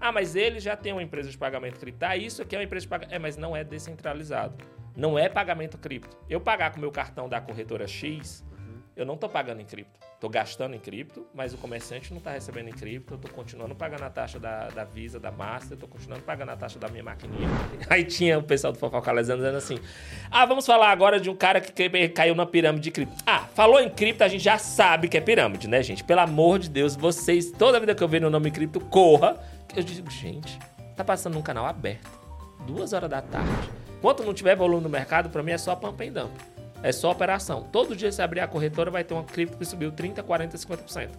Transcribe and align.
Ah, 0.00 0.12
mas 0.12 0.36
ele 0.36 0.60
já 0.60 0.76
tem 0.76 0.92
uma 0.92 1.02
empresa 1.02 1.30
de 1.30 1.36
pagamento 1.36 1.78
cripto. 1.78 2.04
Ah, 2.04 2.16
isso 2.16 2.42
aqui 2.42 2.54
é 2.54 2.58
uma 2.58 2.64
empresa 2.64 2.84
de 2.84 2.88
pagamento. 2.88 3.14
É, 3.14 3.18
mas 3.18 3.36
não 3.36 3.56
é 3.56 3.64
descentralizado. 3.64 4.56
Não 4.96 5.18
é 5.18 5.28
pagamento 5.28 5.78
cripto. 5.78 6.16
Eu 6.28 6.40
pagar 6.40 6.72
com 6.72 6.80
meu 6.80 6.90
cartão 6.90 7.28
da 7.28 7.40
corretora 7.40 7.86
X, 7.86 8.44
eu 8.98 9.06
não 9.06 9.14
estou 9.14 9.28
pagando 9.28 9.60
em 9.60 9.64
cripto. 9.64 10.00
Estou 10.12 10.28
gastando 10.28 10.74
em 10.74 10.80
cripto, 10.80 11.24
mas 11.32 11.54
o 11.54 11.56
comerciante 11.56 12.10
não 12.10 12.18
está 12.18 12.32
recebendo 12.32 12.68
em 12.68 12.72
cripto. 12.72 13.14
Eu 13.14 13.16
estou 13.16 13.30
continuando 13.30 13.72
pagando 13.72 14.02
a 14.02 14.10
taxa 14.10 14.40
da, 14.40 14.66
da 14.66 14.82
Visa, 14.82 15.20
da 15.20 15.30
Master, 15.30 15.74
estou 15.74 15.88
continuando 15.88 16.24
pagando 16.24 16.50
a 16.50 16.56
taxa 16.56 16.80
da 16.80 16.88
minha 16.88 17.04
maquininha. 17.04 17.48
Aí 17.88 18.02
tinha 18.02 18.36
o 18.36 18.42
pessoal 18.42 18.72
do 18.72 18.78
Fofocalizando 18.80 19.38
dizendo 19.38 19.56
assim: 19.56 19.78
Ah, 20.28 20.44
vamos 20.44 20.66
falar 20.66 20.90
agora 20.90 21.20
de 21.20 21.30
um 21.30 21.36
cara 21.36 21.60
que 21.60 22.08
caiu 22.08 22.34
na 22.34 22.44
pirâmide 22.44 22.82
de 22.82 22.90
cripto. 22.90 23.14
Ah, 23.24 23.46
falou 23.54 23.78
em 23.78 23.88
cripto, 23.88 24.24
a 24.24 24.28
gente 24.28 24.42
já 24.42 24.58
sabe 24.58 25.06
que 25.06 25.16
é 25.16 25.20
pirâmide, 25.20 25.68
né, 25.68 25.80
gente? 25.80 26.02
Pelo 26.02 26.22
amor 26.22 26.58
de 26.58 26.68
Deus, 26.68 26.96
vocês, 26.96 27.52
toda 27.52 27.78
vida 27.78 27.94
que 27.94 28.02
eu 28.02 28.08
vejo 28.08 28.26
o 28.26 28.30
nome 28.30 28.50
cripto, 28.50 28.80
corra. 28.80 29.38
Eu 29.76 29.82
digo, 29.82 30.10
gente, 30.10 30.58
tá 30.96 31.04
passando 31.04 31.38
um 31.38 31.42
canal 31.42 31.66
aberto, 31.66 32.08
duas 32.66 32.92
horas 32.92 33.08
da 33.08 33.22
tarde. 33.22 33.70
Enquanto 33.98 34.24
não 34.24 34.32
tiver 34.32 34.56
volume 34.56 34.82
no 34.82 34.88
mercado, 34.88 35.28
para 35.28 35.42
mim 35.42 35.52
é 35.52 35.58
só 35.58 35.74
pump 35.76 36.02
and 36.02 36.12
dump. 36.12 36.32
É 36.82 36.92
só 36.92 37.10
operação. 37.10 37.64
Todo 37.72 37.96
dia 37.96 38.12
se 38.12 38.22
abrir 38.22 38.40
a 38.40 38.48
corretora 38.48 38.90
vai 38.90 39.02
ter 39.02 39.14
uma 39.14 39.24
cripto 39.24 39.58
que 39.58 39.64
subiu 39.64 39.90
30, 39.90 40.22
40, 40.22 40.56
50%. 40.56 41.10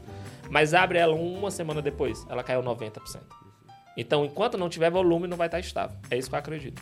Mas 0.49 0.73
abre 0.73 0.97
ela 0.97 1.13
uma 1.13 1.51
semana 1.51 1.81
depois, 1.81 2.25
ela 2.29 2.43
caiu 2.43 2.63
90%. 2.63 3.19
Então, 3.97 4.23
enquanto 4.23 4.57
não 4.57 4.69
tiver 4.69 4.89
volume, 4.89 5.27
não 5.27 5.35
vai 5.35 5.47
estar 5.47 5.59
estável. 5.59 5.97
É 6.09 6.17
isso 6.17 6.29
que 6.29 6.35
eu 6.35 6.39
acredito. 6.39 6.81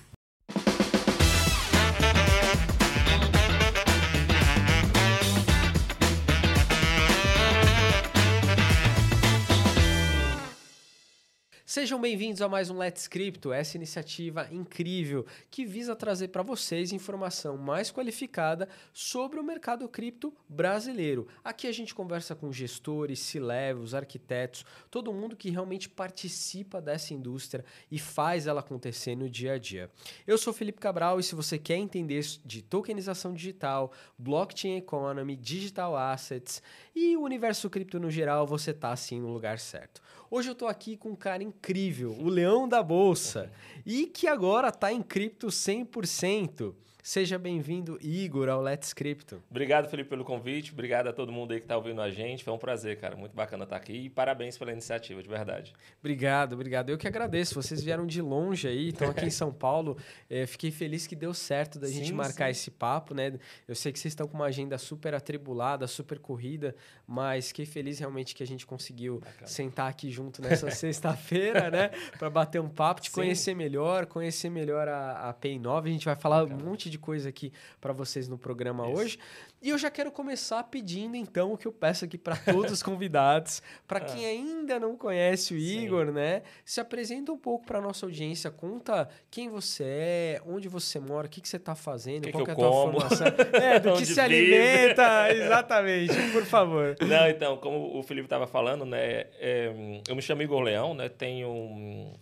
Sejam 11.78 12.02
bem-vindos 12.02 12.42
a 12.42 12.50
mais 12.50 12.72
um 12.72 12.78
Let's 12.80 13.08
Crypto, 13.08 13.54
essa 13.54 13.78
iniciativa 13.78 14.48
incrível 14.52 15.28
que 15.52 15.64
visa 15.64 15.96
trazer 15.96 16.30
para 16.30 16.42
vocês 16.42 16.92
informação 16.92 17.56
mais 17.56 17.92
qualificada 17.92 18.68
sobre 18.92 19.40
o 19.40 19.44
mercado 19.44 19.88
cripto 19.88 20.34
brasileiro. 20.50 21.28
Aqui 21.44 21.68
a 21.68 21.72
gente 21.72 21.94
conversa 21.94 22.34
com 22.34 22.52
gestores, 22.52 23.20
C-levels, 23.20 23.94
arquitetos, 23.94 24.66
todo 24.90 25.14
mundo 25.14 25.36
que 25.36 25.52
realmente 25.52 25.88
participa 25.88 26.82
dessa 26.82 27.14
indústria 27.14 27.64
e 27.92 28.00
faz 28.00 28.48
ela 28.48 28.62
acontecer 28.62 29.16
no 29.16 29.30
dia 29.30 29.54
a 29.54 29.60
dia. 29.60 29.88
Eu 30.26 30.40
sou 30.40 30.54
Felipe 30.54 30.80
Cabral 30.80 31.20
e 31.20 31.24
se 31.24 31.36
você 31.36 31.60
quer 31.60 31.78
entender 31.78 32.26
de 32.44 32.64
tokenização 32.64 33.36
digital, 33.36 33.92
blockchain 34.18 34.78
economy, 34.78 35.36
digital 35.36 35.96
assets 35.96 36.60
e 36.96 37.16
o 37.16 37.22
universo 37.22 37.70
cripto 37.70 38.00
no 38.00 38.10
geral, 38.10 38.48
você 38.48 38.72
está 38.72 38.92
assim 38.92 39.22
no 39.22 39.32
lugar 39.32 39.60
certo. 39.60 40.02
Hoje 40.30 40.50
eu 40.50 40.54
estou 40.54 40.68
aqui 40.68 40.98
com 40.98 41.12
um 41.12 41.16
cara 41.16 41.42
incrível, 41.42 42.12
o 42.20 42.28
Leão 42.28 42.68
da 42.68 42.84
Bolsa, 42.84 43.50
e 43.86 44.06
que 44.08 44.28
agora 44.28 44.68
está 44.68 44.92
em 44.92 45.02
cripto 45.02 45.48
100%. 45.48 46.76
Seja 47.08 47.40
bem-vindo, 47.40 47.98
Igor, 48.02 48.50
ao 48.50 48.62
Let's 48.62 48.92
Crypto. 48.92 49.42
Obrigado, 49.50 49.88
Felipe, 49.88 50.10
pelo 50.10 50.26
convite. 50.26 50.74
Obrigado 50.74 51.08
a 51.08 51.14
todo 51.14 51.32
mundo 51.32 51.54
aí 51.54 51.60
que 51.60 51.64
está 51.64 51.78
ouvindo 51.78 52.02
a 52.02 52.10
gente. 52.10 52.44
Foi 52.44 52.52
um 52.52 52.58
prazer, 52.58 53.00
cara. 53.00 53.16
Muito 53.16 53.34
bacana 53.34 53.64
estar 53.64 53.78
aqui. 53.78 53.94
E 53.94 54.10
parabéns 54.10 54.58
pela 54.58 54.74
iniciativa, 54.74 55.24
de 55.24 55.30
verdade. 55.30 55.74
Obrigado, 56.02 56.52
obrigado. 56.52 56.90
Eu 56.90 56.98
que 56.98 57.08
agradeço. 57.08 57.56
Vocês 57.56 57.82
vieram 57.82 58.06
de 58.06 58.22
longe 58.22 58.68
aí, 58.68 58.90
estão 58.90 59.10
aqui 59.10 59.26
em 59.26 59.30
São 59.30 59.54
Paulo. 59.54 59.98
É, 60.30 60.46
fiquei 60.46 60.72
feliz 60.72 61.08
que 61.08 61.16
deu 61.16 61.34
certo 61.34 61.80
da 61.80 61.88
gente 61.88 62.08
sim, 62.08 62.14
marcar 62.14 62.46
sim. 62.46 62.52
esse 62.52 62.72
papo, 62.72 63.14
né? 63.14 63.40
Eu 63.66 63.76
sei 63.76 63.94
que 63.94 64.00
vocês 64.00 64.12
estão 64.12 64.28
com 64.28 64.36
uma 64.36 64.46
agenda 64.46 64.78
super 64.78 65.14
atribulada, 65.14 65.88
super 65.88 66.20
corrida, 66.20 66.76
mas 67.06 67.48
fiquei 67.48 67.66
feliz 67.66 68.00
realmente 68.00 68.36
que 68.36 68.44
a 68.44 68.48
gente 68.48 68.66
conseguiu 68.66 69.20
bacana. 69.20 69.48
sentar 69.48 69.90
aqui 69.90 70.10
junto 70.10 70.42
nessa 70.42 70.70
sexta-feira, 70.72 71.70
né? 71.72 71.92
Para 72.20 72.30
bater 72.30 72.60
um 72.60 72.68
papo, 72.68 73.00
te 73.00 73.10
sim. 73.10 73.16
conhecer 73.16 73.56
melhor, 73.56 74.06
conhecer 74.06 74.50
melhor 74.50 74.88
a, 74.88 75.30
a 75.30 75.34
Pay 75.34 75.60
9. 75.60 75.90
A 75.90 75.94
gente 75.94 76.06
vai 76.06 76.16
falar 76.16 76.44
bacana. 76.44 76.62
um 76.62 76.66
monte 76.70 76.90
de 76.90 76.97
de 76.98 77.00
coisa 77.00 77.30
aqui 77.30 77.54
para 77.80 77.94
vocês 77.94 78.28
no 78.28 78.38
programa 78.38 78.90
Isso. 78.90 79.00
hoje. 79.00 79.20
E 79.62 79.70
eu 79.70 79.78
já 79.78 79.90
quero 79.90 80.12
começar 80.12 80.64
pedindo, 80.64 81.16
então, 81.16 81.54
o 81.54 81.58
que 81.58 81.68
eu 81.68 81.72
peço 81.72 82.06
aqui 82.06 82.18
para 82.18 82.36
todos 82.36 82.72
os 82.72 82.82
convidados, 82.84 83.62
para 83.88 84.00
quem 84.00 84.26
ah. 84.26 84.30
ainda 84.30 84.80
não 84.80 84.98
conhece 84.98 85.54
o 85.54 85.58
Igor, 85.58 86.08
Sim. 86.08 86.14
né? 86.14 86.42
Se 86.66 86.80
apresenta 86.80 87.32
um 87.32 87.38
pouco 87.38 87.66
para 87.66 87.80
nossa 87.80 88.06
audiência, 88.06 88.52
conta 88.52 89.08
quem 89.30 89.50
você 89.50 89.84
é, 89.86 90.42
onde 90.46 90.68
você 90.68 91.00
mora, 91.00 91.28
o 91.28 91.30
que, 91.30 91.42
que 91.42 91.48
você 91.48 91.58
está 91.58 91.76
fazendo, 91.76 92.24
que 92.24 92.32
qual 92.32 92.44
que, 92.44 92.52
é 92.52 92.54
a 92.54 92.56
tua 92.56 92.70
como? 92.70 93.00
formação. 93.00 93.28
É, 93.58 93.80
do 93.80 93.94
que 93.94 94.06
se 94.06 94.14
vive. 94.14 94.22
alimenta, 94.22 95.32
exatamente, 95.34 96.14
por 96.32 96.46
favor. 96.46 96.96
Não, 97.02 97.28
então, 97.28 97.58
como 97.58 97.98
o 97.98 98.04
Felipe 98.04 98.26
estava 98.26 98.48
falando, 98.48 98.86
né? 98.86 99.26
É, 99.40 100.02
eu 100.08 100.16
me 100.16 100.22
chamo 100.22 100.42
Igor 100.42 100.62
Leão, 100.62 100.94
né? 100.94 101.10
Tenho 101.10 102.14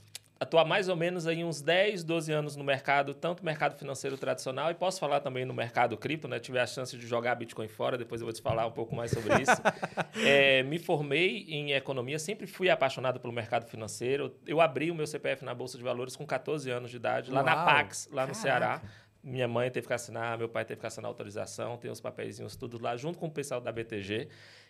atuar 0.46 0.64
mais 0.64 0.88
ou 0.88 0.96
menos 0.96 1.28
aí 1.28 1.44
uns 1.44 1.62
10, 1.62 2.04
12 2.04 2.32
anos 2.32 2.56
no 2.56 2.64
mercado, 2.64 3.14
tanto 3.14 3.44
mercado 3.44 3.78
financeiro 3.78 4.18
tradicional, 4.18 4.72
e 4.72 4.74
posso 4.74 5.00
falar 5.00 5.20
também 5.20 5.44
no 5.44 5.54
mercado 5.54 5.98
cripto, 5.98 6.28
né? 6.28 6.40
Tive 6.40 6.60
a 6.60 6.66
chance 6.66 6.98
de 6.98 7.06
jogar 7.06 7.36
Bitcoin 7.36 7.68
fora, 7.68 7.98
depois 7.98 8.22
eu 8.22 8.26
vou 8.26 8.34
te 8.34 8.42
falar 8.42 8.66
um 8.66 8.72
pouco 8.72 8.96
mais 8.96 9.12
sobre 9.12 9.42
isso. 9.42 9.62
é, 10.26 10.64
me 10.64 10.80
formei 10.80 11.46
em 11.50 11.74
economia, 11.74 12.18
sempre 12.20 12.48
fui 12.48 12.70
apaixonado 12.70 13.20
pelo 13.20 13.34
mercado 13.34 13.66
financeiro. 13.66 14.34
Eu 14.46 14.62
abri 14.62 14.90
o 14.92 14.96
meu 14.96 15.08
CPF 15.08 15.44
na 15.44 15.54
Bolsa 15.54 15.78
de 15.78 15.84
Valores 15.84 16.16
com 16.16 16.26
14 16.26 16.70
anos 16.70 16.90
de 16.90 16.98
idade, 16.98 17.32
lá 17.32 17.42
Uau, 17.42 17.46
na 17.46 17.66
Pax, 17.66 18.08
lá 18.12 18.26
no 18.26 18.34
Caraca. 18.34 18.36
Ceará. 18.36 18.82
Minha 19.24 19.48
mãe 19.48 19.72
teve 19.72 19.88
que 19.88 19.94
assinar, 19.94 20.38
meu 20.38 20.48
pai 20.48 20.64
teve 20.64 20.80
que 20.80 20.86
assinar 20.86 21.10
autorização, 21.10 21.78
tem 21.78 21.90
os 21.90 22.00
papeizinhos 22.00 22.56
tudo 22.56 22.80
lá, 22.80 22.96
junto 22.96 23.18
com 23.18 23.26
o 23.26 23.32
pessoal 23.32 23.60
da 23.60 23.72
BTG. 23.72 24.28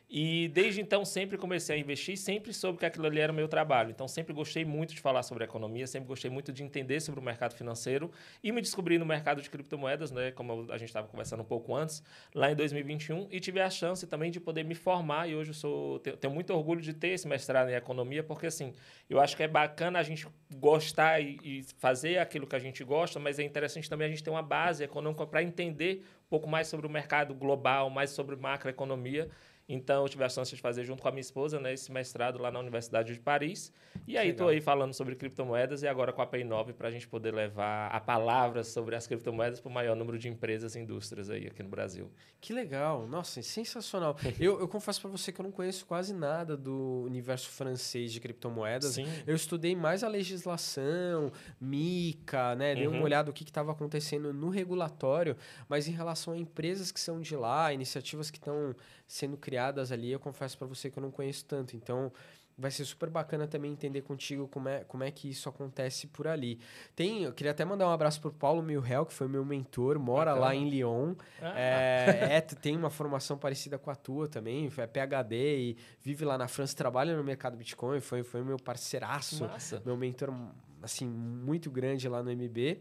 E 0.09 0.49
desde 0.49 0.81
então 0.81 1.03
sempre 1.03 1.37
comecei 1.37 1.75
a 1.75 1.79
investir, 1.79 2.15
sempre 2.17 2.53
soube 2.53 2.77
que 2.77 2.85
aquilo 2.85 3.07
ali 3.07 3.19
era 3.19 3.31
o 3.31 3.35
meu 3.35 3.47
trabalho. 3.47 3.89
Então 3.89 4.07
sempre 4.07 4.33
gostei 4.33 4.63
muito 4.63 4.93
de 4.93 5.01
falar 5.01 5.23
sobre 5.23 5.43
economia, 5.43 5.87
sempre 5.87 6.07
gostei 6.07 6.29
muito 6.29 6.53
de 6.53 6.63
entender 6.63 6.99
sobre 6.99 7.19
o 7.19 7.23
mercado 7.23 7.55
financeiro 7.55 8.11
e 8.43 8.51
me 8.51 8.61
descobri 8.61 8.97
no 8.97 9.05
mercado 9.05 9.41
de 9.41 9.49
criptomoedas, 9.49 10.11
né, 10.11 10.31
como 10.31 10.71
a 10.71 10.77
gente 10.77 10.89
estava 10.89 11.07
conversando 11.07 11.41
um 11.41 11.45
pouco 11.45 11.75
antes, 11.75 12.03
lá 12.33 12.51
em 12.51 12.55
2021, 12.55 13.27
e 13.31 13.39
tive 13.39 13.59
a 13.59 13.69
chance 13.69 14.05
também 14.05 14.29
de 14.29 14.39
poder 14.39 14.63
me 14.63 14.75
formar 14.75 15.27
e 15.27 15.35
hoje 15.35 15.49
eu 15.49 15.55
sou 15.55 15.99
tenho 15.99 16.33
muito 16.33 16.53
orgulho 16.53 16.81
de 16.81 16.93
ter 16.93 17.09
esse 17.09 17.27
mestrado 17.27 17.69
em 17.69 17.73
economia, 17.73 18.23
porque 18.23 18.47
assim, 18.47 18.73
eu 19.09 19.19
acho 19.19 19.35
que 19.35 19.43
é 19.43 19.47
bacana 19.47 19.99
a 19.99 20.03
gente 20.03 20.27
gostar 20.55 21.19
e, 21.19 21.37
e 21.43 21.63
fazer 21.77 22.19
aquilo 22.19 22.45
que 22.45 22.55
a 22.55 22.59
gente 22.59 22.83
gosta, 22.83 23.19
mas 23.19 23.39
é 23.39 23.43
interessante 23.43 23.89
também 23.89 24.07
a 24.07 24.09
gente 24.09 24.23
ter 24.23 24.29
uma 24.29 24.43
base 24.43 24.83
econômica 24.83 25.25
para 25.25 25.41
entender 25.41 26.03
um 26.25 26.29
pouco 26.29 26.47
mais 26.47 26.67
sobre 26.67 26.85
o 26.85 26.89
mercado 26.89 27.33
global, 27.33 27.89
mais 27.89 28.11
sobre 28.11 28.35
macroeconomia. 28.35 29.29
Então, 29.67 30.03
eu 30.03 30.09
tive 30.09 30.23
a 30.23 30.29
chance 30.29 30.55
de 30.55 30.61
fazer 30.61 30.83
junto 30.83 31.01
com 31.01 31.07
a 31.07 31.11
minha 31.11 31.21
esposa, 31.21 31.59
né, 31.59 31.73
esse 31.73 31.91
mestrado 31.91 32.37
lá 32.37 32.51
na 32.51 32.59
Universidade 32.59 33.13
de 33.13 33.19
Paris. 33.19 33.73
E 34.07 34.15
aí, 34.15 34.29
estou 34.29 34.49
aí 34.49 34.61
falando 34.61 34.93
sobre 34.93 35.15
criptomoedas 35.15 35.81
e 35.81 35.87
agora 35.87 36.13
com 36.13 36.21
a 36.21 36.27
Pay9 36.27 36.73
para 36.73 36.89
a 36.89 36.91
gente 36.91 37.07
poder 37.07 37.33
levar 37.33 37.87
a 37.87 37.99
palavra 37.99 38.63
sobre 38.63 38.95
as 38.95 39.07
criptomoedas 39.07 39.59
para 39.59 39.69
o 39.69 39.73
maior 39.73 39.95
número 39.95 40.19
de 40.19 40.29
empresas 40.29 40.75
e 40.75 40.79
indústrias 40.79 41.31
aí 41.31 41.47
aqui 41.47 41.63
no 41.63 41.69
Brasil. 41.69 42.11
Que 42.39 42.53
legal! 42.53 43.07
Nossa, 43.07 43.41
sensacional. 43.41 44.15
eu, 44.39 44.59
eu 44.59 44.67
confesso 44.67 45.01
para 45.01 45.09
você 45.09 45.31
que 45.31 45.41
eu 45.41 45.43
não 45.43 45.51
conheço 45.51 45.83
quase 45.87 46.13
nada 46.13 46.55
do 46.55 47.03
universo 47.05 47.49
francês 47.49 48.11
de 48.13 48.19
criptomoedas. 48.19 48.93
Sim. 48.93 49.07
Eu 49.25 49.35
estudei 49.35 49.75
mais 49.75 50.03
a 50.03 50.07
legislação, 50.07 51.31
MICA, 51.59 52.53
né? 52.53 52.75
Dei 52.75 52.87
uhum. 52.87 52.97
uma 52.97 53.03
olhada 53.03 53.29
no 53.29 53.33
que 53.33 53.43
estava 53.43 53.71
acontecendo 53.71 54.31
no 54.31 54.49
regulatório, 54.49 55.35
mas 55.67 55.87
em 55.87 55.91
relação 55.91 56.33
a 56.33 56.37
empresas 56.37 56.91
que 56.91 56.99
são 56.99 57.19
de 57.19 57.35
lá, 57.35 57.73
iniciativas 57.73 58.29
que 58.29 58.37
estão 58.37 58.75
sendo 59.07 59.37
criadas 59.37 59.54
ali, 59.57 60.11
eu 60.11 60.19
confesso 60.19 60.57
para 60.57 60.67
você 60.67 60.89
que 60.89 60.97
eu 60.97 61.03
não 61.03 61.11
conheço 61.11 61.45
tanto. 61.45 61.75
Então, 61.75 62.11
vai 62.57 62.71
ser 62.71 62.85
super 62.85 63.09
bacana 63.09 63.47
também 63.47 63.71
entender 63.71 64.01
contigo 64.01 64.47
como 64.47 64.69
é, 64.69 64.83
como 64.85 65.03
é 65.03 65.11
que 65.11 65.29
isso 65.29 65.49
acontece 65.49 66.07
por 66.07 66.27
ali. 66.27 66.59
Tem, 66.95 67.23
eu 67.23 67.33
queria 67.33 67.51
até 67.51 67.65
mandar 67.65 67.87
um 67.87 67.91
abraço 67.91 68.21
pro 68.21 68.31
Paulo 68.31 68.61
Milhel, 68.61 69.05
que 69.05 69.13
foi 69.13 69.27
meu 69.27 69.43
mentor, 69.43 69.99
mora 69.99 70.31
Bacana. 70.31 70.45
lá 70.45 70.55
em 70.55 70.69
Lyon. 70.69 71.15
Ah. 71.41 71.59
É, 71.59 72.37
é, 72.37 72.41
tem 72.41 72.75
uma 72.75 72.89
formação 72.89 73.37
parecida 73.37 73.77
com 73.77 73.91
a 73.91 73.95
tua 73.95 74.27
também, 74.27 74.71
é 74.77 74.87
PhD 74.87 75.57
e 75.57 75.77
vive 76.01 76.23
lá 76.23 76.37
na 76.37 76.47
França, 76.47 76.75
trabalha 76.75 77.15
no 77.15 77.23
mercado 77.23 77.57
Bitcoin, 77.57 77.99
foi, 77.99 78.23
foi 78.23 78.41
meu 78.43 78.57
parceiraço, 78.57 79.45
Massa. 79.45 79.81
meu 79.85 79.97
mentor, 79.97 80.33
assim, 80.81 81.05
muito 81.05 81.69
grande 81.69 82.07
lá 82.07 82.23
no 82.23 82.31
MB. 82.31 82.79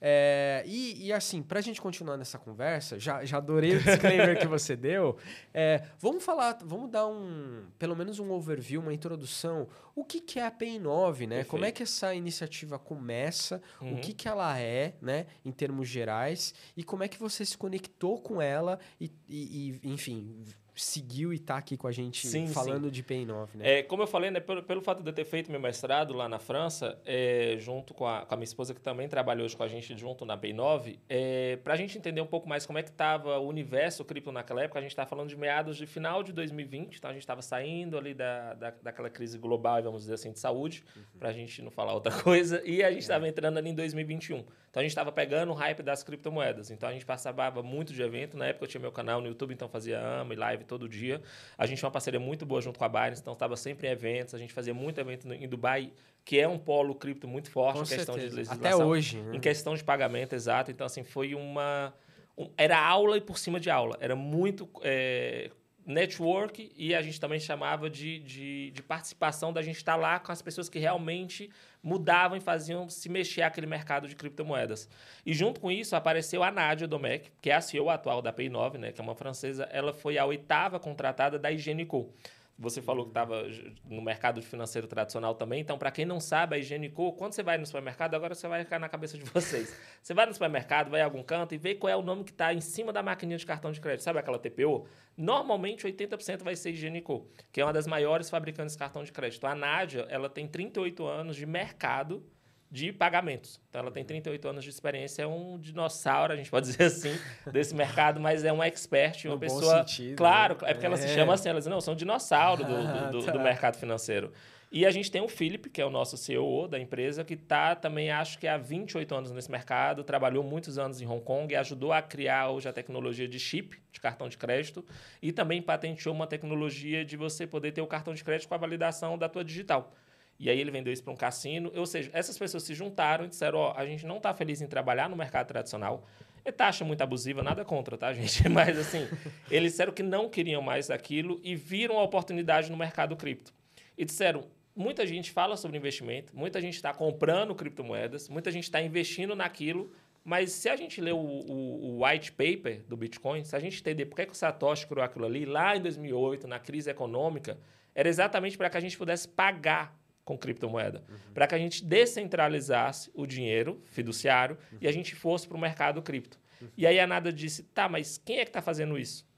É, 0.00 0.62
e, 0.66 1.06
e, 1.06 1.12
assim, 1.12 1.42
para 1.42 1.58
a 1.58 1.62
gente 1.62 1.80
continuar 1.80 2.16
nessa 2.16 2.38
conversa, 2.38 2.98
já, 2.98 3.22
já 3.24 3.36
adorei 3.36 3.76
o 3.76 3.82
disclaimer 3.82 4.38
que 4.38 4.46
você 4.46 4.74
deu. 4.76 5.18
É, 5.52 5.84
vamos 5.98 6.24
falar, 6.24 6.56
vamos 6.64 6.90
dar 6.90 7.06
um, 7.06 7.66
pelo 7.78 7.94
menos 7.94 8.18
um 8.18 8.30
overview, 8.32 8.80
uma 8.80 8.94
introdução. 8.94 9.68
O 9.94 10.04
que, 10.04 10.20
que 10.20 10.38
é 10.40 10.46
a 10.46 10.50
PEI9, 10.50 11.20
né? 11.20 11.26
Perfeito. 11.26 11.48
Como 11.48 11.64
é 11.64 11.72
que 11.72 11.82
essa 11.82 12.14
iniciativa 12.14 12.78
começa? 12.78 13.60
Uhum. 13.80 13.94
O 13.94 14.00
que, 14.00 14.14
que 14.14 14.26
ela 14.26 14.58
é, 14.58 14.94
né? 15.02 15.26
Em 15.44 15.52
termos 15.52 15.88
gerais. 15.88 16.54
E 16.74 16.82
como 16.82 17.02
é 17.02 17.08
que 17.08 17.18
você 17.18 17.44
se 17.44 17.58
conectou 17.58 18.18
com 18.20 18.40
ela 18.40 18.78
e, 18.98 19.10
e, 19.28 19.80
e 19.82 19.90
enfim, 19.90 20.42
seguiu 20.82 21.32
e 21.32 21.36
está 21.36 21.56
aqui 21.56 21.76
com 21.76 21.86
a 21.86 21.92
gente 21.92 22.26
sim, 22.26 22.48
falando 22.48 22.84
sim. 22.84 22.90
de 22.90 23.02
P9, 23.02 23.48
né? 23.54 23.78
É, 23.78 23.82
como 23.82 24.02
eu 24.02 24.06
falei, 24.06 24.30
né, 24.30 24.40
pelo, 24.40 24.62
pelo 24.62 24.80
fato 24.80 25.02
de 25.02 25.08
eu 25.08 25.12
ter 25.12 25.24
feito 25.24 25.50
meu 25.50 25.60
mestrado 25.60 26.14
lá 26.14 26.28
na 26.28 26.38
França, 26.38 26.98
é, 27.04 27.56
junto 27.58 27.94
com 27.94 28.06
a, 28.06 28.24
com 28.24 28.34
a, 28.34 28.36
minha 28.36 28.44
esposa, 28.44 28.74
que 28.74 28.80
também 28.80 29.08
trabalhou 29.08 29.44
hoje 29.44 29.56
com 29.56 29.62
a 29.62 29.68
gente 29.68 29.96
junto 29.96 30.24
na 30.24 30.36
P9, 30.36 30.98
é, 31.08 31.56
para 31.62 31.74
a 31.74 31.76
gente 31.76 31.96
entender 31.96 32.20
um 32.20 32.26
pouco 32.26 32.48
mais 32.48 32.66
como 32.66 32.78
é 32.78 32.82
que 32.82 32.90
estava 32.90 33.38
o 33.38 33.46
universo 33.46 34.04
cripto 34.04 34.32
naquela 34.32 34.62
época, 34.62 34.78
a 34.78 34.82
gente 34.82 34.92
está 34.92 35.06
falando 35.06 35.28
de 35.28 35.36
meados 35.36 35.76
de 35.76 35.86
final 35.86 36.22
de 36.22 36.32
2020, 36.32 36.96
então 36.96 37.10
a 37.10 37.12
gente 37.12 37.22
estava 37.22 37.42
saindo 37.42 37.98
ali 37.98 38.14
da, 38.14 38.54
da, 38.54 38.70
daquela 38.82 39.10
crise 39.10 39.38
global, 39.38 39.82
vamos 39.82 40.02
dizer 40.02 40.14
assim, 40.14 40.32
de 40.32 40.38
saúde, 40.38 40.84
uhum. 40.96 41.02
para 41.18 41.28
a 41.28 41.32
gente 41.32 41.62
não 41.62 41.70
falar 41.70 41.94
outra 41.94 42.12
coisa, 42.22 42.62
e 42.64 42.82
a 42.82 42.90
gente 42.90 43.02
estava 43.02 43.26
é. 43.26 43.28
entrando 43.30 43.58
ali 43.58 43.70
em 43.70 43.74
2021. 43.74 44.44
Então 44.70 44.80
a 44.80 44.84
gente 44.84 44.92
estava 44.92 45.10
pegando 45.10 45.50
o 45.50 45.54
hype 45.54 45.82
das 45.82 46.02
criptomoedas. 46.04 46.70
Então 46.70 46.88
a 46.88 46.92
gente 46.92 47.04
participava 47.04 47.60
muito 47.60 47.92
de 47.92 48.00
evento. 48.02 48.36
Na 48.36 48.46
época 48.46 48.64
eu 48.64 48.68
tinha 48.68 48.80
meu 48.80 48.92
canal 48.92 49.20
no 49.20 49.26
YouTube, 49.26 49.52
então 49.52 49.68
fazia 49.68 50.00
AMA 50.00 50.32
e 50.32 50.36
live 50.36 50.64
todo 50.64 50.88
dia. 50.88 51.20
A 51.58 51.66
gente 51.66 51.78
tinha 51.78 51.88
uma 51.88 51.92
parceria 51.92 52.20
muito 52.20 52.46
boa 52.46 52.60
junto 52.60 52.78
com 52.78 52.84
a 52.84 52.88
Binance, 52.88 53.20
então 53.20 53.32
estava 53.32 53.56
sempre 53.56 53.88
em 53.88 53.90
eventos. 53.90 54.32
A 54.32 54.38
gente 54.38 54.52
fazia 54.52 54.72
muito 54.72 55.00
evento 55.00 55.30
em 55.32 55.48
Dubai, 55.48 55.92
que 56.24 56.38
é 56.38 56.46
um 56.46 56.56
polo 56.56 56.94
cripto 56.94 57.26
muito 57.26 57.50
forte 57.50 57.78
com 57.78 57.82
em 57.82 57.88
questão 57.88 58.14
certeza. 58.14 58.30
de 58.30 58.36
legislação. 58.36 58.64
Até 58.64 58.84
hoje. 58.84 59.18
Né? 59.18 59.36
Em 59.36 59.40
questão 59.40 59.74
de 59.74 59.82
pagamento, 59.82 60.34
exato. 60.34 60.70
Então, 60.70 60.86
assim, 60.86 61.02
foi 61.02 61.34
uma. 61.34 61.92
Um, 62.38 62.48
era 62.56 62.80
aula 62.80 63.16
e 63.16 63.20
por 63.20 63.38
cima 63.38 63.58
de 63.58 63.70
aula. 63.70 63.96
Era 64.00 64.14
muito 64.14 64.68
é, 64.82 65.50
network 65.90 66.72
e 66.76 66.94
a 66.94 67.02
gente 67.02 67.20
também 67.20 67.38
chamava 67.38 67.90
de, 67.90 68.20
de, 68.20 68.70
de 68.70 68.82
participação 68.82 69.52
da 69.52 69.60
gente 69.62 69.76
estar 69.76 69.96
lá 69.96 70.18
com 70.18 70.32
as 70.32 70.40
pessoas 70.40 70.68
que 70.68 70.78
realmente 70.78 71.50
mudavam 71.82 72.36
e 72.36 72.40
faziam 72.40 72.88
se 72.88 73.08
mexer 73.08 73.42
aquele 73.42 73.66
mercado 73.66 74.08
de 74.08 74.14
criptomoedas. 74.14 74.88
E 75.24 75.32
junto 75.32 75.60
com 75.60 75.70
isso 75.70 75.96
apareceu 75.96 76.42
a 76.42 76.50
Nádia 76.50 76.86
Domecq, 76.86 77.30
que 77.40 77.50
é 77.50 77.54
a 77.54 77.60
CEO 77.60 77.90
atual 77.90 78.22
da 78.22 78.32
Pay9, 78.32 78.78
né, 78.78 78.92
que 78.92 79.00
é 79.00 79.04
uma 79.04 79.14
francesa. 79.14 79.64
Ela 79.72 79.92
foi 79.92 80.18
a 80.18 80.24
oitava 80.24 80.78
contratada 80.78 81.38
da 81.38 81.50
Higienico. 81.50 82.12
Você 82.60 82.82
falou 82.82 83.04
que 83.06 83.10
estava 83.10 83.42
no 83.86 84.02
mercado 84.02 84.42
financeiro 84.42 84.86
tradicional 84.86 85.34
também. 85.34 85.62
Então, 85.62 85.78
para 85.78 85.90
quem 85.90 86.04
não 86.04 86.20
sabe, 86.20 86.56
a 86.56 86.58
Higienico, 86.58 87.14
quando 87.14 87.32
você 87.32 87.42
vai 87.42 87.56
no 87.56 87.64
supermercado, 87.64 88.14
agora 88.14 88.34
você 88.34 88.46
vai 88.46 88.62
ficar 88.64 88.78
na 88.78 88.86
cabeça 88.86 89.16
de 89.16 89.24
vocês. 89.32 89.74
Você 90.02 90.12
vai 90.12 90.26
no 90.26 90.32
supermercado, 90.34 90.90
vai 90.90 91.00
a 91.00 91.06
algum 91.06 91.22
canto 91.22 91.54
e 91.54 91.58
vê 91.58 91.74
qual 91.74 91.90
é 91.90 91.96
o 91.96 92.02
nome 92.02 92.22
que 92.22 92.32
está 92.32 92.52
em 92.52 92.60
cima 92.60 92.92
da 92.92 93.02
maquininha 93.02 93.38
de 93.38 93.46
cartão 93.46 93.72
de 93.72 93.80
crédito. 93.80 94.02
Sabe 94.02 94.18
aquela 94.18 94.38
TPO? 94.38 94.86
Normalmente, 95.16 95.86
80% 95.86 96.42
vai 96.42 96.54
ser 96.54 96.72
Higienico, 96.72 97.26
que 97.50 97.62
é 97.62 97.64
uma 97.64 97.72
das 97.72 97.86
maiores 97.86 98.28
fabricantes 98.28 98.74
de 98.74 98.78
cartão 98.78 99.02
de 99.02 99.10
crédito. 99.10 99.46
A 99.46 99.54
Nádia, 99.54 100.06
ela 100.10 100.28
tem 100.28 100.46
38 100.46 101.06
anos 101.06 101.36
de 101.36 101.46
mercado 101.46 102.22
de 102.70 102.92
pagamentos. 102.92 103.60
Então, 103.68 103.80
ela 103.80 103.90
tem 103.90 104.04
38 104.04 104.48
anos 104.48 104.64
de 104.64 104.70
experiência, 104.70 105.22
é 105.22 105.26
um 105.26 105.58
dinossauro, 105.58 106.32
a 106.32 106.36
gente 106.36 106.50
pode 106.50 106.66
dizer 106.70 106.84
assim, 106.84 107.18
desse 107.50 107.74
mercado, 107.74 108.20
mas 108.20 108.44
é 108.44 108.52
um 108.52 108.62
expert, 108.62 109.24
uma 109.24 109.34
no 109.34 109.40
pessoa... 109.40 109.78
Sentido, 109.78 110.16
claro, 110.16 110.56
né? 110.62 110.70
é 110.70 110.74
porque 110.74 110.86
ela 110.86 110.96
se 110.96 111.06
é. 111.06 111.14
chama 111.14 111.34
assim, 111.34 111.48
ela 111.48 111.58
diz, 111.58 111.66
não, 111.66 111.80
são 111.80 111.94
um 111.94 111.96
dinossauro 111.96 112.64
do, 112.64 112.70
do, 113.10 113.10
do, 113.18 113.26
tá. 113.26 113.32
do, 113.32 113.40
mercado 113.40 113.76
financeiro. 113.76 114.32
E 114.72 114.86
a 114.86 114.90
gente 114.92 115.10
tem 115.10 115.20
o 115.20 115.26
Felipe, 115.26 115.68
que 115.68 115.82
é 115.82 115.84
o 115.84 115.90
nosso 115.90 116.16
CEO 116.16 116.68
da 116.68 116.78
empresa, 116.78 117.24
que 117.24 117.34
está 117.34 117.74
também, 117.74 118.12
acho 118.12 118.38
que 118.38 118.46
há 118.46 118.56
28 118.56 119.12
anos 119.12 119.32
nesse 119.32 119.50
mercado, 119.50 120.04
trabalhou 120.04 120.44
muitos 120.44 120.78
anos 120.78 121.00
em 121.00 121.06
Hong 121.06 121.24
Kong 121.24 121.52
e 121.52 121.56
ajudou 121.56 121.92
a 121.92 122.00
criar 122.00 122.50
hoje 122.50 122.68
a 122.68 122.72
tecnologia 122.72 123.26
de 123.26 123.40
chip, 123.40 123.76
de 123.90 124.00
cartão 124.00 124.28
de 124.28 124.38
crédito, 124.38 124.84
e 125.20 125.32
também 125.32 125.60
patenteou 125.60 126.14
uma 126.14 126.28
tecnologia 126.28 127.04
de 127.04 127.16
você 127.16 127.48
poder 127.48 127.72
ter 127.72 127.80
o 127.80 127.86
cartão 127.88 128.14
de 128.14 128.22
crédito 128.22 128.46
com 128.48 128.54
a 128.54 128.58
validação 128.58 129.18
da 129.18 129.28
tua 129.28 129.42
digital. 129.42 129.92
E 130.40 130.48
aí 130.48 130.58
ele 130.58 130.70
vendeu 130.70 130.90
isso 130.90 131.04
para 131.04 131.12
um 131.12 131.16
cassino. 131.16 131.70
Ou 131.76 131.84
seja, 131.84 132.10
essas 132.14 132.38
pessoas 132.38 132.62
se 132.62 132.72
juntaram 132.72 133.26
e 133.26 133.28
disseram: 133.28 133.58
Ó, 133.58 133.72
oh, 133.72 133.78
a 133.78 133.84
gente 133.84 134.06
não 134.06 134.16
está 134.16 134.32
feliz 134.32 134.62
em 134.62 134.66
trabalhar 134.66 135.10
no 135.10 135.14
mercado 135.14 135.46
tradicional. 135.46 136.02
É 136.42 136.50
taxa 136.50 136.82
muito 136.82 137.02
abusiva, 137.02 137.42
nada 137.42 137.62
contra, 137.62 137.98
tá, 137.98 138.10
gente? 138.14 138.48
Mas 138.48 138.78
assim, 138.78 139.06
eles 139.50 139.72
disseram 139.72 139.92
que 139.92 140.02
não 140.02 140.30
queriam 140.30 140.62
mais 140.62 140.90
aquilo 140.90 141.38
e 141.44 141.54
viram 141.54 141.98
a 141.98 142.02
oportunidade 142.02 142.70
no 142.70 142.76
mercado 142.78 143.14
cripto. 143.16 143.52
E 143.98 144.04
disseram: 144.06 144.46
muita 144.74 145.06
gente 145.06 145.30
fala 145.30 145.58
sobre 145.58 145.76
investimento, 145.76 146.34
muita 146.34 146.58
gente 146.58 146.74
está 146.74 146.94
comprando 146.94 147.54
criptomoedas, 147.54 148.26
muita 148.30 148.50
gente 148.50 148.64
está 148.64 148.80
investindo 148.80 149.36
naquilo, 149.36 149.92
mas 150.24 150.52
se 150.52 150.70
a 150.70 150.76
gente 150.76 151.02
ler 151.02 151.12
o, 151.12 151.18
o, 151.18 151.98
o, 151.98 152.06
white 152.06 152.32
paper 152.32 152.82
do 152.88 152.96
Bitcoin, 152.96 153.44
se 153.44 153.54
a 153.54 153.58
gente 153.58 153.78
entender 153.78 154.06
por 154.06 154.16
que, 154.16 154.24
que 154.24 154.32
o 154.32 154.34
Satoshi 154.34 154.86
criou 154.86 155.04
aquilo 155.04 155.26
ali 155.26 155.44
lá 155.44 155.76
em 155.76 155.82
2008, 155.82 156.48
na 156.48 156.58
crise 156.58 156.88
econômica, 156.88 157.58
era 157.94 158.08
exatamente 158.08 158.56
para 158.56 158.70
que 158.70 158.78
a 158.78 158.80
gente 158.80 158.96
pudesse 158.96 159.28
pagar 159.28 159.99
com 160.30 160.38
criptomoeda, 160.38 161.02
uhum. 161.08 161.32
para 161.34 161.44
que 161.48 161.56
a 161.56 161.58
gente 161.58 161.84
descentralizasse 161.84 163.10
o 163.12 163.26
dinheiro 163.26 163.80
fiduciário 163.86 164.56
uhum. 164.70 164.78
e 164.80 164.86
a 164.86 164.92
gente 164.92 165.16
fosse 165.16 165.48
para 165.48 165.56
o 165.56 165.60
mercado 165.60 166.00
cripto. 166.00 166.38
Uhum. 166.62 166.68
E 166.76 166.86
aí 166.86 167.00
a 167.00 167.06
Nada 167.06 167.32
disse, 167.32 167.64
tá, 167.64 167.88
mas 167.88 168.16
quem 168.16 168.38
é 168.38 168.44
que 168.44 168.50
está 168.50 168.62
fazendo 168.62 168.96
isso? 168.96 169.28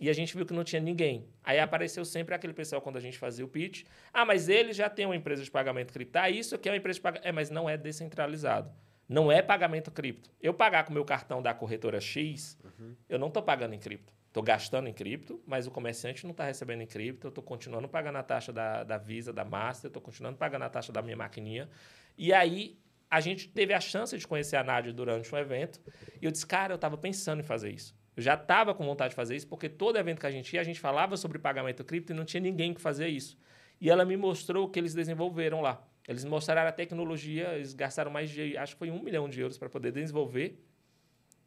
E 0.00 0.08
a 0.08 0.12
gente 0.14 0.34
viu 0.34 0.46
que 0.46 0.54
não 0.54 0.64
tinha 0.64 0.80
ninguém. 0.80 1.28
Aí 1.44 1.58
apareceu 1.58 2.02
sempre 2.02 2.34
aquele 2.34 2.54
pessoal 2.54 2.80
quando 2.80 2.96
a 2.96 3.00
gente 3.00 3.18
fazia 3.18 3.44
o 3.44 3.48
pitch. 3.48 3.84
Ah, 4.10 4.24
mas 4.24 4.48
ele 4.48 4.72
já 4.72 4.88
tem 4.88 5.04
uma 5.04 5.16
empresa 5.16 5.44
de 5.44 5.50
pagamento 5.50 5.92
cripto. 5.92 6.16
Ah, 6.18 6.30
isso 6.30 6.54
aqui 6.54 6.68
é 6.68 6.72
uma 6.72 6.78
empresa 6.78 6.94
de 6.94 7.02
pagamento. 7.02 7.26
É, 7.26 7.32
mas 7.32 7.50
não 7.50 7.68
é 7.68 7.76
descentralizado. 7.76 8.72
Não 9.06 9.30
é 9.30 9.42
pagamento 9.42 9.90
cripto. 9.90 10.30
Eu 10.40 10.54
pagar 10.54 10.84
com 10.84 10.92
o 10.92 10.94
meu 10.94 11.04
cartão 11.04 11.42
da 11.42 11.52
corretora 11.52 12.00
X, 12.00 12.56
uhum. 12.64 12.94
eu 13.08 13.18
não 13.18 13.26
estou 13.26 13.42
pagando 13.42 13.74
em 13.74 13.78
cripto. 13.78 14.14
Estou 14.38 14.46
gastando 14.46 14.88
em 14.88 14.92
cripto, 14.92 15.42
mas 15.44 15.66
o 15.66 15.70
comerciante 15.72 16.22
não 16.22 16.30
está 16.30 16.44
recebendo 16.44 16.80
em 16.80 16.86
cripto. 16.86 17.26
Eu 17.26 17.30
estou 17.30 17.42
continuando 17.42 17.88
pagando 17.88 18.18
a 18.18 18.22
taxa 18.22 18.52
da, 18.52 18.84
da 18.84 18.96
Visa, 18.96 19.32
da 19.32 19.44
Master, 19.44 19.88
estou 19.88 20.00
continuando 20.00 20.38
pagando 20.38 20.62
a 20.62 20.68
taxa 20.68 20.92
da 20.92 21.02
minha 21.02 21.16
maquininha. 21.16 21.68
E 22.16 22.32
aí 22.32 22.78
a 23.10 23.20
gente 23.20 23.48
teve 23.48 23.74
a 23.74 23.80
chance 23.80 24.16
de 24.16 24.24
conhecer 24.28 24.54
a 24.54 24.62
Nádia 24.62 24.92
durante 24.92 25.34
um 25.34 25.36
evento. 25.36 25.80
E 26.22 26.24
eu 26.24 26.30
disse, 26.30 26.46
cara, 26.46 26.72
eu 26.72 26.76
estava 26.76 26.96
pensando 26.96 27.40
em 27.40 27.42
fazer 27.42 27.72
isso. 27.72 27.96
Eu 28.16 28.22
já 28.22 28.34
estava 28.34 28.72
com 28.72 28.84
vontade 28.84 29.10
de 29.10 29.16
fazer 29.16 29.34
isso, 29.34 29.48
porque 29.48 29.68
todo 29.68 29.98
evento 29.98 30.20
que 30.20 30.26
a 30.26 30.30
gente 30.30 30.54
ia, 30.54 30.60
a 30.60 30.64
gente 30.64 30.78
falava 30.78 31.16
sobre 31.16 31.40
pagamento 31.40 31.82
cripto 31.82 32.12
e 32.12 32.14
não 32.14 32.24
tinha 32.24 32.40
ninguém 32.40 32.72
que 32.72 32.80
fazia 32.80 33.08
isso. 33.08 33.36
E 33.80 33.90
ela 33.90 34.04
me 34.04 34.16
mostrou 34.16 34.66
o 34.66 34.70
que 34.70 34.78
eles 34.78 34.94
desenvolveram 34.94 35.60
lá. 35.60 35.84
Eles 36.06 36.24
mostraram 36.24 36.68
a 36.68 36.72
tecnologia, 36.72 37.54
eles 37.54 37.74
gastaram 37.74 38.12
mais 38.12 38.30
de, 38.30 38.56
acho 38.56 38.74
que 38.74 38.78
foi 38.78 38.90
um 38.92 39.02
milhão 39.02 39.28
de 39.28 39.40
euros 39.40 39.58
para 39.58 39.68
poder 39.68 39.90
desenvolver 39.90 40.64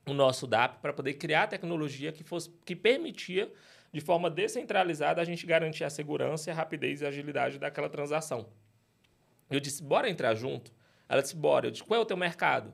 o 0.05 0.13
nosso 0.13 0.47
DAP 0.47 0.79
para 0.81 0.93
poder 0.93 1.13
criar 1.13 1.47
tecnologia 1.47 2.11
que, 2.11 2.23
fosse, 2.23 2.49
que 2.65 2.75
permitia, 2.75 3.51
de 3.93 4.01
forma 4.01 4.29
descentralizada, 4.29 5.21
a 5.21 5.25
gente 5.25 5.45
garantir 5.45 5.83
a 5.83 5.89
segurança, 5.89 6.49
a 6.51 6.53
rapidez 6.53 7.01
e 7.01 7.05
a 7.05 7.09
agilidade 7.09 7.59
daquela 7.59 7.89
transação. 7.89 8.47
Eu 9.49 9.59
disse, 9.59 9.83
bora 9.83 10.09
entrar 10.09 10.33
junto? 10.33 10.71
Ela 11.07 11.21
disse, 11.21 11.35
bora. 11.35 11.67
Eu 11.67 11.71
disse, 11.71 11.83
qual 11.83 11.99
é 11.99 12.01
o 12.01 12.05
teu 12.05 12.15
mercado? 12.15 12.73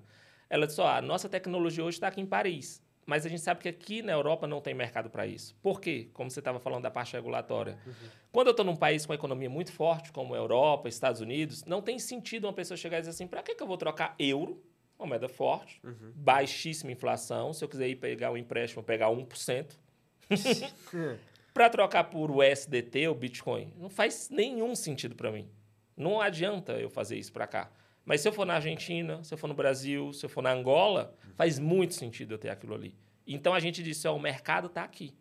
Ela 0.50 0.68
disse, 0.68 0.79
ó, 0.79 0.88
a 0.88 1.01
nossa 1.01 1.27
tecnologia 1.27 1.83
hoje 1.83 1.97
está 1.97 2.07
aqui 2.07 2.21
em 2.21 2.25
Paris. 2.25 2.85
Mas 3.06 3.25
a 3.25 3.29
gente 3.29 3.41
sabe 3.41 3.62
que 3.62 3.69
aqui 3.69 4.01
na 4.01 4.12
Europa 4.12 4.45
não 4.45 4.59
tem 4.59 4.74
mercado 4.74 5.09
para 5.09 5.25
isso. 5.25 5.56
Por 5.62 5.79
quê? 5.79 6.09
Como 6.13 6.29
você 6.29 6.39
estava 6.39 6.59
falando 6.59 6.83
da 6.83 6.91
parte 6.91 7.13
regulatória. 7.13 7.79
Uhum. 7.85 7.94
Quando 8.33 8.47
eu 8.47 8.51
estou 8.51 8.65
num 8.65 8.75
país 8.75 9.06
com 9.06 9.13
uma 9.13 9.15
economia 9.15 9.50
muito 9.50 9.71
forte, 9.71 10.12
como 10.12 10.35
a 10.35 10.38
Europa, 10.38 10.89
Estados 10.89 11.21
Unidos, 11.21 11.63
não 11.63 11.81
tem 11.81 11.97
sentido 12.00 12.45
uma 12.45 12.53
pessoa 12.53 12.77
chegar 12.77 12.97
e 12.97 13.00
dizer 13.00 13.12
assim, 13.12 13.25
para 13.25 13.41
que, 13.41 13.56
que 13.56 13.63
eu 13.63 13.68
vou 13.68 13.77
trocar 13.77 14.13
euro 14.19 14.62
uma 14.98 15.08
moeda 15.08 15.30
forte, 15.30 15.80
uhum. 15.84 16.12
baixíssima 16.16 16.92
inflação. 16.92 17.54
Se 17.54 17.64
eu 17.64 17.70
quiser 17.70 17.88
ir 17.88 17.96
pegar 17.96 18.32
um 18.32 18.38
empréstimo, 18.38 18.84
pegar 18.84 19.08
1%. 19.08 19.78
para 21.54 21.70
trocar 21.70 22.06
por 22.06 22.32
USDT 22.32 23.08
ou 23.08 23.16
Bitcoin, 23.16 23.74
não 23.78 23.90
faz 23.90 24.30
nenhum 24.30 24.76
sentido 24.76 25.16
para 25.16 25.32
mim. 25.32 25.48
Não 25.96 26.20
adianta 26.20 26.74
eu 26.74 26.89
fazer 26.89 27.18
isso 27.18 27.32
para 27.32 27.48
cá. 27.48 27.72
Mas 28.06 28.22
se 28.22 28.27
eu 28.27 28.32
for 28.32 28.46
na 28.46 28.56
Argentina, 28.56 29.24
se 29.24 29.34
eu 29.34 29.38
for 29.38 29.48
no 29.48 29.54
Brasil, 29.54 30.13
se 30.13 30.25
eu 30.25 30.30
for 30.30 30.42
na 30.42 30.51
Angola, 30.51 31.13
faz 31.36 31.60
muito 31.60 31.94
sentido 31.94 32.34
eu 32.34 32.38
ter 32.38 32.50
aquilo 32.50 32.74
ali. 32.74 32.96
Então 33.25 33.54
a 33.54 33.60
gente 33.60 33.84
disse: 33.84 34.08
ó, 34.08 34.16
o 34.16 34.20
mercado 34.20 34.68
está 34.68 34.84
aqui. 34.84 35.13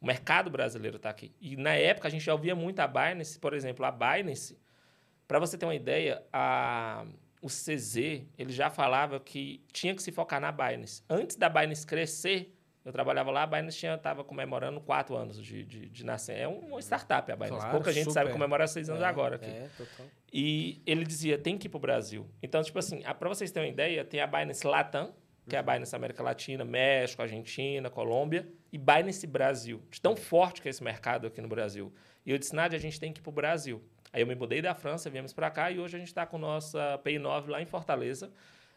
O 0.00 0.06
mercado 0.06 0.50
brasileiro 0.50 0.96
está 0.96 1.10
aqui. 1.10 1.32
E 1.40 1.56
na 1.56 1.74
época 1.74 2.06
a 2.06 2.10
gente 2.10 2.24
já 2.24 2.32
ouvia 2.32 2.54
muito 2.54 2.78
a 2.80 2.86
Binance, 2.86 3.38
por 3.38 3.54
exemplo, 3.54 3.84
a 3.84 3.90
Binance, 3.90 4.58
para 5.26 5.38
você 5.38 5.56
ter 5.56 5.66
uma 5.66 5.74
ideia, 5.74 6.22
a 6.32 7.04
o 7.40 7.46
CZ 7.48 7.96
ele 8.36 8.52
já 8.52 8.70
falava 8.70 9.20
que 9.20 9.64
tinha 9.72 9.94
que 9.94 10.02
se 10.02 10.12
focar 10.12 10.40
na 10.40 10.50
Binance. 10.50 11.02
Antes 11.08 11.36
da 11.36 11.48
Binance 11.48 11.86
crescer, 11.86 12.54
eu 12.84 12.92
trabalhava 12.92 13.30
lá, 13.30 13.42
a 13.42 13.46
Binance 13.46 13.84
estava 13.86 14.24
comemorando 14.24 14.80
quatro 14.80 15.14
anos 15.14 15.42
de, 15.42 15.64
de, 15.64 15.88
de 15.88 16.04
nascer. 16.04 16.38
É 16.38 16.48
uma 16.48 16.80
startup 16.80 17.30
a 17.30 17.36
Binance. 17.36 17.60
Claro, 17.60 17.70
Pouca 17.72 17.92
gente 17.92 18.04
super. 18.04 18.14
sabe 18.14 18.32
comemorar 18.32 18.66
seis 18.66 18.88
anos 18.88 19.02
é, 19.02 19.06
agora 19.06 19.36
aqui. 19.36 19.50
É, 19.50 19.68
total. 19.76 20.06
E 20.32 20.82
ele 20.86 21.04
dizia, 21.04 21.36
tem 21.38 21.58
que 21.58 21.66
ir 21.66 21.70
para 21.70 21.76
o 21.76 21.80
Brasil. 21.80 22.26
Então, 22.42 22.62
tipo 22.62 22.78
assim, 22.78 23.02
para 23.02 23.28
vocês 23.28 23.50
terem 23.50 23.68
uma 23.68 23.72
ideia, 23.72 24.04
tem 24.04 24.20
a 24.20 24.26
Binance 24.26 24.66
Latam, 24.66 25.12
que 25.48 25.56
é 25.56 25.58
a 25.58 25.62
Binance 25.62 25.94
América 25.94 26.22
Latina, 26.22 26.64
México, 26.64 27.22
Argentina, 27.22 27.88
Colômbia, 27.90 28.48
e 28.72 28.78
Binance 28.78 29.26
Brasil. 29.26 29.82
De 29.90 30.00
tão 30.00 30.14
forte 30.14 30.60
que 30.60 30.68
é 30.68 30.70
esse 30.70 30.82
mercado 30.82 31.26
aqui 31.26 31.40
no 31.40 31.48
Brasil. 31.48 31.92
E 32.24 32.30
eu 32.30 32.38
disse, 32.38 32.54
Nádia, 32.54 32.76
a 32.76 32.80
gente 32.80 33.00
tem 33.00 33.12
que 33.12 33.20
ir 33.20 33.22
para 33.22 33.30
o 33.30 33.32
Brasil. 33.32 33.82
Aí 34.18 34.22
eu 34.22 34.26
me 34.26 34.34
mudei 34.34 34.60
da 34.60 34.74
França, 34.74 35.08
viemos 35.08 35.32
para 35.32 35.48
cá 35.48 35.70
e 35.70 35.78
hoje 35.78 35.94
a 35.94 35.98
gente 36.00 36.08
está 36.08 36.26
com 36.26 36.38
nossa 36.38 37.00
PI9 37.04 37.46
lá 37.46 37.62
em 37.62 37.66
Fortaleza. 37.66 38.32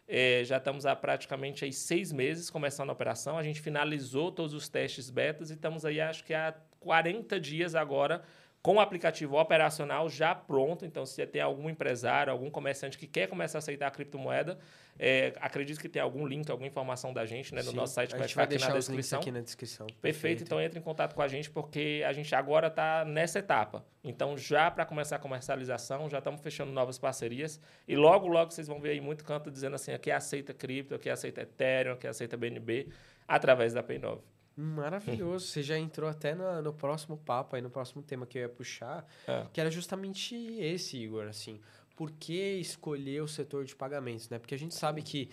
É, 0.08 0.44
já 0.46 0.58
estamos 0.58 0.86
há 0.86 0.96
praticamente 0.96 1.66
aí 1.66 1.74
seis 1.74 2.12
meses 2.12 2.48
começando 2.48 2.92
a 2.92 2.94
operação. 2.94 3.40
A 3.40 3.42
gente 3.42 3.60
finalizou 3.60 4.32
todos 4.32 4.54
os 4.54 4.70
testes 4.70 5.10
betas 5.10 5.50
e 5.50 5.56
estamos 5.56 5.84
aí, 5.84 6.00
acho 6.00 6.24
que 6.24 6.36
há 6.36 6.54
40 6.80 7.40
dias 7.40 7.74
agora 7.74 8.22
com 8.62 8.76
o 8.76 8.80
aplicativo 8.80 9.38
operacional 9.38 10.08
já 10.10 10.36
pronto. 10.36 10.86
Então, 10.86 11.06
se 11.06 11.26
tem 11.26 11.42
algum 11.42 11.70
empresário, 11.70 12.32
algum 12.32 12.50
comerciante 12.50 12.98
que 12.98 13.08
quer 13.08 13.28
começar 13.28 13.58
a 13.58 13.60
aceitar 13.60 13.88
a 13.88 13.92
criptomoeda, 13.92 14.60
é, 15.00 15.34
acredito 15.42 15.80
que 15.80 15.90
tem 15.90 16.02
algum 16.02 16.28
link, 16.28 16.50
alguma 16.52 16.68
informação 16.68 17.12
da 17.12 17.26
gente 17.26 17.56
né, 17.56 17.64
no 17.64 17.72
Sim, 17.72 17.76
nosso 17.76 17.96
site 17.96 18.12
que 18.12 18.20
vai 18.20 18.28
ficar 18.28 18.44
aqui 18.44 18.60
na 18.60 18.70
descrição. 18.70 19.20
aqui 19.20 19.32
na 19.32 19.42
descrição. 19.42 19.88
Perfeito. 19.88 20.02
Perfeito. 20.02 20.44
Então, 20.44 20.62
entre 20.62 20.78
em 20.78 20.82
contato 20.82 21.16
com 21.16 21.22
a 21.22 21.28
gente, 21.28 21.50
porque 21.50 22.04
a 22.06 22.14
gente 22.14 22.34
agora 22.36 22.68
está 22.68 23.04
nessa 23.04 23.40
etapa. 23.40 23.84
Então, 24.04 24.38
já 24.38 24.70
para 24.70 24.86
começar 24.86 25.16
a 25.16 25.20
comercialização, 25.20 26.08
já 26.08 26.20
estamos 26.20 26.42
fechando 26.42 26.72
novas 26.72 27.00
parcerias. 27.00 27.60
E 27.88 27.96
logo, 27.96 28.28
logo, 28.28 28.52
vocês 28.52 28.68
vão 28.68 28.80
ver 28.80 28.92
aí 28.92 29.02
muito 29.02 29.24
canto 29.24 29.50
dizendo 29.50 29.76
assim, 29.76 29.92
aqui 29.92 30.12
aceita 30.12 30.54
cripto, 30.54 30.94
aqui 30.94 31.10
aceita 31.10 31.42
Ethereum, 31.42 31.94
aqui 31.94 32.06
aceita 32.06 32.38
BNB, 32.38 32.90
através 33.28 33.74
da 33.74 33.82
Pay9. 33.82 34.20
Maravilhoso. 34.62 35.48
Você 35.48 35.64
já 35.64 35.78
entrou 35.78 36.10
até 36.10 36.36
no, 36.36 36.62
no, 36.62 36.74
próximo 36.74 37.18
papo, 37.18 37.56
aí 37.56 37.62
no 37.62 37.70
próximo 37.70 38.04
tema 38.04 38.26
que 38.26 38.38
eu 38.38 38.44
ia 38.44 38.50
puxar, 38.50 39.08
é. 39.28 39.46
que 39.52 39.60
era 39.60 39.72
justamente 39.72 40.36
esse, 40.36 40.98
Igor, 40.98 41.28
assim. 41.28 41.60
Por 41.96 42.12
que 42.12 42.58
escolher 42.60 43.22
o 43.22 43.28
setor 43.28 43.66
de 43.66 43.76
pagamentos, 43.76 44.30
né? 44.30 44.38
Porque 44.38 44.56
a 44.56 44.60
gente 44.60 44.76
sabe 44.76 45.02
que 45.02 45.30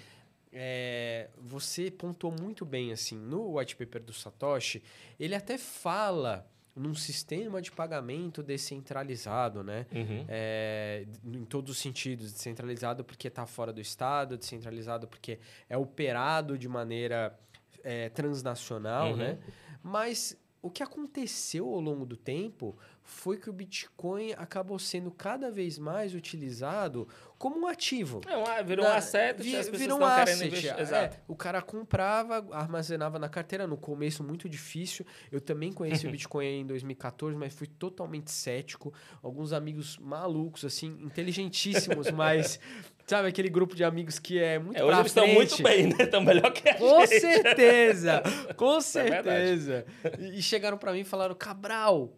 é, 0.52 1.28
você 1.36 1.90
pontuou 1.90 2.32
muito 2.32 2.64
bem, 2.64 2.90
assim, 2.90 3.16
no 3.16 3.58
white 3.58 3.76
paper 3.76 4.02
do 4.02 4.12
Satoshi, 4.12 4.82
ele 5.20 5.34
até 5.34 5.58
fala 5.58 6.46
num 6.74 6.94
sistema 6.94 7.60
de 7.60 7.72
pagamento 7.72 8.42
descentralizado, 8.42 9.62
né? 9.62 9.86
Uhum. 9.92 10.24
É, 10.28 11.04
em 11.24 11.44
todos 11.44 11.72
os 11.72 11.78
sentidos, 11.78 12.32
descentralizado 12.32 13.04
porque 13.04 13.28
está 13.28 13.44
fora 13.44 13.72
do 13.72 13.80
Estado, 13.80 14.38
descentralizado 14.38 15.06
porque 15.08 15.38
é 15.68 15.76
operado 15.76 16.56
de 16.56 16.68
maneira 16.68 17.36
é, 17.82 18.08
transnacional, 18.08 19.10
uhum. 19.10 19.16
né? 19.16 19.38
Mas 19.82 20.36
o 20.60 20.70
que 20.70 20.82
aconteceu 20.82 21.68
ao 21.68 21.80
longo 21.80 22.04
do 22.04 22.16
tempo 22.16 22.76
foi 23.08 23.38
que 23.38 23.48
o 23.48 23.52
Bitcoin 23.52 24.34
acabou 24.36 24.78
sendo 24.78 25.10
cada 25.10 25.50
vez 25.50 25.78
mais 25.78 26.14
utilizado 26.14 27.08
como 27.38 27.58
um 27.58 27.66
ativo. 27.66 28.20
É, 28.26 28.62
virou 28.62 28.84
um 28.84 28.88
asset, 28.88 29.42
vi, 29.42 29.62
virou 29.70 29.98
um 29.98 30.04
asset. 30.04 30.68
É, 30.68 31.10
o 31.26 31.34
cara 31.34 31.62
comprava, 31.62 32.46
armazenava 32.54 33.18
na 33.18 33.28
carteira, 33.28 33.66
no 33.66 33.78
começo 33.78 34.22
muito 34.22 34.46
difícil. 34.46 35.06
Eu 35.32 35.40
também 35.40 35.72
conheci 35.72 36.06
o 36.06 36.10
Bitcoin 36.12 36.60
em 36.60 36.66
2014, 36.66 37.34
mas 37.34 37.54
fui 37.54 37.66
totalmente 37.66 38.30
cético. 38.30 38.92
Alguns 39.22 39.54
amigos 39.54 39.96
malucos, 39.96 40.64
assim, 40.66 40.98
inteligentíssimos, 41.00 42.10
mas 42.12 42.60
Sabe, 43.06 43.26
aquele 43.28 43.48
grupo 43.48 43.74
de 43.74 43.82
amigos 43.82 44.18
que 44.18 44.38
é 44.38 44.58
muito 44.58 44.78
é, 44.78 44.84
Hoje 44.84 45.00
eles 45.00 45.06
estão 45.06 45.26
muito 45.26 45.62
bem, 45.62 45.86
né? 45.86 45.96
Estão 46.00 46.20
melhor 46.20 46.52
que 46.52 46.68
a 46.68 46.74
com 46.74 47.06
gente. 47.06 47.20
Certeza, 47.20 48.22
com 48.54 48.76
é 48.76 48.80
certeza! 48.82 49.86
É 50.04 50.24
e 50.34 50.42
chegaram 50.42 50.76
para 50.76 50.92
mim 50.92 51.00
e 51.00 51.04
falaram, 51.04 51.34
Cabral, 51.34 52.12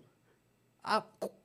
a, 0.83 1.03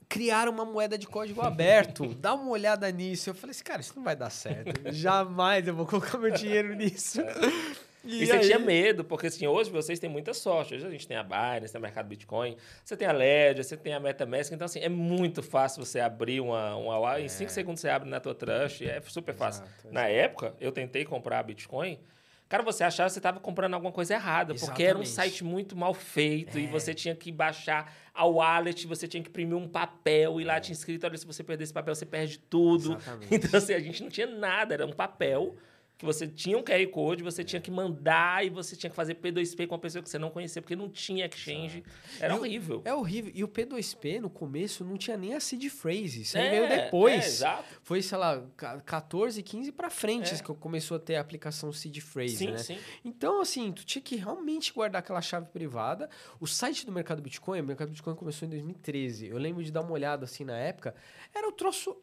criaram 0.08 0.52
uma 0.52 0.66
moeda 0.66 0.98
de 0.98 1.08
código 1.08 1.42
aberto. 1.42 2.14
Dá 2.20 2.34
uma 2.34 2.50
olhada 2.50 2.90
nisso. 2.92 3.30
Eu 3.30 3.36
falei 3.36 3.52
assim, 3.52 3.64
cara, 3.64 3.82
isso 3.82 3.94
não 3.96 4.04
vai 4.04 4.16
dar 4.16 4.30
certo. 4.30 4.92
Jamais 4.92 5.68
eu 5.68 5.76
vou 5.76 5.86
colocar 5.86 6.18
meu 6.18 6.32
dinheiro 6.32 6.74
nisso. 6.76 7.22
É. 7.22 7.86
E, 8.06 8.22
e 8.22 8.26
você 8.28 8.40
tinha 8.40 8.60
medo, 8.60 9.04
porque 9.04 9.28
assim, 9.28 9.48
hoje 9.48 9.72
vocês 9.72 9.98
têm 9.98 10.10
muita 10.10 10.34
sorte. 10.34 10.76
Hoje 10.76 10.86
a 10.86 10.90
gente 10.92 11.08
tem 11.08 11.18
a 11.18 11.24
Binance, 11.24 11.72
tem 11.72 11.80
o 11.80 11.82
mercado 11.82 12.08
Bitcoin, 12.08 12.56
você 12.84 12.96
tem 12.96 13.08
a 13.08 13.12
Ledger, 13.12 13.64
você 13.64 13.76
tem 13.76 13.94
a 13.94 14.00
MetaMask. 14.00 14.52
Então, 14.52 14.66
assim, 14.66 14.80
é 14.80 14.90
muito 14.90 15.42
fácil 15.42 15.84
você 15.84 16.00
abrir 16.00 16.40
uma, 16.40 16.76
uma 16.76 17.18
é. 17.18 17.24
em 17.24 17.28
5 17.28 17.52
segundos 17.52 17.82
você 17.82 17.90
abre 17.90 18.08
na 18.08 18.20
tua 18.20 18.36
Trust, 18.36 18.88
é 18.88 19.02
super 19.02 19.34
fácil. 19.34 19.64
Exato, 19.64 19.92
Na 19.92 20.08
época, 20.08 20.54
eu 20.60 20.72
tentei 20.72 21.04
comprar 21.04 21.42
Bitcoin, 21.42 22.00
Cara, 22.48 22.62
você 22.62 22.84
achava 22.84 23.08
que 23.10 23.14
você 23.14 23.20
estava 23.20 23.40
comprando 23.40 23.74
alguma 23.74 23.92
coisa 23.92 24.14
errada, 24.14 24.54
Exatamente. 24.54 24.66
porque 24.66 24.84
era 24.84 24.98
um 24.98 25.06
site 25.06 25.44
muito 25.44 25.76
mal 25.76 25.94
feito 25.94 26.58
é. 26.58 26.62
e 26.62 26.68
você 26.68 26.94
tinha 26.94 27.16
que 27.16 27.32
baixar 27.32 27.92
a 28.14 28.26
wallet, 28.26 28.86
você 28.86 29.08
tinha 29.08 29.22
que 29.22 29.30
imprimir 29.30 29.58
um 29.58 29.68
papel 29.68 30.40
e 30.40 30.44
lá 30.44 30.58
é. 30.58 30.60
tinha 30.60 30.74
escrito: 30.74 31.06
olha, 31.06 31.18
se 31.18 31.26
você 31.26 31.44
perder 31.44 31.64
esse 31.64 31.74
papel, 31.74 31.96
você 31.96 32.06
perde 32.06 32.38
tudo. 32.38 32.94
Exatamente. 33.02 33.36
Então, 33.36 33.58
assim, 33.58 33.74
a 33.74 33.80
gente 33.80 34.04
não 34.04 34.10
tinha 34.10 34.28
nada, 34.28 34.76
era 34.76 34.86
um 34.86 34.94
papel 34.94 35.56
que 35.98 36.06
você 36.06 36.28
tinha 36.28 36.58
um 36.58 36.64
QR 36.64 36.86
Code, 36.88 37.24
você 37.24 37.44
tinha 37.44 37.62
que 37.62 37.72
mandar 37.72 38.46
e 38.46 38.50
você 38.50 38.76
tinha 38.76 38.90
que 38.90 38.96
fazer 38.96 39.16
P2P 39.16 39.68
com 39.68 39.76
uma 39.76 39.80
pessoa 39.80 40.04
que 40.04 40.10
você 40.10 40.20
não 40.20 40.30
conhecia, 40.30 40.62
porque 40.62 40.76
não 40.76 40.90
tinha 40.90 41.26
exchange. 41.26 41.84
Era 42.20 42.34
e 42.34 42.38
horrível. 42.38 42.82
É 42.84 42.94
horrível. 42.94 43.32
E 43.34 43.44
o 43.44 43.48
P2P, 43.48 44.20
no 44.20 44.30
começo, 44.30 44.84
não 44.84 44.98
tinha 44.98 45.16
nem 45.16 45.34
a 45.34 45.40
seed 45.40 45.70
phrase. 45.70 46.22
Isso 46.22 46.38
é, 46.38 46.50
veio 46.50 46.68
depois. 46.68 47.24
É, 47.24 47.28
exato. 47.28 47.80
Foi, 47.82 48.02
sei 48.02 48.18
lá, 48.18 48.44
14, 48.86 49.42
15 49.42 49.72
para 49.72 49.90
frente 49.90 50.34
é. 50.34 50.38
que 50.38 50.54
começou 50.56 50.98
a 50.98 51.00
ter 51.00 51.16
a 51.16 51.22
aplicação 51.22 51.72
seed 51.72 52.00
phrase, 52.00 52.38
sim, 52.38 52.52
né? 52.52 52.58
Sim. 52.58 52.78
Então, 53.04 53.40
assim, 53.40 53.72
tu 53.72 53.86
tinha 53.86 54.02
que 54.02 54.18
realmente 54.18 54.74
guardar 54.74 55.00
aquela 55.00 55.22
chave 55.22 55.48
privada. 55.48 56.10
O 56.40 56.48
site 56.48 56.86
do 56.86 56.92
Mercado 56.92 57.22
Bitcoin, 57.22 57.62
o 57.62 57.64
Mercado 57.64 57.90
Bitcoin 57.90 58.16
começou 58.16 58.46
em 58.46 58.52
2013. 58.52 59.28
Eu 59.28 59.38
lembro 59.38 59.64
de 59.64 59.72
dar 59.72 59.82
uma 59.82 59.92
olhada, 59.92 60.26
assim, 60.26 60.44
na 60.44 60.58
época. 60.58 60.94
Era 61.34 61.48
o 61.48 61.52
troço 61.52 61.96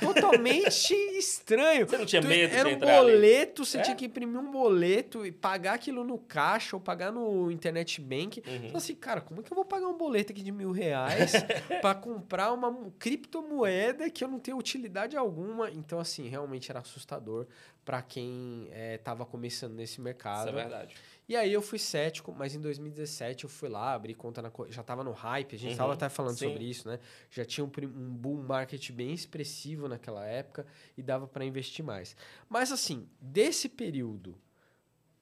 totalmente 0.00 0.94
estranho. 1.18 1.86
Você 1.86 1.98
não 1.98 2.06
tinha 2.06 2.22
medo 2.22 2.50
tu, 2.50 2.56
Era 2.56 2.68
um 2.68 2.78
boleto, 2.78 3.62
ali. 3.62 3.68
você 3.68 3.78
é? 3.78 3.82
tinha 3.82 3.96
que 3.96 4.04
imprimir 4.06 4.38
um 4.38 4.50
boleto 4.50 5.26
e 5.26 5.32
pagar 5.32 5.74
aquilo 5.74 6.04
no 6.04 6.18
caixa 6.18 6.76
ou 6.76 6.80
pagar 6.80 7.12
no 7.12 7.50
internet 7.50 8.00
bank. 8.00 8.42
Uhum. 8.46 8.54
Então, 8.66 8.76
assim, 8.76 8.94
cara, 8.94 9.20
como 9.20 9.40
é 9.40 9.44
que 9.44 9.52
eu 9.52 9.54
vou 9.56 9.64
pagar 9.64 9.86
um 9.86 9.96
boleto 9.96 10.32
aqui 10.32 10.42
de 10.42 10.52
mil 10.52 10.72
reais 10.72 11.32
para 11.80 11.94
comprar 11.94 12.52
uma 12.52 12.90
criptomoeda 12.98 14.08
que 14.10 14.22
eu 14.22 14.28
não 14.28 14.38
tenho 14.38 14.56
utilidade 14.56 15.16
alguma? 15.16 15.70
Então, 15.70 15.98
assim, 15.98 16.28
realmente 16.28 16.70
era 16.70 16.80
assustador 16.80 17.46
para 17.84 18.00
quem 18.00 18.68
estava 18.94 19.22
eh, 19.22 19.26
é, 19.26 19.30
começando 19.30 19.74
nesse 19.74 20.00
mercado. 20.00 20.48
Isso 20.48 20.58
é 20.58 20.62
verdade. 20.62 20.94
E 21.28 21.36
aí 21.36 21.52
eu 21.52 21.62
fui 21.62 21.78
cético, 21.78 22.34
mas 22.36 22.54
em 22.54 22.60
2017 22.60 23.44
eu 23.44 23.50
fui 23.50 23.68
lá, 23.68 23.94
abri 23.94 24.14
conta 24.14 24.42
na. 24.42 24.50
Já 24.68 24.82
estava 24.82 25.02
no 25.02 25.12
hype, 25.12 25.56
a 25.56 25.58
gente 25.58 25.72
estava 25.72 25.88
uhum, 25.88 25.94
até 25.94 26.08
falando 26.08 26.38
sim. 26.38 26.48
sobre 26.48 26.64
isso, 26.64 26.86
né? 26.86 26.98
Já 27.30 27.44
tinha 27.44 27.64
um, 27.64 27.70
um 27.86 28.14
bull 28.14 28.42
market 28.42 28.90
bem 28.92 29.12
expressivo 29.12 29.88
naquela 29.88 30.26
época 30.26 30.66
e 30.96 31.02
dava 31.02 31.26
para 31.26 31.44
investir 31.44 31.84
mais. 31.84 32.14
Mas 32.48 32.70
assim, 32.70 33.08
desse 33.20 33.68
período 33.68 34.36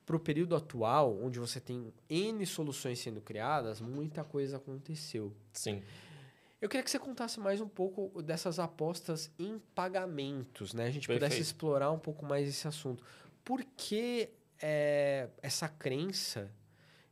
para 0.04 0.16
o 0.16 0.20
período 0.20 0.56
atual, 0.56 1.16
onde 1.22 1.38
você 1.38 1.60
tem 1.60 1.92
N 2.10 2.44
soluções 2.44 2.98
sendo 2.98 3.20
criadas, 3.20 3.80
muita 3.80 4.24
coisa 4.24 4.56
aconteceu. 4.56 5.32
Sim. 5.52 5.82
Eu 6.60 6.68
queria 6.68 6.82
que 6.82 6.90
você 6.90 6.98
contasse 6.98 7.40
mais 7.40 7.60
um 7.60 7.68
pouco 7.68 8.22
dessas 8.22 8.58
apostas 8.58 9.30
em 9.38 9.60
pagamentos, 9.74 10.74
né? 10.74 10.86
A 10.86 10.90
gente 10.90 11.06
Perfeito. 11.06 11.30
pudesse 11.30 11.42
explorar 11.42 11.90
um 11.90 11.98
pouco 11.98 12.24
mais 12.24 12.48
esse 12.48 12.66
assunto. 12.68 13.04
Por 13.44 13.64
que 13.76 14.30
é, 14.62 15.28
essa 15.42 15.68
crença 15.68 16.50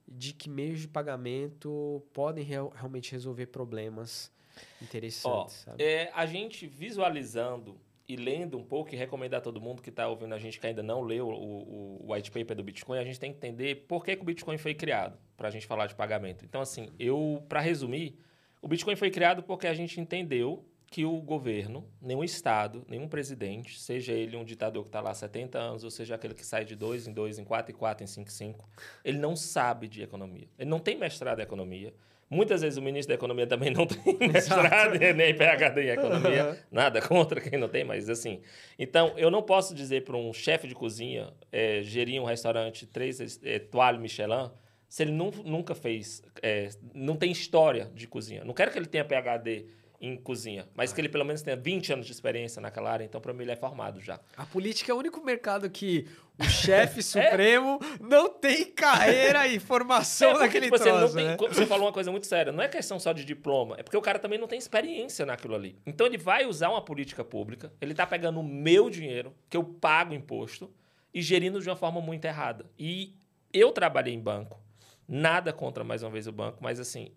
de 0.06 0.32
que 0.32 0.48
meios 0.48 0.80
de 0.80 0.88
pagamento 0.88 2.02
podem 2.12 2.44
real, 2.44 2.72
realmente 2.74 3.12
resolver 3.12 3.46
problemas 3.46 4.32
interessantes. 4.80 5.66
Ó, 5.68 5.74
é, 5.78 6.10
a 6.14 6.26
gente 6.26 6.66
visualizando 6.66 7.78
e 8.08 8.16
lendo 8.16 8.58
um 8.58 8.64
pouco 8.64 8.92
e 8.92 8.96
recomendar 8.96 9.38
a 9.38 9.40
todo 9.40 9.60
mundo 9.60 9.80
que 9.80 9.88
está 9.88 10.08
ouvindo 10.08 10.34
a 10.34 10.38
gente 10.38 10.58
que 10.58 10.66
ainda 10.66 10.82
não 10.82 11.00
leu 11.00 11.28
o, 11.28 12.02
o, 12.04 12.12
white 12.12 12.30
paper 12.30 12.56
do 12.56 12.64
Bitcoin, 12.64 12.98
a 12.98 13.04
gente 13.04 13.20
tem 13.20 13.30
que 13.30 13.36
entender 13.36 13.86
por 13.86 14.04
que, 14.04 14.16
que 14.16 14.22
o 14.22 14.24
Bitcoin 14.24 14.58
foi 14.58 14.74
criado 14.74 15.16
para 15.36 15.46
a 15.46 15.50
gente 15.50 15.64
falar 15.64 15.86
de 15.86 15.94
pagamento. 15.94 16.44
Então, 16.44 16.60
assim, 16.60 16.90
eu, 16.98 17.44
para 17.48 17.60
resumir, 17.60 18.18
o 18.60 18.66
Bitcoin 18.66 18.96
foi 18.96 19.12
criado 19.12 19.44
porque 19.44 19.68
a 19.68 19.74
gente 19.74 20.00
entendeu 20.00 20.64
que 20.90 21.04
o 21.04 21.20
governo, 21.20 21.86
nenhum 22.02 22.24
Estado, 22.24 22.84
nenhum 22.88 23.06
presidente, 23.06 23.78
seja 23.78 24.12
ele 24.12 24.36
um 24.36 24.44
ditador 24.44 24.82
que 24.82 24.88
está 24.88 25.00
lá 25.00 25.10
há 25.10 25.14
70 25.14 25.56
anos, 25.56 25.84
ou 25.84 25.90
seja 25.90 26.16
aquele 26.16 26.34
que 26.34 26.44
sai 26.44 26.64
de 26.64 26.74
dois 26.74 27.06
em 27.06 27.12
dois, 27.12 27.38
em 27.38 27.44
quatro 27.44 27.72
em 27.72 27.74
quatro, 27.76 28.02
em 28.02 28.08
cinco 28.08 28.28
em 28.28 28.32
cinco, 28.32 28.68
ele 29.04 29.18
não 29.18 29.36
sabe 29.36 29.86
de 29.86 30.02
economia. 30.02 30.48
Ele 30.58 30.68
não 30.68 30.80
tem 30.80 30.98
mestrado 30.98 31.38
em 31.38 31.42
economia. 31.42 31.94
Muitas 32.28 32.62
vezes 32.62 32.76
o 32.76 32.82
ministro 32.82 33.08
da 33.08 33.14
Economia 33.14 33.44
também 33.44 33.72
não 33.72 33.86
tem 33.86 34.16
mestrado 34.28 34.96
nem 34.98 35.34
PhD 35.34 35.82
em 35.82 35.88
economia. 35.88 36.64
Nada 36.70 37.02
contra 37.02 37.40
quem 37.40 37.58
não 37.58 37.68
tem, 37.68 37.82
mas 37.82 38.08
assim. 38.08 38.40
Então, 38.78 39.14
eu 39.16 39.32
não 39.32 39.42
posso 39.42 39.74
dizer 39.74 40.04
para 40.04 40.16
um 40.16 40.32
chefe 40.32 40.68
de 40.68 40.74
cozinha 40.74 41.32
é, 41.50 41.82
gerir 41.82 42.22
um 42.22 42.24
restaurante 42.24 42.86
três 42.86 43.40
é, 43.42 43.60
Michelin 43.98 44.50
se 44.88 45.04
ele 45.04 45.12
nunca 45.12 45.72
fez, 45.72 46.20
é, 46.42 46.68
não 46.92 47.14
tem 47.14 47.30
história 47.30 47.88
de 47.94 48.08
cozinha. 48.08 48.44
Não 48.44 48.52
quero 48.52 48.72
que 48.72 48.78
ele 48.78 48.86
tenha 48.86 49.04
PhD 49.04 49.66
em 50.00 50.16
cozinha, 50.16 50.66
mas 50.74 50.92
que 50.92 51.00
ele 51.00 51.10
pelo 51.10 51.24
menos 51.24 51.42
tenha 51.42 51.56
20 51.56 51.92
anos 51.92 52.06
de 52.06 52.12
experiência 52.12 52.60
naquela 52.60 52.90
área, 52.90 53.04
então 53.04 53.20
para 53.20 53.34
mim 53.34 53.42
ele 53.42 53.52
é 53.52 53.56
formado 53.56 54.00
já. 54.00 54.18
A 54.34 54.46
política 54.46 54.90
é 54.90 54.94
o 54.94 54.98
único 54.98 55.22
mercado 55.22 55.68
que 55.68 56.08
o 56.38 56.44
chefe 56.48 57.00
é? 57.00 57.02
supremo 57.02 57.78
é? 57.82 58.02
não 58.02 58.30
tem 58.30 58.64
carreira 58.64 59.46
e 59.46 59.58
formação 59.58 60.30
é 60.30 60.38
naquele 60.38 60.66
tipo, 60.66 60.78
troço, 60.78 61.12
você, 61.12 61.22
né? 61.22 61.36
tem, 61.36 61.48
você 61.48 61.66
falou 61.66 61.84
uma 61.86 61.92
coisa 61.92 62.10
muito 62.10 62.26
séria, 62.26 62.50
não 62.50 62.62
é 62.62 62.68
questão 62.68 62.98
só 62.98 63.12
de 63.12 63.26
diploma, 63.26 63.76
é 63.78 63.82
porque 63.82 63.96
o 63.96 64.00
cara 64.00 64.18
também 64.18 64.38
não 64.38 64.48
tem 64.48 64.58
experiência 64.58 65.26
naquilo 65.26 65.54
ali. 65.54 65.78
Então 65.84 66.06
ele 66.06 66.16
vai 66.16 66.46
usar 66.46 66.70
uma 66.70 66.80
política 66.80 67.22
pública, 67.22 67.70
ele 67.78 67.92
está 67.92 68.06
pegando 68.06 68.40
o 68.40 68.44
meu 68.44 68.88
dinheiro, 68.88 69.34
que 69.50 69.56
eu 69.56 69.62
pago 69.62 70.14
imposto, 70.14 70.72
e 71.12 71.20
gerindo 71.20 71.60
de 71.60 71.68
uma 71.68 71.76
forma 71.76 72.00
muito 72.00 72.24
errada. 72.24 72.64
E 72.78 73.14
eu 73.52 73.70
trabalhei 73.72 74.14
em 74.14 74.20
banco, 74.20 74.58
nada 75.06 75.52
contra 75.52 75.84
mais 75.84 76.02
uma 76.02 76.10
vez 76.10 76.26
o 76.26 76.32
banco, 76.32 76.58
mas 76.60 76.80
assim, 76.80 77.12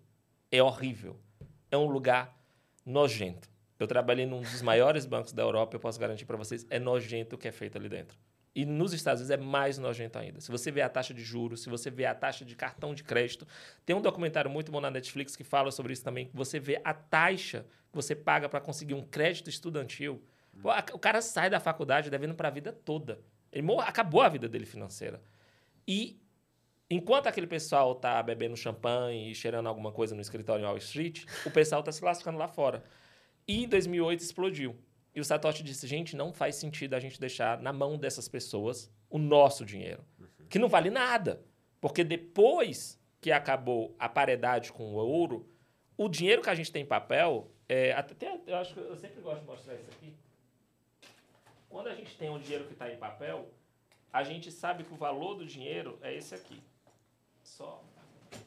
é 0.50 0.62
horrível. 0.62 1.18
É 1.70 1.76
um 1.76 1.86
lugar 1.86 2.43
nojento. 2.84 3.48
Eu 3.78 3.86
trabalhei 3.86 4.26
num 4.26 4.40
dos 4.40 4.62
maiores 4.62 5.04
bancos 5.04 5.32
da 5.32 5.42
Europa, 5.42 5.76
eu 5.76 5.80
posso 5.80 5.98
garantir 5.98 6.24
para 6.24 6.36
vocês, 6.36 6.66
é 6.70 6.78
nojento 6.78 7.36
o 7.36 7.38
que 7.38 7.48
é 7.48 7.52
feito 7.52 7.76
ali 7.76 7.88
dentro. 7.88 8.16
E 8.54 8.64
nos 8.64 8.92
Estados 8.92 9.20
Unidos 9.20 9.30
é 9.30 9.42
mais 9.42 9.78
nojento 9.78 10.16
ainda. 10.16 10.40
Se 10.40 10.48
você 10.48 10.70
vê 10.70 10.80
a 10.80 10.88
taxa 10.88 11.12
de 11.12 11.22
juros, 11.22 11.62
se 11.62 11.68
você 11.68 11.90
vê 11.90 12.06
a 12.06 12.14
taxa 12.14 12.44
de 12.44 12.54
cartão 12.54 12.94
de 12.94 13.02
crédito. 13.02 13.48
Tem 13.84 13.96
um 13.96 14.00
documentário 14.00 14.48
muito 14.48 14.70
bom 14.70 14.80
na 14.80 14.92
Netflix 14.92 15.34
que 15.34 15.42
fala 15.42 15.72
sobre 15.72 15.92
isso 15.92 16.04
também. 16.04 16.26
Que 16.26 16.36
você 16.36 16.60
vê 16.60 16.80
a 16.84 16.94
taxa 16.94 17.66
que 17.90 17.96
você 17.96 18.14
paga 18.14 18.48
para 18.48 18.60
conseguir 18.60 18.94
um 18.94 19.02
crédito 19.02 19.50
estudantil. 19.50 20.22
Pô, 20.62 20.70
o 20.92 20.98
cara 21.00 21.20
sai 21.20 21.50
da 21.50 21.58
faculdade 21.58 22.10
devendo 22.10 22.34
para 22.34 22.46
a 22.46 22.50
vida 22.50 22.72
toda. 22.72 23.18
Ele 23.50 23.66
acabou 23.80 24.22
a 24.22 24.28
vida 24.28 24.48
dele 24.48 24.66
financeira. 24.66 25.20
E 25.86 26.20
enquanto 26.90 27.26
aquele 27.26 27.46
pessoal 27.46 27.94
tá 27.94 28.22
bebendo 28.22 28.56
champanhe 28.56 29.30
e 29.30 29.34
cheirando 29.34 29.68
alguma 29.68 29.92
coisa 29.92 30.14
no 30.14 30.20
escritório 30.20 30.62
em 30.62 30.66
Wall 30.66 30.76
Street, 30.78 31.24
o 31.44 31.50
pessoal 31.50 31.82
tá 31.82 31.92
se 31.92 32.04
lascando 32.04 32.38
lá 32.38 32.48
fora. 32.48 32.82
E 33.46 33.64
em 33.64 33.68
2008 33.68 34.20
explodiu. 34.20 34.76
E 35.14 35.20
o 35.20 35.24
Satoshi 35.24 35.62
disse: 35.62 35.86
gente, 35.86 36.16
não 36.16 36.32
faz 36.32 36.56
sentido 36.56 36.94
a 36.94 37.00
gente 37.00 37.20
deixar 37.20 37.60
na 37.60 37.72
mão 37.72 37.96
dessas 37.96 38.28
pessoas 38.28 38.90
o 39.08 39.18
nosso 39.18 39.64
dinheiro, 39.64 40.04
uhum. 40.18 40.26
que 40.48 40.58
não 40.58 40.68
vale 40.68 40.90
nada. 40.90 41.42
Porque 41.80 42.02
depois 42.02 42.98
que 43.20 43.30
acabou 43.30 43.94
a 43.98 44.08
paridade 44.08 44.72
com 44.72 44.84
o 44.84 44.94
ouro, 44.96 45.48
o 45.96 46.08
dinheiro 46.08 46.42
que 46.42 46.50
a 46.50 46.54
gente 46.54 46.72
tem 46.72 46.82
em 46.82 46.86
papel. 46.86 47.50
É, 47.68 47.92
até, 47.92 48.38
eu 48.46 48.56
acho 48.56 48.74
que 48.74 48.80
eu 48.80 48.96
sempre 48.96 49.22
gosto 49.22 49.40
de 49.40 49.46
mostrar 49.46 49.74
isso 49.74 49.90
aqui. 49.90 50.12
Quando 51.68 51.88
a 51.88 51.94
gente 51.94 52.16
tem 52.16 52.28
um 52.28 52.38
dinheiro 52.38 52.66
que 52.66 52.72
está 52.72 52.92
em 52.92 52.96
papel, 52.96 53.48
a 54.12 54.22
gente 54.22 54.50
sabe 54.52 54.84
que 54.84 54.92
o 54.92 54.96
valor 54.96 55.34
do 55.34 55.46
dinheiro 55.46 55.98
é 56.02 56.14
esse 56.14 56.34
aqui. 56.34 56.62
Só 57.44 57.84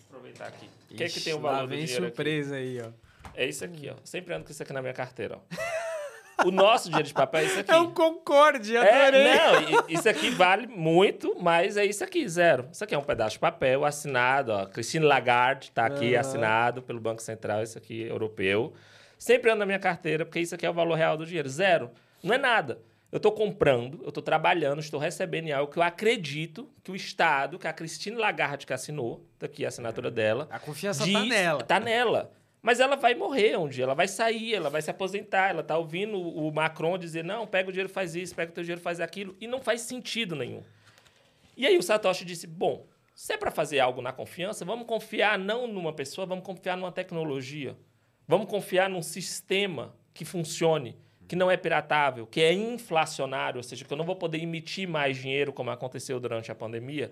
aproveitar 0.09 0.47
aqui. 0.47 0.69
O 0.91 0.95
que 0.95 1.03
é 1.03 1.07
que 1.07 1.21
tem 1.21 1.33
o 1.33 1.39
valor 1.39 1.67
do 1.67 1.75
dinheiro? 1.75 2.05
surpresa 2.05 2.55
aqui? 2.55 2.79
aí, 2.79 2.81
ó. 2.81 2.91
É 3.33 3.45
isso 3.45 3.63
aqui, 3.63 3.89
ó. 3.89 3.95
Sempre 4.03 4.33
ando 4.33 4.45
com 4.45 4.51
isso 4.51 4.61
aqui 4.61 4.73
na 4.73 4.81
minha 4.81 4.93
carteira, 4.93 5.37
ó. 5.37 6.45
O 6.45 6.51
nosso 6.51 6.85
dinheiro 6.85 7.07
de 7.07 7.13
papel 7.13 7.41
é 7.41 7.45
isso 7.45 7.59
aqui. 7.59 7.71
É 7.73 7.77
um 7.77 7.91
Concorde, 7.91 8.77
adorei. 8.77 9.21
É, 9.21 9.71
não, 9.71 9.85
isso 9.89 10.07
aqui 10.07 10.29
vale 10.29 10.67
muito, 10.67 11.35
mas 11.41 11.77
é 11.77 11.85
isso 11.85 12.03
aqui, 12.03 12.27
zero. 12.27 12.67
Isso 12.71 12.83
aqui 12.83 12.93
é 12.93 12.97
um 12.97 13.03
pedaço 13.03 13.33
de 13.33 13.39
papel 13.39 13.85
assinado, 13.85 14.51
ó. 14.51 14.65
Christine 14.65 15.05
Lagarde 15.05 15.69
está 15.69 15.85
aqui 15.85 16.13
uhum. 16.13 16.19
assinado 16.19 16.81
pelo 16.81 16.99
Banco 16.99 17.21
Central, 17.21 17.63
isso 17.63 17.77
aqui 17.77 18.01
europeu. 18.01 18.73
Sempre 19.17 19.49
ando 19.49 19.59
na 19.59 19.65
minha 19.65 19.79
carteira, 19.79 20.25
porque 20.25 20.39
isso 20.39 20.53
aqui 20.53 20.65
é 20.65 20.69
o 20.69 20.73
valor 20.73 20.95
real 20.95 21.17
do 21.17 21.25
dinheiro. 21.25 21.49
Zero. 21.49 21.91
Não 22.23 22.33
é 22.33 22.37
nada. 22.37 22.79
Eu 23.11 23.17
estou 23.17 23.31
comprando, 23.31 24.01
eu 24.03 24.09
estou 24.09 24.21
trabalhando, 24.21 24.79
estou 24.79 24.99
recebendo 24.99 25.49
algo 25.51 25.71
que 25.71 25.79
eu 25.79 25.83
acredito 25.83 26.69
que 26.83 26.91
o 26.91 26.95
Estado, 26.95 27.57
que 27.57 27.67
a 27.67 27.71
Christine 27.71 28.17
Lagarde 28.17 28.65
que 28.65 28.73
assinou, 28.73 29.25
tá 29.39 29.45
aqui 29.45 29.63
a 29.63 29.69
assinatura 29.69 30.11
dela. 30.11 30.47
A 30.51 30.59
confiança 30.59 31.05
está 31.05 31.23
nela. 31.23 31.61
Está 31.61 31.79
nela. 31.79 32.31
Mas 32.61 32.81
ela 32.81 32.97
vai 32.97 33.15
morrer 33.15 33.57
um 33.57 33.69
dia, 33.69 33.85
ela 33.85 33.93
vai 33.93 34.09
sair, 34.09 34.53
ela 34.53 34.69
vai 34.69 34.81
se 34.81 34.91
aposentar, 34.91 35.51
ela 35.51 35.63
tá 35.63 35.77
ouvindo 35.77 36.19
o 36.19 36.51
Macron 36.51 36.97
dizer, 36.97 37.23
não, 37.23 37.47
pega 37.47 37.69
o 37.69 37.71
dinheiro, 37.71 37.87
faz 37.87 38.13
isso, 38.13 38.35
pega 38.35 38.51
o 38.51 38.53
teu 38.53 38.63
dinheiro, 38.63 38.81
faz 38.81 38.99
aquilo, 38.99 39.37
e 39.39 39.47
não 39.47 39.61
faz 39.61 39.81
sentido 39.81 40.35
nenhum. 40.35 40.61
E 41.55 41.65
aí 41.65 41.77
o 41.77 41.83
Satoshi 41.83 42.25
disse, 42.25 42.45
bom, 42.45 42.85
se 43.15 43.31
é 43.31 43.37
para 43.37 43.51
fazer 43.51 43.79
algo 43.79 44.01
na 44.01 44.11
confiança, 44.11 44.65
vamos 44.65 44.85
confiar 44.85 45.39
não 45.39 45.65
numa 45.65 45.93
pessoa, 45.93 46.27
vamos 46.27 46.43
confiar 46.43 46.75
numa 46.75 46.91
tecnologia. 46.91 47.77
Vamos 48.27 48.49
confiar 48.49 48.89
num 48.89 49.01
sistema 49.01 49.95
que 50.13 50.25
funcione, 50.25 50.97
que 51.27 51.35
não 51.35 51.51
é 51.51 51.57
piratável, 51.57 52.25
que 52.25 52.41
é 52.41 52.53
inflacionário, 52.53 53.57
ou 53.57 53.63
seja, 53.63 53.83
que 53.83 53.91
eu 53.91 53.97
não 53.97 54.05
vou 54.05 54.15
poder 54.15 54.41
emitir 54.41 54.87
mais 54.87 55.17
dinheiro 55.17 55.51
como 55.51 55.69
aconteceu 55.69 56.19
durante 56.19 56.51
a 56.51 56.55
pandemia, 56.55 57.11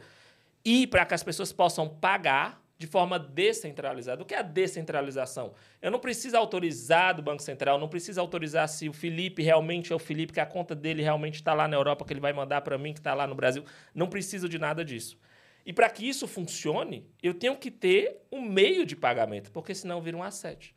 e 0.63 0.88
para 0.88 1.05
que 1.05 1.13
as 1.13 1.24
pessoas 1.24 1.51
possam 1.51 1.88
pagar 1.88 2.63
de 2.77 2.88
forma 2.88 3.17
descentralizada. 3.17 4.22
O 4.22 4.25
que 4.25 4.34
é 4.34 4.39
a 4.39 4.41
descentralização? 4.41 5.53
Eu 5.81 5.89
não 5.89 6.00
preciso 6.00 6.36
autorizar 6.36 7.15
do 7.15 7.22
Banco 7.22 7.41
Central, 7.41 7.79
não 7.79 7.88
preciso 7.88 8.19
autorizar 8.19 8.67
se 8.67 8.89
o 8.89 8.93
Felipe 8.93 9.41
realmente 9.41 9.93
é 9.93 9.95
o 9.95 10.00
Felipe, 10.00 10.34
que 10.34 10.39
a 10.39 10.45
conta 10.45 10.75
dele 10.75 11.01
realmente 11.01 11.36
está 11.36 11.53
lá 11.53 11.67
na 11.67 11.77
Europa, 11.77 12.03
que 12.03 12.12
ele 12.12 12.19
vai 12.19 12.34
mandar 12.34 12.62
para 12.62 12.77
mim, 12.77 12.93
que 12.93 13.00
está 13.00 13.13
lá 13.13 13.25
no 13.25 13.36
Brasil. 13.36 13.63
Não 13.93 14.07
preciso 14.07 14.50
de 14.50 14.60
nada 14.60 14.84
disso. 14.84 15.17
E 15.65 15.72
para 15.72 15.89
que 15.89 16.07
isso 16.07 16.27
funcione, 16.27 17.10
eu 17.24 17.34
tenho 17.34 17.55
que 17.55 17.72
ter 17.72 18.22
um 18.31 18.41
meio 18.41 18.86
de 18.86 18.95
pagamento, 18.95 19.51
porque 19.51 19.74
senão 19.74 20.01
vira 20.01 20.17
um 20.17 20.22
asset. 20.22 20.75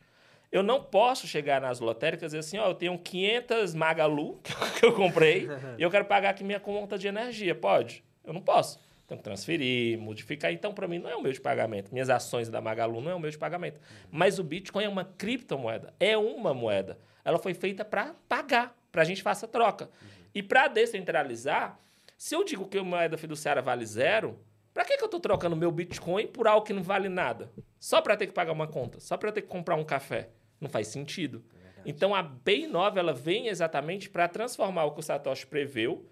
Eu 0.51 0.63
não 0.63 0.83
posso 0.83 1.27
chegar 1.27 1.61
nas 1.61 1.79
lotéricas 1.79 2.33
e 2.33 2.37
dizer 2.37 2.39
assim, 2.39 2.59
ó, 2.59 2.69
eu 2.69 2.75
tenho 2.75 2.99
500 2.99 3.75
Magalu 3.75 4.41
que 4.79 4.85
eu 4.85 4.95
comprei 4.95 5.49
e 5.77 5.83
eu 5.83 5.91
quero 5.91 6.07
pagar 6.07 6.31
aqui 6.31 6.43
minha 6.43 6.61
conta 6.61 6.97
de 6.97 7.07
energia. 7.07 7.55
Pode? 7.55 8.03
Eu 8.25 8.33
não 8.33 8.41
posso. 8.41 8.81
Tenho 9.07 9.19
que 9.19 9.25
transferir, 9.25 9.99
modificar. 9.99 10.53
Então, 10.53 10.73
para 10.73 10.87
mim, 10.87 10.99
não 10.99 11.09
é 11.09 11.17
o 11.17 11.23
meio 11.23 11.35
de 11.35 11.41
pagamento. 11.41 11.93
Minhas 11.93 12.11
ações 12.11 12.49
da 12.51 12.61
Magalu 12.61 13.01
não 13.01 13.11
é 13.11 13.15
o 13.15 13.21
meio 13.21 13.33
de 13.33 13.39
pagamento. 13.39 13.81
Mas 14.11 14.39
o 14.39 14.45
Bitcoin 14.45 14.85
é 14.85 14.89
uma 14.89 15.05
criptomoeda. 15.05 15.95
É 15.99 16.17
uma 16.17 16.53
moeda. 16.53 16.99
Ela 17.25 17.39
foi 17.39 17.55
feita 17.55 17.85
para 17.85 18.15
pagar, 18.29 18.77
para 18.93 19.03
a 19.03 19.05
gente 19.05 19.23
faça 19.23 19.49
troca. 19.49 19.87
Uhum. 19.87 20.09
E 20.35 20.43
para 20.43 20.69
descentralizar, 20.69 21.79
se 22.19 22.35
eu 22.35 22.45
digo 22.45 22.69
que 22.69 22.77
a 22.77 22.85
moeda 22.85 23.17
fiduciária 23.17 23.63
vale 23.63 23.87
zero, 23.87 24.39
para 24.75 24.85
que, 24.85 24.97
que 24.97 25.03
eu 25.03 25.07
estou 25.07 25.21
trocando 25.21 25.57
meu 25.57 25.71
Bitcoin 25.73 26.27
por 26.27 26.47
algo 26.47 26.65
que 26.65 26.73
não 26.73 26.83
vale 26.83 27.09
nada? 27.09 27.51
Só 27.81 28.01
para 28.01 28.17
ter 28.17 28.27
que 28.27 28.33
pagar 28.33 28.53
uma 28.53 28.67
conta, 28.67 29.01
só 29.01 29.17
para 29.17 29.33
ter 29.33 29.43
que 29.43 29.49
comprar 29.49 29.75
um 29.77 29.85
café. 29.85 30.29
Não 30.61 30.69
faz 30.69 30.89
sentido. 30.89 31.45
É 31.85 31.91
então 31.91 32.15
a 32.15 32.23
B9 32.23 32.97
ela 32.97 33.13
vem 33.13 33.49
exatamente 33.49 34.11
para 34.11 34.29
transformar 34.29 34.85
o 34.85 34.93
que 34.93 35.01
o 35.01 35.03
Satoshi 35.03 35.47
preveu 35.47 36.07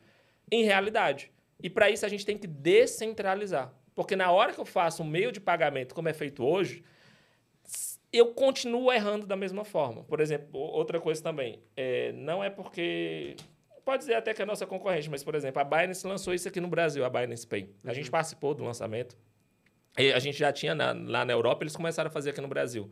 em 0.50 0.64
realidade. 0.64 1.30
E 1.62 1.70
para 1.70 1.90
isso 1.90 2.04
a 2.04 2.08
gente 2.08 2.24
tem 2.24 2.36
que 2.38 2.46
descentralizar. 2.46 3.72
Porque 3.94 4.14
na 4.14 4.30
hora 4.30 4.52
que 4.52 4.60
eu 4.60 4.66
faço 4.66 5.02
um 5.02 5.06
meio 5.06 5.32
de 5.32 5.40
pagamento 5.40 5.94
como 5.94 6.08
é 6.08 6.12
feito 6.12 6.44
hoje, 6.44 6.84
eu 8.12 8.32
continuo 8.32 8.92
errando 8.92 9.26
da 9.26 9.36
mesma 9.36 9.64
forma. 9.64 10.04
Por 10.04 10.20
exemplo, 10.20 10.60
outra 10.60 11.00
coisa 11.00 11.22
também, 11.22 11.60
é, 11.76 12.12
não 12.12 12.42
é 12.42 12.50
porque. 12.50 13.36
Pode 13.84 13.98
dizer 13.98 14.14
até 14.14 14.34
que 14.34 14.42
é 14.42 14.44
nossa 14.44 14.66
concorrente, 14.66 15.08
mas, 15.08 15.22
por 15.22 15.36
exemplo, 15.36 15.60
a 15.62 15.64
Binance 15.64 16.04
lançou 16.04 16.34
isso 16.34 16.48
aqui 16.48 16.60
no 16.60 16.66
Brasil, 16.66 17.04
a 17.04 17.08
Binance 17.08 17.46
Pay. 17.46 17.70
A 17.84 17.94
gente 17.94 18.06
uhum. 18.06 18.10
participou 18.10 18.52
do 18.52 18.64
lançamento. 18.64 19.16
E 19.96 20.12
a 20.12 20.18
gente 20.18 20.36
já 20.36 20.52
tinha 20.52 20.74
na, 20.74 20.92
lá 20.92 21.24
na 21.24 21.32
Europa, 21.32 21.62
eles 21.62 21.76
começaram 21.76 22.08
a 22.08 22.10
fazer 22.10 22.30
aqui 22.30 22.40
no 22.40 22.48
Brasil. 22.48 22.90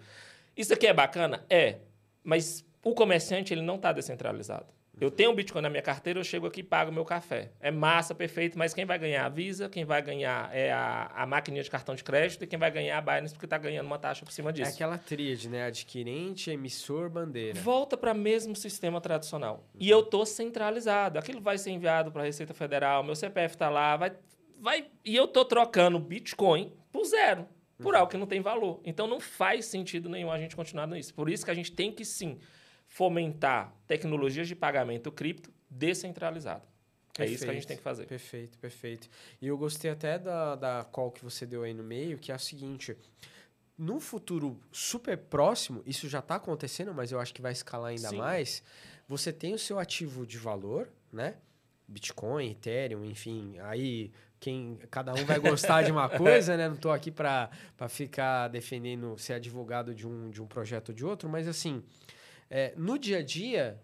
Isso 0.57 0.73
aqui 0.73 0.87
é 0.87 0.93
bacana? 0.93 1.45
É. 1.49 1.79
Mas 2.23 2.65
o 2.83 2.95
comerciante 2.95 3.53
ele 3.53 3.63
não 3.63 3.77
está 3.77 3.93
descentralizado. 3.93 4.67
Eu 5.01 5.11
tenho 5.11 5.33
um 5.33 5.35
Bitcoin 5.35 5.61
na 5.61 5.69
minha 5.69 5.83
carteira, 5.83 6.21
eu 6.21 6.25
chego 6.25 6.47
aqui 6.47 6.61
e 6.61 6.63
pago 6.63 6.93
meu 6.93 7.05
café. 7.05 7.51
É 7.61 7.71
massa, 7.71 8.15
perfeito, 8.15 8.57
mas 8.57 8.73
quem 8.73 8.85
vai 8.85 8.99
ganhar 8.99 9.27
a 9.27 9.29
Visa, 9.29 9.69
quem 9.69 9.85
vai 9.85 10.01
ganhar 10.01 10.55
é 10.55 10.73
a, 10.73 11.11
a 11.15 11.27
máquina 11.27 11.61
de 11.61 11.69
cartão 11.69 11.95
de 11.95 12.05
crédito 12.05 12.45
e 12.45 12.47
quem 12.47 12.59
vai 12.59 12.71
ganhar 12.71 12.99
a 12.99 13.01
Binance 13.01 13.35
porque 13.35 13.47
está 13.47 13.59
ganhando 13.59 13.87
uma 13.87 13.99
taxa 13.99 14.25
por 14.25 14.31
cima 14.31 14.53
disso. 14.53 14.71
É 14.71 14.75
aquela 14.75 14.97
tríade, 14.97 15.49
né? 15.49 15.67
Adquirente, 15.67 16.51
emissor, 16.51 17.11
bandeira. 17.11 17.59
Volta 17.61 17.97
para 17.97 18.13
o 18.13 18.17
mesmo 18.17 18.55
sistema 18.55 19.01
tradicional. 19.01 19.65
Uhum. 19.75 19.81
E 19.81 19.91
eu 19.91 20.03
tô 20.03 20.25
centralizado. 20.25 21.19
Aquilo 21.19 21.41
vai 21.41 21.59
ser 21.59 21.71
enviado 21.71 22.13
para 22.13 22.23
a 22.23 22.27
Receita 22.27 22.55
Federal, 22.55 23.03
meu 23.03 23.17
CPF 23.17 23.57
está 23.57 23.69
lá, 23.69 23.97
vai, 23.97 24.13
vai... 24.61 24.87
E 25.05 25.17
eu 25.17 25.27
tô 25.27 25.45
trocando 25.45 25.99
Bitcoin 25.99 26.73
por 26.93 27.05
zero, 27.05 27.49
por 27.79 27.95
uhum. 27.95 28.01
algo 28.01 28.11
que 28.11 28.17
não 28.17 28.27
tem 28.27 28.41
valor. 28.41 28.81
Então 28.85 29.07
não 29.07 29.21
faz 29.21 29.67
sentido 29.67 30.09
nenhum 30.09 30.31
a 30.31 30.39
gente 30.39 30.55
continuar 30.55 30.87
nisso. 30.87 31.15
Por 31.15 31.29
isso 31.29 31.45
que 31.45 31.51
a 31.51 31.55
gente 31.55 31.73
tem 31.73 31.93
que 31.93 32.05
sim 32.05 32.39
fomentar 32.87 33.75
tecnologias 33.87 34.47
de 34.47 34.55
pagamento 34.55 35.11
cripto 35.11 35.53
descentralizado. 35.69 36.63
Perfeito, 37.13 37.31
é 37.31 37.35
isso 37.35 37.45
que 37.45 37.51
a 37.51 37.55
gente 37.55 37.67
tem 37.67 37.77
que 37.77 37.83
fazer. 37.83 38.07
Perfeito, 38.07 38.59
perfeito. 38.59 39.09
E 39.41 39.47
eu 39.47 39.57
gostei 39.57 39.91
até 39.91 40.19
da, 40.19 40.57
da 40.57 40.85
call 40.85 41.13
que 41.13 41.23
você 41.23 41.47
deu 41.47 41.63
aí 41.63 41.73
no 41.73 41.85
meio, 41.85 42.19
que 42.19 42.33
é 42.33 42.35
a 42.35 42.39
seguinte. 42.39 42.97
No 43.79 44.01
futuro 44.01 44.61
super 44.73 45.17
próximo, 45.17 45.83
isso 45.87 46.09
já 46.09 46.19
está 46.19 46.37
acontecendo, 46.37 46.93
mas 46.93 47.13
eu 47.13 47.21
acho 47.21 47.33
que 47.33 47.41
vai 47.41 47.53
escalar 47.53 47.91
ainda 47.91 48.09
Sim. 48.09 48.17
mais. 48.17 48.63
Você 49.09 49.33
tem 49.33 49.55
o 49.55 49.59
seu 49.59 49.79
ativo 49.79 50.27
de 50.27 50.39
valor, 50.39 50.89
né? 51.13 51.37
Bitcoin, 51.87 52.51
Ethereum, 52.51 53.05
enfim, 53.05 53.59
aí 53.61 54.11
quem 54.45 54.79
cada 54.91 55.15
um 55.15 55.25
vai 55.25 55.41
gostar 55.41 55.83
de 55.83 55.91
uma 55.91 56.07
coisa, 56.11 56.55
né? 56.55 56.69
Não 56.69 56.75
estou 56.75 56.93
aqui 56.93 57.11
para 57.11 57.49
ficar 57.89 58.49
defendendo 58.49 59.17
ser 59.17 59.33
advogado 59.33 59.95
de 59.95 60.07
um, 60.07 60.29
de 60.29 60.43
um 60.43 60.47
projeto 60.47 60.91
ou 60.91 60.95
de 60.95 61.03
outro, 61.03 61.31
mas 61.31 61.49
assim, 61.49 61.83
é, 62.51 62.75
no 62.77 62.99
dia 62.99 63.21
a 63.21 63.23
dia, 63.23 63.81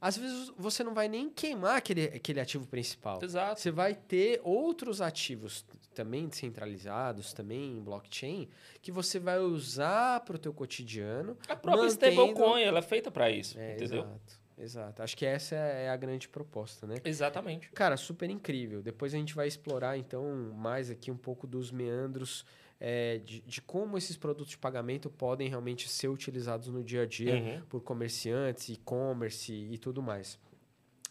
às 0.00 0.16
vezes 0.16 0.52
você 0.56 0.84
não 0.84 0.94
vai 0.94 1.08
nem 1.08 1.28
queimar 1.28 1.78
aquele, 1.78 2.04
aquele 2.04 2.38
ativo 2.38 2.64
principal. 2.64 3.18
Exato. 3.20 3.60
Você 3.60 3.72
vai 3.72 3.92
ter 3.92 4.40
outros 4.44 5.00
ativos 5.00 5.66
também 5.92 6.28
descentralizados, 6.28 7.32
também 7.32 7.76
em 7.76 7.82
blockchain, 7.82 8.48
que 8.80 8.92
você 8.92 9.18
vai 9.18 9.40
usar 9.40 10.20
para 10.20 10.36
o 10.36 10.38
teu 10.38 10.54
cotidiano. 10.54 11.36
A 11.48 11.56
própria 11.56 11.88
mantendo... 11.88 12.12
stablecoin, 12.12 12.62
ela 12.62 12.78
é 12.78 12.82
feita 12.82 13.10
para 13.10 13.32
isso, 13.32 13.58
é, 13.58 13.74
entendeu? 13.74 14.02
Exato. 14.02 14.43
Exato. 14.56 15.02
Acho 15.02 15.16
que 15.16 15.26
essa 15.26 15.54
é 15.54 15.88
a 15.88 15.96
grande 15.96 16.28
proposta, 16.28 16.86
né? 16.86 16.96
Exatamente. 17.04 17.70
Cara, 17.70 17.96
super 17.96 18.30
incrível. 18.30 18.82
Depois 18.82 19.12
a 19.12 19.16
gente 19.16 19.34
vai 19.34 19.48
explorar, 19.48 19.98
então, 19.98 20.52
mais 20.54 20.90
aqui 20.90 21.10
um 21.10 21.16
pouco 21.16 21.46
dos 21.46 21.70
meandros 21.70 22.44
é, 22.80 23.18
de, 23.18 23.40
de, 23.40 23.62
como 23.62 23.96
esses 23.96 24.16
produtos 24.16 24.50
de 24.50 24.58
pagamento 24.58 25.08
podem 25.10 25.48
realmente 25.48 25.88
ser 25.88 26.08
utilizados 26.08 26.68
no 26.68 26.82
dia 26.82 27.02
a 27.02 27.06
dia 27.06 27.34
uhum. 27.34 27.62
por 27.68 27.80
comerciantes, 27.82 28.68
e-commerce 28.68 29.52
e 29.52 29.78
tudo 29.78 30.02
mais. 30.02 30.38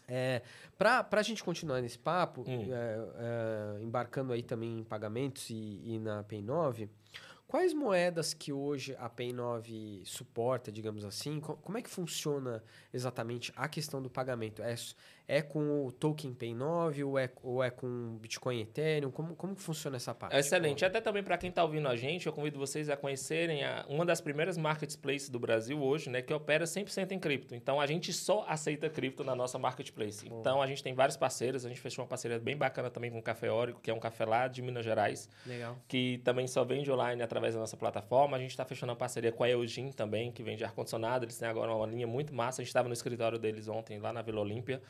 É, 0.06 0.42
Para 0.76 1.06
a 1.10 1.22
gente 1.22 1.42
continuar 1.42 1.80
nesse 1.80 1.98
papo, 1.98 2.42
uhum. 2.46 2.68
é, 2.72 3.78
é, 3.78 3.82
embarcando 3.82 4.32
aí 4.32 4.42
também 4.42 4.80
em 4.80 4.84
pagamentos 4.84 5.48
e, 5.50 5.80
e 5.84 5.98
na 5.98 6.22
Pay9, 6.24 6.88
Quais 7.54 7.72
moedas 7.72 8.34
que 8.34 8.52
hoje 8.52 8.96
a 8.98 9.08
Pay9 9.08 10.04
suporta, 10.04 10.72
digamos 10.72 11.04
assim? 11.04 11.38
Como 11.38 11.78
é 11.78 11.82
que 11.82 11.88
funciona 11.88 12.60
exatamente 12.92 13.52
a 13.54 13.68
questão 13.68 14.02
do 14.02 14.10
pagamento? 14.10 14.60
É, 14.60 14.74
é 15.28 15.40
com 15.40 15.86
o 15.86 15.92
token 15.92 16.34
Pay9 16.34 17.06
ou 17.06 17.18
é, 17.18 17.30
ou 17.42 17.62
é 17.62 17.70
com 17.70 18.16
Bitcoin 18.20 18.60
Ethereum? 18.60 19.10
Como, 19.10 19.36
como 19.36 19.54
funciona 19.54 19.96
essa 19.96 20.12
parte? 20.14 20.36
Excelente. 20.36 20.84
Até 20.84 21.00
também 21.00 21.22
para 21.22 21.38
quem 21.38 21.50
está 21.50 21.62
ouvindo 21.62 21.88
a 21.88 21.96
gente, 21.96 22.26
eu 22.26 22.32
convido 22.32 22.58
vocês 22.58 22.90
a 22.90 22.96
conhecerem 22.96 23.64
a, 23.64 23.86
uma 23.88 24.04
das 24.04 24.20
primeiras 24.20 24.58
marketplaces 24.58 25.28
do 25.28 25.38
Brasil 25.38 25.80
hoje, 25.80 26.10
né, 26.10 26.20
que 26.20 26.34
opera 26.34 26.64
100% 26.64 27.12
em 27.12 27.18
cripto. 27.18 27.54
Então, 27.54 27.80
a 27.80 27.86
gente 27.86 28.12
só 28.12 28.44
aceita 28.48 28.90
cripto 28.90 29.22
na 29.22 29.34
nossa 29.34 29.58
marketplace. 29.58 30.28
Bom. 30.28 30.40
Então, 30.40 30.60
a 30.60 30.66
gente 30.66 30.82
tem 30.82 30.92
vários 30.92 31.16
parceiros. 31.16 31.64
A 31.64 31.68
gente 31.68 31.80
fechou 31.80 32.02
uma 32.02 32.08
parceria 32.08 32.38
bem 32.38 32.56
bacana 32.56 32.90
também 32.90 33.10
com 33.10 33.18
o 33.18 33.22
Café 33.22 33.48
Órico, 33.48 33.80
que 33.80 33.90
é 33.90 33.94
um 33.94 34.00
café 34.00 34.24
lá 34.24 34.48
de 34.48 34.60
Minas 34.60 34.84
Gerais. 34.84 35.28
Legal. 35.46 35.78
Que 35.86 36.18
também 36.24 36.46
só 36.46 36.64
vende 36.64 36.90
online 36.90 37.22
através 37.22 37.44
através 37.44 37.54
da 37.54 37.60
nossa 37.60 37.76
plataforma. 37.76 38.36
A 38.36 38.40
gente 38.40 38.50
está 38.50 38.64
fechando 38.64 38.90
uma 38.90 38.96
parceria 38.96 39.30
com 39.30 39.44
a 39.44 39.48
Eugene 39.48 39.92
também, 39.92 40.32
que 40.32 40.42
vende 40.42 40.64
ar-condicionado. 40.64 41.24
Eles 41.24 41.38
têm 41.38 41.48
agora 41.48 41.74
uma 41.74 41.86
linha 41.86 42.06
muito 42.06 42.34
massa. 42.34 42.62
A 42.62 42.64
gente 42.64 42.70
estava 42.70 42.88
no 42.88 42.94
escritório 42.94 43.38
deles 43.38 43.68
ontem, 43.68 43.98
lá 43.98 44.12
na 44.12 44.22
Vila 44.22 44.40
Olímpia. 44.40 44.80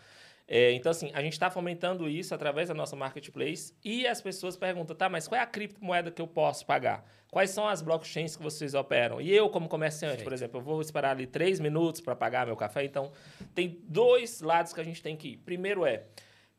É, 0.46 0.72
então, 0.72 0.90
assim, 0.90 1.10
a 1.14 1.22
gente 1.22 1.32
está 1.32 1.50
fomentando 1.50 2.08
isso 2.08 2.34
através 2.34 2.68
da 2.68 2.74
nossa 2.74 2.94
marketplace 2.94 3.74
e 3.82 4.06
as 4.06 4.20
pessoas 4.20 4.56
perguntam, 4.56 4.94
tá, 4.94 5.08
mas 5.08 5.26
qual 5.26 5.40
é 5.40 5.42
a 5.42 5.46
criptomoeda 5.46 6.10
que 6.10 6.20
eu 6.20 6.26
posso 6.26 6.66
pagar? 6.66 7.04
Quais 7.30 7.50
são 7.50 7.66
as 7.66 7.80
blockchains 7.80 8.36
que 8.36 8.42
vocês 8.42 8.74
operam? 8.74 9.20
E 9.20 9.32
eu, 9.32 9.48
como 9.48 9.68
comerciante, 9.68 10.22
por 10.22 10.32
exemplo, 10.32 10.60
eu 10.60 10.64
vou 10.64 10.80
esperar 10.80 11.12
ali 11.12 11.26
três 11.26 11.58
minutos 11.58 12.00
para 12.00 12.14
pagar 12.14 12.46
meu 12.46 12.56
café. 12.56 12.84
Então, 12.84 13.10
tem 13.54 13.80
dois 13.84 14.42
lados 14.42 14.72
que 14.74 14.80
a 14.80 14.84
gente 14.84 15.02
tem 15.02 15.16
que 15.16 15.28
ir. 15.28 15.36
Primeiro 15.38 15.86
é, 15.86 16.04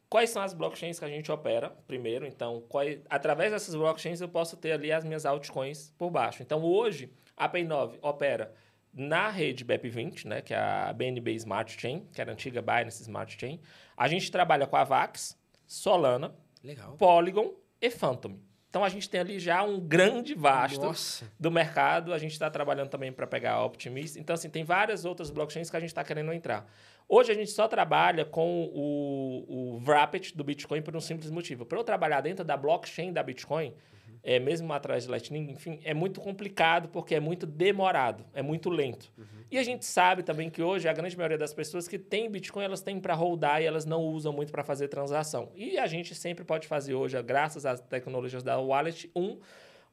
Quais 0.08 0.30
são 0.30 0.42
as 0.42 0.54
blockchains 0.54 1.00
que 1.00 1.06
a 1.06 1.10
gente 1.10 1.32
opera 1.32 1.72
primeiro? 1.88 2.26
Então, 2.26 2.64
qual, 2.70 2.86
através 3.10 3.52
dessas 3.52 3.76
blockchains 3.76 4.22
eu 4.22 4.30
posso 4.30 4.56
ter 4.56 4.72
ali 4.72 4.92
as 4.92 5.04
minhas 5.04 5.26
altcoins 5.26 5.92
por 5.98 6.10
baixo. 6.10 6.44
Então, 6.44 6.64
hoje, 6.64 7.12
a 7.36 7.50
Pay9 7.50 7.98
opera 8.02 8.54
na 8.96 9.30
rede 9.30 9.66
BEP20, 9.66 10.26
né, 10.26 10.42
que 10.42 10.54
é 10.54 10.58
a 10.58 10.94
BNB 10.94 11.34
Smart 11.34 11.80
Chain, 11.80 12.08
que 12.14 12.22
era 12.22 12.32
a 12.32 12.34
antiga 12.34 12.62
Binance 12.62 13.02
Smart 13.02 13.38
Chain. 13.38 13.60
A 13.98 14.08
gente 14.08 14.32
trabalha 14.32 14.66
com 14.66 14.78
a 14.78 14.84
Vax, 14.84 15.38
Solana, 15.68 16.34
Legal. 16.64 16.96
Polygon 16.96 17.54
e 17.82 17.90
Phantom. 17.90 18.40
Então 18.70 18.84
a 18.84 18.90
gente 18.90 19.10
tem 19.10 19.22
ali 19.22 19.40
já 19.40 19.64
um 19.64 19.80
grande 19.80 20.34
vasto 20.34 20.82
Nossa. 20.82 21.32
do 21.40 21.50
mercado. 21.50 22.14
A 22.14 22.18
gente 22.18 22.34
está 22.34 22.50
trabalhando 22.50 22.90
também 22.90 23.10
para 23.10 23.26
pegar 23.26 23.54
a 23.54 23.64
Optimism. 23.64 24.20
Então, 24.20 24.34
assim, 24.34 24.50
tem 24.50 24.66
várias 24.66 25.06
outras 25.06 25.30
blockchains 25.30 25.70
que 25.70 25.78
a 25.78 25.80
gente 25.80 25.92
está 25.92 26.04
querendo 26.04 26.34
entrar. 26.34 26.70
Hoje 27.08 27.32
a 27.32 27.36
gente 27.36 27.52
só 27.52 27.70
trabalha 27.70 28.26
com 28.26 28.66
o, 28.74 29.78
o 29.78 29.84
Wrapped 29.86 30.36
do 30.36 30.44
Bitcoin 30.44 30.82
por 30.82 30.94
um 30.94 31.00
simples 31.00 31.32
motivo. 31.32 31.66
Para 31.66 31.80
eu 31.80 31.86
trabalhar 31.86 32.20
dentro 32.20 32.44
da 32.44 32.58
blockchain 32.58 33.14
da 33.14 33.24
Bitcoin. 33.24 33.74
É, 34.26 34.40
mesmo 34.40 34.74
atrás 34.74 35.04
de 35.04 35.10
Lightning, 35.12 35.52
enfim, 35.52 35.80
é 35.84 35.94
muito 35.94 36.20
complicado 36.20 36.90
porque 36.90 37.14
é 37.14 37.20
muito 37.20 37.46
demorado, 37.46 38.26
é 38.34 38.42
muito 38.42 38.72
lento. 38.72 39.14
Uhum. 39.16 39.26
E 39.52 39.60
a 39.60 39.64
gente 39.64 39.86
sabe 39.86 40.24
também 40.24 40.50
que 40.50 40.64
hoje 40.64 40.90
a 40.90 40.94
grande 40.94 41.16
maioria 41.16 41.38
das 41.38 41.54
pessoas 41.54 41.88
que 41.88 42.00
tem 42.00 42.28
Bitcoin, 42.28 42.64
elas 42.64 42.82
têm 42.82 43.00
para 43.00 43.14
holdar 43.14 43.62
e 43.62 43.66
elas 43.66 43.86
não 43.86 44.02
usam 44.02 44.34
muito 44.34 44.52
para 44.52 44.64
fazer 44.64 44.88
transação. 44.88 45.52
E 45.56 45.78
a 45.78 45.86
gente 45.86 46.16
sempre 46.16 46.44
pode 46.44 46.68
fazer 46.68 46.96
hoje, 46.96 47.22
graças 47.22 47.68
às 47.68 47.80
tecnologias 47.82 48.42
da 48.42 48.60
Wallet, 48.60 49.12
um 49.16 49.38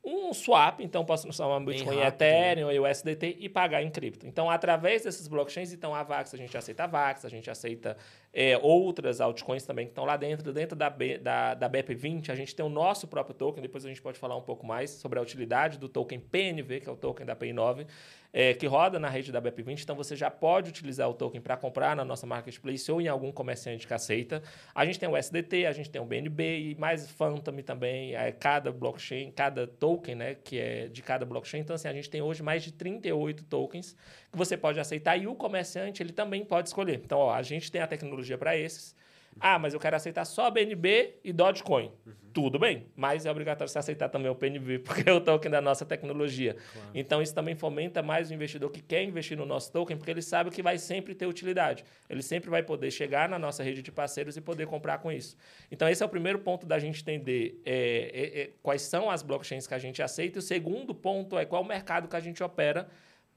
um 0.04 0.32
swap, 0.34 0.80
então 0.80 1.04
posso 1.04 1.22
transformar 1.22 1.58
um 1.58 1.64
Bitcoin 1.64 1.98
em 1.98 2.02
Ethereum 2.02 2.66
né? 2.66 2.74
e 2.74 2.80
USDT 2.80 3.36
e 3.38 3.48
pagar 3.48 3.84
em 3.84 3.90
cripto. 3.90 4.26
Então, 4.26 4.50
através 4.50 5.04
desses 5.04 5.28
blockchains, 5.28 5.72
então 5.72 5.94
a 5.94 6.02
Vax, 6.02 6.34
a 6.34 6.36
gente 6.36 6.56
aceita 6.56 6.84
a 6.84 6.86
Vax, 6.88 7.24
a 7.24 7.28
gente 7.28 7.48
aceita 7.48 7.96
é, 8.32 8.56
outras 8.56 9.20
altcoins 9.20 9.64
também 9.64 9.86
que 9.86 9.90
estão 9.90 10.04
lá 10.04 10.16
dentro. 10.16 10.52
Dentro 10.52 10.74
da, 10.74 10.88
B, 10.88 11.18
da, 11.18 11.54
da 11.54 11.68
BEP20, 11.68 12.30
a 12.30 12.34
gente 12.34 12.54
tem 12.54 12.64
o 12.64 12.68
nosso 12.68 13.06
próprio 13.06 13.34
token, 13.34 13.62
depois 13.62 13.84
a 13.84 13.88
gente 13.88 14.00
pode 14.00 14.18
falar 14.18 14.36
um 14.36 14.42
pouco 14.42 14.66
mais 14.66 14.90
sobre 14.90 15.18
a 15.18 15.22
utilidade 15.22 15.78
do 15.78 15.88
token 15.88 16.18
PNV, 16.18 16.80
que 16.80 16.88
é 16.88 16.92
o 16.92 16.96
token 16.96 17.26
da 17.26 17.36
Pay9, 17.36 17.86
é, 18.32 18.54
que 18.54 18.66
roda 18.66 18.98
na 18.98 19.10
rede 19.10 19.30
da 19.30 19.42
BEP20. 19.42 19.82
Então, 19.82 19.94
você 19.94 20.16
já 20.16 20.30
pode 20.30 20.70
utilizar 20.70 21.08
o 21.10 21.12
token 21.12 21.40
para 21.40 21.56
comprar 21.58 21.94
na 21.94 22.04
nossa 22.04 22.26
marketplace 22.26 22.90
ou 22.90 23.02
em 23.02 23.08
algum 23.08 23.30
comerciante 23.30 23.86
que 23.86 23.92
aceita. 23.92 24.42
A 24.74 24.86
gente 24.86 24.98
tem 24.98 25.08
o 25.08 25.16
SDT, 25.16 25.66
a 25.66 25.72
gente 25.72 25.90
tem 25.90 26.00
o 26.00 26.06
BNB 26.06 26.70
e 26.70 26.74
mais 26.76 27.10
Phantom 27.10 27.60
também. 27.60 28.14
É, 28.14 28.32
cada 28.32 28.72
blockchain, 28.72 29.30
cada 29.30 29.66
token, 29.66 30.14
né, 30.14 30.34
que 30.34 30.58
é 30.58 30.88
de 30.88 31.02
cada 31.02 31.26
blockchain. 31.26 31.60
Então, 31.60 31.76
assim, 31.76 31.88
a 31.88 31.92
gente 31.92 32.08
tem 32.08 32.22
hoje 32.22 32.42
mais 32.42 32.62
de 32.62 32.72
38 32.72 33.44
tokens 33.44 33.94
que 34.32 34.38
você 34.38 34.56
pode 34.56 34.80
aceitar 34.80 35.16
e 35.16 35.26
o 35.26 35.34
comerciante 35.34 36.02
ele 36.02 36.12
também 36.12 36.44
pode 36.44 36.68
escolher. 36.68 37.00
Então, 37.04 37.18
ó, 37.18 37.34
a 37.34 37.42
gente 37.42 37.70
tem 37.70 37.82
a 37.82 37.86
tecnologia 37.86 38.38
para 38.38 38.56
esses. 38.56 38.96
Ah, 39.40 39.58
mas 39.58 39.74
eu 39.74 39.80
quero 39.80 39.96
aceitar 39.96 40.24
só 40.24 40.50
BNB 40.50 41.16
e 41.24 41.32
Dogecoin. 41.32 41.90
Uhum. 42.06 42.12
Tudo 42.32 42.58
bem, 42.58 42.86
mas 42.96 43.26
é 43.26 43.30
obrigatório 43.30 43.70
você 43.70 43.78
aceitar 43.78 44.08
também 44.08 44.30
o 44.30 44.34
PNB, 44.34 44.78
porque 44.84 45.08
é 45.08 45.12
o 45.12 45.20
token 45.20 45.50
da 45.50 45.60
nossa 45.60 45.84
tecnologia. 45.84 46.54
Claro. 46.54 46.90
Então, 46.94 47.20
isso 47.20 47.34
também 47.34 47.54
fomenta 47.54 48.02
mais 48.02 48.30
o 48.30 48.34
investidor 48.34 48.70
que 48.70 48.80
quer 48.80 49.02
investir 49.02 49.36
no 49.36 49.44
nosso 49.44 49.70
token, 49.70 49.96
porque 49.96 50.10
ele 50.10 50.22
sabe 50.22 50.50
que 50.50 50.62
vai 50.62 50.78
sempre 50.78 51.14
ter 51.14 51.26
utilidade. 51.26 51.84
Ele 52.08 52.22
sempre 52.22 52.48
vai 52.48 52.62
poder 52.62 52.90
chegar 52.90 53.28
na 53.28 53.38
nossa 53.38 53.62
rede 53.62 53.82
de 53.82 53.92
parceiros 53.92 54.36
e 54.36 54.40
poder 54.40 54.66
comprar 54.66 54.98
com 54.98 55.12
isso. 55.12 55.36
Então, 55.70 55.88
esse 55.88 56.02
é 56.02 56.06
o 56.06 56.08
primeiro 56.08 56.38
ponto 56.38 56.66
da 56.66 56.78
gente 56.78 57.02
entender 57.02 57.60
é, 57.64 57.74
é, 57.74 58.40
é, 58.40 58.50
quais 58.62 58.82
são 58.82 59.10
as 59.10 59.22
blockchains 59.22 59.66
que 59.66 59.74
a 59.74 59.78
gente 59.78 60.02
aceita. 60.02 60.38
E 60.38 60.40
o 60.40 60.42
segundo 60.42 60.94
ponto 60.94 61.38
é 61.38 61.44
qual 61.44 61.62
o 61.62 61.66
mercado 61.66 62.08
que 62.08 62.16
a 62.16 62.20
gente 62.20 62.42
opera 62.42 62.88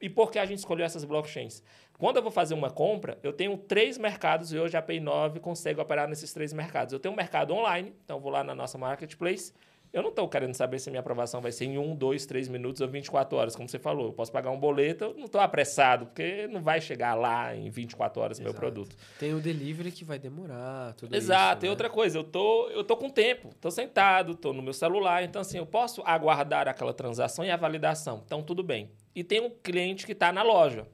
e 0.02 0.10
por 0.10 0.32
que 0.32 0.40
a 0.40 0.46
gente 0.46 0.60
escolheu 0.60 0.86
essas 0.86 1.04
blockchains? 1.04 1.64
Quando 1.98 2.18
eu 2.18 2.22
vou 2.22 2.32
fazer 2.32 2.54
uma 2.54 2.70
compra, 2.70 3.18
eu 3.24 3.32
tenho 3.32 3.58
três 3.58 3.98
mercados 3.98 4.52
e 4.52 4.60
hoje 4.60 4.76
a 4.76 4.82
Pay9 4.82 5.40
consegue 5.40 5.80
operar 5.80 6.08
nesses 6.08 6.34
três 6.34 6.52
mercados. 6.52 6.94
Eu 6.94 7.00
tenho 7.00 7.14
um 7.14 7.18
mercado 7.18 7.54
online, 7.54 7.94
então 8.04 8.20
vou 8.20 8.32
lá 8.32 8.44
na 8.44 8.54
nossa 8.54 8.78
marketplace. 8.78 9.54
Eu 9.94 10.02
não 10.02 10.10
estou 10.10 10.28
querendo 10.28 10.54
saber 10.54 10.78
se 10.80 10.90
minha 10.90 11.00
aprovação 11.00 11.40
vai 11.40 11.54
ser 11.54 11.64
em 11.64 11.78
um, 11.78 11.96
dois, 11.96 12.26
três 12.26 12.50
minutos 12.50 12.82
ou 12.82 12.88
24 12.90 13.38
horas, 13.38 13.56
como 13.56 13.70
você 13.70 13.80
falou. 13.80 14.08
Eu 14.08 14.12
posso 14.12 14.30
pagar 14.30 14.52
um 14.52 14.60
boleto, 14.60 15.06
eu 15.06 15.14
não 15.14 15.24
estou 15.24 15.40
apressado, 15.40 16.08
porque 16.08 16.48
não 16.48 16.62
vai 16.62 16.82
chegar 16.82 17.16
lá 17.16 17.56
em 17.56 17.70
24 17.70 18.22
horas 18.22 18.38
o 18.38 18.44
meu 18.44 18.54
produto. 18.54 18.94
Tem 19.18 19.34
o 19.34 19.40
delivery 19.40 19.94
que 19.94 20.04
vai 20.04 20.20
demorar, 20.20 20.94
tudo 20.96 21.16
Exato. 21.16 21.60
Isso, 21.60 21.66
e 21.66 21.68
né? 21.68 21.70
outra 21.70 21.90
coisa, 21.90 22.18
eu 22.18 22.26
tô, 22.26 22.68
eu 22.72 22.84
tô 22.84 22.98
com 22.98 23.10
tempo, 23.10 23.52
estou 23.52 23.72
sentado, 23.72 24.34
estou 24.34 24.54
no 24.54 24.62
meu 24.62 24.74
celular, 24.74 25.24
então 25.24 25.42
assim, 25.42 25.60
eu 25.60 25.66
posso 25.66 26.02
aguardar 26.06 26.68
aquela 26.68 26.94
transação 26.94 27.46
e 27.46 27.50
a 27.50 27.56
validação. 27.56 28.22
Então, 28.26 28.44
tudo 28.44 28.62
bem. 28.62 28.92
E 29.16 29.24
tem 29.24 29.40
um 29.40 29.50
cliente 29.50 30.06
que 30.06 30.12
está 30.12 30.32
na 30.32 30.44
loja. 30.44 30.86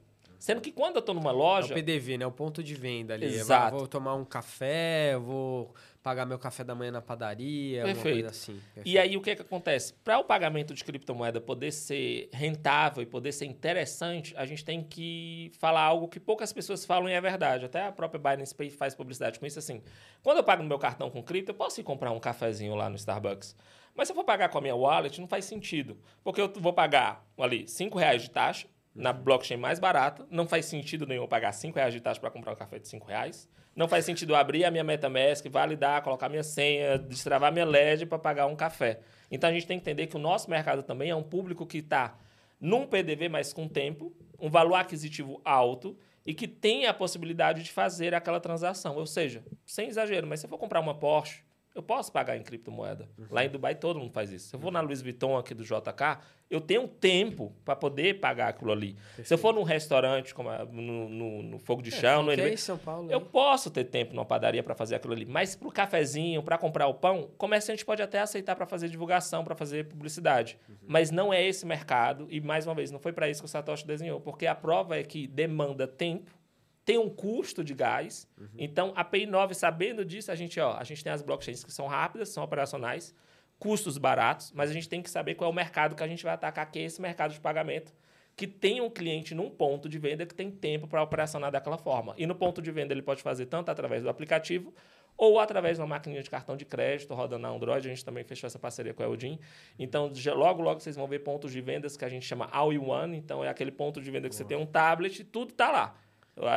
Sendo 0.42 0.60
que 0.60 0.72
quando 0.72 0.96
eu 0.96 1.00
estou 1.00 1.14
numa 1.14 1.30
loja. 1.30 1.68
É 1.68 1.70
o 1.70 1.74
PDV, 1.74 2.18
né? 2.18 2.26
O 2.26 2.32
ponto 2.32 2.64
de 2.64 2.74
venda 2.74 3.14
ali. 3.14 3.26
Exato. 3.26 3.76
Eu 3.76 3.78
vou 3.78 3.86
tomar 3.86 4.14
um 4.16 4.24
café, 4.24 5.16
vou 5.16 5.72
pagar 6.02 6.26
meu 6.26 6.36
café 6.36 6.64
da 6.64 6.74
manhã 6.74 6.90
na 6.90 7.00
padaria, 7.00 7.84
Perfeito. 7.84 8.28
assim. 8.28 8.60
Perfeito. 8.74 8.88
E 8.88 8.98
aí 8.98 9.16
o 9.16 9.20
que, 9.20 9.30
é 9.30 9.36
que 9.36 9.42
acontece? 9.42 9.94
Para 10.02 10.18
o 10.18 10.24
pagamento 10.24 10.74
de 10.74 10.82
criptomoeda 10.82 11.40
poder 11.40 11.70
ser 11.70 12.28
rentável 12.32 13.04
e 13.04 13.06
poder 13.06 13.30
ser 13.30 13.46
interessante, 13.46 14.34
a 14.36 14.44
gente 14.44 14.64
tem 14.64 14.82
que 14.82 15.52
falar 15.60 15.82
algo 15.82 16.08
que 16.08 16.18
poucas 16.18 16.52
pessoas 16.52 16.84
falam 16.84 17.08
e 17.08 17.12
é 17.12 17.20
verdade. 17.20 17.64
Até 17.64 17.86
a 17.86 17.92
própria 17.92 18.18
Binance 18.18 18.52
Pay 18.52 18.70
faz 18.70 18.96
publicidade 18.96 19.38
com 19.38 19.46
isso 19.46 19.60
assim. 19.60 19.80
Quando 20.24 20.38
eu 20.38 20.44
pago 20.44 20.64
meu 20.64 20.78
cartão 20.78 21.08
com 21.08 21.22
cripto, 21.22 21.52
eu 21.52 21.54
posso 21.54 21.80
ir 21.80 21.84
comprar 21.84 22.10
um 22.10 22.18
cafezinho 22.18 22.74
lá 22.74 22.90
no 22.90 22.96
Starbucks. 22.96 23.54
Mas 23.94 24.08
se 24.08 24.12
eu 24.12 24.16
for 24.16 24.24
pagar 24.24 24.48
com 24.48 24.58
a 24.58 24.60
minha 24.60 24.76
wallet, 24.76 25.20
não 25.20 25.28
faz 25.28 25.44
sentido. 25.44 25.98
Porque 26.24 26.40
eu 26.40 26.52
vou 26.56 26.72
pagar 26.72 27.26
ali 27.38 27.68
5 27.68 27.98
reais 27.98 28.22
de 28.22 28.30
taxa, 28.30 28.66
na 28.94 29.12
blockchain 29.12 29.56
mais 29.56 29.78
barata. 29.78 30.26
Não 30.30 30.46
faz 30.46 30.66
sentido 30.66 31.06
nenhum 31.06 31.26
pagar 31.26 31.52
5 31.52 31.76
reais 31.76 31.94
de 31.94 32.00
taxa 32.00 32.20
para 32.20 32.30
comprar 32.30 32.52
um 32.52 32.56
café 32.56 32.78
de 32.78 32.88
5 32.88 33.06
reais. 33.06 33.48
Não 33.74 33.88
faz 33.88 34.04
sentido 34.04 34.34
abrir 34.34 34.64
a 34.64 34.70
minha 34.70 34.84
MetaMask, 34.84 35.46
validar, 35.48 36.02
colocar 36.02 36.28
minha 36.28 36.42
senha, 36.42 36.98
destravar 36.98 37.50
minha 37.52 37.64
LED 37.64 38.04
para 38.04 38.18
pagar 38.18 38.46
um 38.46 38.54
café. 38.54 39.00
Então 39.30 39.48
a 39.48 39.52
gente 39.52 39.66
tem 39.66 39.78
que 39.78 39.82
entender 39.82 40.06
que 40.06 40.16
o 40.16 40.20
nosso 40.20 40.50
mercado 40.50 40.82
também 40.82 41.08
é 41.08 41.16
um 41.16 41.22
público 41.22 41.66
que 41.66 41.78
está 41.78 42.18
num 42.60 42.86
PDV, 42.86 43.30
mas 43.30 43.52
com 43.52 43.66
tempo, 43.66 44.14
um 44.38 44.50
valor 44.50 44.74
aquisitivo 44.74 45.40
alto 45.42 45.96
e 46.24 46.34
que 46.34 46.46
tem 46.46 46.86
a 46.86 46.92
possibilidade 46.92 47.62
de 47.62 47.72
fazer 47.72 48.14
aquela 48.14 48.38
transação. 48.38 48.96
Ou 48.96 49.06
seja, 49.06 49.42
sem 49.64 49.88
exagero, 49.88 50.26
mas 50.26 50.40
se 50.40 50.46
eu 50.46 50.50
for 50.50 50.58
comprar 50.58 50.80
uma 50.80 50.94
Porsche, 50.94 51.42
eu 51.74 51.82
posso 51.82 52.12
pagar 52.12 52.36
em 52.36 52.42
criptomoeda. 52.42 53.08
Uhum. 53.18 53.26
Lá 53.30 53.44
em 53.44 53.48
Dubai 53.48 53.74
todo 53.74 53.98
mundo 53.98 54.12
faz 54.12 54.30
isso. 54.30 54.48
Se 54.48 54.54
eu 54.56 54.60
vou 54.60 54.70
na 54.70 54.80
Louis 54.80 55.00
Vuitton 55.00 55.36
aqui 55.36 55.54
do 55.54 55.64
JK, 55.64 56.18
eu 56.50 56.60
tenho 56.60 56.86
tempo 56.86 57.52
para 57.64 57.74
poder 57.74 58.20
pagar 58.20 58.48
aquilo 58.48 58.72
ali. 58.72 58.92
Perfeito. 58.92 59.28
Se 59.28 59.34
eu 59.34 59.38
for 59.38 59.54
num 59.54 59.62
restaurante, 59.62 60.34
como 60.34 60.50
no, 60.66 61.08
no, 61.08 61.42
no 61.42 61.58
Fogo 61.58 61.80
de 61.80 61.88
é, 61.88 61.98
Chão, 61.98 62.22
no 62.22 62.30
NB, 62.30 62.56
São 62.58 62.76
Paulo, 62.76 63.10
eu 63.10 63.20
posso 63.20 63.70
ter 63.70 63.84
tempo 63.84 64.14
numa 64.14 64.24
padaria 64.24 64.62
para 64.62 64.74
fazer 64.74 64.96
aquilo 64.96 65.14
ali. 65.14 65.24
Mas 65.24 65.56
para 65.56 65.68
o 65.68 65.72
cafezinho, 65.72 66.42
para 66.42 66.58
comprar 66.58 66.86
o 66.88 66.94
pão, 66.94 67.22
o 67.22 67.28
comerciante 67.28 67.84
pode 67.84 68.02
até 68.02 68.20
aceitar 68.20 68.54
para 68.54 68.66
fazer 68.66 68.88
divulgação, 68.90 69.42
para 69.42 69.54
fazer 69.54 69.86
publicidade. 69.86 70.58
Uhum. 70.68 70.74
Mas 70.86 71.10
não 71.10 71.32
é 71.32 71.42
esse 71.42 71.64
mercado. 71.64 72.26
E, 72.28 72.38
mais 72.40 72.66
uma 72.66 72.74
vez, 72.74 72.90
não 72.90 72.98
foi 72.98 73.12
para 73.12 73.30
isso 73.30 73.40
que 73.40 73.46
o 73.46 73.48
Satoshi 73.48 73.86
desenhou. 73.86 74.20
Porque 74.20 74.46
a 74.46 74.54
prova 74.54 74.98
é 74.98 75.02
que 75.02 75.26
demanda 75.26 75.86
tempo 75.86 76.41
tem 76.84 76.98
um 76.98 77.08
custo 77.08 77.62
de 77.62 77.74
gás. 77.74 78.28
Uhum. 78.38 78.48
Então, 78.58 78.92
a 78.96 79.04
Pay9, 79.04 79.54
sabendo 79.54 80.04
disso, 80.04 80.30
a 80.32 80.34
gente, 80.34 80.58
ó, 80.60 80.76
a 80.76 80.84
gente 80.84 81.02
tem 81.02 81.12
as 81.12 81.22
blockchains 81.22 81.64
que 81.64 81.72
são 81.72 81.86
rápidas, 81.86 82.30
são 82.30 82.42
operacionais, 82.42 83.14
custos 83.58 83.98
baratos, 83.98 84.52
mas 84.52 84.70
a 84.70 84.72
gente 84.72 84.88
tem 84.88 85.00
que 85.00 85.10
saber 85.10 85.34
qual 85.34 85.48
é 85.48 85.52
o 85.52 85.54
mercado 85.54 85.94
que 85.94 86.02
a 86.02 86.08
gente 86.08 86.24
vai 86.24 86.34
atacar, 86.34 86.70
que 86.70 86.78
é 86.78 86.82
esse 86.82 87.00
mercado 87.00 87.32
de 87.32 87.40
pagamento, 87.40 87.92
que 88.34 88.46
tem 88.46 88.80
um 88.80 88.90
cliente 88.90 89.34
num 89.34 89.50
ponto 89.50 89.88
de 89.88 89.98
venda 89.98 90.26
que 90.26 90.34
tem 90.34 90.50
tempo 90.50 90.88
para 90.88 91.02
operacionar 91.02 91.52
daquela 91.52 91.78
forma. 91.78 92.14
E 92.16 92.26
no 92.26 92.34
ponto 92.34 92.60
de 92.60 92.72
venda 92.72 92.92
ele 92.92 93.02
pode 93.02 93.22
fazer 93.22 93.46
tanto 93.46 93.70
através 93.70 94.02
do 94.02 94.08
aplicativo 94.08 94.74
ou 95.16 95.38
através 95.38 95.76
de 95.76 95.82
uma 95.82 95.86
maquininha 95.86 96.22
de 96.22 96.30
cartão 96.30 96.56
de 96.56 96.64
crédito 96.64 97.14
rodando 97.14 97.42
na 97.42 97.50
Android. 97.50 97.86
A 97.86 97.90
gente 97.90 98.04
também 98.04 98.24
fechou 98.24 98.46
essa 98.46 98.58
parceria 98.58 98.94
com 98.94 99.02
a 99.02 99.06
Eldin. 99.06 99.38
Então, 99.78 100.10
logo, 100.34 100.62
logo 100.62 100.80
vocês 100.80 100.96
vão 100.96 101.06
ver 101.06 101.20
pontos 101.20 101.52
de 101.52 101.60
vendas 101.60 101.96
que 101.96 102.04
a 102.04 102.08
gente 102.08 102.26
chama 102.26 102.48
All-in-One. 102.50 103.16
Então, 103.16 103.44
é 103.44 103.48
aquele 103.48 103.70
ponto 103.70 104.00
de 104.00 104.10
venda 104.10 104.28
que 104.28 104.34
você 104.34 104.44
tem 104.44 104.56
um 104.56 104.66
tablet 104.66 105.20
e 105.20 105.24
tudo 105.24 105.50
está 105.50 105.70
lá. 105.70 105.96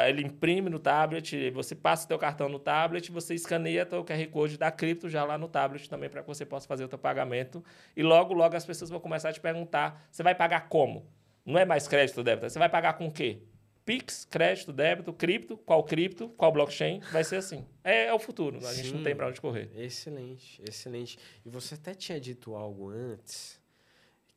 Ele 0.07 0.23
imprime 0.23 0.69
no 0.69 0.79
tablet, 0.79 1.49
você 1.51 1.75
passa 1.75 2.05
o 2.05 2.07
teu 2.07 2.17
cartão 2.17 2.47
no 2.47 2.57
tablet, 2.57 3.11
você 3.11 3.35
escaneia 3.35 3.87
o 3.91 4.05
QR 4.05 4.27
Code 4.31 4.57
da 4.57 4.71
cripto 4.71 5.09
já 5.09 5.25
lá 5.25 5.37
no 5.37 5.49
tablet 5.49 5.89
também 5.89 6.09
para 6.09 6.21
que 6.21 6.27
você 6.27 6.45
possa 6.45 6.65
fazer 6.65 6.85
o 6.85 6.87
teu 6.87 6.97
pagamento. 6.97 7.63
E 7.95 8.01
logo, 8.01 8.33
logo 8.33 8.55
as 8.55 8.65
pessoas 8.65 8.89
vão 8.89 9.01
começar 9.01 9.29
a 9.29 9.33
te 9.33 9.41
perguntar, 9.41 10.07
você 10.09 10.23
vai 10.23 10.33
pagar 10.33 10.69
como? 10.69 11.05
Não 11.45 11.59
é 11.59 11.65
mais 11.65 11.87
crédito 11.87 12.19
ou 12.19 12.23
débito, 12.23 12.49
você 12.49 12.57
vai 12.57 12.69
pagar 12.69 12.93
com 12.93 13.07
o 13.07 13.11
quê? 13.11 13.39
Pix, 13.85 14.25
crédito, 14.25 14.73
débito, 14.73 15.13
cripto, 15.13 15.57
qual 15.57 15.83
cripto, 15.83 16.29
qual 16.29 16.51
blockchain, 16.51 17.01
vai 17.11 17.23
ser 17.23 17.35
assim. 17.35 17.63
É, 17.83 18.05
é 18.05 18.13
o 18.13 18.17
futuro, 18.17 18.57
a 18.57 18.61
Sim, 18.61 18.81
gente 18.81 18.95
não 18.95 19.03
tem 19.03 19.15
para 19.15 19.27
onde 19.27 19.39
correr. 19.39 19.69
Excelente, 19.75 20.59
excelente. 20.67 21.19
E 21.45 21.49
você 21.49 21.75
até 21.75 21.93
tinha 21.93 22.19
dito 22.19 22.55
algo 22.55 22.89
antes 22.89 23.61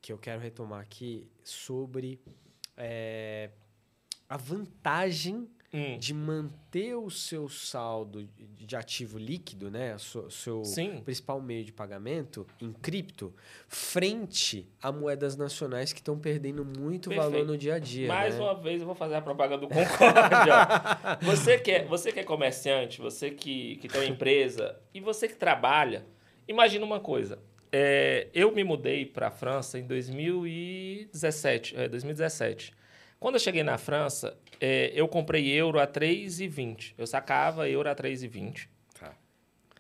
que 0.02 0.12
eu 0.12 0.18
quero 0.18 0.40
retomar 0.40 0.80
aqui 0.80 1.30
sobre 1.42 2.20
é, 2.76 3.50
a 4.28 4.36
vantagem 4.36 5.48
hum. 5.72 5.98
de 5.98 6.12
manter 6.12 6.94
o 6.94 7.10
seu 7.10 7.48
saldo 7.48 8.28
de 8.56 8.76
ativo 8.76 9.18
líquido, 9.18 9.70
né, 9.70 9.96
o 9.96 10.30
seu 10.30 10.62
principal 11.04 11.40
meio 11.40 11.64
de 11.64 11.72
pagamento 11.72 12.46
em 12.60 12.72
cripto, 12.72 13.34
frente 13.66 14.68
a 14.82 14.92
moedas 14.92 15.36
nacionais 15.36 15.92
que 15.92 16.00
estão 16.00 16.18
perdendo 16.18 16.64
muito 16.64 17.08
Perfeito. 17.10 17.30
valor 17.30 17.46
no 17.46 17.56
dia 17.56 17.74
a 17.74 17.78
dia. 17.78 18.08
Mais 18.08 18.34
né? 18.34 18.40
uma 18.42 18.54
vez 18.54 18.80
eu 18.80 18.86
vou 18.86 18.94
fazer 18.94 19.14
a 19.14 19.22
propaganda 19.22 19.66
do 19.66 19.68
Concorde. 19.68 20.50
você 21.24 21.58
que 21.58 21.70
é, 21.70 21.84
você 21.84 22.12
que 22.12 22.20
é 22.20 22.24
comerciante, 22.24 23.00
você 23.00 23.30
que, 23.30 23.76
que 23.76 23.88
tem 23.88 24.00
uma 24.00 24.06
empresa 24.06 24.78
e 24.92 25.00
você 25.00 25.28
que 25.28 25.36
trabalha, 25.36 26.04
imagina 26.46 26.84
uma 26.84 27.00
coisa. 27.00 27.38
É, 27.70 28.28
eu 28.32 28.50
me 28.50 28.64
mudei 28.64 29.04
para 29.04 29.28
a 29.28 29.30
França 29.30 29.78
em 29.78 29.86
2017, 29.86 31.76
é, 31.76 31.86
2017. 31.88 32.77
Quando 33.20 33.34
eu 33.34 33.40
cheguei 33.40 33.64
na 33.64 33.76
França, 33.76 34.36
é, 34.60 34.92
eu 34.94 35.08
comprei 35.08 35.48
euro 35.48 35.80
a 35.80 35.86
3,20. 35.86 36.94
Eu 36.96 37.06
sacava 37.06 37.68
euro 37.68 37.88
a 37.88 37.94
3,20. 37.94 38.68
Tá. 38.98 39.12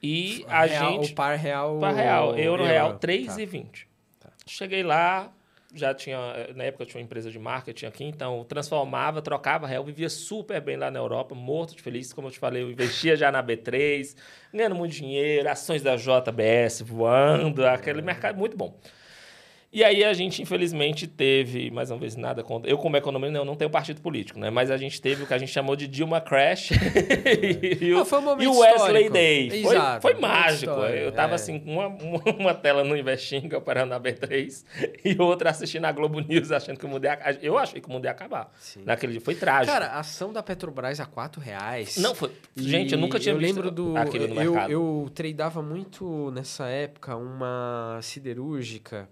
E 0.02 0.44
a 0.48 0.64
real, 0.64 0.92
gente... 0.92 1.12
O 1.12 1.14
par 1.14 1.36
real... 1.38 1.78
Par 1.78 1.94
real, 1.94 2.30
euro, 2.30 2.62
euro. 2.62 2.64
real, 2.64 2.98
3,20. 2.98 3.86
Tá. 4.18 4.28
Tá. 4.28 4.34
Cheguei 4.44 4.82
lá, 4.82 5.32
já 5.72 5.94
tinha... 5.94 6.18
Na 6.56 6.64
época 6.64 6.82
eu 6.82 6.86
tinha 6.88 7.00
uma 7.00 7.04
empresa 7.04 7.30
de 7.30 7.38
marketing 7.38 7.86
aqui, 7.86 8.04
então 8.04 8.44
transformava, 8.44 9.22
trocava 9.22 9.68
real, 9.68 9.84
vivia 9.84 10.08
super 10.08 10.60
bem 10.60 10.76
lá 10.76 10.90
na 10.90 10.98
Europa, 10.98 11.32
morto 11.36 11.76
de 11.76 11.82
feliz. 11.82 12.12
Como 12.12 12.26
eu 12.26 12.32
te 12.32 12.40
falei, 12.40 12.62
eu 12.64 12.70
investia 12.70 13.14
já 13.14 13.30
na 13.30 13.40
B3, 13.40 14.16
ganhando 14.52 14.74
muito 14.74 14.94
dinheiro, 14.94 15.48
ações 15.48 15.80
da 15.80 15.94
JBS 15.94 16.82
voando, 16.82 17.64
aquele 17.64 18.02
mercado 18.02 18.36
muito 18.36 18.56
bom. 18.56 18.76
E 19.70 19.84
aí 19.84 20.02
a 20.02 20.14
gente, 20.14 20.40
infelizmente, 20.40 21.06
teve, 21.06 21.70
mais 21.70 21.90
uma 21.90 21.98
vez, 21.98 22.16
nada 22.16 22.42
contra. 22.42 22.70
Eu, 22.70 22.78
como 22.78 22.96
economista, 22.96 23.36
não, 23.36 23.44
não 23.44 23.54
tenho 23.54 23.70
partido 23.70 24.00
político, 24.00 24.38
né? 24.38 24.48
Mas 24.48 24.70
a 24.70 24.78
gente 24.78 24.98
teve 25.00 25.24
o 25.24 25.26
que 25.26 25.34
a 25.34 25.38
gente 25.38 25.52
chamou 25.52 25.76
de 25.76 25.86
Dilma 25.86 26.22
Crash 26.22 26.70
e, 27.78 27.92
o, 27.92 27.98
ah, 27.98 28.18
um 28.18 28.42
e 28.42 28.46
o 28.46 28.58
Wesley 28.58 28.76
histórico. 28.76 29.12
Day. 29.12 29.48
Exato, 29.52 30.00
foi, 30.00 30.12
foi 30.12 30.20
mágico. 30.22 30.72
eu 30.72 31.12
tava 31.12 31.32
é. 31.32 31.34
assim, 31.34 31.60
com 31.60 31.74
uma, 31.74 31.88
uma 32.38 32.54
tela 32.54 32.82
no 32.82 32.96
Investing, 32.96 33.50
operando 33.54 33.90
na 33.90 34.00
B3, 34.00 34.64
e 35.04 35.20
outra 35.20 35.50
assistindo 35.50 35.84
a 35.84 35.92
Globo 35.92 36.18
News, 36.20 36.50
achando 36.50 36.78
que 36.78 36.86
o 36.86 36.88
mundo 36.88 37.04
ia 37.04 37.18
Eu 37.42 37.58
achei 37.58 37.78
que 37.78 37.88
o 37.88 37.92
mundo 37.92 38.06
ia 38.06 38.10
acabar. 38.10 38.50
Sim. 38.58 38.84
Naquele 38.86 39.12
dia. 39.12 39.20
Foi 39.20 39.34
trágico. 39.34 39.70
Cara, 39.70 39.88
a 39.88 40.00
ação 40.00 40.32
da 40.32 40.42
Petrobras 40.42 40.98
a 40.98 41.04
4 41.04 41.42
reais. 41.42 41.98
Não, 41.98 42.14
foi. 42.14 42.32
Gente, 42.56 42.94
eu 42.94 42.98
nunca 42.98 43.20
tinha 43.20 43.34
eu 43.34 43.38
visto 43.38 43.56
lembro 43.56 43.70
do, 43.70 43.94
aquilo 43.98 44.28
no 44.28 44.40
eu, 44.40 44.52
mercado. 44.52 44.72
Eu 44.72 45.10
tradeava 45.14 45.60
muito 45.60 46.30
nessa 46.30 46.66
época 46.68 47.14
uma 47.16 47.98
siderúrgica 48.00 49.06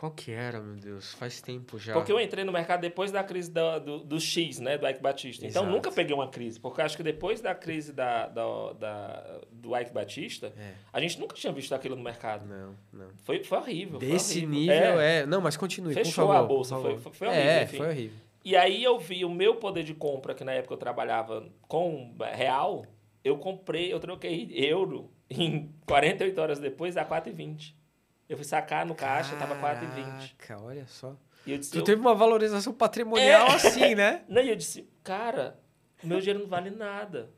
qual 0.00 0.12
que 0.12 0.32
era, 0.32 0.58
meu 0.62 0.76
Deus? 0.76 1.12
Faz 1.12 1.42
tempo 1.42 1.78
já. 1.78 1.92
Porque 1.92 2.10
eu 2.10 2.18
entrei 2.18 2.42
no 2.42 2.50
mercado 2.50 2.80
depois 2.80 3.12
da 3.12 3.22
crise 3.22 3.50
do, 3.50 3.78
do, 3.80 3.98
do 3.98 4.18
X, 4.18 4.58
né? 4.58 4.78
Do 4.78 4.88
Ike 4.88 5.02
Batista. 5.02 5.46
Então, 5.46 5.64
Exato. 5.64 5.76
nunca 5.76 5.92
peguei 5.92 6.14
uma 6.14 6.26
crise. 6.26 6.58
Porque 6.58 6.80
acho 6.80 6.96
que 6.96 7.02
depois 7.02 7.42
da 7.42 7.54
crise 7.54 7.92
da, 7.92 8.26
da, 8.28 8.72
da 8.72 9.40
do 9.52 9.76
Ike 9.76 9.92
Batista, 9.92 10.54
é. 10.56 10.72
a 10.90 10.98
gente 11.02 11.20
nunca 11.20 11.36
tinha 11.36 11.52
visto 11.52 11.74
aquilo 11.74 11.96
no 11.96 12.02
mercado. 12.02 12.46
Não, 12.46 12.74
não. 12.90 13.10
Foi, 13.24 13.44
foi 13.44 13.58
horrível. 13.58 13.98
Desse 13.98 14.40
foi 14.40 14.48
horrível. 14.48 14.74
nível, 14.74 15.00
é. 15.02 15.18
é. 15.18 15.26
Não, 15.26 15.38
mas 15.38 15.58
continue, 15.58 15.92
Fechou 15.92 16.28
favor, 16.28 16.36
a 16.36 16.42
bolsa. 16.44 16.76
Foi, 16.76 16.96
foi, 16.96 17.28
horrível. 17.28 17.50
É, 17.50 17.62
enfim. 17.64 17.76
foi 17.76 17.88
horrível. 17.88 18.18
E 18.42 18.56
aí 18.56 18.82
eu 18.82 18.98
vi 18.98 19.22
o 19.22 19.28
meu 19.28 19.56
poder 19.56 19.82
de 19.82 19.92
compra, 19.92 20.32
que 20.32 20.44
na 20.44 20.52
época 20.52 20.72
eu 20.72 20.78
trabalhava 20.78 21.46
com 21.68 22.16
real, 22.34 22.86
eu 23.22 23.36
comprei, 23.36 23.92
eu 23.92 24.00
troquei 24.00 24.48
euro 24.54 25.10
em 25.28 25.70
48 25.84 26.40
horas 26.40 26.58
depois 26.58 26.96
a 26.96 27.04
4,20. 27.04 27.74
Eu 28.30 28.36
fui 28.36 28.46
sacar 28.46 28.86
no 28.86 28.94
caixa, 28.94 29.34
Caraca, 29.34 29.56
tava 29.60 29.76
4,20. 29.76 30.62
olha 30.62 30.86
só. 30.86 31.16
E 31.44 31.50
eu 31.50 31.58
disse, 31.58 31.72
tu 31.72 31.78
eu... 31.78 31.82
teve 31.84 32.00
uma 32.00 32.14
valorização 32.14 32.72
patrimonial 32.72 33.48
é. 33.48 33.54
assim, 33.56 33.96
né? 33.96 34.22
Não, 34.30 34.40
e 34.40 34.50
eu 34.50 34.54
disse, 34.54 34.88
cara, 35.02 35.58
meu 36.00 36.20
dinheiro 36.20 36.38
não 36.38 36.46
vale 36.46 36.70
nada. 36.70 37.28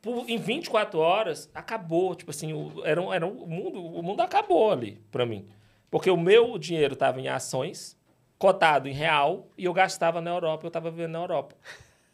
Por, 0.00 0.30
em 0.30 0.38
24 0.38 1.00
horas, 1.00 1.50
acabou. 1.52 2.14
Tipo 2.14 2.30
assim, 2.30 2.52
o, 2.52 2.84
era, 2.84 3.02
um, 3.02 3.12
era 3.12 3.26
um, 3.26 3.42
o, 3.42 3.48
mundo, 3.48 3.84
o 3.84 4.00
mundo 4.00 4.20
acabou 4.20 4.70
ali 4.70 5.02
para 5.10 5.26
mim. 5.26 5.48
Porque 5.90 6.08
o 6.08 6.16
meu 6.16 6.56
dinheiro 6.56 6.94
estava 6.94 7.20
em 7.20 7.26
ações, 7.26 7.98
cotado 8.38 8.88
em 8.88 8.92
real, 8.92 9.48
e 9.58 9.64
eu 9.64 9.72
gastava 9.72 10.20
na 10.20 10.30
Europa, 10.30 10.66
eu 10.66 10.68
estava 10.68 10.88
vivendo 10.88 11.12
na 11.12 11.18
Europa. 11.18 11.56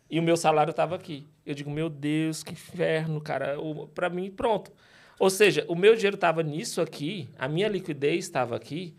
E 0.09 0.19
o 0.19 0.23
meu 0.23 0.39
salário 0.39 0.71
estava 0.71 0.95
aqui. 0.95 1.29
Eu 1.45 1.55
digo, 1.55 1.71
meu 1.71 1.91
Deus, 1.91 2.43
que 2.43 2.53
inferno, 2.53 3.21
cara. 3.21 3.57
Para 3.95 4.09
mim, 4.09 4.31
pronto. 4.31 4.73
Ou 5.19 5.31
seja, 5.31 5.65
o 5.69 5.75
meu 5.75 5.95
dinheiro 5.95 6.17
estava 6.17 6.43
nisso 6.43 6.81
aqui, 6.81 7.29
a 7.39 7.49
minha 7.49 7.69
liquidez 7.69 8.25
estava 8.25 8.57
aqui, 8.57 8.95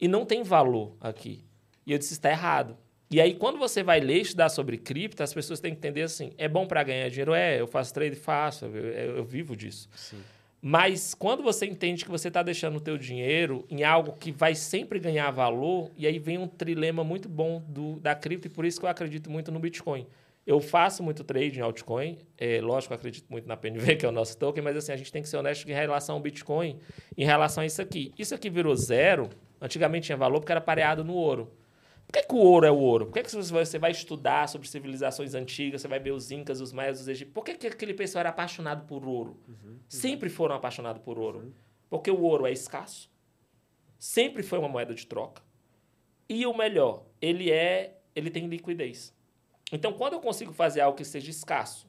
e 0.00 0.06
não 0.06 0.24
tem 0.24 0.42
valor 0.42 0.96
aqui. 1.00 1.44
E 1.86 1.92
eu 1.92 1.98
disse, 1.98 2.14
está 2.14 2.30
errado. 2.30 2.76
E 3.10 3.20
aí, 3.20 3.34
quando 3.34 3.58
você 3.58 3.82
vai 3.82 4.00
ler 4.00 4.20
estudar 4.20 4.48
sobre 4.48 4.76
cripto, 4.76 5.22
as 5.22 5.32
pessoas 5.32 5.60
têm 5.60 5.72
que 5.72 5.78
entender 5.78 6.02
assim: 6.02 6.32
é 6.36 6.48
bom 6.48 6.66
para 6.66 6.82
ganhar 6.82 7.08
dinheiro? 7.08 7.34
É, 7.34 7.60
eu 7.60 7.66
faço 7.66 7.94
trade, 7.94 8.16
faço, 8.16 8.64
eu, 8.64 9.16
eu 9.16 9.24
vivo 9.24 9.56
disso. 9.56 9.88
Sim. 9.94 10.18
Mas 10.60 11.14
quando 11.14 11.44
você 11.44 11.66
entende 11.66 12.04
que 12.04 12.10
você 12.10 12.26
está 12.26 12.42
deixando 12.42 12.76
o 12.76 12.80
teu 12.80 12.98
dinheiro 12.98 13.64
em 13.70 13.84
algo 13.84 14.16
que 14.18 14.32
vai 14.32 14.56
sempre 14.56 14.98
ganhar 14.98 15.30
valor, 15.30 15.92
e 15.96 16.06
aí 16.06 16.18
vem 16.18 16.38
um 16.38 16.48
trilema 16.48 17.04
muito 17.04 17.28
bom 17.28 17.62
do, 17.68 18.00
da 18.00 18.16
cripto, 18.16 18.48
e 18.48 18.50
por 18.50 18.64
isso 18.64 18.80
que 18.80 18.86
eu 18.86 18.90
acredito 18.90 19.30
muito 19.30 19.52
no 19.52 19.60
Bitcoin. 19.60 20.06
Eu 20.46 20.60
faço 20.60 21.02
muito 21.02 21.24
trade 21.24 21.58
em 21.58 21.62
altcoin. 21.62 22.18
É, 22.38 22.60
lógico, 22.60 22.94
eu 22.94 22.96
acredito 22.96 23.26
muito 23.28 23.48
na 23.48 23.56
PNV, 23.56 23.96
que 23.96 24.06
é 24.06 24.08
o 24.08 24.12
nosso 24.12 24.38
token, 24.38 24.62
mas 24.62 24.76
assim, 24.76 24.92
a 24.92 24.96
gente 24.96 25.10
tem 25.10 25.20
que 25.20 25.28
ser 25.28 25.36
honesto 25.36 25.68
em 25.68 25.72
relação 25.72 26.14
ao 26.14 26.20
Bitcoin, 26.20 26.78
em 27.16 27.24
relação 27.24 27.62
a 27.62 27.66
isso 27.66 27.82
aqui. 27.82 28.14
Isso 28.16 28.34
aqui 28.34 28.48
virou 28.48 28.74
zero. 28.76 29.28
Antigamente 29.60 30.06
tinha 30.06 30.16
valor 30.16 30.38
porque 30.38 30.52
era 30.52 30.60
pareado 30.60 31.02
no 31.02 31.14
ouro. 31.14 31.50
Por 32.06 32.12
que, 32.12 32.22
que 32.22 32.34
o 32.34 32.38
ouro 32.38 32.64
é 32.64 32.70
o 32.70 32.78
ouro? 32.78 33.06
Por 33.06 33.14
que, 33.14 33.24
que 33.24 33.34
você 33.34 33.78
vai 33.78 33.90
estudar 33.90 34.48
sobre 34.48 34.68
civilizações 34.68 35.34
antigas, 35.34 35.82
você 35.82 35.88
vai 35.88 35.98
ver 35.98 36.12
os 36.12 36.30
incas, 36.30 36.60
os 36.60 36.72
maias, 36.72 37.00
os 37.00 37.08
egípcios? 37.08 37.34
Por 37.34 37.44
que, 37.44 37.54
que 37.54 37.66
aquele 37.66 37.94
pessoal 37.94 38.20
era 38.20 38.28
apaixonado 38.28 38.86
por 38.86 39.04
ouro? 39.04 39.36
Uhum. 39.48 39.78
Sempre 39.88 40.28
foram 40.28 40.54
apaixonados 40.54 41.02
por 41.02 41.18
ouro. 41.18 41.40
Uhum. 41.40 41.52
Porque 41.90 42.10
o 42.10 42.22
ouro 42.22 42.46
é 42.46 42.52
escasso. 42.52 43.10
Sempre 43.98 44.44
foi 44.44 44.60
uma 44.60 44.68
moeda 44.68 44.94
de 44.94 45.04
troca. 45.04 45.42
E 46.28 46.46
o 46.46 46.56
melhor, 46.56 47.04
ele 47.20 47.50
é, 47.50 47.98
ele 48.14 48.30
tem 48.30 48.46
liquidez. 48.46 49.15
Então, 49.72 49.92
quando 49.92 50.14
eu 50.14 50.20
consigo 50.20 50.52
fazer 50.52 50.80
algo 50.80 50.96
que 50.96 51.04
seja 51.04 51.30
escasso, 51.30 51.86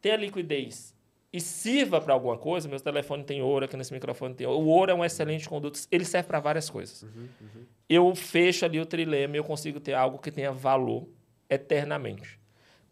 tenha 0.00 0.16
liquidez 0.16 0.94
e 1.32 1.40
sirva 1.40 2.00
para 2.00 2.14
alguma 2.14 2.36
coisa, 2.36 2.68
meu 2.68 2.80
telefone 2.80 3.22
tem 3.22 3.42
ouro, 3.42 3.64
aqui 3.64 3.76
nesse 3.76 3.92
microfone 3.92 4.34
tem 4.34 4.46
ouro. 4.46 4.64
O 4.64 4.68
ouro 4.68 4.90
é 4.90 4.94
um 4.94 5.04
excelente 5.04 5.48
conduto, 5.48 5.78
ele 5.90 6.04
serve 6.04 6.26
para 6.28 6.40
várias 6.40 6.68
coisas. 6.68 7.02
Uhum, 7.02 7.28
uhum. 7.40 7.64
Eu 7.88 8.14
fecho 8.14 8.64
ali 8.64 8.80
o 8.80 8.86
trilema 8.86 9.36
e 9.36 9.38
eu 9.38 9.44
consigo 9.44 9.78
ter 9.78 9.94
algo 9.94 10.18
que 10.18 10.30
tenha 10.30 10.50
valor 10.50 11.08
eternamente. 11.48 12.40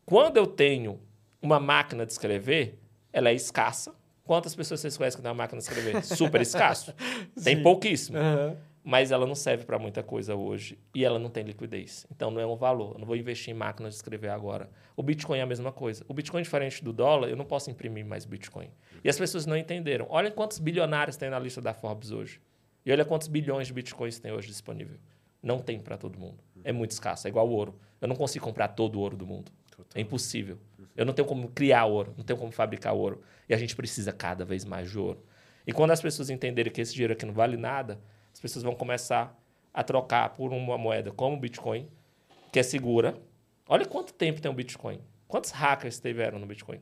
Quando 0.05 0.37
eu 0.37 0.46
tenho 0.46 1.00
uma 1.40 1.59
máquina 1.59 2.07
de 2.07 2.12
escrever, 2.12 2.79
ela 3.12 3.31
é 3.31 3.35
escassa. 3.35 3.94
Quantas 4.24 4.55
pessoas 4.55 4.81
vocês 4.81 4.96
conhecem 4.96 5.16
que 5.16 5.22
tem 5.22 5.31
uma 5.31 5.42
máquina 5.42 5.61
de 5.61 5.66
escrever? 5.66 6.03
Super 6.05 6.40
escasso. 6.40 6.94
tem 7.42 7.62
pouquíssimo. 7.62 8.18
Uhum 8.18 8.57
mas 8.87 9.11
ela 9.11 9.27
não 9.27 9.35
serve 9.35 9.64
para 9.64 9.79
muita 9.79 10.03
coisa 10.03 10.35
hoje 10.35 10.79
e 10.94 11.07
ela 11.07 11.18
não 11.18 11.31
tem 11.31 11.42
liquidez. 11.42 12.07
Então 12.14 12.31
não 12.31 12.38
é 12.38 12.47
um 12.47 12.55
valor. 12.55 12.92
Eu 12.92 12.99
não 12.99 13.07
vou 13.07 13.16
investir 13.16 13.55
em 13.55 13.57
máquinas 13.57 13.94
de 13.94 13.97
escrever 13.97 14.29
agora. 14.29 14.68
O 14.94 15.03
Bitcoin 15.03 15.38
é 15.38 15.40
a 15.40 15.47
mesma 15.47 15.73
coisa. 15.73 16.05
O 16.07 16.12
Bitcoin, 16.12 16.42
diferente 16.42 16.85
do 16.85 16.92
dólar, 16.92 17.31
eu 17.31 17.37
não 17.37 17.47
posso 17.47 17.70
imprimir 17.70 18.05
mais 18.05 18.27
Bitcoin. 18.27 18.70
E 19.03 19.09
as 19.09 19.16
pessoas 19.16 19.47
não 19.47 19.57
entenderam. 19.57 20.07
Olha 20.11 20.31
quantos 20.31 20.59
bilionários 20.59 21.16
tem 21.16 21.31
na 21.31 21.38
lista 21.38 21.62
da 21.62 21.73
Forbes 21.73 22.11
hoje. 22.11 22.42
E 22.85 22.92
olha 22.92 23.07
quantos 23.07 23.27
bilhões 23.27 23.68
de 23.68 23.73
Bitcoins 23.73 24.18
tem 24.18 24.33
hoje 24.33 24.49
disponível. 24.49 24.99
Não 25.42 25.61
tem 25.61 25.81
para 25.81 25.97
todo 25.97 26.18
mundo. 26.18 26.44
É 26.62 26.70
muito 26.70 26.90
escasso. 26.90 27.27
É 27.27 27.31
igual 27.31 27.49
ouro. 27.49 27.81
Eu 28.03 28.07
não 28.07 28.14
consigo 28.14 28.44
comprar 28.44 28.68
todo 28.68 28.97
o 28.97 29.01
ouro 29.01 29.16
do 29.16 29.27
mundo. 29.27 29.51
É 29.94 30.01
impossível. 30.03 30.59
Eu 30.94 31.07
não 31.07 31.14
tenho 31.14 31.27
como 31.27 31.49
criar 31.49 31.87
ouro, 31.87 32.12
não 32.18 32.25
tenho 32.25 32.38
como 32.38 32.53
fabricar 32.53 32.92
ouro. 32.92 33.23
E 33.49 33.55
a 33.55 33.57
gente 33.57 33.75
precisa 33.75 34.12
cada 34.12 34.44
vez 34.44 34.64
mais 34.64 34.90
de 34.90 34.99
ouro. 34.99 35.25
E 35.66 35.73
quando 35.73 35.92
as 35.92 36.03
pessoas 36.03 36.29
entenderem 36.29 36.70
que 36.70 36.83
esse 36.83 36.92
dinheiro 36.92 37.14
aqui 37.14 37.25
não 37.25 37.33
vale 37.33 37.57
nada, 37.57 37.99
pessoas 38.44 38.62
vão 38.62 38.74
começar 38.74 39.35
a 39.72 39.83
trocar 39.83 40.28
por 40.35 40.52
uma 40.52 40.76
moeda 40.76 41.11
como 41.11 41.35
o 41.35 41.40
Bitcoin, 41.40 41.88
que 42.52 42.59
é 42.59 42.62
segura. 42.62 43.18
Olha 43.66 43.87
quanto 43.87 44.12
tempo 44.12 44.38
tem 44.38 44.50
o 44.50 44.54
Bitcoin. 44.54 45.00
Quantos 45.26 45.50
hackers 45.50 45.98
tiveram 45.98 46.38
no 46.38 46.44
Bitcoin? 46.44 46.78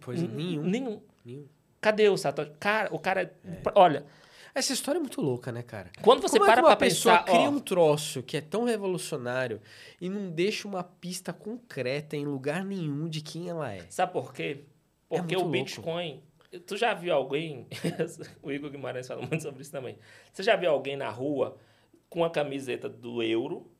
Pois 0.00 0.22
nenhum. 0.22 0.62
Nenhum. 0.62 1.02
Nenhum. 1.24 1.48
Cadê 1.80 2.08
o 2.08 2.16
Satoshi? 2.16 2.52
Cara, 2.60 2.94
o 2.94 2.98
cara. 3.00 3.22
É. 3.44 3.62
Olha. 3.74 4.06
Essa 4.54 4.72
história 4.72 4.98
é 4.98 5.00
muito 5.00 5.20
louca, 5.20 5.52
né, 5.52 5.62
cara? 5.62 5.90
Quando 6.00 6.22
você 6.22 6.38
Como 6.38 6.50
para 6.50 6.60
é 6.60 6.62
que 6.62 6.62
uma 6.62 6.76
pra 6.76 6.86
pessoa 6.86 7.18
pensar, 7.18 7.30
cria 7.30 7.50
ó, 7.50 7.50
um 7.50 7.58
troço 7.58 8.22
que 8.22 8.38
é 8.38 8.40
tão 8.40 8.64
revolucionário 8.64 9.60
e 10.00 10.08
não 10.08 10.30
deixa 10.30 10.66
uma 10.66 10.82
pista 10.82 11.30
concreta 11.30 12.16
em 12.16 12.24
lugar 12.24 12.64
nenhum 12.64 13.06
de 13.06 13.20
quem 13.20 13.50
ela 13.50 13.70
é. 13.70 13.84
Sabe 13.90 14.14
por 14.14 14.32
quê? 14.32 14.64
É 15.10 15.18
Porque 15.18 15.34
é 15.34 15.38
o 15.38 15.44
Bitcoin. 15.44 16.12
Louco. 16.12 16.25
Tu 16.60 16.76
já 16.76 16.94
viu 16.94 17.14
alguém. 17.14 17.66
o 18.42 18.52
Igor 18.52 18.70
Guimarães 18.70 19.06
fala 19.06 19.22
muito 19.22 19.42
sobre 19.42 19.62
isso 19.62 19.72
também. 19.72 19.98
Você 20.32 20.42
já 20.42 20.56
viu 20.56 20.70
alguém 20.70 20.96
na 20.96 21.10
rua 21.10 21.56
com 22.08 22.24
a 22.24 22.30
camiseta 22.30 22.88
do 22.88 23.22
euro 23.22 23.70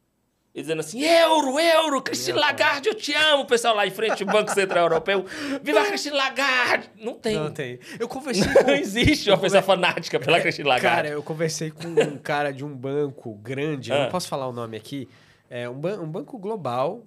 e 0.57 0.63
dizendo 0.63 0.81
assim, 0.81 1.03
euro, 1.05 1.61
euro, 1.61 2.01
Christine 2.01 2.39
Lagarde, 2.39 2.89
eu 2.89 2.95
te 2.95 3.13
amo, 3.13 3.43
o 3.43 3.47
pessoal 3.47 3.75
lá 3.75 3.87
em 3.87 3.91
frente 3.91 4.25
do 4.25 4.33
Banco 4.33 4.51
Central 4.55 4.85
Europeu. 4.85 5.27
Viva 5.63 5.83
a 5.83 5.85
Christine 5.85 6.17
Lagarde! 6.17 6.91
Não 6.99 7.13
tem. 7.13 7.35
Não 7.35 7.53
tem. 7.53 7.79
Eu 8.01 8.09
conversei 8.09 8.51
com... 8.51 8.63
Não 8.63 8.75
existe 8.75 9.29
uma 9.29 9.37
pessoa 9.37 9.61
fanática 9.61 10.19
pela 10.19 10.41
Christine 10.41 10.67
Lagarde. 10.67 10.97
Cara, 10.97 11.09
eu 11.11 11.23
conversei 11.23 11.71
com 11.71 11.87
um 11.89 12.17
cara 12.17 12.53
de 12.53 12.65
um 12.65 12.75
banco 12.75 13.35
grande, 13.35 13.93
ah. 13.93 14.05
não 14.05 14.11
posso 14.11 14.29
falar 14.29 14.49
o 14.49 14.53
nome 14.53 14.79
aqui, 14.79 15.07
é 15.51 15.69
um, 15.69 15.75
ban 15.75 16.01
um 16.01 16.11
banco 16.11 16.39
global, 16.39 17.05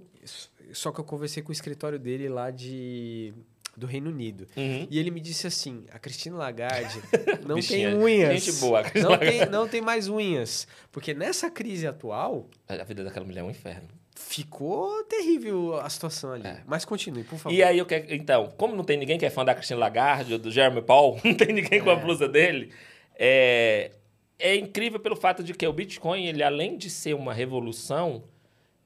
só 0.72 0.92
que 0.92 1.00
eu 1.00 1.04
conversei 1.04 1.42
com 1.42 1.50
o 1.50 1.52
escritório 1.52 1.98
dele 1.98 2.30
lá 2.30 2.52
de 2.52 3.34
do 3.80 3.88
Reino 3.88 4.10
Unido. 4.10 4.48
Uhum. 4.56 4.88
E 4.90 5.00
ele 5.00 5.10
me 5.10 5.20
disse 5.20 5.48
assim: 5.48 5.86
a 5.92 5.98
Cristina 5.98 6.38
Lagarde 6.38 7.02
não 7.48 7.60
tem 7.60 7.88
unhas. 7.96 8.44
Gente 8.44 8.60
boa, 8.60 8.84
não 8.96 9.18
tem, 9.18 9.46
não 9.50 9.68
tem 9.68 9.82
mais 9.82 10.08
unhas. 10.08 10.68
Porque 10.92 11.14
nessa 11.14 11.50
crise 11.50 11.88
atual. 11.88 12.48
A 12.68 12.84
vida 12.84 13.04
daquela 13.04 13.26
mulher 13.26 13.42
é 13.42 13.44
um 13.44 13.50
inferno. 13.50 13.88
Ficou 14.16 15.02
terrível 15.06 15.80
a 15.80 15.90
situação 15.90 16.34
ali. 16.34 16.46
É. 16.46 16.62
Mas 16.68 16.84
continue, 16.84 17.24
por 17.24 17.40
favor. 17.40 17.56
E 17.56 17.64
aí, 17.64 17.78
eu 17.78 17.86
quero, 17.86 18.14
então, 18.14 18.54
como 18.58 18.76
não 18.76 18.84
tem 18.84 18.98
ninguém 18.98 19.18
que 19.18 19.26
é 19.26 19.30
fã 19.30 19.46
da 19.46 19.56
Cristina 19.56 19.80
Lagarde 19.80 20.34
ou 20.34 20.40
do 20.40 20.52
Jeremy 20.52 20.82
Paul, 20.82 21.20
não 21.24 21.34
tem 21.34 21.54
ninguém 21.54 21.82
com 21.82 21.90
a 21.90 21.94
é. 21.94 21.96
blusa 21.96 22.28
dele, 22.28 22.72
é, 23.16 23.92
é 24.38 24.56
incrível 24.56 25.00
pelo 25.00 25.16
fato 25.16 25.42
de 25.42 25.54
que 25.54 25.66
o 25.66 25.72
Bitcoin, 25.72 26.26
ele 26.26 26.44
além 26.44 26.78
de 26.78 26.90
ser 26.90 27.16
uma 27.16 27.34
revolução, 27.34 28.24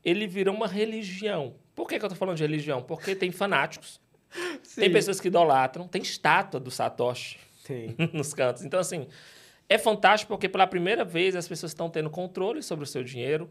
ele 0.06 0.28
virou 0.28 0.56
uma 0.56 0.68
religião. 0.68 1.56
Por 1.74 1.88
que, 1.88 1.98
que 1.98 2.06
eu 2.06 2.08
estou 2.08 2.18
falando 2.18 2.38
de 2.38 2.44
religião? 2.44 2.84
Porque 2.84 3.16
tem 3.16 3.32
fanáticos 3.32 4.00
Sim. 4.64 4.82
Tem 4.82 4.92
pessoas 4.92 5.20
que 5.20 5.28
idolatram, 5.28 5.88
tem 5.88 6.02
estátua 6.02 6.60
do 6.60 6.72
Satoshi 6.72 7.40
nos 8.14 8.34
cantos. 8.34 8.64
Então, 8.64 8.80
assim, 8.80 9.08
é 9.70 9.78
fantástico 9.78 10.30
porque 10.34 10.50
pela 10.50 10.68
primeira 10.68 11.04
vez 11.04 11.36
as 11.36 11.48
pessoas 11.48 11.72
estão 11.72 11.90
tendo 11.90 12.10
controle 12.10 12.62
sobre 12.62 12.84
o 12.84 12.88
seu 12.88 13.04
dinheiro 13.04 13.50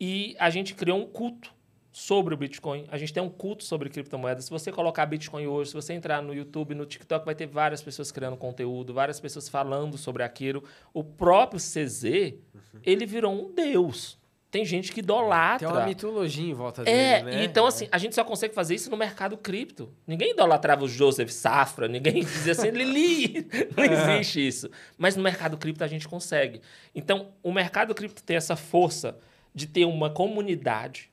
e 0.00 0.36
a 0.38 0.50
gente 0.50 0.74
criou 0.74 1.00
um 1.00 1.06
culto 1.06 1.52
sobre 1.92 2.32
o 2.32 2.36
Bitcoin. 2.36 2.86
A 2.90 2.96
gente 2.96 3.12
tem 3.12 3.22
um 3.22 3.28
culto 3.28 3.64
sobre 3.64 3.88
criptomoedas. 3.88 4.44
Se 4.44 4.50
você 4.50 4.70
colocar 4.70 5.04
Bitcoin 5.06 5.46
hoje, 5.46 5.70
se 5.70 5.74
você 5.74 5.94
entrar 5.94 6.22
no 6.22 6.32
YouTube, 6.32 6.74
no 6.74 6.86
TikTok, 6.86 7.24
vai 7.24 7.34
ter 7.34 7.46
várias 7.46 7.82
pessoas 7.82 8.12
criando 8.12 8.36
conteúdo, 8.36 8.94
várias 8.94 9.18
pessoas 9.18 9.48
falando 9.48 9.98
sobre 9.98 10.22
aquilo. 10.22 10.62
O 10.92 11.02
próprio 11.02 11.58
CZ, 11.58 12.04
uhum. 12.04 12.80
ele 12.84 13.04
virou 13.04 13.32
um 13.32 13.52
deus. 13.52 14.18
Tem 14.50 14.64
gente 14.64 14.92
que 14.92 15.00
idolatra. 15.00 15.68
Tem 15.68 15.76
uma 15.76 15.86
mitologia 15.86 16.50
em 16.50 16.54
volta 16.54 16.82
é, 16.82 17.22
dele, 17.22 17.36
né? 17.36 17.44
Então, 17.44 17.66
assim, 17.66 17.86
a 17.92 17.98
gente 17.98 18.14
só 18.14 18.24
consegue 18.24 18.54
fazer 18.54 18.74
isso 18.74 18.90
no 18.90 18.96
mercado 18.96 19.36
cripto. 19.36 19.92
Ninguém 20.06 20.30
idolatrava 20.30 20.84
o 20.84 20.88
Joseph 20.88 21.30
Safra, 21.30 21.86
ninguém 21.86 22.24
dizia 22.24 22.52
assim, 22.52 22.70
Lili. 22.70 23.46
Não 23.76 23.84
existe 23.84 24.46
isso. 24.46 24.70
Mas 24.96 25.14
no 25.16 25.22
mercado 25.22 25.58
cripto 25.58 25.84
a 25.84 25.86
gente 25.86 26.08
consegue. 26.08 26.62
Então, 26.94 27.28
o 27.42 27.52
mercado 27.52 27.94
cripto 27.94 28.22
tem 28.22 28.36
essa 28.36 28.56
força 28.56 29.18
de 29.54 29.66
ter 29.66 29.84
uma 29.84 30.08
comunidade, 30.08 31.10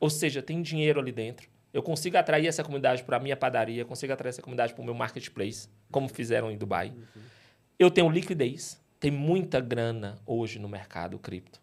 ou 0.00 0.08
seja, 0.08 0.40
tem 0.40 0.62
dinheiro 0.62 1.00
ali 1.00 1.12
dentro. 1.12 1.50
Eu 1.72 1.82
consigo 1.82 2.16
atrair 2.16 2.46
essa 2.46 2.64
comunidade 2.64 3.04
para 3.04 3.18
a 3.18 3.20
minha 3.20 3.36
padaria, 3.36 3.84
consigo 3.84 4.12
atrair 4.12 4.30
essa 4.30 4.42
comunidade 4.42 4.72
para 4.72 4.82
o 4.82 4.84
meu 4.84 4.94
marketplace, 4.94 5.68
como 5.90 6.08
fizeram 6.08 6.50
em 6.50 6.56
Dubai. 6.56 6.88
Uhum. 6.88 7.22
Eu 7.78 7.90
tenho 7.90 8.08
liquidez, 8.08 8.80
tem 8.98 9.10
muita 9.10 9.60
grana 9.60 10.18
hoje 10.26 10.58
no 10.58 10.68
mercado 10.68 11.18
cripto. 11.18 11.60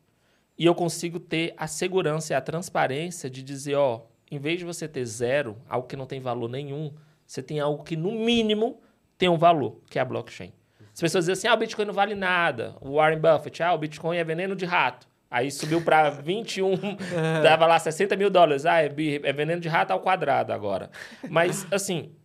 E 0.58 0.66
eu 0.66 0.74
consigo 0.74 1.20
ter 1.20 1.54
a 1.56 1.68
segurança 1.68 2.34
e 2.34 2.36
a 2.36 2.42
transparência 2.42 3.30
de 3.30 3.44
dizer, 3.44 3.76
ó, 3.76 4.02
em 4.32 4.40
vez 4.40 4.60
de 4.60 4.66
você 4.66 4.88
ter 4.88 5.06
zero, 5.06 5.58
algo 5.70 5.88
que 5.88 5.96
não 5.96 6.06
tem 6.06 6.20
valor 6.20 6.50
nenhum, 6.50 6.94
você 7.26 7.44
tem 7.44 7.60
algo 7.60 7.84
que, 7.84 7.96
no 7.96 8.12
mínimo, 8.12 8.82
tem 9.18 9.30
um 9.30 9.38
valor, 9.38 9.80
que 9.90 10.00
é 10.00 10.02
a 10.02 10.06
blockchain. 10.06 10.52
As 10.94 11.00
pessoas 11.00 11.26
dizem 11.26 11.34
assim, 11.34 11.48
ah, 11.48 11.54
o 11.54 11.58
Bitcoin 11.58 11.86
não 11.86 11.94
vale 11.94 12.16
nada. 12.16 12.76
O 12.82 12.96
Warren 12.96 13.20
Buffett, 13.20 13.62
ah, 13.62 13.74
o 13.74 13.78
Bitcoin 13.78 14.18
é 14.18 14.24
veneno 14.24 14.56
de 14.56 14.66
rato. 14.66 15.08
Aí 15.30 15.52
subiu 15.52 15.82
para 15.82 16.10
21, 16.10 16.72
dava 17.44 17.68
lá 17.68 17.78
60 17.78 18.16
mil 18.16 18.30
dólares. 18.30 18.66
Ah, 18.66 18.82
é, 18.82 18.86
é 18.86 19.34
veneno 19.34 19.62
de 19.62 19.68
rato 19.68 19.92
ao 19.92 20.00
quadrado 20.00 20.52
agora. 20.52 20.90
Mas, 21.30 21.68
assim, 21.72 22.16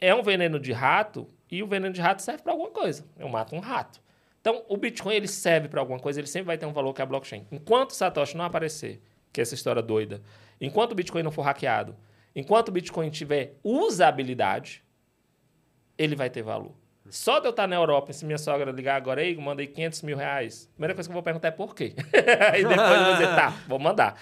é 0.00 0.14
um 0.14 0.22
veneno 0.22 0.60
de 0.60 0.72
rato 0.72 1.26
e 1.50 1.62
o 1.62 1.66
veneno 1.66 1.92
de 1.92 2.00
rato 2.00 2.22
serve 2.22 2.42
para 2.42 2.52
alguma 2.52 2.70
coisa. 2.70 3.04
Eu 3.18 3.28
mato 3.28 3.56
um 3.56 3.60
rato. 3.60 4.00
Então, 4.42 4.64
o 4.68 4.76
Bitcoin 4.76 5.14
ele 5.14 5.28
serve 5.28 5.68
para 5.68 5.80
alguma 5.80 6.00
coisa, 6.00 6.18
ele 6.18 6.26
sempre 6.26 6.48
vai 6.48 6.58
ter 6.58 6.66
um 6.66 6.72
valor 6.72 6.92
que 6.92 7.00
é 7.00 7.04
a 7.04 7.06
blockchain. 7.06 7.46
Enquanto 7.52 7.90
o 7.90 7.94
Satoshi 7.94 8.36
não 8.36 8.44
aparecer, 8.44 9.00
que 9.32 9.40
é 9.40 9.42
essa 9.42 9.54
história 9.54 9.80
doida, 9.80 10.20
enquanto 10.60 10.92
o 10.92 10.94
Bitcoin 10.96 11.22
não 11.22 11.30
for 11.30 11.42
hackeado, 11.42 11.96
enquanto 12.34 12.68
o 12.68 12.72
Bitcoin 12.72 13.08
tiver 13.08 13.54
usabilidade, 13.62 14.82
ele 15.96 16.16
vai 16.16 16.28
ter 16.28 16.42
valor. 16.42 16.74
Só 17.08 17.38
de 17.38 17.46
eu 17.46 17.50
estar 17.50 17.68
na 17.68 17.76
Europa, 17.76 18.10
e 18.10 18.14
se 18.14 18.24
minha 18.24 18.38
sogra 18.38 18.72
ligar 18.72 18.96
agora, 18.96 19.20
aí, 19.20 19.36
mandei 19.36 19.68
500 19.68 20.02
mil 20.02 20.16
reais, 20.16 20.68
a 20.72 20.74
primeira 20.74 20.94
coisa 20.94 21.08
que 21.08 21.12
eu 21.12 21.14
vou 21.14 21.22
perguntar 21.22 21.48
é 21.48 21.52
por 21.52 21.72
quê. 21.72 21.94
aí 22.52 22.64
depois 22.66 22.90
eu 22.90 23.04
vou 23.04 23.12
dizer, 23.12 23.28
tá, 23.28 23.50
vou 23.68 23.78
mandar. 23.78 24.20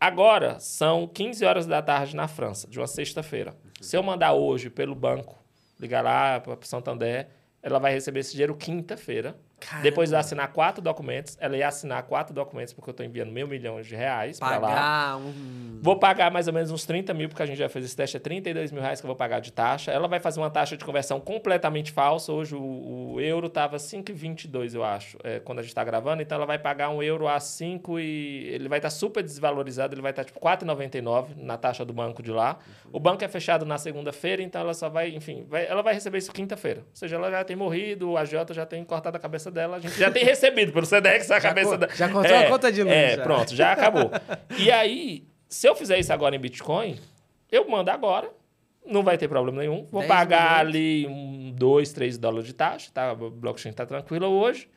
Agora, 0.00 0.60
são 0.60 1.08
15 1.08 1.44
horas 1.44 1.66
da 1.66 1.82
tarde 1.82 2.14
na 2.14 2.28
França, 2.28 2.68
de 2.68 2.78
uma 2.78 2.86
sexta-feira. 2.86 3.54
Se 3.80 3.96
eu 3.96 4.02
mandar 4.02 4.32
hoje 4.32 4.70
pelo 4.70 4.94
banco, 4.94 5.36
ligar 5.80 6.04
lá 6.04 6.38
para 6.38 6.56
Santander, 6.62 7.28
ela 7.62 7.78
vai 7.78 7.92
receber 7.92 8.20
esse 8.20 8.32
dinheiro 8.32 8.56
quinta-feira. 8.56 9.38
Caramba. 9.60 9.82
Depois 9.82 10.08
de 10.08 10.16
assinar 10.16 10.48
quatro 10.52 10.82
documentos, 10.82 11.36
ela 11.38 11.56
ia 11.56 11.68
assinar 11.68 12.02
quatro 12.04 12.34
documentos, 12.34 12.72
porque 12.72 12.88
eu 12.88 12.92
estou 12.92 13.04
enviando 13.04 13.30
mil 13.30 13.46
milhões 13.46 13.86
de 13.86 13.94
reais 13.94 14.38
para 14.38 14.58
lá. 14.58 15.16
Um... 15.18 15.78
Vou 15.82 15.96
pagar 15.98 16.30
mais 16.30 16.48
ou 16.48 16.54
menos 16.54 16.70
uns 16.70 16.84
30 16.86 17.12
mil, 17.12 17.28
porque 17.28 17.42
a 17.42 17.46
gente 17.46 17.58
já 17.58 17.68
fez 17.68 17.84
esse 17.84 17.96
teste, 17.96 18.16
é 18.16 18.20
32 18.20 18.72
mil 18.72 18.80
reais 18.80 19.00
que 19.00 19.06
eu 19.06 19.08
vou 19.08 19.16
pagar 19.16 19.40
de 19.40 19.52
taxa. 19.52 19.92
Ela 19.92 20.08
vai 20.08 20.18
fazer 20.18 20.40
uma 20.40 20.50
taxa 20.50 20.76
de 20.76 20.84
conversão 20.84 21.20
completamente 21.20 21.92
falsa. 21.92 22.32
Hoje 22.32 22.54
o, 22.54 23.12
o 23.14 23.20
euro 23.20 23.48
estava 23.48 23.76
5,22, 23.76 24.74
eu 24.74 24.82
acho, 24.82 25.18
é, 25.22 25.40
quando 25.40 25.58
a 25.58 25.62
gente 25.62 25.70
está 25.70 25.84
gravando. 25.84 26.22
Então 26.22 26.36
ela 26.36 26.46
vai 26.46 26.58
pagar 26.58 26.88
um 26.90 27.02
euro 27.02 27.28
a 27.28 27.38
5 27.38 28.00
e 28.00 28.48
ele 28.48 28.68
vai 28.68 28.78
estar 28.78 28.88
tá 28.88 28.94
super 28.94 29.22
desvalorizado, 29.22 29.94
ele 29.94 30.02
vai 30.02 30.12
estar 30.12 30.24
tá, 30.24 30.26
tipo 30.26 30.40
4,99 30.40 31.36
na 31.36 31.58
taxa 31.58 31.84
do 31.84 31.92
banco 31.92 32.22
de 32.22 32.30
lá. 32.30 32.58
Uhum. 32.84 32.90
O 32.94 33.00
banco 33.00 33.22
é 33.22 33.28
fechado 33.28 33.66
na 33.66 33.76
segunda-feira, 33.78 34.42
então 34.42 34.60
ela 34.60 34.74
só 34.74 34.88
vai, 34.88 35.10
enfim, 35.10 35.44
vai, 35.48 35.66
ela 35.66 35.82
vai 35.82 35.92
receber 35.92 36.18
isso 36.18 36.32
quinta-feira. 36.32 36.80
Ou 36.80 36.96
seja, 36.96 37.16
ela 37.16 37.30
já 37.30 37.44
tem 37.44 37.56
morrido, 37.56 38.10
o 38.10 38.16
agiota 38.16 38.54
já 38.54 38.64
tem 38.64 38.82
cortado 38.84 39.16
a 39.16 39.20
cabeça 39.20 39.49
dela, 39.50 39.76
a 39.76 39.80
gente 39.80 39.98
já 39.98 40.10
tem 40.10 40.24
recebido 40.24 40.72
pelo 40.72 40.86
Sedex 40.86 41.30
a 41.30 41.40
cabeça 41.40 41.76
da. 41.76 41.88
Já 41.88 42.08
cortou 42.08 42.34
é, 42.34 42.46
a 42.46 42.48
conta 42.48 42.72
de 42.72 42.82
luz. 42.82 42.94
É, 42.94 43.16
já. 43.16 43.22
pronto, 43.22 43.54
já 43.54 43.72
acabou. 43.72 44.10
e 44.58 44.70
aí, 44.70 45.24
se 45.48 45.68
eu 45.68 45.74
fizer 45.74 45.98
isso 45.98 46.12
agora 46.12 46.34
em 46.34 46.38
Bitcoin, 46.38 46.98
eu 47.50 47.68
mando 47.68 47.90
agora, 47.90 48.30
não 48.86 49.02
vai 49.02 49.18
ter 49.18 49.28
problema 49.28 49.60
nenhum. 49.60 49.86
Vou 49.90 50.04
pagar 50.04 50.60
ali 50.60 51.06
um, 51.06 51.52
2, 51.56 51.92
3 51.92 52.18
dólares 52.18 52.46
de 52.46 52.54
taxa, 52.54 52.90
tá? 52.92 53.10
A 53.10 53.14
blockchain 53.14 53.70
está 53.70 53.84
tranquila 53.84 54.26
hoje. 54.28 54.68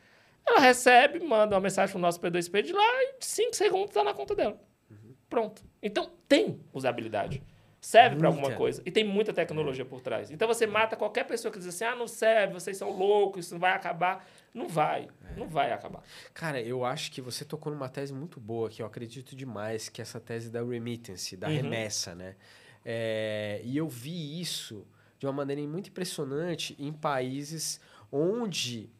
Ela 0.46 0.60
recebe, 0.60 1.20
manda 1.20 1.54
uma 1.54 1.60
mensagem 1.60 1.92
pro 1.92 2.00
nosso 2.00 2.20
P2P 2.20 2.62
de 2.62 2.72
lá 2.72 3.02
e 3.02 3.14
5 3.18 3.56
segundos 3.56 3.88
está 3.88 4.04
na 4.04 4.12
conta 4.12 4.34
dela. 4.34 4.58
Uhum. 4.90 5.14
Pronto. 5.28 5.62
Então, 5.82 6.10
tem 6.28 6.60
usabilidade 6.72 7.42
serve 7.84 8.16
para 8.16 8.28
alguma 8.28 8.52
coisa. 8.52 8.82
E 8.86 8.90
tem 8.90 9.04
muita 9.04 9.32
tecnologia 9.32 9.84
por 9.84 10.00
trás. 10.00 10.30
Então 10.30 10.48
você 10.48 10.66
mata 10.66 10.96
qualquer 10.96 11.24
pessoa 11.24 11.52
que 11.52 11.58
diz 11.58 11.68
assim: 11.68 11.84
ah, 11.84 11.94
não 11.94 12.08
serve, 12.08 12.54
vocês 12.54 12.76
são 12.78 12.90
loucos, 12.90 13.44
isso 13.44 13.54
não 13.54 13.60
vai 13.60 13.72
acabar. 13.72 14.26
Não 14.54 14.68
vai, 14.68 15.08
é. 15.30 15.36
não 15.38 15.48
vai 15.48 15.72
acabar. 15.72 16.02
Cara, 16.32 16.60
eu 16.62 16.84
acho 16.84 17.10
que 17.12 17.20
você 17.20 17.44
tocou 17.44 17.72
numa 17.72 17.88
tese 17.88 18.14
muito 18.14 18.40
boa, 18.40 18.70
que 18.70 18.80
eu 18.80 18.86
acredito 18.86 19.36
demais, 19.36 19.88
que 19.88 20.00
é 20.00 20.02
essa 20.02 20.20
tese 20.20 20.50
da 20.50 20.62
remittance, 20.62 21.36
da 21.36 21.48
uhum. 21.48 21.54
remessa, 21.54 22.14
né? 22.14 22.36
É, 22.84 23.60
e 23.64 23.76
eu 23.76 23.88
vi 23.88 24.40
isso 24.40 24.86
de 25.18 25.26
uma 25.26 25.32
maneira 25.32 25.60
muito 25.62 25.88
impressionante 25.88 26.76
em 26.78 26.92
países 26.92 27.80
onde 28.10 28.90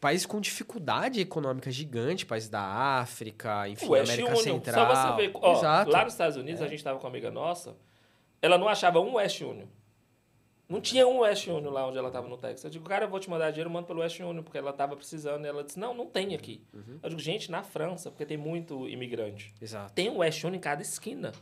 países 0.00 0.26
com 0.26 0.40
dificuldade 0.40 1.20
econômica 1.20 1.70
gigante, 1.70 2.24
países 2.26 2.48
da 2.48 2.62
África, 2.62 3.68
enfim, 3.68 3.88
West 3.88 4.12
América 4.12 4.30
Union. 4.30 4.42
Central. 4.42 4.94
Só 4.94 5.16
você 5.16 5.16
ver, 5.16 5.30
ó, 5.34 5.52
Exato. 5.56 5.90
lá 5.90 6.04
nos 6.04 6.12
Estados 6.12 6.36
Unidos, 6.36 6.60
é. 6.60 6.64
a 6.64 6.68
gente 6.68 6.78
estava 6.78 6.98
com 6.98 7.04
uma 7.04 7.10
amiga 7.10 7.30
nossa, 7.30 7.76
ela 8.40 8.58
não 8.58 8.68
achava 8.68 9.00
um 9.00 9.14
West 9.14 9.40
Union. 9.40 9.66
Não 10.68 10.80
tinha 10.80 11.06
um 11.06 11.20
West 11.20 11.46
Union 11.46 11.70
lá 11.70 11.86
onde 11.86 11.96
ela 11.96 12.08
estava 12.08 12.28
no 12.28 12.36
Texas. 12.36 12.64
Eu 12.64 12.70
digo, 12.70 12.84
cara, 12.84 13.04
eu 13.04 13.08
vou 13.08 13.20
te 13.20 13.30
mandar 13.30 13.50
dinheiro, 13.50 13.70
mando 13.70 13.86
pelo 13.86 14.00
West 14.00 14.18
Union, 14.18 14.42
porque 14.42 14.58
ela 14.58 14.70
estava 14.70 14.96
precisando. 14.96 15.44
E 15.44 15.48
ela 15.48 15.62
disse, 15.62 15.78
não, 15.78 15.94
não 15.94 16.06
tem 16.06 16.34
aqui. 16.34 16.60
Uhum. 16.74 16.98
Eu 17.00 17.08
digo, 17.10 17.20
gente, 17.20 17.52
na 17.52 17.62
França, 17.62 18.10
porque 18.10 18.26
tem 18.26 18.36
muito 18.36 18.88
imigrante. 18.88 19.54
Exato. 19.60 19.92
Tem 19.92 20.10
um 20.10 20.18
West 20.18 20.42
Union 20.42 20.56
em 20.56 20.60
cada 20.60 20.82
esquina. 20.82 21.32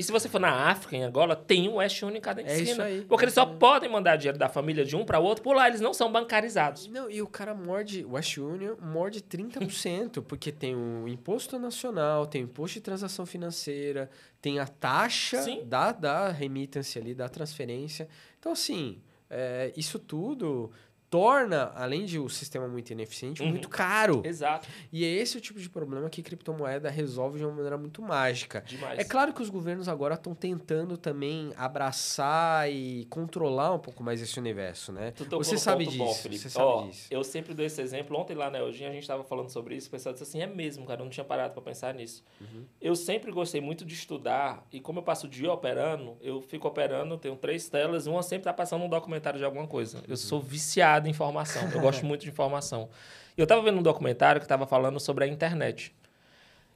E 0.00 0.02
se 0.02 0.10
você 0.10 0.30
for 0.30 0.40
na 0.40 0.70
África, 0.70 0.96
em 0.96 1.02
Angola, 1.02 1.36
tem 1.36 1.68
um 1.68 1.74
West 1.74 2.02
Union 2.02 2.16
em 2.16 2.20
cada 2.22 2.40
É 2.40 2.44
isso 2.54 2.62
esquina. 2.62 2.84
aí. 2.84 3.02
Porque 3.02 3.26
eles 3.26 3.34
só 3.34 3.42
É 3.42 3.44
isso 3.44 3.52
aí. 3.52 3.58
podem 3.58 3.90
mandar 3.90 4.16
dinheiro 4.16 4.38
da 4.38 4.48
família 4.48 4.82
de 4.82 4.96
um 4.96 5.04
para 5.04 5.20
o 5.20 5.22
outro 5.22 5.44
por 5.44 5.54
lá, 5.54 5.68
eles 5.68 5.80
não 5.82 5.92
são 5.92 6.10
bancarizados. 6.10 6.86
Não, 6.86 7.10
e 7.10 7.20
o 7.20 7.26
cara 7.26 7.52
morde, 7.54 8.02
o 8.06 8.12
West 8.12 8.38
Union 8.38 8.76
morde 8.80 9.20
30%, 9.20 10.22
porque 10.26 10.50
tem 10.50 10.74
o 10.74 11.06
imposto 11.06 11.58
nacional, 11.58 12.26
tem 12.26 12.42
o 12.42 12.44
imposto 12.44 12.74
de 12.74 12.80
transação 12.80 13.26
financeira, 13.26 14.08
tem 14.40 14.58
a 14.58 14.66
taxa 14.66 15.42
Sim. 15.42 15.64
da, 15.66 15.92
da 15.92 16.30
remittance 16.30 16.98
ali, 16.98 17.14
da 17.14 17.28
transferência. 17.28 18.08
Então, 18.38 18.52
assim, 18.52 19.02
é, 19.28 19.70
isso 19.76 19.98
tudo 19.98 20.72
torna, 21.10 21.72
além 21.74 22.04
de 22.04 22.18
o 22.20 22.28
sistema 22.28 22.68
muito 22.68 22.90
ineficiente, 22.92 23.42
Uhum. 23.42 23.48
muito 23.50 23.68
caro. 23.68 24.22
Exato. 24.24 24.68
E 24.92 25.04
é 25.04 25.08
esse 25.08 25.36
o 25.36 25.40
tipo 25.40 25.58
de 25.58 25.68
problema 25.68 26.08
que 26.08 26.22
criptomoeda 26.22 26.88
resolve 26.88 27.38
de 27.38 27.44
uma 27.44 27.52
maneira 27.52 27.76
muito 27.76 28.00
mágica. 28.00 28.62
Demais. 28.64 28.98
É 28.98 29.02
claro 29.04 29.32
que 29.34 29.42
os 29.42 29.50
governos 29.50 29.88
agora 29.88 30.14
estão 30.14 30.34
tentando 30.34 30.96
também 30.96 31.52
abraçar 31.56 32.70
e 32.70 33.06
controlar 33.10 33.74
um 33.74 33.78
pouco 33.78 34.02
mais 34.02 34.22
esse 34.22 34.38
universo, 34.38 34.92
né? 34.92 35.12
Você 35.30 35.58
sabe 35.58 35.84
disso. 35.84 35.98
bom, 35.98 36.14
Felipe. 36.14 36.40
você 36.42 36.50
sabe 36.50 36.64
Ó, 36.64 36.82
disso. 36.86 37.06
Eu 37.10 37.24
sempre 37.24 37.54
dou 37.54 37.64
esse 37.66 37.80
exemplo. 37.82 38.16
Ontem 38.16 38.34
lá 38.36 38.48
na 38.48 38.58
Eugênia 38.58 38.90
a 38.90 38.92
gente 38.92 39.02
estava 39.02 39.24
falando 39.24 39.50
sobre 39.50 39.74
isso. 39.74 39.88
O 39.88 39.90
pessoal 39.90 40.12
disse 40.12 40.22
assim: 40.22 40.40
é 40.40 40.46
mesmo, 40.46 40.86
cara. 40.86 41.00
Eu 41.00 41.04
não 41.04 41.10
tinha 41.10 41.24
parado 41.24 41.52
para 41.54 41.62
pensar 41.62 41.92
nisso. 41.92 42.22
Uhum. 42.40 42.64
Eu 42.80 42.94
sempre 42.94 43.32
gostei 43.32 43.60
muito 43.60 43.84
de 43.84 43.94
estudar. 43.94 44.64
E 44.72 44.80
como 44.80 45.00
eu 45.00 45.02
passo 45.02 45.26
o 45.26 45.28
dia 45.30 45.52
operando, 45.52 46.16
eu 46.20 46.40
fico 46.40 46.68
operando, 46.68 47.18
tenho 47.18 47.34
três 47.36 47.68
telas. 47.68 48.06
Uma 48.06 48.22
sempre 48.22 48.42
está 48.42 48.52
passando 48.52 48.84
um 48.84 48.88
documentário 48.88 49.38
de 49.38 49.44
alguma 49.44 49.66
coisa. 49.66 49.98
Uhum. 49.98 50.04
Eu 50.08 50.16
sou 50.16 50.40
viciado 50.40 50.99
em 51.06 51.10
informação. 51.10 51.68
Eu 51.72 51.80
gosto 51.80 52.04
muito 52.06 52.22
de 52.22 52.28
informação. 52.30 52.88
E 53.36 53.40
eu 53.40 53.44
estava 53.44 53.62
vendo 53.62 53.78
um 53.78 53.82
documentário 53.82 54.40
que 54.40 54.44
estava 54.44 54.66
falando 54.66 54.98
sobre 55.00 55.24
a 55.24 55.26
internet. 55.28 55.94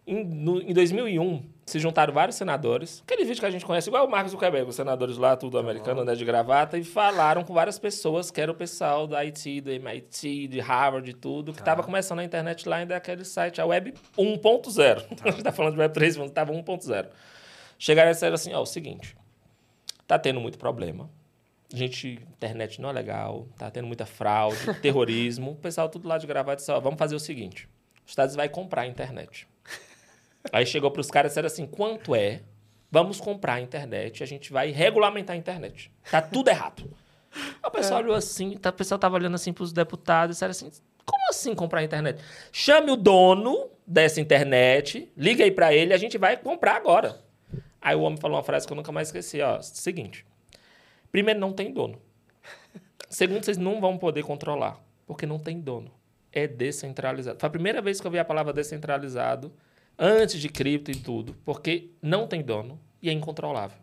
Em, 0.07 0.23
no- 0.23 0.61
em 0.61 0.75
2001, 0.75 1.43
se 1.65 1.79
juntaram 1.79 2.13
vários 2.13 2.37
senadores. 2.37 3.03
Aquele 3.07 3.25
vídeo 3.25 3.41
que 3.41 3.47
a 3.47 3.51
gente 3.51 3.65
conhece, 3.65 3.89
igual 3.89 4.07
o 4.07 4.11
Marcos 4.11 4.33
Zuckerberg, 4.33 4.69
os 4.69 4.77
senadores 4.77 5.17
lá, 5.17 5.35
tudo 5.35 5.57
americano, 5.59 6.05
né, 6.05 6.15
de 6.15 6.25
gravata, 6.27 6.77
e 6.77 6.85
falaram 6.85 7.43
com 7.43 7.55
várias 7.55 7.79
pessoas, 7.79 8.31
que 8.31 8.39
era 8.39 8.53
o 8.53 8.55
pessoal 8.55 9.07
da 9.07 9.21
IT, 9.25 9.63
do 9.63 9.71
MIT, 9.71 10.49
de 10.49 10.61
Harvard 10.61 11.09
e 11.11 11.15
tudo, 11.15 11.55
que 11.55 11.61
estava 11.61 11.83
começando 11.83 12.19
a 12.19 12.25
internet 12.25 12.69
lá 12.69 12.77
ainda 12.77 12.95
aquele 12.95 13.25
site, 13.25 13.63
a 13.63 13.65
Web 13.67 13.95
1.0. 14.19 15.05
A 15.25 15.29
gente 15.31 15.39
está 15.39 15.51
falando 15.53 15.73
de 15.75 15.81
Web 15.81 15.95
3, 15.95 16.19
mas 16.19 16.29
estava 16.29 16.53
1.0. 16.53 17.07
Chegaram 17.79 18.11
e 18.11 18.13
disseram 18.13 18.35
assim, 18.35 18.53
ó, 18.53 18.61
o 18.61 18.67
seguinte, 18.67 19.17
tá 20.07 20.19
tendo 20.19 20.39
muito 20.39 20.59
problema. 20.59 21.09
Gente, 21.75 22.21
internet 22.37 22.81
não 22.81 22.91
é 22.91 22.93
legal, 22.93 23.49
tá 23.59 23.69
tendo 23.69 23.87
muita 23.87 24.07
fraude, 24.07 24.57
terrorismo. 24.81 25.51
O 25.51 25.57
pessoal 25.57 25.89
tudo 25.89 26.07
lá 26.07 26.19
de 26.19 26.27
gravata 26.27 26.57
disse, 26.57 26.71
ó, 26.71 26.79
vamos 26.79 26.99
fazer 26.99 27.17
o 27.17 27.21
seguinte, 27.21 27.69
os 28.05 28.13
Estados 28.13 28.37
vai 28.37 28.49
comprar 28.49 28.83
a 28.83 28.87
internet. 28.87 29.49
Aí 30.53 30.65
chegou 30.67 30.91
para 30.91 31.01
os 31.01 31.11
caras 31.11 31.31
e 31.31 31.33
disseram 31.33 31.47
assim: 31.47 31.67
quanto 31.67 32.15
é? 32.15 32.43
Vamos 32.91 33.21
comprar 33.21 33.55
a 33.55 33.61
internet, 33.61 34.23
a 34.23 34.27
gente 34.27 34.53
vai 34.53 34.71
regulamentar 34.71 35.35
a 35.35 35.37
internet. 35.37 35.91
Tá 36.11 36.23
tudo 36.23 36.49
errado. 36.49 36.89
Aí 37.35 37.69
o 37.69 37.71
pessoal 37.71 38.01
olhou 38.01 38.15
assim, 38.15 38.57
tá, 38.57 38.71
o 38.71 38.73
pessoal 38.73 38.99
tava 38.99 39.17
olhando 39.17 39.35
assim 39.35 39.53
para 39.53 39.65
os 39.65 39.73
deputados 39.73 40.37
e 40.37 40.37
disseram 40.37 40.53
assim: 40.53 40.71
como 41.05 41.29
assim 41.29 41.55
comprar 41.55 41.81
a 41.81 41.85
internet? 41.85 42.23
Chame 42.53 42.93
o 42.93 42.97
dono 42.97 43.69
dessa 43.85 44.21
internet, 44.21 45.11
liga 45.17 45.43
aí 45.43 45.51
para 45.51 45.75
ele, 45.75 45.93
a 45.93 45.97
gente 45.97 46.17
vai 46.17 46.37
comprar 46.37 46.77
agora. 46.77 47.21
Aí 47.83 47.97
o 47.97 48.03
homem 48.03 48.19
falou 48.19 48.37
uma 48.37 48.45
frase 48.45 48.67
que 48.67 48.73
eu 48.73 48.77
nunca 48.77 48.93
mais 48.93 49.09
esqueci: 49.09 49.41
ó, 49.41 49.61
seguinte. 49.61 50.25
Primeiro, 51.15 51.39
não 51.39 51.53
tem 51.53 51.73
dono. 51.73 52.03
Segundo, 53.09 53.45
vocês 53.45 53.57
não 53.57 53.81
vão 53.81 53.97
poder 53.97 54.25
controlar, 54.25 54.85
porque 55.07 55.25
não 55.25 55.39
tem 55.39 55.61
dono. 55.61 55.93
É 56.33 56.49
descentralizado. 56.49 57.39
Foi 57.39 57.47
a 57.47 57.51
primeira 57.51 57.81
vez 57.81 58.01
que 58.01 58.07
eu 58.09 58.11
vi 58.11 58.19
a 58.19 58.25
palavra 58.25 58.53
descentralizado, 58.53 59.53
antes 59.97 60.41
de 60.41 60.49
cripto 60.49 60.91
e 60.91 60.97
tudo, 60.97 61.37
porque 61.45 61.93
não 62.03 62.27
tem 62.27 62.43
dono 62.43 62.81
e 63.01 63.09
é 63.09 63.13
incontrolável. 63.13 63.79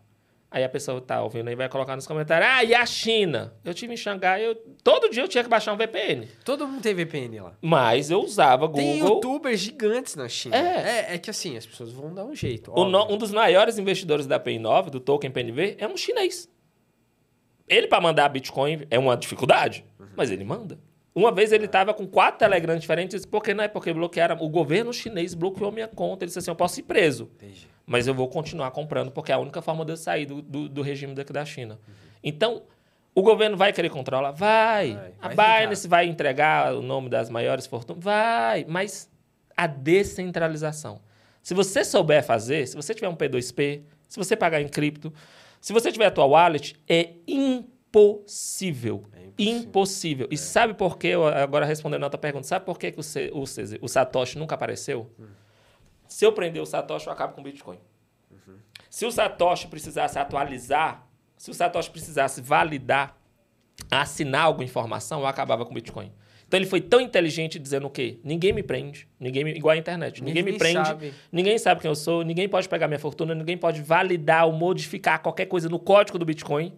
Aí 0.50 0.62
a 0.62 0.68
pessoa 0.68 1.00
tá 1.00 1.22
ouvindo 1.22 1.48
aí 1.48 1.54
vai 1.54 1.70
colocar 1.70 1.96
nos 1.96 2.06
comentários: 2.06 2.50
ah, 2.52 2.62
e 2.62 2.74
a 2.74 2.84
China? 2.84 3.54
Eu 3.64 3.72
tive 3.72 3.94
em 3.94 3.96
Xangai, 3.96 4.44
eu, 4.44 4.54
todo 4.84 5.08
dia 5.08 5.22
eu 5.22 5.28
tinha 5.28 5.42
que 5.42 5.48
baixar 5.48 5.72
um 5.72 5.78
VPN. 5.78 6.28
Todo 6.44 6.68
mundo 6.68 6.82
tem 6.82 6.92
VPN 6.94 7.40
lá. 7.40 7.56
Mas 7.62 8.10
eu 8.10 8.20
usava 8.20 8.66
Google. 8.66 8.82
Tem 8.82 8.98
youtubers 8.98 9.58
gigantes 9.58 10.16
na 10.16 10.28
China. 10.28 10.54
É. 10.54 11.06
é. 11.12 11.14
É 11.14 11.18
que 11.18 11.30
assim, 11.30 11.56
as 11.56 11.64
pessoas 11.64 11.92
vão 11.92 12.12
dar 12.12 12.26
um 12.26 12.36
jeito. 12.36 12.70
No- 12.72 13.10
um 13.10 13.16
dos 13.16 13.30
maiores 13.30 13.78
investidores 13.78 14.26
da 14.26 14.38
PN9, 14.38 14.90
do 14.90 15.00
token 15.00 15.30
PNV, 15.30 15.76
é 15.78 15.88
um 15.88 15.96
chinês. 15.96 16.52
Ele, 17.72 17.86
para 17.86 18.00
mandar 18.00 18.28
Bitcoin, 18.28 18.86
é 18.90 18.98
uma 18.98 19.16
dificuldade, 19.16 19.84
mas 20.16 20.30
ele 20.30 20.44
manda. 20.44 20.78
Uma 21.14 21.30
vez 21.30 21.52
ele 21.52 21.66
estava 21.66 21.92
com 21.92 22.06
quatro 22.06 22.38
Telegrams 22.38 22.80
diferentes, 22.80 23.16
disse, 23.16 23.28
por 23.28 23.42
que 23.42 23.52
não 23.52 23.62
é? 23.62 23.68
Porque 23.68 23.92
bloquearam. 23.92 24.36
O 24.40 24.48
governo 24.48 24.92
chinês 24.92 25.34
bloqueou 25.34 25.70
minha 25.70 25.86
conta. 25.86 26.24
Ele 26.24 26.28
disse 26.28 26.38
assim: 26.38 26.50
eu 26.50 26.56
posso 26.56 26.80
ir 26.80 26.84
preso, 26.84 27.30
Entendi. 27.34 27.68
mas 27.86 28.06
eu 28.06 28.14
vou 28.14 28.28
continuar 28.28 28.70
comprando, 28.70 29.10
porque 29.10 29.30
é 29.30 29.34
a 29.34 29.38
única 29.38 29.60
forma 29.60 29.84
de 29.84 29.92
eu 29.92 29.96
sair 29.96 30.24
do, 30.24 30.40
do, 30.40 30.68
do 30.68 30.82
regime 30.82 31.14
daqui 31.14 31.32
da 31.32 31.44
China. 31.44 31.78
Então, 32.24 32.62
o 33.14 33.20
governo 33.22 33.58
vai 33.58 33.74
querer 33.74 33.90
controlar? 33.90 34.30
Vai. 34.30 34.94
Vai, 34.94 35.12
A 35.20 35.28
vai 35.28 35.62
Binance 35.62 35.86
vai 35.86 36.06
entregar 36.06 36.74
o 36.74 36.80
nome 36.80 37.10
das 37.10 37.28
maiores 37.28 37.66
fortunas? 37.66 38.02
Vai. 38.02 38.64
Mas 38.66 39.10
a 39.54 39.66
descentralização. 39.66 41.00
Se 41.42 41.52
você 41.52 41.84
souber 41.84 42.24
fazer, 42.24 42.66
se 42.66 42.74
você 42.74 42.94
tiver 42.94 43.08
um 43.08 43.16
P2P, 43.16 43.82
se 44.08 44.16
você 44.16 44.34
pagar 44.34 44.62
em 44.62 44.68
cripto, 44.68 45.12
se 45.62 45.72
você 45.72 45.90
tiver 45.90 46.06
a 46.06 46.10
tua 46.10 46.26
wallet, 46.26 46.76
é 46.86 47.14
impossível. 47.26 49.04
É 49.12 49.24
impossível. 49.24 49.62
Impossível. 49.62 50.28
E 50.30 50.36
sabe 50.36 50.74
por 50.74 50.98
quê? 50.98 51.12
Agora 51.42 51.64
respondendo 51.64 52.02
a 52.02 52.06
outra 52.06 52.18
pergunta, 52.18 52.46
sabe 52.46 52.66
por 52.66 52.78
que, 52.78 52.92
que 52.92 53.00
o, 53.00 53.02
C- 53.02 53.30
o, 53.32 53.44
CZ 53.44 53.78
o 53.80 53.88
Satoshi 53.88 54.38
nunca 54.38 54.54
apareceu? 54.54 55.10
Se 56.06 56.26
eu 56.26 56.32
prender 56.32 56.60
o 56.62 56.66
Satoshi, 56.66 57.06
eu 57.06 57.12
acabo 57.12 57.32
com 57.32 57.40
o 57.40 57.44
Bitcoin. 57.44 57.78
Se 58.90 59.06
o 59.06 59.10
Satoshi 59.10 59.68
precisasse 59.68 60.18
atualizar, 60.18 61.06
se 61.38 61.50
o 61.50 61.54
Satoshi 61.54 61.90
precisasse 61.90 62.42
validar, 62.42 63.16
assinar 63.90 64.44
alguma 64.44 64.64
informação, 64.64 65.20
eu 65.20 65.26
acabava 65.26 65.64
com 65.64 65.70
o 65.70 65.74
Bitcoin. 65.74 66.12
Então 66.52 66.60
ele 66.60 66.66
foi 66.66 66.82
tão 66.82 67.00
inteligente 67.00 67.58
dizendo 67.58 67.86
o 67.86 67.90
quê? 67.90 68.18
Ninguém 68.22 68.52
me 68.52 68.62
prende, 68.62 69.08
ninguém 69.18 69.42
me, 69.42 69.52
igual 69.52 69.72
a 69.72 69.76
internet. 69.78 70.22
Ninguém, 70.22 70.42
me 70.42 70.58
prende, 70.58 70.86
sabe. 70.86 71.14
ninguém 71.32 71.56
sabe 71.56 71.80
quem 71.80 71.88
eu 71.88 71.94
sou, 71.94 72.22
ninguém 72.22 72.46
pode 72.46 72.68
pegar 72.68 72.86
minha 72.88 72.98
fortuna, 72.98 73.34
ninguém 73.34 73.56
pode 73.56 73.80
validar 73.80 74.44
ou 74.46 74.52
modificar 74.52 75.22
qualquer 75.22 75.46
coisa 75.46 75.70
no 75.70 75.78
código 75.78 76.18
do 76.18 76.26
Bitcoin. 76.26 76.74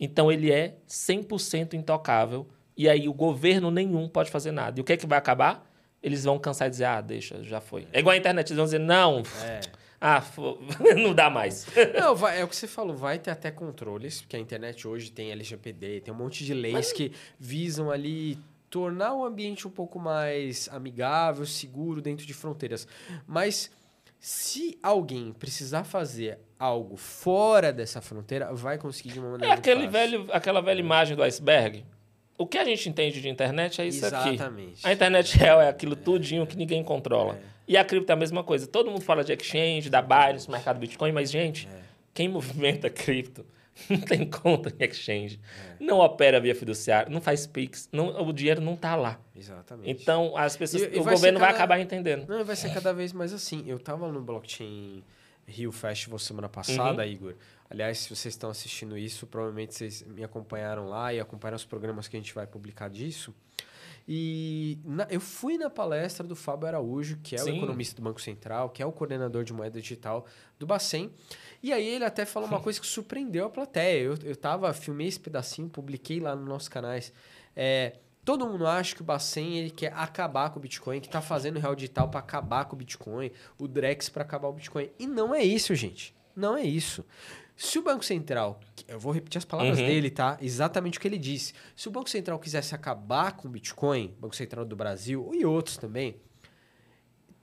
Então 0.00 0.32
ele 0.32 0.50
é 0.50 0.74
100% 0.88 1.74
intocável 1.74 2.44
e 2.76 2.88
aí 2.88 3.08
o 3.08 3.12
governo 3.14 3.70
nenhum 3.70 4.08
pode 4.08 4.32
fazer 4.32 4.50
nada. 4.50 4.80
E 4.80 4.82
o 4.82 4.84
que 4.84 4.94
é 4.94 4.96
que 4.96 5.06
vai 5.06 5.16
acabar? 5.16 5.64
Eles 6.02 6.24
vão 6.24 6.36
cansar 6.36 6.68
de 6.68 6.72
dizer, 6.72 6.86
ah, 6.86 7.00
deixa, 7.00 7.40
já 7.44 7.60
foi. 7.60 7.86
É 7.92 8.00
igual 8.00 8.14
a 8.14 8.16
internet, 8.16 8.48
eles 8.48 8.56
vão 8.56 8.64
dizer, 8.64 8.80
não, 8.80 9.22
É. 9.44 9.60
ah, 10.00 10.20
não 11.00 11.14
dá 11.14 11.30
mais. 11.30 11.68
Não, 11.96 12.16
vai- 12.16 12.40
é 12.40 12.42
o 12.44 12.48
que 12.48 12.56
você 12.56 12.66
falou, 12.66 12.96
vai 12.96 13.20
ter 13.20 13.30
até 13.30 13.52
controles, 13.52 14.22
porque 14.22 14.34
a 14.34 14.40
internet 14.40 14.88
hoje 14.88 15.12
tem 15.12 15.30
LGPD, 15.30 16.00
tem 16.00 16.12
um 16.12 16.16
monte 16.16 16.44
de 16.44 16.52
leis 16.52 16.92
que 16.92 17.12
visam 17.38 17.92
ali 17.92 18.36
tornar 18.74 19.14
o 19.14 19.24
ambiente 19.24 19.68
um 19.68 19.70
pouco 19.70 20.00
mais 20.00 20.68
amigável, 20.72 21.46
seguro 21.46 22.02
dentro 22.02 22.26
de 22.26 22.34
fronteiras. 22.34 22.88
Mas 23.24 23.70
se 24.18 24.76
alguém 24.82 25.32
precisar 25.32 25.84
fazer 25.84 26.40
algo 26.58 26.96
fora 26.96 27.72
dessa 27.72 28.00
fronteira, 28.00 28.52
vai 28.52 28.76
conseguir 28.76 29.12
de 29.12 29.20
uma 29.20 29.28
É 29.28 29.30
maneira 29.30 29.54
muito 29.54 29.60
aquele 29.60 29.86
velho, 29.86 30.26
aquela 30.32 30.60
velha 30.60 30.80
imagem 30.80 31.16
do 31.16 31.22
iceberg. 31.22 31.84
O 32.36 32.48
que 32.48 32.58
a 32.58 32.64
gente 32.64 32.88
entende 32.88 33.20
de 33.20 33.28
internet 33.28 33.80
é 33.80 33.86
isso 33.86 34.04
aqui. 34.06 34.30
Exatamente. 34.30 34.84
A 34.84 34.92
internet 34.92 35.38
real 35.38 35.62
é 35.62 35.68
aquilo 35.68 35.94
tudinho 35.94 36.44
que 36.44 36.56
ninguém 36.56 36.82
controla. 36.82 37.34
É. 37.34 37.38
E 37.68 37.76
a 37.76 37.84
cripto 37.84 38.10
é 38.10 38.14
a 38.14 38.18
mesma 38.18 38.42
coisa. 38.42 38.66
Todo 38.66 38.90
mundo 38.90 39.02
fala 39.02 39.22
de 39.22 39.32
exchange, 39.32 39.88
da 39.88 40.02
Binance, 40.02 40.50
mercado 40.50 40.80
Bitcoin, 40.80 41.12
mas, 41.12 41.30
gente, 41.30 41.68
É. 41.72 41.80
quem 42.12 42.26
movimenta 42.28 42.90
cripto 42.90 43.46
não 43.90 44.00
tem 44.00 44.28
conta 44.28 44.72
em 44.78 44.84
exchange, 44.84 45.40
É. 45.80 45.84
não 45.84 45.98
opera 45.98 46.40
via 46.40 46.54
fiduciário, 46.54 47.10
não 47.12 47.20
faz 47.20 47.46
Pix, 47.46 47.88
não, 47.92 48.08
o 48.26 48.32
dinheiro 48.32 48.60
não 48.60 48.74
está 48.74 48.94
lá. 48.94 49.20
Exatamente. 49.34 49.90
Então, 49.90 50.36
as 50.36 50.56
pessoas, 50.56 50.82
E- 50.84 50.96
e 50.96 50.98
o 51.00 51.02
vai 51.02 51.14
governo 51.14 51.38
vai 51.38 51.48
cada- 51.48 51.58
acabar 51.58 51.80
entendendo. 51.80 52.26
Não, 52.28 52.44
vai 52.44 52.56
ser 52.56 52.72
cada 52.72 52.92
vez 52.92 53.12
mais 53.12 53.32
assim. 53.32 53.64
Eu 53.66 53.78
tava 53.78 54.10
no 54.12 54.20
Blockchain 54.20 55.02
Rio 55.46 55.72
Festival 55.72 56.18
semana 56.18 56.48
passada, 56.48 57.02
Uhum. 57.02 57.08
Igor. 57.08 57.34
Aliás, 57.68 57.98
se 57.98 58.08
vocês 58.14 58.32
estão 58.34 58.48
assistindo 58.50 58.96
isso, 58.96 59.26
provavelmente 59.26 59.74
vocês 59.74 60.02
me 60.06 60.22
acompanharam 60.22 60.88
lá 60.88 61.12
e 61.12 61.18
acompanharam 61.18 61.56
os 61.56 61.64
programas 61.64 62.06
que 62.06 62.16
a 62.16 62.20
gente 62.20 62.32
vai 62.34 62.46
publicar 62.46 62.88
disso. 62.88 63.34
E 64.06 64.78
na- 64.84 65.06
eu 65.10 65.20
fui 65.20 65.56
na 65.56 65.70
palestra 65.70 66.26
do 66.26 66.36
Fábio 66.36 66.68
Araújo, 66.68 67.18
que 67.22 67.34
é 67.34 67.40
o 67.40 67.44
Sim. 67.44 67.56
economista 67.56 67.96
do 67.96 68.02
Banco 68.02 68.20
Central, 68.20 68.68
que 68.68 68.82
é 68.82 68.86
o 68.86 68.92
coordenador 68.92 69.44
de 69.44 69.52
moeda 69.52 69.80
digital 69.80 70.26
do 70.58 70.66
Bacen. 70.66 71.10
E 71.62 71.72
aí 71.72 71.86
ele 71.86 72.04
até 72.04 72.24
falou 72.26 72.48
uma 72.48 72.60
coisa 72.60 72.78
que 72.80 72.86
surpreendeu 72.86 73.46
a 73.46 73.50
plateia. 73.50 74.02
Eu, 74.02 74.14
eu 74.22 74.36
tava, 74.36 74.72
filmei 74.74 75.06
esse 75.08 75.18
pedacinho, 75.18 75.68
publiquei 75.68 76.20
lá 76.20 76.36
nos 76.36 76.46
nossos 76.46 76.68
canais. 76.68 77.12
É, 77.56 77.96
todo 78.24 78.46
mundo 78.46 78.66
acha 78.66 78.94
que 78.94 79.00
o 79.00 79.04
Bacen 79.04 79.56
ele 79.56 79.70
quer 79.70 79.92
acabar 79.94 80.50
com 80.50 80.58
o 80.58 80.62
Bitcoin, 80.62 81.00
que 81.00 81.08
tá 81.08 81.22
fazendo 81.22 81.56
o 81.56 81.60
real 81.60 81.74
digital 81.74 82.08
para 82.10 82.20
acabar 82.20 82.66
com 82.66 82.76
o 82.76 82.78
Bitcoin, 82.78 83.30
o 83.58 83.66
Drex 83.66 84.10
para 84.10 84.22
acabar 84.22 84.48
o 84.48 84.52
Bitcoin. 84.52 84.90
E 84.98 85.06
não 85.06 85.34
é 85.34 85.42
isso, 85.42 85.74
gente. 85.74 86.14
Não 86.36 86.54
é 86.56 86.62
isso. 86.62 87.04
Se 87.56 87.78
o 87.78 87.82
Banco 87.82 88.04
Central, 88.04 88.58
eu 88.88 88.98
vou 88.98 89.12
repetir 89.12 89.38
as 89.38 89.44
palavras 89.44 89.78
Uhum. 89.78 89.86
dele, 89.86 90.10
tá? 90.10 90.36
Exatamente 90.40 90.98
o 90.98 91.00
que 91.00 91.06
ele 91.06 91.18
disse. 91.18 91.52
Se 91.76 91.86
o 91.88 91.90
Banco 91.90 92.10
Central 92.10 92.38
quisesse 92.38 92.74
acabar 92.74 93.32
com 93.36 93.46
o 93.46 93.50
Bitcoin, 93.50 94.14
Banco 94.18 94.34
Central 94.34 94.64
do 94.64 94.74
Brasil 94.74 95.30
e 95.32 95.44
outros 95.44 95.76
também, 95.76 96.16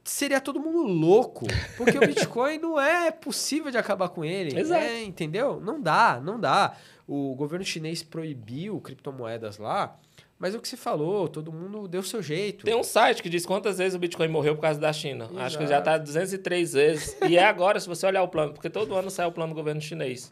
seria 0.04 0.42
todo 0.42 0.60
mundo 0.60 0.84
louco. 0.84 1.46
Porque 1.78 1.98
o 1.98 2.02
Bitcoin 2.06 2.58
não 2.58 2.80
é 2.80 3.10
possível 3.12 3.72
de 3.72 3.78
acabar 3.78 4.10
com 4.10 4.24
ele. 4.26 4.60
Exato. 4.60 4.84
É, 4.84 5.02
entendeu? 5.04 5.62
Não 5.62 5.80
dá, 5.82 6.20
não 6.22 6.40
dá. 6.40 6.76
O 7.08 7.34
governo 7.36 7.66
chinês 7.66 8.04
proibiu 8.04 8.80
criptomoedas 8.82 9.58
lá. 9.58 9.98
Mas 10.42 10.56
é 10.56 10.58
o 10.58 10.62
que 10.62 10.68
você 10.68 10.76
falou, 10.76 11.28
todo 11.28 11.54
mundo 11.54 11.88
deu 11.88 12.02
seu 12.02 12.20
jeito. 12.20 12.66
Tem 12.66 12.76
um 12.76 12.82
site 12.82 13.22
que 13.22 13.30
diz 13.30 13.46
quantas 13.46 13.78
vezes 13.78 13.94
o 13.94 14.00
Bitcoin 14.00 14.28
morreu 14.28 14.56
por 14.56 14.62
causa 14.62 14.80
da 14.80 14.92
China. 14.92 15.26
Exato. 15.26 15.40
Acho 15.40 15.58
que 15.60 15.68
já 15.68 15.78
está 15.78 16.00
203 16.00 16.74
vezes. 16.74 17.16
e 17.30 17.38
é 17.38 17.44
agora, 17.44 17.80
se 17.80 17.88
você 17.88 18.08
olhar 18.08 18.24
o 18.24 18.28
plano, 18.28 18.52
porque 18.52 18.68
todo 18.68 18.96
ano 18.96 19.12
sai 19.12 19.28
o 19.28 19.32
plano 19.32 19.54
do 19.54 19.56
governo 19.56 19.80
chinês. 19.80 20.32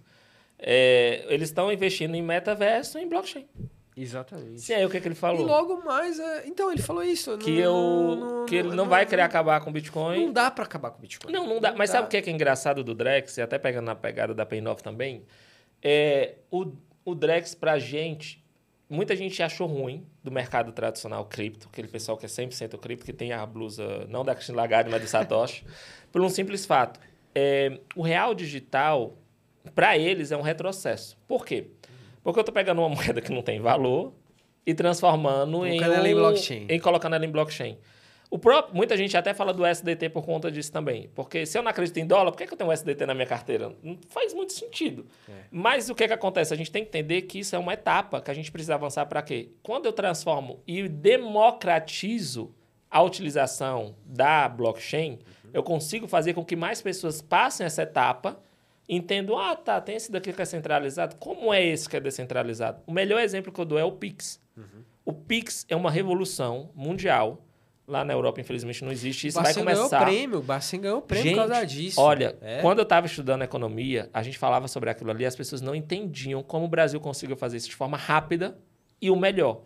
É, 0.58 1.28
eles 1.30 1.50
estão 1.50 1.72
investindo 1.72 2.16
em 2.16 2.24
metaverso 2.24 2.98
e 2.98 3.04
em 3.04 3.08
blockchain. 3.08 3.48
Exatamente. 3.96 4.62
Sim, 4.62 4.74
aí 4.74 4.84
o 4.84 4.90
que, 4.90 5.00
que 5.00 5.08
ele 5.08 5.14
falou? 5.14 5.42
E 5.42 5.46
logo 5.46 5.84
mais, 5.86 6.20
é... 6.20 6.48
então 6.48 6.72
ele 6.72 6.82
falou 6.82 7.04
isso. 7.04 7.38
Que, 7.38 7.60
eu, 7.60 8.46
que 8.48 8.56
ele 8.56 8.70
não, 8.70 8.78
não 8.78 8.86
vai 8.88 9.06
querer 9.06 9.22
acabar 9.22 9.62
com 9.62 9.70
o 9.70 9.74
Bitcoin. 9.74 10.26
Não 10.26 10.34
dá 10.34 10.50
para 10.50 10.64
acabar 10.64 10.90
com 10.90 10.98
o 10.98 11.02
Bitcoin. 11.02 11.32
Não, 11.32 11.46
não 11.46 11.60
dá. 11.62 11.70
Não 11.70 11.78
Mas 11.78 11.92
dá. 11.92 11.98
sabe 11.98 12.08
o 12.08 12.10
que 12.10 12.18
é, 12.18 12.22
que 12.24 12.32
é 12.32 12.34
engraçado 12.34 12.84
do 12.84 12.96
Drex, 12.96 13.38
e 13.38 13.42
até 13.44 13.60
pegando 13.60 13.86
na 13.86 13.96
pegada 13.96 14.34
da 14.34 14.44
Paynov 14.44 14.82
também? 14.82 15.24
É, 15.84 16.38
o, 16.50 16.72
o 17.06 17.14
Drex 17.14 17.54
pra 17.54 17.78
gente, 17.78 18.44
muita 18.90 19.16
gente 19.16 19.42
achou 19.44 19.68
ruim 19.68 20.06
do 20.24 20.32
mercado 20.32 20.72
tradicional 20.72 21.24
cripto, 21.26 21.70
aquele 21.72 21.88
pessoal 21.88 22.18
que 22.18 22.26
é 22.26 22.30
100% 22.30 22.78
cripto, 22.80 23.06
que 23.06 23.14
tem 23.14 23.32
a 23.32 23.46
blusa 23.46 24.06
não 24.10 24.26
da 24.26 24.34
Christine 24.34 24.58
Lagarde, 24.58 24.90
mas 24.90 25.02
do 25.02 25.08
Satoshi, 25.08 25.64
por 26.12 26.22
um 26.22 26.30
simples 26.30 26.66
fato. 26.66 27.00
É, 27.36 27.80
o 27.96 28.02
real 28.02 28.34
digital, 28.34 29.16
para 29.76 29.98
eles, 29.98 30.32
é 30.32 30.38
um 30.38 30.42
retrocesso. 30.42 31.18
Por 31.28 31.46
quê? 31.46 31.68
Porque 32.24 32.40
eu 32.40 32.42
estou 32.42 32.54
pegando 32.54 32.82
uma 32.82 32.90
moeda 32.94 33.22
que 33.22 33.32
não 33.32 33.44
tem 33.44 33.60
valor 33.60 34.14
e 34.66 34.74
transformando 34.74 35.66
em, 35.66 35.82
ela 35.82 36.08
em 36.08 36.16
blockchain. 36.16 36.66
em 36.68 36.80
colocando 36.80 37.16
ela 37.16 37.26
em 37.26 37.32
blockchain. 37.32 37.78
O 38.32 38.38
próprio, 38.38 38.76
muita 38.76 38.96
gente 38.96 39.18
até 39.18 39.34
fala 39.34 39.52
do 39.52 39.66
SDT 39.66 40.10
por 40.10 40.24
conta 40.24 40.52
disso 40.52 40.72
também. 40.72 41.10
Porque 41.16 41.48
se 41.48 41.58
eu 41.58 41.64
não 41.64 41.72
acredito 41.72 41.98
em 41.98 42.06
dólar, 42.06 42.32
por 42.32 42.38
que, 42.38 42.46
que 42.46 42.54
eu 42.54 42.58
tenho 42.58 42.70
um 42.70 42.74
SDT 42.74 43.06
na 43.08 43.16
minha 43.16 43.26
carteira? 43.26 43.76
Não 43.82 43.98
faz 44.08 44.36
muito 44.36 44.54
sentido. 44.54 45.08
É. 45.28 45.32
Mas 45.50 45.90
o 45.90 45.96
que, 45.96 46.08
que 46.08 46.14
acontece? 46.14 46.54
A 46.54 46.58
gente 46.58 46.72
tem 46.72 46.84
que 46.84 46.90
entender 46.90 47.24
que 47.24 47.40
isso 47.40 47.56
é 47.56 47.60
uma 47.60 47.74
etapa 47.74 48.22
que 48.22 48.30
a 48.30 48.34
gente 48.34 48.52
precisa 48.52 48.76
avançar 48.76 49.08
para 49.08 49.24
quê? 49.24 49.50
Quando 49.64 49.88
eu 49.88 49.94
transformo 49.94 50.62
e 50.68 50.88
democratizo 50.88 52.54
a 52.90 53.02
utilização 53.02 53.96
da 54.06 54.48
blockchain, 54.48 55.14
uhum. 55.14 55.50
eu 55.52 55.64
consigo 55.64 56.08
fazer 56.08 56.34
com 56.34 56.46
que 56.46 56.56
mais 56.56 56.82
pessoas 56.84 57.22
passem 57.22 57.66
essa 57.66 57.82
etapa 57.82 58.40
entendo, 58.88 59.38
ah, 59.38 59.56
tá, 59.56 59.80
tem 59.80 59.96
esse 59.96 60.12
daqui 60.12 60.34
que 60.34 60.42
é 60.42 60.46
centralizado. 60.46 61.16
Como 61.18 61.54
é 61.54 61.64
esse 61.64 61.88
que 61.88 61.96
é 61.96 62.00
descentralizado? 62.00 62.82
O 62.88 62.92
melhor 62.92 63.22
exemplo 63.22 63.52
que 63.52 63.62
eu 63.62 63.66
dou 63.66 63.78
é 63.78 63.84
o 63.84 63.92
Pix. 63.92 64.42
Uhum. 64.58 64.84
O 65.06 65.14
Pix 65.14 65.66
é 65.70 65.76
uma 65.76 65.92
revolução 65.92 66.72
mundial. 66.76 67.46
Lá 67.90 68.06
na 68.06 68.14
Europa, 68.14 68.40
infelizmente, 68.40 68.84
não 68.86 68.92
existe. 68.92 69.28
Isso 69.28 69.42
vai 69.42 69.52
começar. 69.52 69.98
ganhou 69.98 70.06
prêmio, 70.06 70.38
o 70.38 70.42
Bacen 70.44 70.80
ganhou 70.80 71.02
prêmio 71.02 71.24
gente, 71.24 71.36
por 71.36 71.48
causa 71.48 71.66
disso. 71.66 72.00
Olha, 72.00 72.38
é. 72.40 72.62
quando 72.62 72.78
eu 72.78 72.84
estava 72.84 73.08
estudando 73.08 73.42
economia, 73.42 74.12
a 74.14 74.22
gente 74.22 74.38
falava 74.38 74.68
sobre 74.68 74.92
aquilo 74.92 75.10
ali, 75.10 75.26
as 75.26 75.36
pessoas 75.36 75.60
não 75.60 75.74
entendiam 75.74 76.44
como 76.44 76.66
o 76.66 76.68
Brasil 76.68 77.00
conseguiu 77.00 77.36
fazer 77.36 77.58
isso 77.58 77.68
de 77.68 77.76
forma 77.76 77.98
rápida 77.98 78.56
e 79.02 79.10
o 79.10 79.16
melhor. 79.16 79.64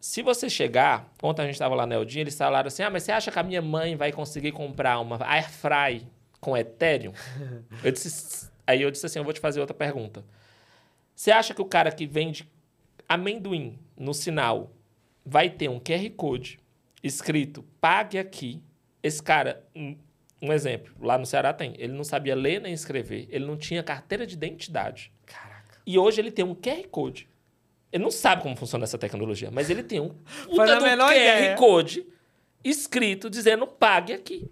Se 0.00 0.22
você 0.22 0.48
chegar, 0.48 1.12
ontem 1.22 1.42
a 1.42 1.44
gente 1.44 1.54
estava 1.54 1.74
lá 1.74 1.86
na 1.86 1.96
Eldinha, 1.96 2.22
eles 2.22 2.36
falaram 2.36 2.68
assim: 2.68 2.82
ah, 2.82 2.88
mas 2.88 3.02
você 3.02 3.12
acha 3.12 3.30
que 3.30 3.38
a 3.38 3.42
minha 3.42 3.60
mãe 3.60 3.94
vai 3.94 4.10
conseguir 4.10 4.52
comprar 4.52 4.98
uma 5.00 5.18
Airfry 5.22 6.06
com 6.40 6.56
Ethereum? 6.56 7.12
eu 7.84 7.92
disse, 7.92 8.50
aí 8.66 8.80
eu 8.80 8.90
disse 8.90 9.04
assim, 9.04 9.18
eu 9.18 9.24
vou 9.24 9.34
te 9.34 9.40
fazer 9.40 9.60
outra 9.60 9.74
pergunta. 9.74 10.24
Você 11.14 11.30
acha 11.30 11.52
que 11.52 11.60
o 11.60 11.66
cara 11.66 11.92
que 11.92 12.06
vende 12.06 12.50
amendoim 13.06 13.78
no 13.96 14.14
sinal 14.14 14.72
vai 15.24 15.48
ter 15.48 15.68
um 15.68 15.78
QR 15.78 16.08
Code 16.16 16.58
escrito 17.04 17.62
pague 17.80 18.18
aqui? 18.18 18.62
Esse 19.02 19.22
cara, 19.22 19.62
um, 19.76 19.96
um 20.40 20.52
exemplo, 20.52 20.94
lá 20.98 21.18
no 21.18 21.26
Ceará 21.26 21.52
tem, 21.52 21.74
ele 21.76 21.92
não 21.92 22.02
sabia 22.02 22.34
ler 22.34 22.60
nem 22.60 22.72
escrever, 22.72 23.28
ele 23.30 23.44
não 23.44 23.56
tinha 23.56 23.82
carteira 23.82 24.26
de 24.26 24.34
identidade. 24.34 25.12
Caraca. 25.26 25.78
E 25.86 25.98
hoje 25.98 26.20
ele 26.20 26.30
tem 26.30 26.44
um 26.44 26.54
QR 26.54 26.88
Code. 26.90 27.28
Ele 27.92 28.02
não 28.02 28.10
sabe 28.10 28.42
como 28.42 28.56
funciona 28.56 28.84
essa 28.84 28.98
tecnologia, 28.98 29.50
mas 29.52 29.68
ele 29.68 29.82
tem 29.82 30.00
um 30.00 30.08
puta 30.48 30.76
do 30.76 30.84
QR 30.84 31.10
ideia. 31.10 31.54
Code 31.56 32.06
escrito 32.64 33.28
dizendo 33.28 33.66
pague 33.66 34.14
aqui. 34.14 34.50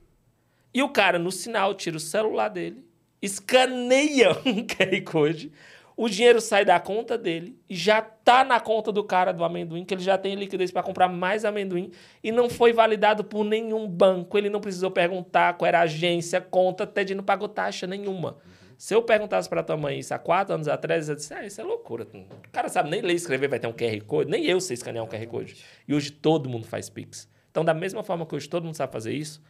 E 0.75 0.83
o 0.83 0.89
cara, 0.91 1.19
no 1.19 1.33
sinal, 1.33 1.75
tira 1.75 1.97
o 1.97 2.01
celular 2.01 2.49
dele, 2.49 2.85
escaneia 3.21 4.33
um 4.45 4.67
QR 4.67 5.03
Code, 5.05 5.53
o 5.97 6.09
dinheiro 6.09 6.41
sai 6.41 6.65
da 6.65 6.81
conta 6.81 7.19
dele 7.19 7.59
já 7.69 8.01
tá 8.01 8.45
na 8.45 8.59
conta 8.59 8.91
do 8.91 9.05
cara 9.05 9.33
do 9.33 9.45
amendoim, 9.45 9.85
que 9.85 9.95
ele 9.95 10.03
já 10.03 10.17
tem 10.17 10.35
liquidez 10.35 10.71
para 10.71 10.83
comprar 10.83 11.09
mais 11.09 11.45
amendoim 11.45 11.91
e 12.23 12.33
não 12.33 12.49
foi 12.49 12.73
validado 12.73 13.25
por 13.25 13.45
nenhum 13.45 13.87
banco. 13.87 14.39
Ele 14.39 14.49
não 14.49 14.61
precisou 14.61 14.91
perguntar 14.91 15.55
qual 15.55 15.69
era 15.69 15.81
a 15.81 15.83
agência, 15.83 16.41
conta, 16.41 16.85
até 16.85 17.05
de 17.05 17.15
não 17.15 17.25
pagou 17.25 17.49
taxa 17.49 17.87
nenhuma. 17.87 18.39
Se 18.83 18.95
eu 18.95 19.03
perguntasse 19.03 19.49
para 19.49 19.63
tua 19.63 19.77
mãe 19.77 20.01
isso 20.01 20.13
há 20.13 20.19
quatro 20.19 20.55
anos 20.55 20.67
atrás, 20.67 21.09
eu 21.09 21.15
disse, 21.15 21.33
ah, 21.33 21.47
isso 21.47 21.61
é 21.61 21.65
loucura. 21.65 22.05
O 22.05 22.51
cara 22.51 22.69
sabe 22.69 22.91
nem 22.91 23.01
ler 23.01 23.13
e 23.13 23.17
escrever, 23.17 23.47
vai 23.47 23.61
ter 23.61 23.69
um 23.69 23.73
QR 23.73 24.03
Code. 24.05 24.29
Nem 24.29 24.45
eu 24.45 24.61
sei 24.61 24.75
escanear 24.75 25.05
um 25.05 25.09
QR 25.09 25.25
Code. 25.29 25.57
E 25.87 25.95
hoje 25.95 26.11
todo 26.11 26.49
mundo 26.49 26.67
faz 26.67 26.91
Pix. 26.91 27.29
Então, 27.49 27.65
da 27.65 27.75
mesma 27.75 28.03
forma 28.03 28.27
que 28.27 28.35
hoje 28.35 28.49
todo 28.49 28.65
mundo 28.65 28.75
sabe 28.75 28.93
fazer 28.93 29.13
isso, 29.13 29.41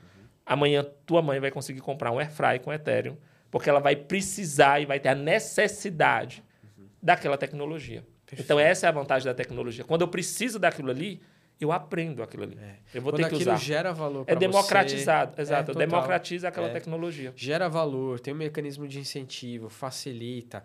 amanhã 0.45 0.84
tua 1.07 1.22
mãe 1.22 1.40
vai 1.40 1.51
conseguir 1.51 1.80
comprar 1.80 2.11
um 2.11 2.18
airfry 2.18 2.59
com 2.62 2.70
Ethereum, 2.70 3.16
porque 3.53 3.68
ela 3.68 3.80
vai 3.80 3.94
precisar 3.94 4.80
e 4.80 4.86
vai 4.86 4.98
ter 4.98 5.11
a 5.11 5.14
necessidade 5.14 6.42
uhum. 6.64 6.86
daquela 7.03 7.36
tecnologia. 7.36 8.03
Perfeito. 8.24 8.46
Então 8.46 8.59
essa 8.59 8.86
é 8.86 8.88
a 8.88 8.92
vantagem 8.92 9.26
da 9.26 9.34
tecnologia. 9.34 9.84
Quando 9.84 10.00
eu 10.00 10.09
preciso 10.09 10.59
daquilo 10.59 10.90
ali, 10.90 11.20
eu 11.64 11.72
aprendo 11.72 12.22
aquilo 12.22 12.42
ali. 12.42 12.58
É. 12.58 12.76
Eu 12.94 13.02
vou 13.02 13.12
Quando 13.12 13.22
ter 13.22 13.28
que 13.28 13.42
usar. 13.42 13.56
gera 13.56 13.92
valor 13.92 14.24
É 14.26 14.34
democratizado, 14.34 15.34
você, 15.34 15.42
exato. 15.42 15.72
É, 15.72 15.74
democratiza 15.74 16.48
aquela 16.48 16.68
é. 16.68 16.72
tecnologia. 16.72 17.32
Gera 17.36 17.68
valor, 17.68 18.20
tem 18.20 18.34
um 18.34 18.36
mecanismo 18.36 18.86
de 18.88 18.98
incentivo, 18.98 19.68
facilita, 19.68 20.62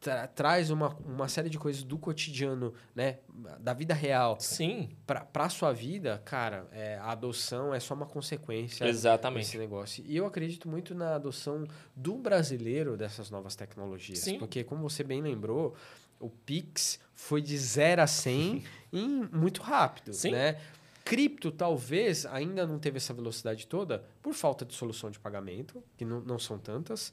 tra 0.00 0.26
traz 0.26 0.70
uma, 0.70 0.96
uma 1.06 1.28
série 1.28 1.48
de 1.48 1.58
coisas 1.58 1.82
do 1.82 1.98
cotidiano, 1.98 2.74
né? 2.94 3.18
Da 3.60 3.72
vida 3.72 3.94
real. 3.94 4.36
Sim. 4.40 4.90
Para 5.06 5.26
a 5.34 5.48
sua 5.48 5.72
vida, 5.72 6.20
cara, 6.24 6.66
é, 6.72 6.96
a 6.96 7.12
adoção 7.12 7.74
é 7.74 7.80
só 7.80 7.94
uma 7.94 8.06
consequência 8.06 8.84
Exatamente. 8.86 9.44
desse 9.44 9.58
negócio. 9.58 10.04
E 10.06 10.16
eu 10.16 10.26
acredito 10.26 10.68
muito 10.68 10.94
na 10.94 11.14
adoção 11.14 11.64
do 11.94 12.16
brasileiro 12.16 12.96
dessas 12.96 13.30
novas 13.30 13.56
tecnologias. 13.56 14.18
Sim. 14.18 14.38
Porque, 14.38 14.64
como 14.64 14.88
você 14.88 15.02
bem 15.02 15.22
lembrou, 15.22 15.74
o 16.18 16.30
Pix 16.30 16.98
foi 17.14 17.40
de 17.40 17.56
0 17.56 18.02
a 18.02 18.06
100 18.06 18.64
em 18.94 19.28
muito 19.32 19.60
rápido, 19.60 20.12
Sim. 20.12 20.30
né? 20.30 20.56
Cripto 21.04 21.50
talvez 21.50 22.24
ainda 22.24 22.66
não 22.66 22.78
teve 22.78 22.96
essa 22.96 23.12
velocidade 23.12 23.66
toda 23.66 24.04
por 24.22 24.32
falta 24.32 24.64
de 24.64 24.72
solução 24.72 25.10
de 25.10 25.18
pagamento, 25.18 25.82
que 25.98 26.04
não, 26.04 26.20
não 26.20 26.38
são 26.38 26.58
tantas, 26.58 27.12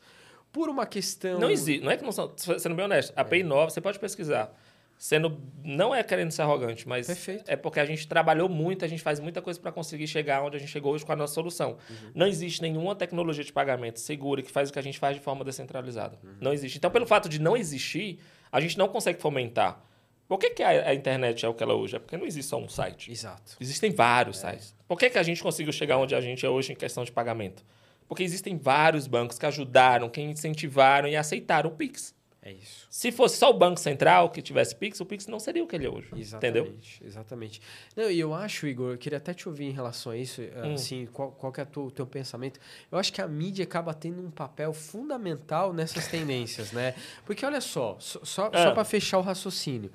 por 0.51 0.69
uma 0.69 0.86
questão... 0.86 1.39
Não 1.39 1.49
existe, 1.49 1.84
não 1.84 1.91
é 1.91 1.97
que 1.97 2.03
não 2.03 2.11
são, 2.11 2.32
sendo 2.38 2.75
bem 2.75 2.86
honesto, 2.86 3.11
a 3.17 3.21
é. 3.21 3.23
Pay 3.23 3.43
Nova, 3.43 3.69
você 3.69 3.82
pode 3.82 3.99
pesquisar, 3.99 4.53
sendo 4.97 5.41
não 5.63 5.93
é 5.93 6.03
querendo 6.03 6.32
ser 6.32 6.43
arrogante, 6.43 6.88
mas 6.88 7.07
Perfeito. 7.07 7.43
é 7.47 7.55
porque 7.55 7.79
a 7.79 7.86
gente 7.86 8.07
trabalhou 8.07 8.47
muito, 8.47 8.86
a 8.86 8.88
gente 8.88 9.01
faz 9.01 9.19
muita 9.19 9.41
coisa 9.41 9.59
para 9.59 9.71
conseguir 9.71 10.07
chegar 10.07 10.41
onde 10.43 10.55
a 10.57 10.59
gente 10.59 10.69
chegou 10.69 10.93
hoje 10.93 11.05
com 11.05 11.11
a 11.11 11.15
nossa 11.15 11.34
solução. 11.34 11.71
Uhum. 11.89 12.11
Não 12.13 12.27
existe 12.27 12.61
nenhuma 12.61 12.95
tecnologia 12.95 13.43
de 13.43 13.51
pagamento 13.51 13.99
segura 13.99 14.41
que 14.41 14.51
faz 14.51 14.69
o 14.69 14.73
que 14.73 14.79
a 14.79 14.84
gente 14.84 14.99
faz 14.99 15.17
de 15.17 15.21
forma 15.21 15.43
descentralizada. 15.43 16.19
Uhum. 16.23 16.36
Não 16.39 16.53
existe. 16.53 16.77
Então, 16.77 16.91
pelo 16.91 17.07
fato 17.07 17.27
de 17.27 17.41
não 17.41 17.57
existir, 17.57 18.19
a 18.51 18.61
gente 18.61 18.77
não 18.77 18.88
consegue 18.88 19.19
fomentar. 19.19 19.84
Por 20.32 20.38
que, 20.38 20.51
que 20.51 20.63
a, 20.63 20.69
a, 20.69 20.93
internet 20.93 21.45
é 21.45 21.49
o 21.49 21.53
que 21.53 21.61
ela 21.61 21.73
é 21.73 21.75
hoje? 21.75 21.97
É 21.97 21.99
porque 21.99 22.15
não 22.15 22.25
existe 22.25 22.47
só 22.47 22.57
um 22.57 22.69
site. 22.69 23.11
Exato. 23.11 23.57
Existem 23.59 23.91
vários 23.91 24.41
é. 24.41 24.51
sites. 24.51 24.73
Por 24.88 24.97
que, 24.97 25.09
que 25.09 25.17
a 25.17 25.23
gente 25.23 25.43
conseguiu 25.43 25.73
chegar 25.73 25.97
onde 25.97 26.15
a 26.15 26.21
gente 26.21 26.45
é 26.45 26.49
hoje 26.49 26.71
em 26.71 26.75
questão 26.75 27.03
de 27.03 27.11
pagamento? 27.11 27.65
Porque 28.07 28.23
existem 28.23 28.57
vários 28.57 29.07
bancos 29.07 29.38
que 29.38 29.45
ajudaram, 29.45 30.09
que 30.09 30.21
incentivaram 30.21 31.09
e 31.09 31.17
aceitaram 31.17 31.69
o 31.69 31.73
Pix. 31.73 32.15
É 32.41 32.53
isso. 32.53 32.88
Se 32.89 33.11
fosse 33.11 33.38
só 33.38 33.49
o 33.49 33.53
Banco 33.53 33.77
Central 33.77 34.29
que 34.29 34.41
tivesse 34.41 34.73
Pix, 34.73 35.01
o 35.01 35.05
Pix 35.05 35.27
não 35.27 35.38
seria 35.38 35.61
o 35.61 35.67
que 35.67 35.75
ele 35.75 35.86
é 35.86 35.89
hoje. 35.89 36.07
Exatamente, 36.15 36.36
entendeu? 36.38 36.79
Exatamente. 37.05 37.61
Não, 37.93 38.09
e 38.09 38.17
eu 38.17 38.34
acho, 38.34 38.65
Igor, 38.67 38.93
eu 38.93 38.97
queria 38.97 39.17
até 39.17 39.34
te 39.34 39.49
ouvir 39.49 39.65
em 39.65 39.71
relação 39.71 40.13
a 40.13 40.17
isso, 40.17 40.41
hum. 40.41 40.73
assim, 40.75 41.09
qual, 41.11 41.34
qual 41.34 41.51
que 41.51 41.59
é 41.59 41.67
o 41.75 41.91
teu 41.91 42.07
pensamento? 42.07 42.57
Eu 42.89 42.97
acho 42.97 43.11
que 43.11 43.21
a 43.21 43.27
mídia 43.27 43.65
acaba 43.65 43.93
tendo 43.93 44.25
um 44.25 44.32
papel 44.32 44.71
fundamental 44.71 45.73
nessas 45.73 46.07
tendências, 46.07 46.71
né? 46.71 46.95
Porque 47.25 47.45
olha 47.45 47.59
só, 47.59 47.97
só, 47.99 48.23
só, 48.23 48.49
ah. 48.53 48.63
só 48.63 48.71
para 48.71 48.86
fechar 48.86 49.17
o 49.17 49.21
raciocínio. 49.21 49.91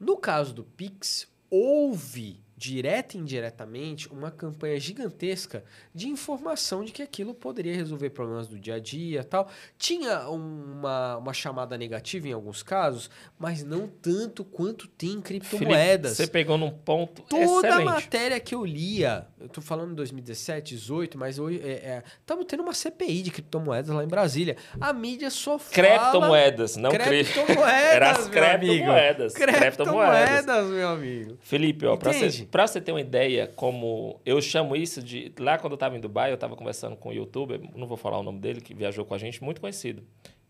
No 0.00 0.16
caso 0.16 0.54
do 0.54 0.64
Pix, 0.64 1.28
houve 1.50 2.42
direta 2.60 3.16
e 3.16 3.20
indiretamente, 3.20 4.06
uma 4.12 4.30
campanha 4.30 4.78
gigantesca 4.78 5.64
de 5.94 6.08
informação 6.08 6.84
de 6.84 6.92
que 6.92 7.00
aquilo 7.00 7.32
poderia 7.32 7.74
resolver 7.74 8.10
problemas 8.10 8.46
do 8.46 8.58
dia 8.58 8.74
a 8.74 8.78
dia 8.78 9.24
tal. 9.24 9.48
Tinha 9.78 10.28
uma, 10.28 11.16
uma 11.16 11.32
chamada 11.32 11.78
negativa 11.78 12.28
em 12.28 12.32
alguns 12.32 12.62
casos, 12.62 13.08
mas 13.38 13.64
não 13.64 13.88
tanto 13.88 14.44
quanto 14.44 14.86
tem 14.86 15.12
em 15.12 15.20
criptomoedas. 15.22 16.18
Felipe, 16.18 16.26
você 16.26 16.26
pegou 16.26 16.58
num 16.58 16.70
ponto 16.70 17.22
Toda 17.22 17.42
excelente. 17.42 17.80
a 17.80 17.84
matéria 17.84 18.38
que 18.38 18.54
eu 18.54 18.62
lia 18.62 19.26
eu 19.40 19.48
tô 19.48 19.60
falando 19.60 19.94
2017, 19.94 20.74
18, 20.74 21.18
mas 21.18 21.38
hoje 21.38 21.56
estamos 21.56 22.44
é, 22.44 22.46
é, 22.46 22.48
tendo 22.48 22.62
uma 22.62 22.74
CPI 22.74 23.22
de 23.22 23.30
criptomoedas 23.30 23.88
lá 23.88 24.04
em 24.04 24.08
Brasília. 24.08 24.56
A 24.80 24.92
mídia 24.92 25.30
só 25.30 25.58
fala... 25.58 25.72
Criptomoedas, 25.72 26.76
não 26.76 26.90
criptomoedas. 26.90 27.56
Era 27.92 28.10
as 28.10 28.28
criptomoedas. 28.28 29.34
Criptomoedas, 29.34 30.66
meu 30.68 30.88
amigo. 30.88 31.38
Felipe, 31.40 31.86
ó, 31.86 31.96
pra 31.96 32.12
você, 32.12 32.44
pra 32.44 32.66
você 32.66 32.80
ter 32.80 32.92
uma 32.92 33.00
ideia 33.00 33.50
como... 33.56 34.20
Eu 34.26 34.40
chamo 34.42 34.76
isso 34.76 35.02
de... 35.02 35.32
Lá 35.38 35.56
quando 35.56 35.72
eu 35.72 35.78
tava 35.78 35.96
em 35.96 36.00
Dubai, 36.00 36.32
eu 36.32 36.36
tava 36.36 36.54
conversando 36.54 36.96
com 36.96 37.08
um 37.08 37.12
youtuber, 37.12 37.60
não 37.74 37.86
vou 37.86 37.96
falar 37.96 38.18
o 38.18 38.22
nome 38.22 38.40
dele, 38.40 38.60
que 38.60 38.74
viajou 38.74 39.04
com 39.04 39.14
a 39.14 39.18
gente, 39.18 39.42
muito 39.42 39.60
conhecido. 39.60 40.02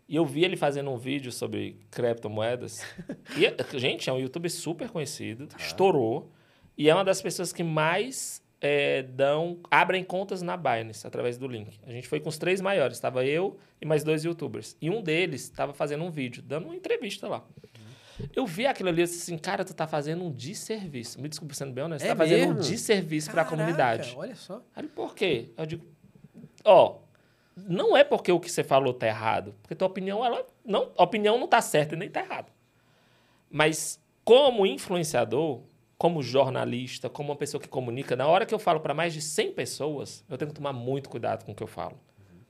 E 0.08 0.16
eu 0.16 0.26
vi 0.26 0.44
ele 0.44 0.56
fazendo 0.56 0.90
um 0.90 0.96
vídeo 0.96 1.30
sobre 1.30 1.78
criptomoedas. 1.88 2.84
e, 3.36 3.46
gente, 3.78 4.10
é 4.10 4.12
um 4.12 4.18
youtuber 4.18 4.50
super 4.50 4.88
conhecido, 4.88 5.48
ah. 5.52 5.56
estourou. 5.60 6.28
E 6.76 6.88
é 6.88 6.94
uma 6.94 7.04
das 7.04 7.22
pessoas 7.22 7.52
que 7.52 7.62
mais 7.62 8.39
é, 8.60 9.02
dão, 9.02 9.58
abrem 9.70 10.04
contas 10.04 10.42
na 10.42 10.56
Binance 10.56 11.06
através 11.06 11.38
do 11.38 11.48
link. 11.48 11.80
A 11.86 11.90
gente 11.90 12.06
foi 12.06 12.20
com 12.20 12.28
os 12.28 12.36
três 12.36 12.60
maiores, 12.60 12.96
estava 12.96 13.24
eu 13.24 13.58
e 13.80 13.86
mais 13.86 14.04
dois 14.04 14.24
youtubers. 14.24 14.76
E 14.80 14.90
um 14.90 15.02
deles 15.02 15.44
estava 15.44 15.72
fazendo 15.72 16.04
um 16.04 16.10
vídeo, 16.10 16.42
dando 16.42 16.66
uma 16.66 16.76
entrevista 16.76 17.26
lá. 17.26 17.44
Eu 18.36 18.46
vi 18.46 18.66
aquilo 18.66 18.90
ali 18.90 19.00
e 19.00 19.04
disse 19.06 19.22
assim, 19.22 19.38
cara, 19.38 19.64
tu 19.64 19.72
tá 19.72 19.86
fazendo 19.86 20.22
um 20.22 20.30
desserviço. 20.30 21.20
Me 21.20 21.28
desculpa 21.28 21.54
sendo 21.54 21.72
bem 21.72 21.84
honesto, 21.84 22.04
é 22.04 22.08
tá 22.08 22.16
fazendo 22.16 22.38
mesmo? 22.38 22.58
um 22.58 22.60
desserviço 22.60 23.30
para 23.30 23.42
a 23.42 23.44
comunidade. 23.46 24.14
Olha 24.14 24.34
só. 24.34 24.62
Aí, 24.76 24.86
por 24.86 25.14
quê? 25.14 25.52
Eu 25.56 25.64
digo, 25.64 25.86
ó, 26.62 26.98
não 27.56 27.96
é 27.96 28.04
porque 28.04 28.30
o 28.30 28.38
que 28.38 28.50
você 28.50 28.62
falou 28.62 28.92
tá 28.92 29.06
errado, 29.06 29.54
porque 29.62 29.74
tua 29.74 29.88
opinião, 29.88 30.22
ela 30.22 30.44
não, 30.64 30.92
a 30.98 31.02
opinião 31.02 31.38
não 31.38 31.48
tá 31.48 31.62
certa 31.62 31.94
e 31.94 31.98
nem 31.98 32.10
tá 32.10 32.20
errada. 32.20 32.48
Mas 33.50 33.98
como 34.22 34.66
influenciador, 34.66 35.62
como 36.00 36.22
jornalista, 36.22 37.10
como 37.10 37.28
uma 37.28 37.36
pessoa 37.36 37.60
que 37.60 37.68
comunica, 37.68 38.16
na 38.16 38.26
hora 38.26 38.46
que 38.46 38.54
eu 38.54 38.58
falo 38.58 38.80
para 38.80 38.94
mais 38.94 39.12
de 39.12 39.20
100 39.20 39.52
pessoas, 39.52 40.24
eu 40.30 40.38
tenho 40.38 40.50
que 40.50 40.54
tomar 40.54 40.72
muito 40.72 41.10
cuidado 41.10 41.44
com 41.44 41.52
o 41.52 41.54
que 41.54 41.62
eu 41.62 41.66
falo. 41.66 42.00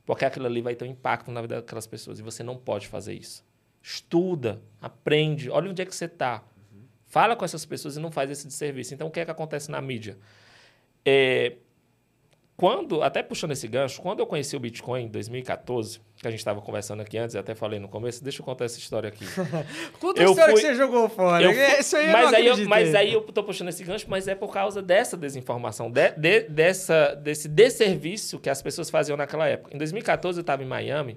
Porque 0.06 0.24
aquilo 0.24 0.46
ali 0.46 0.62
vai 0.62 0.76
ter 0.76 0.84
um 0.84 0.88
impacto 0.88 1.32
na 1.32 1.40
vida 1.42 1.56
daquelas 1.56 1.84
pessoas 1.84 2.20
e 2.20 2.22
você 2.22 2.44
não 2.44 2.56
pode 2.56 2.86
fazer 2.86 3.12
isso. 3.12 3.44
Estuda, 3.82 4.62
aprende, 4.80 5.50
olha 5.50 5.68
onde 5.68 5.82
é 5.82 5.84
que 5.84 5.92
você 5.92 6.04
está. 6.04 6.44
Fala 7.06 7.34
com 7.34 7.44
essas 7.44 7.64
pessoas 7.64 7.96
e 7.96 8.00
não 8.00 8.12
faz 8.12 8.30
esse 8.30 8.46
desserviço. 8.46 8.94
Então, 8.94 9.08
o 9.08 9.10
que 9.10 9.18
é 9.18 9.24
que 9.24 9.32
acontece 9.32 9.68
na 9.68 9.80
mídia? 9.80 10.16
É, 11.04 11.56
quando, 12.60 13.02
até 13.02 13.22
puxando 13.22 13.52
esse 13.52 13.66
gancho, 13.66 14.02
quando 14.02 14.20
eu 14.20 14.26
conheci 14.26 14.54
o 14.54 14.60
Bitcoin 14.60 15.04
em 15.04 15.08
2014, 15.08 15.98
que 16.18 16.28
a 16.28 16.30
gente 16.30 16.40
estava 16.40 16.60
conversando 16.60 17.00
aqui 17.00 17.16
antes, 17.16 17.34
até 17.34 17.54
falei 17.54 17.80
no 17.80 17.88
começo, 17.88 18.22
deixa 18.22 18.42
eu 18.42 18.44
contar 18.44 18.66
essa 18.66 18.78
história 18.78 19.08
aqui. 19.08 19.24
Conta 19.98 20.20
a 20.20 20.24
história 20.26 20.52
fui, 20.52 20.60
que 20.60 20.68
você 20.68 20.74
jogou 20.74 21.08
fora. 21.08 21.42
Eu 21.42 21.54
fui, 21.54 21.80
Isso 21.80 21.96
aí 21.96 22.12
mas, 22.12 22.34
aí 22.34 22.46
eu, 22.46 22.68
mas 22.68 22.94
aí 22.94 23.12
eu 23.14 23.22
tô 23.22 23.42
puxando 23.42 23.68
esse 23.68 23.82
gancho, 23.82 24.04
mas 24.10 24.28
é 24.28 24.34
por 24.34 24.52
causa 24.52 24.82
dessa 24.82 25.16
desinformação, 25.16 25.90
de, 25.90 26.10
de, 26.10 26.40
dessa, 26.50 27.14
desse 27.14 27.48
desserviço 27.48 28.38
que 28.38 28.50
as 28.50 28.60
pessoas 28.60 28.90
faziam 28.90 29.16
naquela 29.16 29.48
época. 29.48 29.74
Em 29.74 29.78
2014 29.78 30.38
eu 30.38 30.42
estava 30.42 30.62
em 30.62 30.66
Miami 30.66 31.16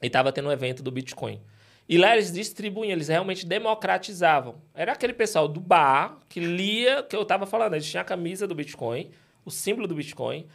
e 0.00 0.06
estava 0.06 0.32
tendo 0.32 0.48
um 0.48 0.52
evento 0.52 0.82
do 0.82 0.90
Bitcoin. 0.90 1.42
E 1.86 1.98
lá 1.98 2.14
eles 2.14 2.32
distribuíam, 2.32 2.92
eles 2.92 3.08
realmente 3.08 3.44
democratizavam. 3.44 4.54
Era 4.74 4.92
aquele 4.92 5.12
pessoal 5.12 5.46
do 5.46 5.60
bar 5.60 6.20
que 6.26 6.40
lia, 6.40 7.02
que 7.02 7.14
eu 7.14 7.20
estava 7.20 7.44
falando, 7.44 7.74
eles 7.74 7.86
tinham 7.86 8.00
a 8.00 8.04
camisa 8.04 8.46
do 8.46 8.54
Bitcoin, 8.54 9.10
o 9.44 9.50
símbolo 9.50 9.86
do 9.86 9.94
Bitcoin, 9.94 10.46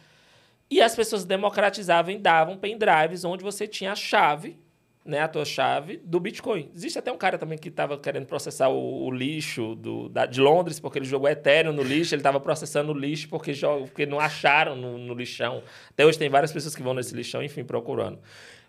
e 0.70 0.82
as 0.82 0.94
pessoas 0.94 1.24
democratizavam 1.24 2.12
e 2.12 2.18
davam 2.18 2.56
pendrives 2.56 3.24
onde 3.24 3.44
você 3.44 3.66
tinha 3.66 3.92
a 3.92 3.96
chave, 3.96 4.58
né, 5.04 5.20
a 5.20 5.28
tua 5.28 5.44
chave 5.44 5.98
do 5.98 6.18
Bitcoin. 6.18 6.68
Existe 6.74 6.98
até 6.98 7.12
um 7.12 7.16
cara 7.16 7.38
também 7.38 7.56
que 7.56 7.68
estava 7.68 7.96
querendo 7.96 8.26
processar 8.26 8.68
o, 8.68 9.04
o 9.04 9.10
lixo 9.10 9.76
do, 9.76 10.08
da, 10.08 10.26
de 10.26 10.40
Londres, 10.40 10.80
porque 10.80 10.98
ele 10.98 11.06
jogou 11.06 11.28
Ethereum 11.28 11.72
no 11.72 11.82
lixo, 11.82 12.14
ele 12.14 12.20
estava 12.20 12.40
processando 12.40 12.92
o 12.92 12.98
lixo 12.98 13.28
porque, 13.28 13.52
porque 13.84 14.04
não 14.04 14.18
acharam 14.18 14.74
no, 14.74 14.98
no, 14.98 15.14
lixão. 15.14 15.62
Até 15.90 16.04
hoje 16.04 16.18
tem 16.18 16.28
várias 16.28 16.52
pessoas 16.52 16.74
que 16.74 16.82
vão 16.82 16.92
nesse 16.92 17.14
lixão, 17.14 17.42
enfim, 17.42 17.62
procurando. 17.62 18.18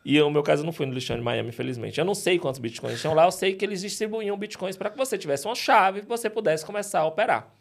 E 0.05 0.21
o 0.21 0.29
meu 0.29 0.43
caso 0.43 0.63
não 0.63 0.71
foi 0.71 0.85
no 0.85 0.93
lixão 0.93 1.17
de 1.17 1.23
Miami, 1.23 1.49
infelizmente. 1.49 1.99
Eu 1.99 2.05
não 2.05 2.13
sei 2.13 2.37
quantos 2.37 2.59
bitcoins 2.59 3.01
tinham 3.01 3.15
lá, 3.15 3.25
eu 3.25 3.31
sei 3.31 3.53
que 3.53 3.65
eles 3.65 3.81
distribuíam 3.81 4.37
bitcoins 4.37 4.77
para 4.77 4.91
que 4.91 4.97
você 4.97 5.17
tivesse 5.17 5.47
uma 5.47 5.55
chave 5.55 5.99
e 5.99 6.03
você 6.03 6.29
pudesse 6.29 6.63
começar 6.63 6.99
a 6.99 7.05
operar. 7.05 7.51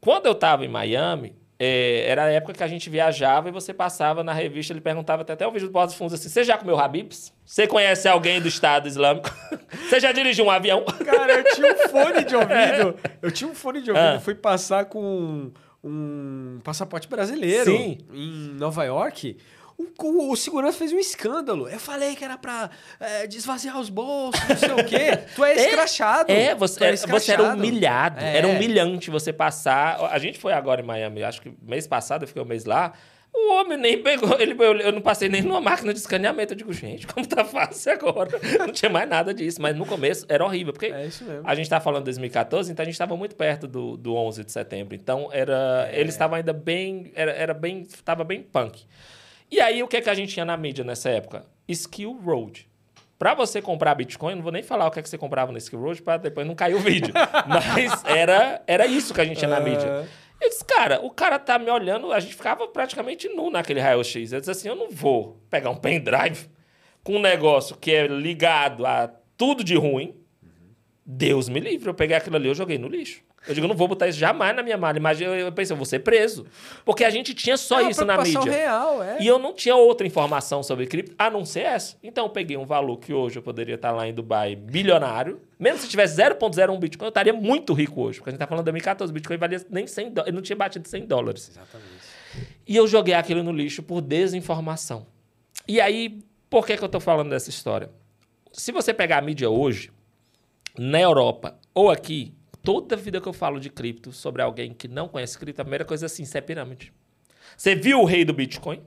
Quando 0.00 0.26
eu 0.26 0.32
estava 0.32 0.64
em 0.64 0.68
Miami, 0.68 1.34
é, 1.62 2.06
era 2.08 2.24
a 2.24 2.30
época 2.30 2.54
que 2.54 2.62
a 2.62 2.66
gente 2.66 2.88
viajava 2.88 3.50
e 3.50 3.52
você 3.52 3.74
passava 3.74 4.24
na 4.24 4.32
revista, 4.32 4.72
ele 4.72 4.80
perguntava 4.80 5.20
até, 5.20 5.34
até 5.34 5.46
o 5.46 5.52
vídeo 5.52 5.68
do 5.68 5.72
Porta 5.72 5.88
dos 5.88 5.94
Fundos 5.94 6.14
assim: 6.14 6.30
você 6.30 6.42
já 6.42 6.56
comeu 6.56 6.78
Habibs? 6.78 7.34
Você 7.44 7.66
conhece 7.66 8.08
alguém 8.08 8.40
do 8.40 8.48
Estado 8.48 8.88
Islâmico? 8.88 9.30
você 9.86 10.00
já 10.00 10.10
dirigiu 10.10 10.46
um 10.46 10.50
avião? 10.50 10.82
Cara, 11.04 11.34
eu 11.34 11.44
tinha 11.54 11.70
um 11.70 11.88
fone 11.90 12.24
de 12.24 12.34
ouvido. 12.34 12.98
É. 13.04 13.10
Eu 13.20 13.30
tinha 13.30 13.50
um 13.50 13.54
fone 13.54 13.82
de 13.82 13.90
ouvido 13.90 14.06
ah. 14.06 14.20
fui 14.20 14.34
passar 14.34 14.86
com 14.86 15.50
um 15.84 16.60
passaporte 16.64 17.06
brasileiro 17.06 17.70
Sim. 17.70 17.98
em 18.10 18.54
Nova 18.54 18.82
York. 18.84 19.36
O, 19.98 20.32
o, 20.32 20.36
segurança 20.36 20.78
fez 20.78 20.92
um 20.92 20.98
escândalo. 20.98 21.68
Eu 21.68 21.78
falei 21.78 22.14
que 22.14 22.24
era 22.24 22.36
pra 22.36 22.70
é, 22.98 23.26
desvaziar 23.26 23.78
os 23.78 23.88
bolsos, 23.88 24.40
não 24.48 24.56
sei 24.56 24.72
o 24.72 24.84
quê. 24.84 25.18
Tu 25.34 25.44
é, 25.44 25.52
é 25.52 25.66
escrachado. 25.66 26.32
É, 26.32 26.54
você, 26.54 26.84
é, 26.84 26.92
escrachado. 26.92 27.24
você 27.24 27.32
era 27.32 27.54
humilhado. 27.54 28.20
É. 28.20 28.38
Era 28.38 28.48
humilhante 28.48 29.10
você 29.10 29.32
passar. 29.32 30.00
A 30.10 30.18
gente 30.18 30.38
foi 30.38 30.52
agora 30.52 30.80
em 30.80 30.84
Miami, 30.84 31.22
acho 31.22 31.40
que 31.40 31.52
mês 31.62 31.86
passado, 31.86 32.22
eu 32.22 32.28
fiquei 32.28 32.42
um 32.42 32.46
mês 32.46 32.64
lá. 32.64 32.92
O 33.32 33.52
homem 33.52 33.78
nem 33.78 34.02
pegou, 34.02 34.38
ele, 34.40 34.56
eu 34.82 34.92
não 34.92 35.00
passei 35.00 35.28
nem 35.28 35.40
numa 35.40 35.60
máquina 35.60 35.92
de 35.92 36.00
escaneamento. 36.00 36.52
Eu 36.52 36.56
digo, 36.56 36.72
gente, 36.72 37.06
como 37.06 37.24
tá 37.26 37.44
fácil 37.44 37.92
agora? 37.92 38.30
Não 38.58 38.72
tinha 38.72 38.90
mais 38.90 39.08
nada 39.08 39.32
disso, 39.32 39.62
mas 39.62 39.76
no 39.76 39.86
começo 39.86 40.26
era 40.28 40.44
horrível, 40.44 40.72
porque 40.72 40.86
é 40.86 41.08
a 41.44 41.54
gente 41.54 41.70
tá 41.70 41.80
falando 41.80 42.00
de 42.00 42.06
2014, 42.06 42.72
então 42.72 42.82
a 42.82 42.84
gente 42.84 42.94
estava 42.94 43.16
muito 43.16 43.36
perto 43.36 43.68
do, 43.68 43.96
do 43.96 44.16
11 44.16 44.44
de 44.44 44.50
setembro. 44.50 44.96
Então 44.96 45.28
era, 45.32 45.88
é. 45.92 46.00
eles 46.00 46.14
estavam 46.14 46.36
ainda 46.36 46.52
bem, 46.52 47.12
era, 47.14 47.30
era 47.30 47.54
bem, 47.54 47.86
tava 48.04 48.24
bem 48.24 48.42
punk. 48.42 48.84
E 49.50 49.60
aí, 49.60 49.82
o 49.82 49.88
que, 49.88 49.96
é 49.96 50.00
que 50.00 50.10
a 50.10 50.14
gente 50.14 50.32
tinha 50.32 50.44
na 50.44 50.56
mídia 50.56 50.84
nessa 50.84 51.10
época? 51.10 51.44
Skill 51.68 52.12
Road. 52.12 52.68
Para 53.18 53.34
você 53.34 53.60
comprar 53.60 53.94
Bitcoin, 53.94 54.36
não 54.36 54.42
vou 54.42 54.52
nem 54.52 54.62
falar 54.62 54.86
o 54.86 54.90
que, 54.90 54.98
é 54.98 55.02
que 55.02 55.08
você 55.08 55.18
comprava 55.18 55.52
no 55.52 55.58
Skill 55.58 55.80
Road 55.80 56.02
para 56.02 56.16
depois 56.16 56.46
não 56.46 56.54
cair 56.54 56.74
o 56.74 56.78
vídeo. 56.78 57.12
Mas 57.46 58.04
era, 58.04 58.62
era 58.66 58.86
isso 58.86 59.12
que 59.12 59.20
a 59.20 59.24
gente 59.24 59.38
tinha 59.38 59.50
na 59.50 59.60
mídia. 59.60 60.08
Eu 60.40 60.48
disse, 60.48 60.64
cara, 60.64 61.04
o 61.04 61.10
cara 61.10 61.38
tá 61.38 61.58
me 61.58 61.70
olhando, 61.70 62.12
a 62.12 62.20
gente 62.20 62.34
ficava 62.34 62.66
praticamente 62.68 63.28
nu 63.28 63.50
naquele 63.50 63.78
raio-x. 63.78 64.32
Eu 64.32 64.40
disse 64.40 64.50
assim, 64.50 64.68
eu 64.68 64.74
não 64.74 64.90
vou 64.90 65.38
pegar 65.50 65.68
um 65.68 65.76
pendrive 65.76 66.48
com 67.04 67.16
um 67.16 67.20
negócio 67.20 67.76
que 67.76 67.92
é 67.92 68.06
ligado 68.06 68.86
a 68.86 69.10
tudo 69.36 69.62
de 69.62 69.76
ruim. 69.76 70.14
Deus 71.04 71.48
me 71.48 71.60
livre, 71.60 71.90
eu 71.90 71.94
peguei 71.94 72.16
aquilo 72.16 72.36
ali, 72.36 72.48
eu 72.48 72.54
joguei 72.54 72.78
no 72.78 72.88
lixo. 72.88 73.22
Eu 73.48 73.54
digo, 73.54 73.64
eu 73.64 73.68
não 73.68 73.76
vou 73.76 73.88
botar 73.88 74.06
isso 74.06 74.18
jamais 74.18 74.54
na 74.54 74.62
minha 74.62 74.76
mala. 74.76 74.98
Imagina, 74.98 75.34
eu 75.34 75.50
pensei, 75.50 75.72
eu 75.72 75.76
vou 75.76 75.86
ser 75.86 76.00
preso. 76.00 76.46
Porque 76.84 77.04
a 77.04 77.10
gente 77.10 77.32
tinha 77.32 77.56
só 77.56 77.80
é 77.80 77.90
isso 77.90 78.04
na 78.04 78.18
mídia. 78.18 78.52
Real, 78.52 79.02
é. 79.02 79.16
E 79.18 79.26
eu 79.26 79.38
não 79.38 79.54
tinha 79.54 79.74
outra 79.74 80.06
informação 80.06 80.62
sobre 80.62 80.86
cripto, 80.86 81.14
a 81.18 81.30
não 81.30 81.44
ser 81.44 81.60
essa. 81.60 81.96
Então 82.02 82.26
eu 82.26 82.30
peguei 82.30 82.56
um 82.58 82.66
valor 82.66 82.98
que 82.98 83.14
hoje 83.14 83.38
eu 83.38 83.42
poderia 83.42 83.76
estar 83.76 83.92
lá 83.92 84.06
em 84.06 84.12
Dubai 84.12 84.54
bilionário. 84.54 85.40
Mesmo 85.58 85.78
se 85.78 85.88
tivesse 85.88 86.20
0,01 86.20 86.78
Bitcoin, 86.78 87.06
eu 87.06 87.08
estaria 87.08 87.32
muito 87.32 87.72
rico 87.72 88.02
hoje. 88.02 88.18
Porque 88.18 88.28
a 88.28 88.32
gente 88.32 88.36
está 88.36 88.46
falando 88.46 88.64
de 88.64 88.72
2014, 88.72 89.10
o 89.10 89.14
Bitcoin 89.14 89.36
valia 89.38 89.66
nem 89.70 89.86
100 89.86 90.10
dólares. 90.10 90.28
Ele 90.28 90.36
não 90.36 90.42
tinha 90.42 90.56
batido 90.56 90.86
100 90.86 91.06
dólares. 91.06 91.48
Exatamente. 91.48 91.88
E 92.66 92.76
eu 92.76 92.86
joguei 92.86 93.14
aquilo 93.14 93.42
no 93.42 93.52
lixo 93.52 93.82
por 93.82 94.02
desinformação. 94.02 95.06
E 95.66 95.80
aí, 95.80 96.20
por 96.50 96.66
que, 96.66 96.76
que 96.76 96.82
eu 96.82 96.86
estou 96.86 97.00
falando 97.00 97.30
dessa 97.30 97.48
história? 97.48 97.90
Se 98.52 98.70
você 98.70 98.92
pegar 98.92 99.18
a 99.18 99.22
mídia 99.22 99.48
hoje, 99.48 99.90
na 100.78 101.00
Europa 101.00 101.58
ou 101.74 101.90
aqui, 101.90 102.34
toda 102.62 102.96
vida 102.96 103.20
que 103.20 103.28
eu 103.28 103.32
falo 103.32 103.58
de 103.60 103.70
cripto 103.70 104.12
sobre 104.12 104.42
alguém 104.42 104.72
que 104.72 104.88
não 104.88 105.08
conhece 105.08 105.38
cripto, 105.38 105.60
a 105.60 105.64
primeira 105.64 105.84
coisa 105.84 106.06
é 106.06 106.08
assim, 106.08 106.22
isso 106.22 106.36
é 106.36 106.40
pirâmide. 106.40 106.92
Você 107.56 107.74
viu 107.74 108.00
o 108.00 108.04
rei 108.04 108.24
do 108.24 108.32
Bitcoin? 108.32 108.82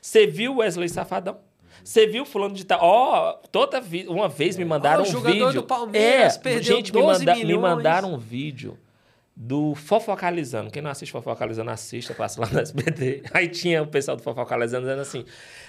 Você 0.00 0.26
viu 0.26 0.54
o 0.54 0.56
Wesley 0.58 0.88
Safadão? 0.88 1.38
Você 1.84 2.06
viu 2.06 2.24
fulano 2.24 2.54
de 2.54 2.64
tal? 2.64 2.80
Ó, 2.82 3.30
oh, 3.30 3.48
toda 3.48 3.80
vi 3.80 4.06
uma 4.06 4.28
vez 4.28 4.56
me 4.56 4.64
mandaram 4.64 5.04
oh, 5.04 5.16
um 5.16 5.20
vídeo. 5.20 5.52
Do 5.52 5.62
Palmeiras, 5.64 6.40
é, 6.44 6.62
gente 6.62 6.92
me, 6.92 7.02
manda 7.02 7.34
me 7.34 7.56
mandaram 7.56 8.14
um 8.14 8.18
vídeo 8.18 8.78
do 9.34 9.74
Fofocalizando. 9.74 10.70
Quem 10.70 10.82
não 10.82 10.90
assiste 10.90 11.10
Fofocalizando, 11.10 11.70
assista, 11.70 12.14
passa 12.14 12.40
lá 12.40 12.48
no 12.48 12.60
SBT. 12.60 13.22
Aí 13.32 13.48
tinha 13.48 13.82
o 13.82 13.86
pessoal 13.86 14.16
do 14.16 14.22
Fofocalizando 14.22 14.84
dizendo 14.84 15.00
assim: 15.00 15.24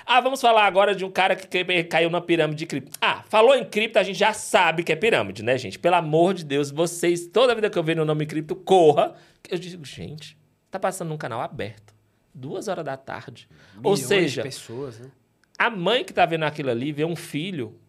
Ah, 0.05 0.19
vamos 0.19 0.41
falar 0.41 0.65
agora 0.65 0.93
de 0.93 1.05
um 1.05 1.11
cara 1.11 1.35
que 1.35 1.83
caiu 1.85 2.09
na 2.09 2.21
pirâmide 2.21 2.59
de 2.59 2.65
cripto. 2.65 2.97
Ah, 3.01 3.23
falou 3.29 3.55
em 3.55 3.63
cripto, 3.65 3.97
a 3.97 4.03
gente 4.03 4.17
já 4.17 4.33
sabe 4.33 4.83
que 4.83 4.91
é 4.91 4.95
pirâmide, 4.95 5.43
né, 5.43 5.57
gente? 5.57 5.79
Pelo 5.79 5.95
amor 5.95 6.33
de 6.33 6.43
Deus, 6.43 6.71
vocês, 6.71 7.27
toda 7.27 7.55
vida 7.55 7.69
que 7.69 7.77
eu 7.77 7.83
vejo 7.83 8.01
o 8.01 8.05
nome 8.05 8.25
cripto, 8.25 8.55
corra. 8.55 9.15
Eu 9.49 9.57
digo, 9.57 9.83
gente, 9.85 10.37
tá 10.69 10.79
passando 10.79 11.09
num 11.09 11.17
canal 11.17 11.41
aberto. 11.41 11.93
Duas 12.33 12.67
horas 12.67 12.83
da 12.83 12.97
tarde. 12.97 13.47
Milhões 13.75 13.85
Ou 13.85 13.95
seja, 13.95 14.41
pessoas, 14.41 14.99
né? 14.99 15.09
a 15.57 15.69
mãe 15.69 16.03
que 16.03 16.13
tá 16.13 16.25
vendo 16.25 16.43
aquilo 16.43 16.69
ali 16.69 16.91
vê 16.91 17.05
um 17.05 17.15
filho 17.15 17.79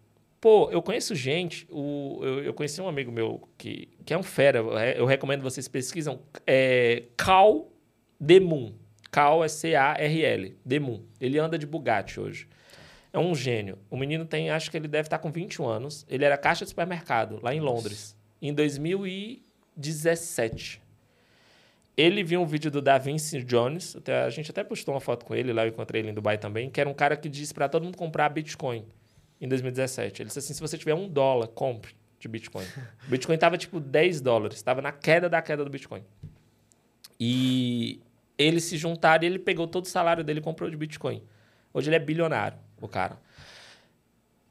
Pô, 0.44 0.68
eu 0.70 0.82
conheço 0.82 1.14
gente, 1.14 1.66
o, 1.70 2.20
eu, 2.22 2.44
eu, 2.44 2.52
conheci 2.52 2.78
um 2.78 2.86
amigo 2.86 3.10
meu 3.10 3.48
que, 3.56 3.88
que 4.04 4.12
é 4.12 4.18
um 4.18 4.22
fera, 4.22 4.58
eu 4.94 5.06
recomendo 5.06 5.40
vocês 5.40 5.66
pesquisam, 5.66 6.20
é 6.46 7.04
Cal 7.16 7.72
Demun. 8.20 8.74
Cal 9.10 9.42
é 9.42 9.48
C-A-R-L, 9.48 10.54
Demun. 10.62 11.02
Ele 11.18 11.38
anda 11.38 11.58
de 11.58 11.66
Bugatti 11.66 12.20
hoje. 12.20 12.46
É 13.10 13.18
um 13.18 13.34
gênio. 13.34 13.78
O 13.88 13.96
menino 13.96 14.26
tem, 14.26 14.50
acho 14.50 14.70
que 14.70 14.76
ele 14.76 14.86
deve 14.86 15.06
estar 15.06 15.18
com 15.18 15.32
21 15.32 15.66
anos. 15.66 16.04
Ele 16.10 16.26
era 16.26 16.36
caixa 16.36 16.66
de 16.66 16.68
supermercado, 16.68 17.40
lá 17.42 17.54
em 17.54 17.60
Londres, 17.60 18.14
em 18.42 18.52
2017. 18.52 20.82
ele 21.96 22.22
viu 22.22 22.42
um 22.42 22.46
vídeo 22.46 22.70
do 22.70 22.82
Da 22.82 22.98
Vinci 22.98 23.42
Jones, 23.42 23.96
até, 23.96 24.24
a 24.24 24.28
gente 24.28 24.50
até 24.50 24.62
postou 24.62 24.92
uma 24.92 25.00
foto 25.00 25.24
com 25.24 25.34
ele 25.34 25.54
lá, 25.54 25.64
eu 25.64 25.70
encontrei 25.70 26.02
ele 26.02 26.10
em 26.10 26.14
Dubai 26.14 26.36
também, 26.36 26.68
que 26.68 26.82
era 26.82 26.90
um 26.90 26.92
cara 26.92 27.16
que 27.16 27.30
disse 27.30 27.54
para 27.54 27.66
todo 27.66 27.82
mundo 27.82 27.96
comprar 27.96 28.28
Bitcoin 28.28 28.84
em 29.44 29.48
2017. 29.48 30.22
Ele 30.22 30.26
disse 30.28 30.38
assim: 30.38 30.54
se 30.54 30.60
você 30.60 30.76
tiver 30.78 30.94
um 30.94 31.08
dólar, 31.08 31.48
compre 31.48 31.94
de 32.18 32.28
Bitcoin. 32.28 32.64
O 33.06 33.10
Bitcoin 33.10 33.34
estava 33.34 33.58
tipo 33.58 33.78
10 33.78 34.20
dólares, 34.20 34.56
estava 34.56 34.80
na 34.80 34.92
queda 34.92 35.28
da 35.28 35.42
queda 35.42 35.64
do 35.64 35.70
Bitcoin. 35.70 36.02
E 37.20 38.00
eles 38.36 38.64
se 38.64 38.76
juntaram 38.76 39.24
e 39.24 39.26
ele 39.26 39.38
pegou 39.38 39.66
todo 39.66 39.84
o 39.84 39.88
salário 39.88 40.24
dele 40.24 40.40
e 40.40 40.42
comprou 40.42 40.68
de 40.68 40.76
Bitcoin. 40.76 41.22
Hoje 41.72 41.88
ele 41.88 41.96
é 41.96 42.00
bilionário, 42.00 42.58
o 42.80 42.88
cara. 42.88 43.18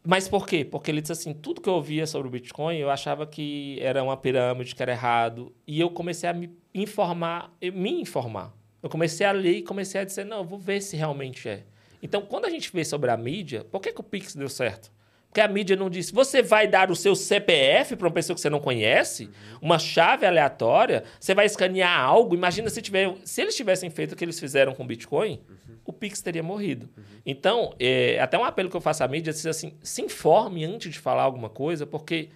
Mas 0.06 0.28
por 0.28 0.46
quê? 0.46 0.66
Porque 0.66 0.92
ele 0.92 1.00
disse 1.00 1.14
assim, 1.14 1.34
tudo 1.34 1.62
que 1.62 1.70
eu 1.70 1.74
ouvia 1.74 2.06
sobre 2.06 2.28
o 2.28 2.32
Bitcoin, 2.32 2.78
eu 2.78 2.90
achava 2.90 3.26
que 3.26 3.78
era 3.82 4.04
uma 4.04 4.18
pirâmide, 4.18 4.76
que 4.76 4.84
era 4.84 4.92
errado. 4.92 5.56
E 5.66 5.80
eu 5.80 5.90
comecei 5.90 6.30
a 6.30 6.34
me 6.34 6.54
informar, 6.74 7.56
me 7.62 8.02
informar. 8.02 8.54
Eu 8.82 8.90
comecei 8.90 9.26
a 9.26 9.32
ler 9.32 9.58
e 9.58 9.62
comecei 9.64 10.02
a 10.02 10.04
dizer, 10.04 10.26
não, 10.26 10.40
eu 10.40 10.44
vou 10.44 10.60
ver 10.60 10.82
se 10.82 10.98
realmente 10.98 11.48
é. 11.48 11.64
Então, 12.04 12.22
quando 12.22 12.44
a 12.46 12.50
gente 12.50 12.70
vê 12.72 12.84
sobre 12.84 13.10
a 13.10 13.16
mídia, 13.16 13.64
por 13.64 13.80
que, 13.80 13.94
que 13.94 14.02
o 14.02 14.04
Pix 14.04 14.36
deu 14.36 14.50
certo? 14.50 14.92
Porque 15.30 15.40
a 15.40 15.48
mídia 15.48 15.76
não 15.76 15.90
disse, 15.90 16.14
você 16.14 16.44
vai 16.44 16.68
dar 16.68 16.92
o 16.92 16.96
seu 16.96 17.16
CPF 17.16 17.96
para 17.96 18.08
uma 18.08 18.14
pessoa 18.14 18.36
que 18.36 18.42
você 18.42 18.50
não 18.50 18.60
conhece, 18.60 19.30
uma 19.60 19.80
chave 19.80 20.28
aleatória, 20.28 21.06
você 21.20 21.34
vai 21.34 21.46
escanear 21.48 21.98
algo. 21.98 22.36
Imagina 22.36 22.70
se, 22.70 22.82
tiver, 22.82 23.16
se 23.24 23.42
eles 23.42 23.56
tivessem 23.56 23.90
feito 23.90 24.12
o 24.12 24.16
que 24.16 24.24
eles 24.24 24.40
fizeram 24.40 24.76
com 24.76 24.84
o 24.84 24.86
Bitcoin, 24.86 25.42
uhum. 25.50 25.78
o 25.86 25.94
Pix 25.94 26.22
teria 26.22 26.44
morrido. 26.44 26.88
Uhum. 26.96 27.04
Então, 27.26 27.74
é, 27.80 28.20
até 28.20 28.38
um 28.38 28.44
apelo 28.44 28.70
que 28.70 28.76
eu 28.76 28.82
faço 28.82 29.04
à 29.04 29.08
mídia 29.08 29.32
é 29.32 29.50
assim, 29.50 29.74
se 29.82 30.02
informe 30.04 30.66
antes 30.66 30.92
de 30.92 31.00
falar 31.00 31.24
alguma 31.24 31.50
coisa, 31.50 31.88
porque 31.88 32.30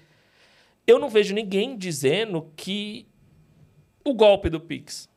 eu 0.88 0.98
não 0.98 1.10
vejo 1.10 1.36
ninguém 1.36 1.78
dizendo 1.78 2.52
que 2.56 3.06
o 4.04 4.14
golpe 4.14 4.50
do 4.50 4.62
Pix. 4.62 5.08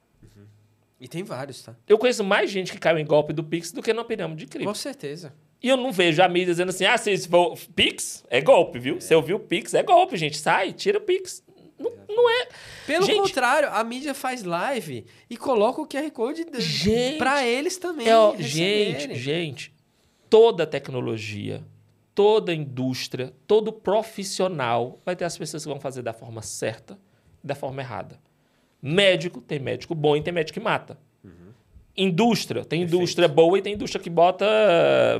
E 1.00 1.08
tem 1.08 1.22
vários, 1.22 1.62
tá? 1.62 1.74
Eu 1.88 1.96
conheço 1.96 2.22
mais 2.22 2.50
gente 2.50 2.72
que 2.72 2.78
caiu 2.78 2.98
em 2.98 3.06
golpe 3.06 3.32
do 3.32 3.42
Pix 3.42 3.72
do 3.72 3.82
que 3.82 3.92
na 3.92 4.04
pirâmide 4.04 4.44
de 4.44 4.50
cripto. 4.50 4.68
Com 4.68 4.74
certeza. 4.74 5.32
E 5.62 5.68
eu 5.68 5.76
não 5.76 5.90
vejo 5.90 6.22
a 6.22 6.28
mídia 6.28 6.52
dizendo 6.52 6.68
assim, 6.68 6.84
ah, 6.84 6.96
vocês 6.96 7.24
vão... 7.26 7.54
Pix 7.74 8.24
é 8.28 8.40
golpe, 8.40 8.78
viu? 8.78 8.96
É. 8.96 9.00
Você 9.00 9.14
ouviu 9.14 9.38
Pix, 9.40 9.72
é 9.72 9.82
golpe, 9.82 10.16
gente. 10.16 10.36
Sai, 10.36 10.72
tira 10.72 10.98
o 10.98 11.00
Pix. 11.00 11.42
Não, 11.78 11.90
não 12.06 12.30
é. 12.30 12.48
Pelo 12.86 13.06
gente, 13.06 13.18
contrário, 13.18 13.70
a 13.70 13.82
mídia 13.82 14.12
faz 14.12 14.42
live 14.42 15.06
e 15.30 15.36
coloca 15.38 15.80
o 15.80 15.86
QR 15.86 16.10
Code 16.10 16.44
para 17.16 17.46
eles 17.46 17.78
também. 17.78 18.06
É, 18.06 18.42
gente, 18.42 19.14
gente, 19.14 19.74
toda 20.28 20.66
tecnologia, 20.66 21.64
toda 22.14 22.52
indústria, 22.52 23.32
todo 23.46 23.72
profissional 23.72 25.00
vai 25.04 25.16
ter 25.16 25.24
as 25.24 25.38
pessoas 25.38 25.62
que 25.62 25.68
vão 25.70 25.80
fazer 25.80 26.02
da 26.02 26.12
forma 26.12 26.42
certa 26.42 26.98
e 27.42 27.46
da 27.46 27.54
forma 27.54 27.80
errada. 27.80 28.20
Médico, 28.82 29.40
tem 29.40 29.58
médico 29.58 29.94
bom 29.94 30.16
e 30.16 30.22
tem 30.22 30.32
médico 30.32 30.58
que 30.58 30.64
mata. 30.64 30.98
Uhum. 31.22 31.52
Indústria, 31.96 32.64
tem 32.64 32.80
Perfeito. 32.80 32.96
indústria 32.96 33.28
boa 33.28 33.58
e 33.58 33.62
tem 33.62 33.74
indústria 33.74 34.02
que 34.02 34.10
bota 34.10 34.46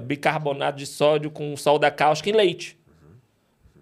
bicarbonato 0.04 0.78
de 0.78 0.86
sódio 0.86 1.30
com 1.30 1.56
solda 1.56 1.90
cáustica 1.90 2.30
em 2.30 2.32
leite. 2.32 2.78
Uhum. 2.88 3.16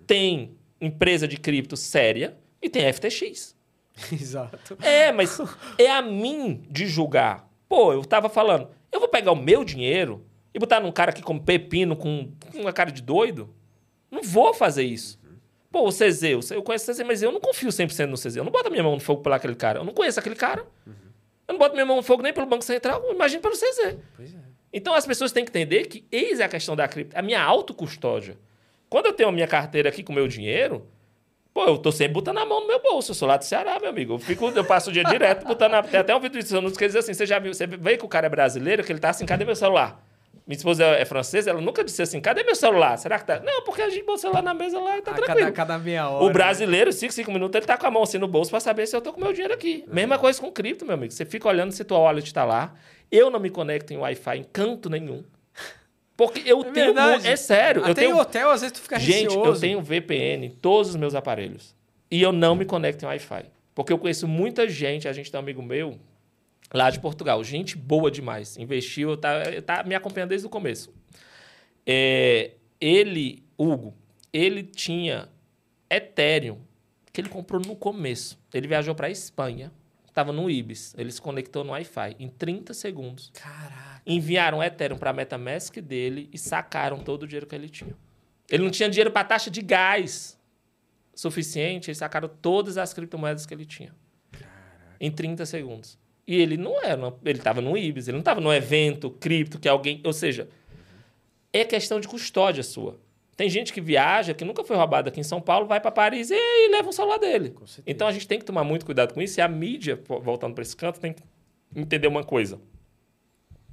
Tem 0.06 0.50
empresa 0.80 1.28
de 1.28 1.36
cripto 1.36 1.76
séria 1.76 2.36
e 2.60 2.68
tem 2.68 2.92
FTX. 2.92 3.56
Exato. 4.12 4.76
É, 4.82 5.12
mas 5.12 5.38
é 5.76 5.90
a 5.90 6.02
mim 6.02 6.62
de 6.68 6.86
julgar. 6.86 7.48
Pô, 7.68 7.92
eu 7.92 8.04
tava 8.04 8.28
falando, 8.28 8.68
eu 8.90 9.00
vou 9.00 9.08
pegar 9.08 9.32
o 9.32 9.36
meu 9.36 9.64
dinheiro 9.64 10.24
e 10.54 10.58
botar 10.58 10.80
num 10.80 10.92
cara 10.92 11.12
que 11.12 11.22
come 11.22 11.40
pepino 11.40 11.96
com 11.96 12.30
uma 12.54 12.72
cara 12.72 12.90
de 12.90 13.02
doido? 13.02 13.54
Não 14.10 14.22
vou 14.22 14.54
fazer 14.54 14.84
isso. 14.84 15.17
Pô, 15.70 15.86
o 15.86 15.92
CZ, 15.92 16.50
eu 16.50 16.62
conheço 16.62 16.90
o 16.90 16.94
CZ, 16.94 17.02
mas 17.04 17.22
eu 17.22 17.30
não 17.30 17.40
confio 17.40 17.68
100% 17.68 18.06
no 18.06 18.16
CZ. 18.16 18.36
Eu 18.36 18.44
não 18.44 18.50
boto 18.50 18.70
minha 18.70 18.82
mão 18.82 18.94
no 18.94 19.00
fogo 19.00 19.22
pelo 19.22 19.34
aquele 19.34 19.54
cara. 19.54 19.80
Eu 19.80 19.84
não 19.84 19.92
conheço 19.92 20.18
aquele 20.18 20.34
cara. 20.34 20.64
Uhum. 20.86 20.94
Eu 21.46 21.52
não 21.52 21.58
boto 21.58 21.74
minha 21.74 21.86
mão 21.86 21.96
no 21.96 22.02
fogo 22.02 22.22
nem 22.22 22.32
pelo 22.32 22.46
Banco 22.46 22.64
Central, 22.64 23.02
imagina 23.10 23.40
pelo 23.40 23.54
CZ. 23.54 23.96
Pois 24.16 24.34
é. 24.34 24.38
Então 24.72 24.94
as 24.94 25.06
pessoas 25.06 25.32
têm 25.32 25.44
que 25.44 25.50
entender 25.50 25.86
que 25.86 26.06
eis 26.10 26.40
é 26.40 26.44
a 26.44 26.48
questão 26.48 26.76
da 26.76 26.86
cripto, 26.86 27.18
a 27.18 27.22
minha 27.22 27.42
autocustódia. 27.42 28.38
Quando 28.88 29.06
eu 29.06 29.12
tenho 29.12 29.28
a 29.28 29.32
minha 29.32 29.46
carteira 29.46 29.88
aqui 29.88 30.02
com 30.02 30.12
o 30.12 30.14
meu 30.14 30.28
dinheiro, 30.28 30.86
pô, 31.52 31.64
eu 31.64 31.78
tô 31.78 31.90
sempre 31.92 32.14
botando 32.14 32.38
a 32.38 32.46
mão 32.46 32.60
no 32.60 32.66
meu 32.66 32.82
bolso. 32.82 33.10
Eu 33.10 33.14
sou 33.14 33.28
lá 33.28 33.36
do 33.36 33.44
Ceará, 33.44 33.78
meu 33.80 33.90
amigo. 33.90 34.14
Eu, 34.14 34.18
fico, 34.18 34.48
eu 34.48 34.64
passo 34.64 34.90
o 34.90 34.92
dia 34.92 35.04
direto 35.04 35.46
botando 35.46 35.74
a... 35.74 35.82
Tem 35.82 36.00
até 36.00 36.14
um 36.14 36.20
vídeo 36.20 36.42
disso, 36.42 36.60
que 36.72 36.86
diz 36.86 36.96
assim, 36.96 37.12
você 37.12 37.26
já 37.26 37.38
viu, 37.38 37.52
você 37.52 37.66
vê 37.66 37.96
que 37.96 38.04
o 38.04 38.08
cara 38.08 38.26
é 38.26 38.30
brasileiro, 38.30 38.82
que 38.82 38.92
ele 38.92 39.00
tá 39.00 39.10
assim, 39.10 39.26
cadê 39.26 39.44
meu 39.44 39.56
celular? 39.56 40.02
Minha 40.48 40.56
esposa 40.56 40.82
é 40.82 41.04
francesa, 41.04 41.50
ela 41.50 41.60
nunca 41.60 41.84
disse 41.84 42.00
assim, 42.00 42.22
cadê 42.22 42.42
meu 42.42 42.54
celular? 42.54 42.96
Será 42.96 43.18
que 43.18 43.26
tá? 43.26 43.38
Não, 43.38 43.62
porque 43.64 43.82
a 43.82 43.90
gente 43.90 44.02
bota 44.06 44.16
o 44.16 44.20
celular 44.22 44.42
na 44.42 44.54
mesa 44.54 44.80
lá 44.80 44.96
e 44.96 45.02
tá 45.02 45.10
a 45.10 45.14
tranquilo. 45.14 45.40
Cada, 45.40 45.52
cada 45.52 45.78
meia 45.78 46.08
hora. 46.08 46.24
O 46.24 46.30
brasileiro, 46.30 46.90
5, 46.90 47.12
5 47.12 47.30
minutos, 47.30 47.54
ele 47.54 47.66
tá 47.66 47.76
com 47.76 47.86
a 47.86 47.90
mão 47.90 48.02
assim 48.02 48.16
no 48.16 48.26
bolso 48.26 48.50
para 48.50 48.58
saber 48.58 48.86
se 48.86 48.96
eu 48.96 49.02
tô 49.02 49.12
com 49.12 49.20
meu 49.20 49.30
dinheiro 49.30 49.52
aqui. 49.52 49.84
Uhum. 49.86 49.94
Mesma 49.94 50.18
coisa 50.18 50.40
com 50.40 50.50
cripto, 50.50 50.86
meu 50.86 50.94
amigo. 50.94 51.12
Você 51.12 51.26
fica 51.26 51.46
olhando 51.46 51.72
se 51.72 51.84
tua 51.84 51.98
wallet 51.98 52.32
tá 52.32 52.46
lá. 52.46 52.74
Eu 53.12 53.28
não 53.28 53.38
me 53.38 53.50
conecto 53.50 53.92
em 53.92 53.98
Wi-Fi 53.98 54.38
em 54.38 54.44
canto 54.44 54.88
nenhum. 54.88 55.22
Porque 56.16 56.42
eu 56.50 56.62
é 56.62 56.70
tenho. 56.70 56.98
É 56.98 57.36
sério. 57.36 57.82
Até 57.82 57.90
eu 57.90 57.94
tenho... 57.94 58.10
em 58.12 58.18
hotel, 58.18 58.50
às 58.50 58.62
vezes 58.62 58.72
tu 58.72 58.80
fica 58.80 58.98
Gente, 58.98 59.24
receoso. 59.24 59.50
eu 59.50 59.60
tenho 59.60 59.82
VPN 59.82 60.46
em 60.46 60.50
todos 60.50 60.88
os 60.88 60.96
meus 60.96 61.14
aparelhos. 61.14 61.76
E 62.10 62.22
eu 62.22 62.32
não 62.32 62.54
me 62.54 62.64
conecto 62.64 63.04
em 63.04 63.08
Wi-Fi. 63.08 63.44
Porque 63.74 63.92
eu 63.92 63.98
conheço 63.98 64.26
muita 64.26 64.66
gente, 64.66 65.06
a 65.06 65.12
gente 65.12 65.30
tem 65.30 65.38
um 65.38 65.42
amigo 65.42 65.62
meu 65.62 65.98
lá 66.72 66.90
de 66.90 67.00
Portugal, 67.00 67.42
gente 67.42 67.76
boa 67.76 68.10
demais. 68.10 68.56
Investiu, 68.56 69.16
tá, 69.16 69.42
tá 69.64 69.82
me 69.84 69.94
acompanhando 69.94 70.30
desde 70.30 70.46
o 70.46 70.50
começo. 70.50 70.92
É, 71.86 72.52
ele, 72.80 73.42
Hugo, 73.56 73.96
ele 74.32 74.62
tinha 74.62 75.28
Ethereum, 75.90 76.58
que 77.12 77.20
ele 77.20 77.28
comprou 77.28 77.60
no 77.60 77.74
começo. 77.74 78.38
Ele 78.52 78.68
viajou 78.68 78.94
para 78.94 79.06
a 79.06 79.10
Espanha, 79.10 79.72
estava 80.06 80.32
no 80.32 80.50
Ibis, 80.50 80.94
ele 80.98 81.10
se 81.10 81.20
conectou 81.20 81.64
no 81.64 81.72
Wi-Fi 81.72 82.16
em 82.18 82.28
30 82.28 82.74
segundos. 82.74 83.30
Caraca. 83.34 84.02
Enviaram 84.06 84.62
Ethereum 84.62 84.98
para 84.98 85.10
a 85.10 85.12
MetaMask 85.12 85.76
dele 85.80 86.28
e 86.32 86.38
sacaram 86.38 86.98
todo 86.98 87.22
o 87.22 87.26
dinheiro 87.26 87.46
que 87.46 87.54
ele 87.54 87.68
tinha. 87.68 87.96
Ele 88.50 88.62
não 88.62 88.70
tinha 88.70 88.88
dinheiro 88.88 89.10
para 89.10 89.24
taxa 89.24 89.50
de 89.50 89.60
gás 89.60 90.38
suficiente, 91.14 91.90
eles 91.90 91.98
sacaram 91.98 92.28
todas 92.28 92.78
as 92.78 92.94
criptomoedas 92.94 93.44
que 93.44 93.52
ele 93.52 93.66
tinha. 93.66 93.94
Caraca. 94.32 94.96
Em 95.00 95.10
30 95.10 95.44
segundos. 95.44 95.98
E 96.28 96.36
ele 96.36 96.58
não 96.58 96.78
era, 96.84 97.14
ele 97.24 97.38
estava 97.38 97.62
no 97.62 97.74
Ibis, 97.74 98.06
ele 98.06 98.16
não 98.16 98.20
estava 98.20 98.38
no 98.38 98.52
evento 98.52 99.10
cripto 99.10 99.58
que 99.58 99.66
alguém, 99.66 100.02
ou 100.04 100.12
seja, 100.12 100.46
é 101.50 101.64
questão 101.64 101.98
de 101.98 102.06
custódia 102.06 102.62
sua. 102.62 103.00
Tem 103.34 103.48
gente 103.48 103.72
que 103.72 103.80
viaja, 103.80 104.34
que 104.34 104.44
nunca 104.44 104.62
foi 104.62 104.76
roubado 104.76 105.08
aqui 105.08 105.20
em 105.20 105.22
São 105.22 105.40
Paulo, 105.40 105.66
vai 105.66 105.80
para 105.80 105.90
Paris 105.90 106.30
e, 106.30 106.34
e 106.34 106.68
leva 106.70 106.86
um 106.86 106.92
celular 106.92 107.16
dele. 107.16 107.54
Então 107.86 108.06
a 108.06 108.12
gente 108.12 108.28
tem 108.28 108.38
que 108.38 108.44
tomar 108.44 108.62
muito 108.62 108.84
cuidado 108.84 109.14
com 109.14 109.22
isso. 109.22 109.40
E 109.40 109.42
a 109.42 109.48
mídia, 109.48 109.98
voltando 110.06 110.52
para 110.52 110.60
esse 110.60 110.76
canto, 110.76 111.00
tem 111.00 111.14
que 111.14 111.22
entender 111.74 112.06
uma 112.06 112.22
coisa. 112.22 112.60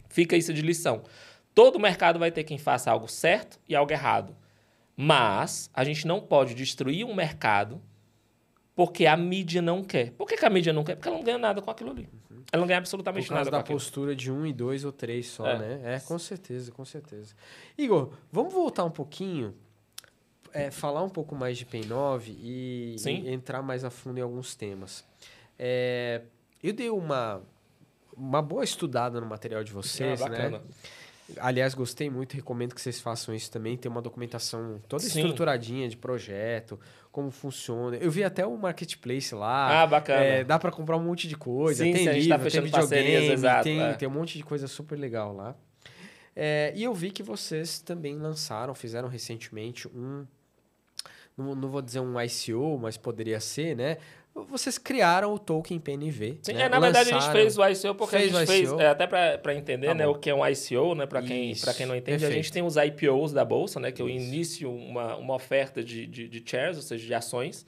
Fica 0.08 0.38
isso 0.38 0.54
de 0.54 0.62
lição. 0.62 1.04
Todo 1.54 1.78
mercado 1.78 2.20
vai 2.20 2.32
ter 2.32 2.46
quem 2.46 2.58
faça 2.58 2.90
algo 2.90 3.10
certo 3.10 3.60
e 3.68 3.76
algo 3.76 3.92
errado. 3.92 4.34
Mas 4.96 5.70
a 5.74 5.84
gente 5.84 6.08
não 6.08 6.22
pode 6.22 6.54
destruir 6.54 7.06
um 7.06 7.14
mercado 7.14 7.82
porque 8.76 9.06
a 9.06 9.16
mídia 9.16 9.62
não 9.62 9.84
quer. 9.84 10.12
Por 10.12 10.28
que, 10.28 10.36
que 10.36 10.46
a 10.46 10.50
mídia 10.50 10.74
não 10.74 10.84
quer? 10.84 10.96
Porque 10.96 11.08
ela 11.08 11.18
não 11.18 11.24
ganha 11.24 11.38
nada 11.38 11.62
com 11.62 11.72
aquilo 11.72 11.92
ali. 11.92 12.10
Ela 12.52 12.60
não 12.60 12.68
ganha 12.68 12.78
absolutamente 12.78 13.30
nada. 13.30 13.46
Por 13.46 13.52
causa 13.52 13.64
da 13.64 13.74
postura 13.74 14.16
de 14.16 14.32
um 14.32 14.46
e 14.46 14.54
dois 14.54 14.84
ou 14.84 14.92
três 14.92 15.28
só, 15.28 15.48
é. 15.48 15.58
né? 15.58 15.96
É, 15.96 16.00
com 16.02 16.20
certeza, 16.20 16.72
com 16.72 16.84
certeza. 16.84 17.34
Igor, 17.78 18.12
vamos 18.32 18.54
voltar 18.54 18.84
um 18.84 18.92
pouquinho, 18.92 19.56
é, 20.54 20.70
falar 20.70 21.04
um 21.04 21.10
pouco 21.10 21.36
mais 21.36 21.58
de 21.58 21.66
PEN 21.66 21.86
9 21.86 22.32
e, 22.38 22.96
e, 23.04 23.30
entrar 23.30 23.62
mais 23.62 23.84
a 23.86 23.90
fundo 23.90 24.20
em 24.20 24.22
alguns 24.22 24.56
temas. 24.56 25.06
É, 25.58 26.22
eu 26.62 26.74
dei 26.74 26.90
uma, 26.90 27.42
uma 28.16 28.42
boa 28.42 28.64
estudada 28.64 29.22
no 29.22 29.26
material 29.26 29.64
de 29.64 29.72
vocês, 29.72 30.22
ah, 30.22 30.30
né? 30.30 30.62
Aliás, 31.38 31.74
gostei 31.74 32.10
muito, 32.10 32.34
recomendo 32.34 32.76
que 32.76 32.82
vocês 32.82 33.00
façam 33.00 33.34
isso 33.34 33.52
também. 33.52 33.76
Tem 33.76 33.90
uma 33.90 34.02
documentação 34.02 34.80
toda 34.88 35.02
Sim. 35.02 35.20
estruturadinha 35.20 35.90
de 35.90 35.98
projeto, 35.98 36.80
como 37.12 37.32
funciona. 37.32 37.98
Eu 37.98 38.12
vi 38.12 38.24
até 38.24 38.46
o 38.46 38.56
marketplace 38.56 39.34
lá. 39.34 39.82
Ah, 39.82 39.88
bacana. 39.88 40.24
É, 40.24 40.44
dá 40.44 40.60
para 40.60 40.72
comprar 40.72 40.98
um 40.98 41.04
monte 41.04 41.28
de 41.28 41.36
coisa. 41.36 41.84
Sim, 41.84 41.94
tem 41.94 42.04
sim, 42.04 42.12
livro, 42.12 42.38
tá 42.38 42.50
tem 42.50 42.62
videogame, 42.62 43.32
exato, 43.32 43.64
tem, 43.64 43.82
é. 43.82 43.94
tem 43.94 44.08
um 44.08 44.12
monte 44.12 44.38
de 44.38 44.44
coisa 44.44 44.68
super 44.68 44.98
legal 45.00 45.36
lá. 45.36 45.56
É, 46.36 46.72
e 46.76 46.84
eu 46.84 46.94
vi 46.94 47.10
que 47.10 47.24
vocês 47.24 47.80
também 47.80 48.18
lançaram, 48.18 48.76
fizeram 48.76 49.08
recentemente 49.08 49.88
um. 49.88 50.28
Não, 51.36 51.56
não 51.56 51.70
vou 51.70 51.82
dizer 51.82 52.02
um 52.02 52.22
ICO, 52.22 52.78
mas 52.80 52.98
poderia 52.98 53.40
ser, 53.40 53.76
né? 53.76 53.98
Vocês 54.44 54.78
criaram 54.78 55.34
o 55.34 55.40
token 55.40 55.80
PNV. 55.80 56.40
Sim, 56.42 56.54
né? 56.54 56.64
é, 56.64 56.70
na 56.70 56.80
verdade 56.80 57.14
a 57.14 57.20
gente 57.20 57.32
fez 57.32 57.58
o 57.58 57.66
ICO 57.66 57.96
porque 57.96 58.18
fez 58.18 58.36
a 58.36 58.40
gente 58.40 58.48
fez, 58.48 58.72
é, 58.74 58.88
até 58.88 59.08
para 59.08 59.56
entender 59.56 59.88
tá 59.88 59.94
né, 59.94 60.06
o 60.06 60.16
que 60.16 60.30
é 60.30 60.36
um 60.36 60.46
ICO, 60.46 60.94
né, 60.94 61.06
para 61.06 61.22
quem, 61.22 61.54
quem 61.54 61.86
não 61.86 61.96
entende, 61.96 62.20
Perfeito. 62.20 62.32
a 62.32 62.36
gente 62.36 62.52
tem 62.52 62.62
os 62.62 62.76
IPOs 62.76 63.32
da 63.32 63.46
Bolsa, 63.46 63.80
né, 63.80 63.92
que 63.92 64.02
é 64.02 64.06
o 64.06 64.10
início, 64.10 64.70
uma, 64.70 65.16
uma 65.16 65.36
oferta 65.36 65.82
de, 65.82 66.06
de, 66.06 66.28
de 66.28 66.44
shares, 66.46 66.76
ou 66.76 66.84
seja, 66.84 67.06
de 67.06 67.14
ações, 67.14 67.66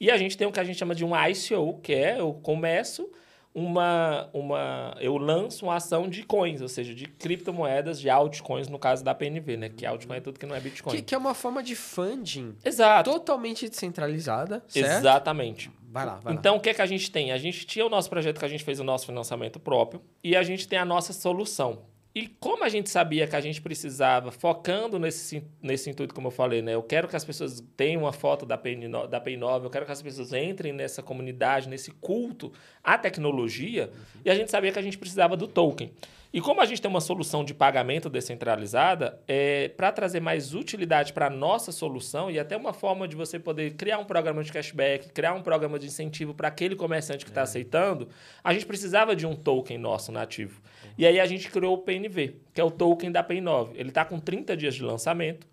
e 0.00 0.10
a 0.10 0.16
gente 0.16 0.36
tem 0.36 0.46
o 0.46 0.52
que 0.52 0.58
a 0.58 0.64
gente 0.64 0.78
chama 0.78 0.94
de 0.94 1.04
um 1.04 1.12
ICO, 1.14 1.78
que 1.80 1.94
é 1.94 2.20
eu 2.20 2.34
começo 2.34 3.08
uma, 3.54 4.28
uma. 4.32 4.94
Eu 5.00 5.16
lanço 5.16 5.66
uma 5.66 5.76
ação 5.76 6.08
de 6.08 6.22
coins, 6.22 6.60
ou 6.60 6.68
seja, 6.68 6.94
de 6.94 7.06
criptomoedas, 7.06 8.00
de 8.00 8.08
altcoins, 8.08 8.68
no 8.68 8.78
caso 8.78 9.02
da 9.02 9.14
PNV, 9.14 9.56
né? 9.56 9.68
Que 9.68 9.84
altcoin 9.84 10.16
é 10.16 10.20
tudo 10.20 10.38
que 10.38 10.46
não 10.46 10.54
é 10.54 10.60
Bitcoin. 10.60 10.94
Que, 10.94 11.02
que 11.02 11.14
é 11.14 11.18
uma 11.18 11.34
forma 11.34 11.62
de 11.62 11.74
funding 11.74 12.54
Exato. 12.64 13.10
totalmente 13.10 13.68
descentralizada. 13.68 14.62
Certo? 14.68 14.98
Exatamente. 14.98 15.70
Vai 15.90 16.04
lá, 16.04 16.16
vai 16.16 16.34
então, 16.34 16.54
lá. 16.54 16.58
o 16.58 16.62
que, 16.62 16.68
é 16.68 16.74
que 16.74 16.82
a 16.82 16.86
gente 16.86 17.10
tem? 17.10 17.32
A 17.32 17.38
gente 17.38 17.66
tinha 17.66 17.84
o 17.84 17.88
nosso 17.88 18.10
projeto 18.10 18.38
que 18.38 18.44
a 18.44 18.48
gente 18.48 18.62
fez 18.62 18.78
o 18.78 18.84
nosso 18.84 19.06
financiamento 19.06 19.58
próprio 19.58 20.02
e 20.22 20.36
a 20.36 20.42
gente 20.42 20.68
tem 20.68 20.78
a 20.78 20.84
nossa 20.84 21.14
solução. 21.14 21.82
E 22.14 22.26
como 22.26 22.64
a 22.64 22.68
gente 22.68 22.90
sabia 22.90 23.26
que 23.26 23.36
a 23.36 23.40
gente 23.40 23.62
precisava, 23.62 24.30
focando 24.30 24.98
nesse, 24.98 25.42
nesse 25.62 25.88
intuito, 25.88 26.14
como 26.14 26.28
eu 26.28 26.32
falei, 26.32 26.60
né? 26.60 26.74
Eu 26.74 26.82
quero 26.82 27.06
que 27.06 27.14
as 27.14 27.24
pessoas 27.24 27.62
tenham 27.76 28.02
uma 28.02 28.12
foto 28.12 28.44
da 28.44 28.58
PN, 28.58 28.90
da 29.08 29.20
PN9, 29.20 29.64
eu 29.64 29.70
quero 29.70 29.86
que 29.86 29.92
as 29.92 30.02
pessoas 30.02 30.32
entrem 30.32 30.72
nessa 30.72 31.02
comunidade, 31.02 31.68
nesse 31.68 31.90
culto 31.92 32.52
à 32.82 32.98
tecnologia, 32.98 33.90
uhum. 33.92 34.20
e 34.24 34.30
a 34.30 34.34
gente 34.34 34.50
sabia 34.50 34.72
que 34.72 34.78
a 34.78 34.82
gente 34.82 34.98
precisava 34.98 35.36
do 35.36 35.46
token. 35.46 35.92
E 36.30 36.42
como 36.42 36.60
a 36.60 36.66
gente 36.66 36.82
tem 36.82 36.90
uma 36.90 37.00
solução 37.00 37.42
de 37.42 37.54
pagamento 37.54 38.10
descentralizada, 38.10 39.18
é, 39.26 39.68
para 39.68 39.90
trazer 39.90 40.20
mais 40.20 40.54
utilidade 40.54 41.12
para 41.14 41.26
a 41.26 41.30
nossa 41.30 41.72
solução 41.72 42.30
e 42.30 42.38
até 42.38 42.54
uma 42.54 42.74
forma 42.74 43.08
de 43.08 43.16
você 43.16 43.38
poder 43.38 43.74
criar 43.74 43.98
um 43.98 44.04
programa 44.04 44.44
de 44.44 44.52
cashback, 44.52 45.08
criar 45.10 45.32
um 45.32 45.42
programa 45.42 45.78
de 45.78 45.86
incentivo 45.86 46.34
para 46.34 46.48
aquele 46.48 46.76
comerciante 46.76 47.24
que 47.24 47.30
está 47.30 47.40
é. 47.40 47.44
aceitando, 47.44 48.08
a 48.44 48.52
gente 48.52 48.66
precisava 48.66 49.16
de 49.16 49.26
um 49.26 49.34
token 49.34 49.78
nosso 49.78 50.12
nativo. 50.12 50.60
E 50.98 51.06
aí 51.06 51.18
a 51.18 51.24
gente 51.24 51.50
criou 51.50 51.74
o 51.74 51.78
PNV, 51.78 52.36
que 52.52 52.60
é 52.60 52.64
o 52.64 52.70
token 52.70 53.10
da 53.10 53.24
PN9. 53.24 53.70
Ele 53.74 53.88
está 53.88 54.04
com 54.04 54.20
30 54.20 54.54
dias 54.54 54.74
de 54.74 54.82
lançamento 54.82 55.46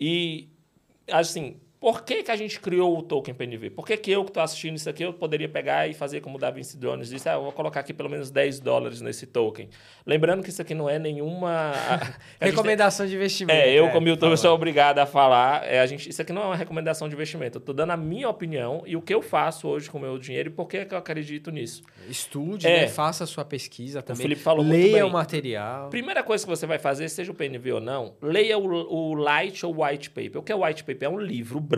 e, 0.00 0.48
assim, 1.10 1.60
por 1.84 2.02
que, 2.02 2.22
que 2.22 2.30
a 2.30 2.36
gente 2.36 2.58
criou 2.60 2.98
o 2.98 3.02
token 3.02 3.34
PNV? 3.34 3.68
Por 3.68 3.86
que, 3.86 3.94
que 3.98 4.10
eu 4.10 4.24
que 4.24 4.30
estou 4.30 4.42
assistindo 4.42 4.74
isso 4.74 4.88
aqui, 4.88 5.02
eu 5.02 5.12
poderia 5.12 5.50
pegar 5.50 5.86
e 5.86 5.92
fazer 5.92 6.22
como 6.22 6.38
o 6.38 6.40
Da 6.40 6.50
Vinci 6.50 6.78
Jones 6.78 7.10
disse, 7.10 7.28
ah, 7.28 7.34
eu 7.34 7.42
vou 7.42 7.52
colocar 7.52 7.80
aqui 7.80 7.92
pelo 7.92 8.08
menos 8.08 8.30
10 8.30 8.58
dólares 8.60 9.02
nesse 9.02 9.26
token. 9.26 9.68
Lembrando 10.06 10.42
que 10.42 10.48
isso 10.48 10.62
aqui 10.62 10.74
não 10.74 10.88
é 10.88 10.98
nenhuma... 10.98 11.74
recomendação 12.40 13.06
de 13.06 13.14
investimento. 13.14 13.60
É, 13.60 13.70
eu 13.70 13.90
como 13.90 14.08
youtuber 14.08 14.38
sou 14.38 14.54
obrigado 14.54 14.98
a 14.98 15.04
falar, 15.04 15.62
é, 15.70 15.78
a 15.78 15.84
gente, 15.84 16.08
isso 16.08 16.22
aqui 16.22 16.32
não 16.32 16.40
é 16.40 16.46
uma 16.46 16.56
recomendação 16.56 17.06
de 17.06 17.14
investimento. 17.14 17.58
Eu 17.58 17.60
estou 17.60 17.74
dando 17.74 17.90
a 17.90 17.98
minha 17.98 18.30
opinião 18.30 18.82
e 18.86 18.96
o 18.96 19.02
que 19.02 19.12
eu 19.12 19.20
faço 19.20 19.68
hoje 19.68 19.90
com 19.90 19.98
o 19.98 20.00
meu 20.00 20.18
dinheiro 20.18 20.48
e 20.48 20.52
por 20.52 20.66
que, 20.66 20.86
que 20.86 20.94
eu 20.94 20.98
acredito 20.98 21.50
nisso. 21.50 21.82
Estude, 22.08 22.66
é, 22.66 22.80
né? 22.80 22.88
faça 22.88 23.24
a 23.24 23.26
sua 23.26 23.44
pesquisa 23.44 24.00
também. 24.00 24.20
O 24.20 24.22
Felipe 24.22 24.40
falou 24.40 24.64
leia 24.64 25.04
o 25.04 25.12
material. 25.12 25.90
Primeira 25.90 26.22
coisa 26.22 26.46
que 26.46 26.48
você 26.48 26.66
vai 26.66 26.78
fazer, 26.78 27.10
seja 27.10 27.30
o 27.30 27.34
PNV 27.34 27.72
ou 27.72 27.80
não, 27.82 28.14
leia 28.22 28.56
o, 28.56 28.64
o 28.64 29.12
light 29.12 29.66
ou 29.66 29.84
white 29.84 30.08
paper. 30.08 30.38
O 30.38 30.42
que 30.42 30.50
é 30.50 30.54
o 30.54 30.64
white 30.64 30.82
paper? 30.82 31.08
É 31.08 31.10
um 31.10 31.20
livro 31.20 31.60
branco, 31.60 31.73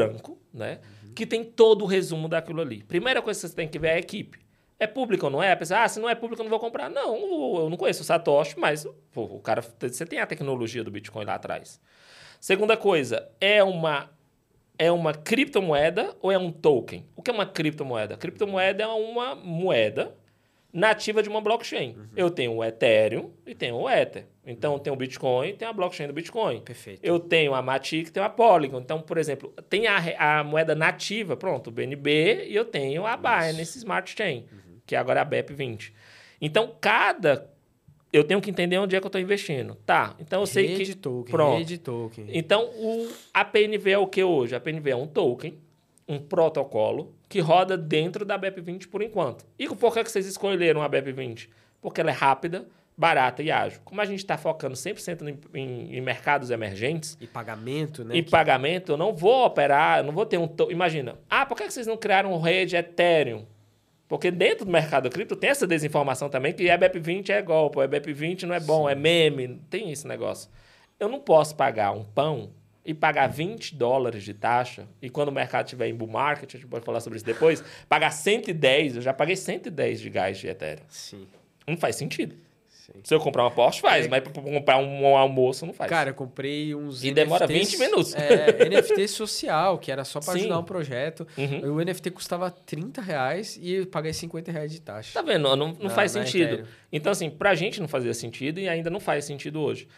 né? 0.52 0.80
Uhum. 1.04 1.14
Que 1.14 1.26
tem 1.26 1.44
todo 1.44 1.82
o 1.82 1.86
resumo 1.86 2.28
daquilo 2.28 2.60
ali. 2.60 2.82
Primeira 2.82 3.22
coisa 3.22 3.40
que 3.40 3.48
você 3.48 3.54
tem 3.54 3.68
que 3.68 3.78
ver 3.78 3.88
é 3.88 3.94
a 3.94 3.98
equipe. 3.98 4.38
É 4.78 4.86
público 4.86 5.26
ou 5.26 5.32
não 5.32 5.42
é? 5.42 5.52
A 5.52 5.56
pessoa, 5.56 5.82
ah, 5.82 5.88
se 5.88 5.98
não 5.98 6.08
é 6.08 6.14
público, 6.14 6.42
eu 6.42 6.44
não 6.44 6.50
vou 6.50 6.60
comprar. 6.60 6.90
Não, 6.90 7.16
eu 7.60 7.70
não 7.70 7.76
conheço 7.76 8.02
o 8.02 8.04
Satoshi, 8.04 8.58
mas 8.58 8.86
pô, 9.12 9.24
o 9.24 9.40
cara, 9.40 9.62
você 9.62 10.04
tem 10.04 10.20
a 10.20 10.26
tecnologia 10.26 10.84
do 10.84 10.90
Bitcoin 10.90 11.24
lá 11.24 11.34
atrás. 11.34 11.80
Segunda 12.38 12.76
coisa, 12.76 13.28
é 13.40 13.64
uma 13.64 14.10
é 14.78 14.92
uma 14.92 15.14
criptomoeda 15.14 16.14
ou 16.20 16.30
é 16.30 16.38
um 16.38 16.52
token? 16.52 17.06
O 17.16 17.22
que 17.22 17.30
é 17.30 17.34
uma 17.34 17.46
criptomoeda? 17.46 18.16
Criptomoeda 18.18 18.84
é 18.84 18.86
uma 18.86 19.34
moeda 19.34 20.14
nativa 20.72 21.22
de 21.22 21.28
uma 21.28 21.40
blockchain. 21.40 21.96
Uhum. 21.96 22.06
Eu 22.16 22.30
tenho 22.30 22.52
o 22.52 22.64
Ethereum 22.64 23.30
e 23.46 23.54
tenho 23.54 23.76
o 23.76 23.88
Ether. 23.88 24.26
Então, 24.46 24.74
eu 24.74 24.78
tenho 24.78 24.94
o 24.94 24.98
Bitcoin 24.98 25.48
e 25.48 25.52
tenho 25.54 25.70
a 25.70 25.74
blockchain 25.74 26.06
do 26.06 26.12
Bitcoin. 26.12 26.60
Perfeito. 26.60 27.00
Eu 27.02 27.18
tenho 27.18 27.54
a 27.54 27.60
Matic 27.60 28.08
e 28.08 28.10
tenho 28.12 28.24
a 28.24 28.28
Polygon. 28.28 28.78
Então, 28.78 29.00
por 29.00 29.18
exemplo, 29.18 29.52
tem 29.68 29.86
a, 29.88 30.38
a 30.40 30.44
moeda 30.44 30.74
nativa, 30.74 31.36
pronto, 31.36 31.68
o 31.68 31.70
BNB, 31.70 32.46
e 32.46 32.54
eu 32.54 32.64
tenho 32.64 33.04
a 33.04 33.16
Binance 33.16 33.78
Smart 33.78 34.14
Chain, 34.16 34.46
uhum. 34.52 34.78
que 34.86 34.94
agora 34.94 35.20
é 35.20 35.22
a 35.22 35.26
BEP20. 35.26 35.92
Então, 36.40 36.76
cada... 36.80 37.50
Eu 38.12 38.22
tenho 38.22 38.40
que 38.40 38.48
entender 38.48 38.78
onde 38.78 38.94
é 38.94 39.00
que 39.00 39.04
eu 39.04 39.08
estou 39.08 39.20
investindo. 39.20 39.74
Tá, 39.84 40.14
então 40.20 40.40
eu 40.40 40.46
sei 40.46 40.66
rede 40.68 40.92
que... 40.92 40.94
Token, 40.94 41.32
pronto. 41.32 41.58
Rede 41.58 41.78
token. 41.78 42.26
Então, 42.28 42.64
o, 42.76 43.10
a 43.34 43.44
PNV 43.44 43.90
é 43.90 43.98
o 43.98 44.06
que 44.06 44.22
hoje? 44.22 44.54
A 44.54 44.60
PNV 44.60 44.90
é 44.90 44.96
um 44.96 45.06
token, 45.08 45.58
um 46.06 46.18
protocolo, 46.20 47.15
que 47.28 47.40
roda 47.40 47.76
dentro 47.76 48.24
da 48.24 48.38
BEP20 48.38 48.88
por 48.88 49.02
enquanto. 49.02 49.44
E 49.58 49.68
por 49.68 49.92
que 49.92 50.04
vocês 50.04 50.26
escolheram 50.26 50.82
a 50.82 50.88
BEP20? 50.88 51.48
Porque 51.80 52.00
ela 52.00 52.10
é 52.10 52.14
rápida, 52.14 52.66
barata 52.96 53.42
e 53.42 53.50
ágil. 53.50 53.80
Como 53.84 54.00
a 54.00 54.04
gente 54.04 54.20
está 54.20 54.38
focando 54.38 54.74
100% 54.74 55.28
em, 55.28 55.60
em, 55.60 55.96
em 55.96 56.00
mercados 56.00 56.50
emergentes... 56.50 57.16
E 57.20 57.26
pagamento, 57.26 58.04
né? 58.04 58.16
E 58.16 58.22
que... 58.22 58.30
pagamento, 58.30 58.92
eu 58.92 58.96
não 58.96 59.14
vou 59.14 59.44
operar, 59.44 59.98
eu 59.98 60.04
não 60.04 60.12
vou 60.12 60.24
ter 60.24 60.38
um... 60.38 60.48
Imagina, 60.70 61.16
ah, 61.28 61.44
por 61.44 61.56
que 61.56 61.70
vocês 61.70 61.86
não 61.86 61.96
criaram 61.96 62.38
rede 62.40 62.76
Ethereum? 62.76 63.44
Porque 64.08 64.30
dentro 64.30 64.64
do 64.64 64.70
mercado 64.70 65.10
cripto 65.10 65.34
tem 65.34 65.50
essa 65.50 65.66
desinformação 65.66 66.28
também, 66.28 66.52
que 66.52 66.70
a 66.70 66.78
BEP20 66.78 67.30
é 67.30 67.42
golpe, 67.42 67.80
a 67.80 67.88
BEP20 67.88 68.44
não 68.44 68.54
é 68.54 68.60
bom, 68.60 68.86
Sim. 68.86 68.92
é 68.92 68.94
meme, 68.94 69.60
tem 69.68 69.90
esse 69.90 70.06
negócio. 70.06 70.48
Eu 70.98 71.08
não 71.08 71.20
posso 71.20 71.56
pagar 71.56 71.90
um 71.90 72.04
pão 72.04 72.52
e 72.86 72.94
pagar 72.94 73.26
20 73.26 73.74
dólares 73.74 74.22
de 74.22 74.32
taxa, 74.32 74.86
e 75.02 75.10
quando 75.10 75.28
o 75.28 75.32
mercado 75.32 75.66
estiver 75.66 75.88
em 75.88 75.94
bull 75.94 76.08
market, 76.08 76.54
a 76.54 76.58
gente 76.58 76.68
pode 76.68 76.84
falar 76.84 77.00
sobre 77.00 77.16
isso 77.16 77.26
depois, 77.26 77.62
pagar 77.88 78.12
110, 78.12 78.96
eu 78.96 79.02
já 79.02 79.12
paguei 79.12 79.34
110 79.34 80.00
de 80.00 80.08
gás 80.08 80.38
de 80.38 80.46
Ethereum. 80.46 80.84
Sim. 80.88 81.26
Não 81.66 81.76
faz 81.76 81.96
sentido. 81.96 82.36
Sim. 82.68 83.00
Se 83.02 83.12
eu 83.12 83.18
comprar 83.18 83.42
uma 83.42 83.50
Porsche, 83.50 83.80
faz, 83.80 84.06
é. 84.06 84.08
mas 84.08 84.22
para 84.22 84.40
comprar 84.40 84.78
um, 84.78 85.16
almoço, 85.16 85.66
não 85.66 85.74
faz. 85.74 85.90
Cara, 85.90 86.10
eu 86.10 86.14
comprei 86.14 86.72
uns. 86.72 87.02
E 87.02 87.10
NFTs, 87.10 87.14
demora 87.14 87.46
20 87.48 87.78
minutos. 87.78 88.14
É, 88.14 88.52
NFT 88.70 89.08
social, 89.08 89.76
que 89.78 89.90
era 89.90 90.04
só 90.04 90.20
para 90.20 90.34
ajudar 90.34 90.60
um 90.60 90.62
projeto. 90.62 91.26
Uhum. 91.36 91.74
O 91.74 91.84
NFT 91.84 92.12
custava 92.12 92.48
30 92.48 93.02
reais 93.02 93.58
e 93.60 93.74
eu 93.74 93.86
paguei 93.88 94.12
50 94.12 94.52
reais 94.52 94.70
de 94.70 94.80
taxa. 94.80 95.12
Tá 95.12 95.22
vendo? 95.22 95.42
Não, 95.42 95.56
não, 95.56 95.76
não 95.80 95.90
faz 95.90 96.12
sentido. 96.12 96.44
Ethereum. 96.44 96.66
Então, 96.92 97.10
assim, 97.10 97.28
pra 97.28 97.56
gente 97.56 97.80
não 97.80 97.88
fazia 97.88 98.14
sentido 98.14 98.60
e 98.60 98.68
ainda 98.68 98.88
não 98.88 99.00
faz 99.00 99.24
sentido 99.24 99.60
hoje. 99.60 99.88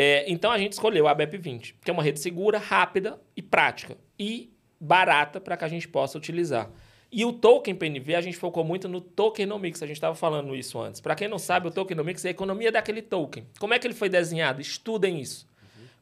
É, 0.00 0.24
então 0.30 0.52
a 0.52 0.58
gente 0.58 0.74
escolheu 0.74 1.08
a 1.08 1.16
BEP20, 1.16 1.74
que 1.82 1.90
é 1.90 1.92
uma 1.92 2.04
rede 2.04 2.20
segura, 2.20 2.56
rápida 2.56 3.20
e 3.36 3.42
prática 3.42 3.98
e 4.16 4.48
barata 4.80 5.40
para 5.40 5.56
que 5.56 5.64
a 5.64 5.68
gente 5.68 5.88
possa 5.88 6.16
utilizar. 6.16 6.70
E 7.10 7.24
o 7.24 7.32
token 7.32 7.74
PNV, 7.74 8.14
a 8.14 8.20
gente 8.20 8.36
focou 8.36 8.62
muito 8.62 8.88
no 8.88 9.00
tokenomics, 9.00 9.82
a 9.82 9.86
gente 9.86 9.96
estava 9.96 10.14
falando 10.14 10.54
isso 10.54 10.78
antes. 10.78 11.00
Para 11.00 11.16
quem 11.16 11.26
não 11.26 11.38
sabe, 11.38 11.66
o 11.66 11.70
tokenomics 11.70 12.24
é 12.24 12.28
a 12.28 12.30
economia 12.30 12.70
daquele 12.70 13.02
token. 13.02 13.44
Como 13.58 13.74
é 13.74 13.78
que 13.78 13.86
ele 13.86 13.94
foi 13.94 14.08
desenhado? 14.08 14.60
Estudem 14.60 15.20
isso. 15.20 15.48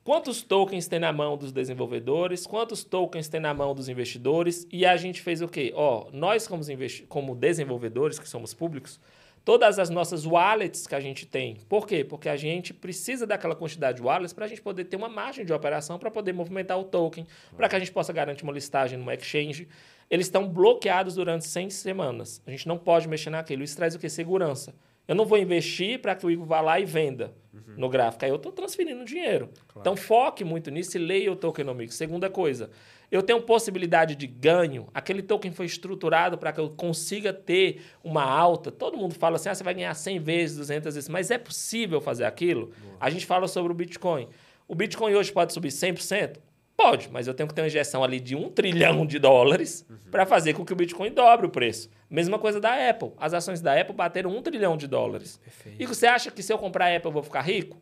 Quantos 0.04 0.42
tokens 0.42 0.86
tem 0.86 0.98
na 0.98 1.12
mão 1.12 1.36
dos 1.36 1.50
desenvolvedores? 1.50 2.46
Quantos 2.46 2.84
tokens 2.84 3.28
tem 3.28 3.40
na 3.40 3.54
mão 3.54 3.74
dos 3.74 3.88
investidores? 3.88 4.66
E 4.70 4.84
a 4.84 4.96
gente 4.96 5.20
fez 5.22 5.40
o 5.40 5.48
quê? 5.48 5.72
Ó, 5.74 6.08
nós 6.12 6.46
como, 6.46 6.62
como 7.08 7.34
desenvolvedores, 7.34 8.18
que 8.18 8.28
somos 8.28 8.52
públicos, 8.52 9.00
todas 9.46 9.78
as 9.78 9.88
nossas 9.88 10.26
wallets 10.26 10.88
que 10.88 10.94
a 10.96 10.98
gente 10.98 11.24
tem. 11.24 11.54
Por 11.68 11.86
quê? 11.86 12.02
Porque 12.02 12.28
a 12.28 12.34
gente 12.34 12.74
precisa 12.74 13.24
daquela 13.24 13.54
quantidade 13.54 13.98
de 13.98 14.02
wallets 14.02 14.32
para 14.32 14.44
a 14.44 14.48
gente 14.48 14.60
poder 14.60 14.86
ter 14.86 14.96
uma 14.96 15.08
margem 15.08 15.44
de 15.44 15.52
operação 15.52 16.00
para 16.00 16.10
poder 16.10 16.32
movimentar 16.32 16.76
o 16.76 16.82
token, 16.82 17.24
para 17.56 17.68
que 17.68 17.76
a 17.76 17.78
gente 17.78 17.92
possa 17.92 18.12
garantir 18.12 18.42
uma 18.42 18.52
listagem 18.52 18.98
numa 18.98 19.14
exchange. 19.14 19.68
Eles 20.10 20.26
estão 20.26 20.48
bloqueados 20.48 21.14
durante 21.14 21.46
100 21.46 21.70
semanas. 21.70 22.42
A 22.44 22.50
gente 22.50 22.66
não 22.66 22.76
pode 22.76 23.06
mexer 23.06 23.30
naquilo. 23.30 23.62
Isso 23.62 23.76
traz 23.76 23.94
o 23.94 24.00
quê? 24.00 24.08
Segurança. 24.08 24.74
Eu 25.06 25.14
não 25.14 25.24
vou 25.24 25.38
investir 25.38 26.00
para 26.00 26.16
que 26.16 26.26
o 26.26 26.30
Igor 26.30 26.44
vá 26.44 26.60
lá 26.60 26.80
e 26.80 26.84
venda 26.84 27.32
uhum. 27.54 27.74
no 27.76 27.88
gráfico. 27.88 28.24
Aí 28.24 28.30
eu 28.32 28.36
estou 28.36 28.50
transferindo 28.50 29.04
dinheiro. 29.04 29.48
Claro. 29.68 29.80
Então 29.80 29.96
foque 29.96 30.42
muito 30.44 30.72
nisso 30.72 30.96
e 30.96 31.00
leia 31.00 31.30
o 31.30 31.36
tokenomics. 31.36 31.94
Segunda 31.94 32.28
coisa, 32.28 32.68
eu 33.10 33.22
tenho 33.22 33.40
possibilidade 33.42 34.16
de 34.16 34.26
ganho. 34.26 34.88
Aquele 34.92 35.22
token 35.22 35.52
foi 35.52 35.66
estruturado 35.66 36.36
para 36.36 36.52
que 36.52 36.60
eu 36.60 36.70
consiga 36.70 37.32
ter 37.32 37.82
uma 38.02 38.24
alta. 38.24 38.70
Todo 38.70 38.96
mundo 38.96 39.14
fala 39.14 39.36
assim: 39.36 39.48
ah, 39.48 39.54
você 39.54 39.64
vai 39.64 39.74
ganhar 39.74 39.94
100 39.94 40.18
vezes, 40.20 40.56
200 40.56 40.94
vezes. 40.94 41.08
Mas 41.08 41.30
é 41.30 41.38
possível 41.38 42.00
fazer 42.00 42.24
aquilo? 42.24 42.66
Boa. 42.66 42.96
A 43.00 43.10
gente 43.10 43.26
fala 43.26 43.48
sobre 43.48 43.72
o 43.72 43.74
Bitcoin. 43.74 44.28
O 44.68 44.74
Bitcoin 44.74 45.14
hoje 45.14 45.32
pode 45.32 45.52
subir 45.52 45.68
100%? 45.68 46.38
Pode, 46.76 47.08
mas 47.10 47.26
eu 47.26 47.32
tenho 47.32 47.48
que 47.48 47.54
ter 47.54 47.62
uma 47.62 47.68
injeção 47.68 48.04
ali 48.04 48.20
de 48.20 48.36
um 48.36 48.50
trilhão 48.50 49.06
de 49.06 49.18
dólares 49.18 49.86
uhum. 49.88 49.96
para 50.10 50.26
fazer 50.26 50.52
com 50.52 50.62
que 50.62 50.74
o 50.74 50.76
Bitcoin 50.76 51.10
dobre 51.10 51.46
o 51.46 51.48
preço. 51.48 51.88
Mesma 52.10 52.38
coisa 52.38 52.60
da 52.60 52.90
Apple. 52.90 53.12
As 53.16 53.32
ações 53.32 53.62
da 53.62 53.80
Apple 53.80 53.94
bateram 53.94 54.36
um 54.36 54.42
trilhão 54.42 54.76
de 54.76 54.86
dólares. 54.86 55.38
Perfeito. 55.42 55.82
E 55.82 55.86
você 55.86 56.06
acha 56.06 56.30
que 56.30 56.42
se 56.42 56.52
eu 56.52 56.58
comprar 56.58 56.92
a 56.92 56.96
Apple 56.96 57.08
eu 57.08 57.12
vou 57.12 57.22
ficar 57.22 57.40
rico? 57.40 57.80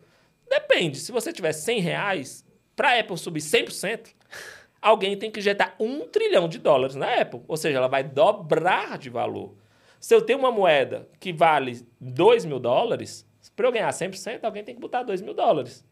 Depende. 0.48 0.98
Se 0.98 1.10
você 1.10 1.32
tiver 1.32 1.52
100 1.52 1.80
reais, 1.80 2.44
para 2.76 2.90
a 2.90 3.00
Apple 3.00 3.18
subir 3.18 3.40
100%, 3.40 4.10
alguém 4.84 5.16
tem 5.16 5.30
que 5.30 5.40
injetar 5.40 5.74
um 5.80 6.06
trilhão 6.06 6.46
de 6.46 6.58
dólares 6.58 6.94
na 6.94 7.20
Apple. 7.20 7.40
Ou 7.48 7.56
seja, 7.56 7.78
ela 7.78 7.88
vai 7.88 8.04
dobrar 8.04 8.98
de 8.98 9.08
valor. 9.08 9.54
Se 9.98 10.14
eu 10.14 10.20
tenho 10.20 10.38
uma 10.38 10.52
moeda 10.52 11.08
que 11.18 11.32
vale 11.32 11.80
2 11.98 12.44
mil 12.44 12.60
dólares, 12.60 13.26
para 13.56 13.66
eu 13.66 13.72
ganhar 13.72 13.88
100%, 13.88 14.40
alguém 14.44 14.62
tem 14.62 14.74
que 14.74 14.80
botar 14.80 15.02
2 15.02 15.22
mil 15.22 15.32
dólares. 15.32 15.82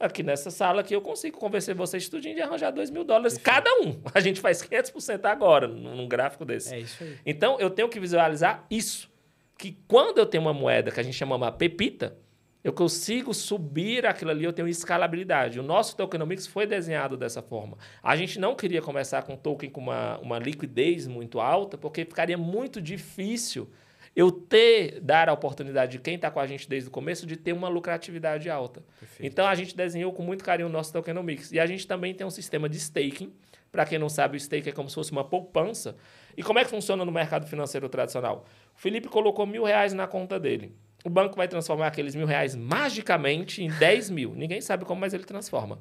Aqui 0.00 0.22
nessa 0.22 0.50
sala 0.50 0.80
aqui 0.80 0.94
eu 0.94 1.02
consigo 1.02 1.36
convencer 1.36 1.74
vocês 1.74 2.08
tudinho 2.08 2.34
de 2.34 2.40
arranjar 2.40 2.70
2 2.70 2.88
mil 2.88 3.04
dólares 3.04 3.36
cada 3.36 3.70
um. 3.82 4.00
A 4.14 4.20
gente 4.20 4.40
faz 4.40 4.62
500% 4.62 5.26
agora 5.26 5.68
num 5.68 6.08
gráfico 6.08 6.46
desse. 6.46 6.74
É 6.74 6.80
isso 6.80 7.04
aí. 7.04 7.18
Então 7.26 7.60
eu 7.60 7.68
tenho 7.68 7.88
que 7.88 8.00
visualizar 8.00 8.64
isso. 8.70 9.10
Que 9.58 9.76
quando 9.86 10.18
eu 10.18 10.24
tenho 10.24 10.40
uma 10.40 10.54
moeda 10.54 10.90
que 10.90 11.00
a 11.00 11.02
gente 11.02 11.16
chama 11.16 11.34
uma 11.34 11.50
pepita, 11.50 12.16
eu 12.62 12.72
consigo 12.72 13.32
subir 13.32 14.04
aquilo 14.04 14.30
ali, 14.30 14.44
eu 14.44 14.52
tenho 14.52 14.68
escalabilidade. 14.68 15.60
O 15.60 15.62
nosso 15.62 15.96
tokenomics 15.96 16.46
foi 16.46 16.66
desenhado 16.66 17.16
dessa 17.16 17.40
forma. 17.40 17.78
A 18.02 18.16
gente 18.16 18.38
não 18.38 18.54
queria 18.54 18.82
começar 18.82 19.22
com 19.22 19.34
um 19.34 19.36
token 19.36 19.70
com 19.70 19.80
uma, 19.80 20.18
uma 20.18 20.38
liquidez 20.38 21.06
muito 21.06 21.40
alta, 21.40 21.78
porque 21.78 22.04
ficaria 22.04 22.36
muito 22.36 22.82
difícil 22.82 23.70
eu 24.16 24.32
ter, 24.32 25.00
dar 25.00 25.28
a 25.28 25.32
oportunidade 25.32 25.92
de 25.92 25.98
quem 26.00 26.16
está 26.16 26.28
com 26.28 26.40
a 26.40 26.46
gente 26.46 26.68
desde 26.68 26.88
o 26.88 26.90
começo 26.90 27.24
de 27.24 27.36
ter 27.36 27.52
uma 27.52 27.68
lucratividade 27.68 28.50
alta. 28.50 28.82
Perfeito. 28.98 29.30
Então 29.30 29.46
a 29.46 29.54
gente 29.54 29.76
desenhou 29.76 30.12
com 30.12 30.24
muito 30.24 30.42
carinho 30.42 30.68
o 30.68 30.72
nosso 30.72 30.92
tokenomics. 30.92 31.52
E 31.52 31.60
a 31.60 31.66
gente 31.66 31.86
também 31.86 32.12
tem 32.12 32.26
um 32.26 32.30
sistema 32.30 32.68
de 32.68 32.76
staking 32.78 33.32
Para 33.70 33.86
quem 33.86 33.98
não 33.98 34.08
sabe, 34.08 34.36
o 34.36 34.40
stake 34.40 34.70
é 34.70 34.72
como 34.72 34.88
se 34.88 34.96
fosse 34.96 35.12
uma 35.12 35.22
poupança. 35.22 35.96
E 36.36 36.42
como 36.42 36.58
é 36.58 36.64
que 36.64 36.70
funciona 36.70 37.04
no 37.04 37.12
mercado 37.12 37.46
financeiro 37.46 37.88
tradicional? 37.88 38.44
O 38.74 38.80
Felipe 38.80 39.06
colocou 39.08 39.46
mil 39.46 39.62
reais 39.62 39.92
na 39.92 40.08
conta 40.08 40.40
dele. 40.40 40.74
O 41.08 41.10
banco 41.10 41.36
vai 41.36 41.48
transformar 41.48 41.86
aqueles 41.86 42.14
mil 42.14 42.26
reais 42.26 42.54
magicamente 42.54 43.64
em 43.64 43.70
10 43.70 44.10
mil. 44.10 44.34
Ninguém 44.34 44.60
sabe 44.60 44.84
como, 44.84 45.00
mas 45.00 45.14
ele 45.14 45.24
transforma. 45.24 45.78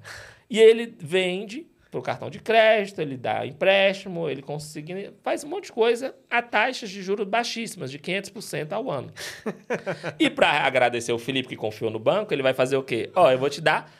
E 0.49 0.57
ele 0.57 0.95
vende 0.97 1.67
para 1.91 1.99
o 1.99 2.01
cartão 2.01 2.30
de 2.30 2.39
crédito, 2.39 3.01
ele 3.01 3.17
dá 3.17 3.45
empréstimo, 3.45 4.30
ele 4.30 4.41
consegue, 4.41 5.11
faz 5.21 5.43
um 5.43 5.49
monte 5.49 5.65
de 5.65 5.73
coisa 5.73 6.15
a 6.30 6.41
taxas 6.41 6.89
de 6.89 7.03
juros 7.03 7.28
baixíssimas, 7.28 7.91
de 7.91 7.99
500% 7.99 8.71
ao 8.71 8.89
ano. 8.89 9.11
e 10.17 10.30
para 10.30 10.49
agradecer 10.65 11.11
o 11.11 11.19
Felipe 11.19 11.49
que 11.49 11.57
confiou 11.57 11.91
no 11.91 11.99
banco, 11.99 12.34
ele 12.34 12.41
vai 12.41 12.53
fazer 12.53 12.78
o 12.78 12.84
quê? 12.84 13.09
Ó, 13.13 13.25
oh, 13.25 13.32
eu 13.32 13.38
vou 13.38 13.49
te 13.49 13.59
dar 13.59 13.91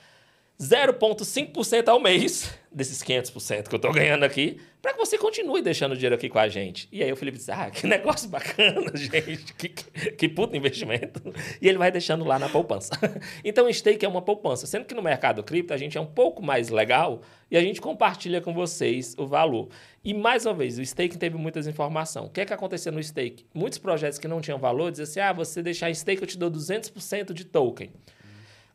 0,5% 0.58 1.90
ao 1.90 2.00
mês 2.00 2.58
desses 2.78 3.04
500% 3.04 3.68
que 3.68 3.76
eu 3.76 3.78
estou 3.78 3.92
ganhando 3.92 4.24
aqui, 4.24 4.62
para 4.80 4.94
que 4.94 5.00
você 5.00 5.18
continue 5.18 5.64
deixando 5.64 5.96
dinheiro 5.96 6.14
aqui 6.14 6.30
com 6.30 6.38
a 6.38 6.48
gente. 6.48 6.88
E 6.92 7.04
aí 7.04 7.12
o 7.12 7.16
Felipe 7.16 7.38
diz: 7.38 7.50
Ah, 7.50 7.72
que 7.72 7.86
negócio 7.88 8.30
bacana, 8.30 8.92
gente, 8.96 9.54
que, 9.56 9.70
que, 9.70 10.12
que 10.12 10.30
puto 10.30 10.56
investimento. 10.56 11.20
E 11.60 11.68
ele 11.68 11.80
vai 11.80 11.92
deixando 11.92 12.24
lá 12.24 12.38
na 12.38 12.48
poupança. 12.48 12.92
então, 13.44 13.72
stake 13.74 14.06
é 14.06 14.08
uma 14.08 14.22
poupança, 14.22 14.68
sendo 14.68 14.86
que 14.86 14.94
no 14.94 15.02
mercado 15.02 15.44
cripto 15.44 15.74
a 15.74 15.78
gente 15.78 15.98
é 15.98 16.02
um 16.02 16.06
pouco 16.06 16.44
mais 16.44 16.70
legal 16.70 17.22
e 17.50 17.58
a 17.58 17.62
gente 17.62 17.82
compartilha 17.82 18.40
com 18.40 18.54
vocês 18.54 19.16
o 19.18 19.26
valor. 19.26 19.70
E 20.04 20.14
mais 20.14 20.46
uma 20.46 20.54
vez, 20.54 20.78
o 20.78 20.86
stake 20.86 21.18
teve 21.18 21.36
muitas 21.36 21.66
informações. 21.66 22.28
O 22.28 22.30
que 22.30 22.42
é 22.42 22.46
que 22.46 22.54
acontecia 22.54 22.92
no 22.92 23.02
stake? 23.02 23.48
Muitos 23.54 23.80
projetos 23.80 24.20
que 24.20 24.28
não 24.28 24.40
tinham 24.40 24.60
valor 24.60 24.92
diziam 24.92 25.04
assim: 25.06 25.20
Ah, 25.20 25.34
você 25.34 25.64
deixar 25.64 25.94
stake, 25.96 26.22
eu 26.22 26.28
te 26.28 26.38
dou 26.38 26.52
200% 26.52 27.34
de 27.34 27.44
token. 27.44 27.92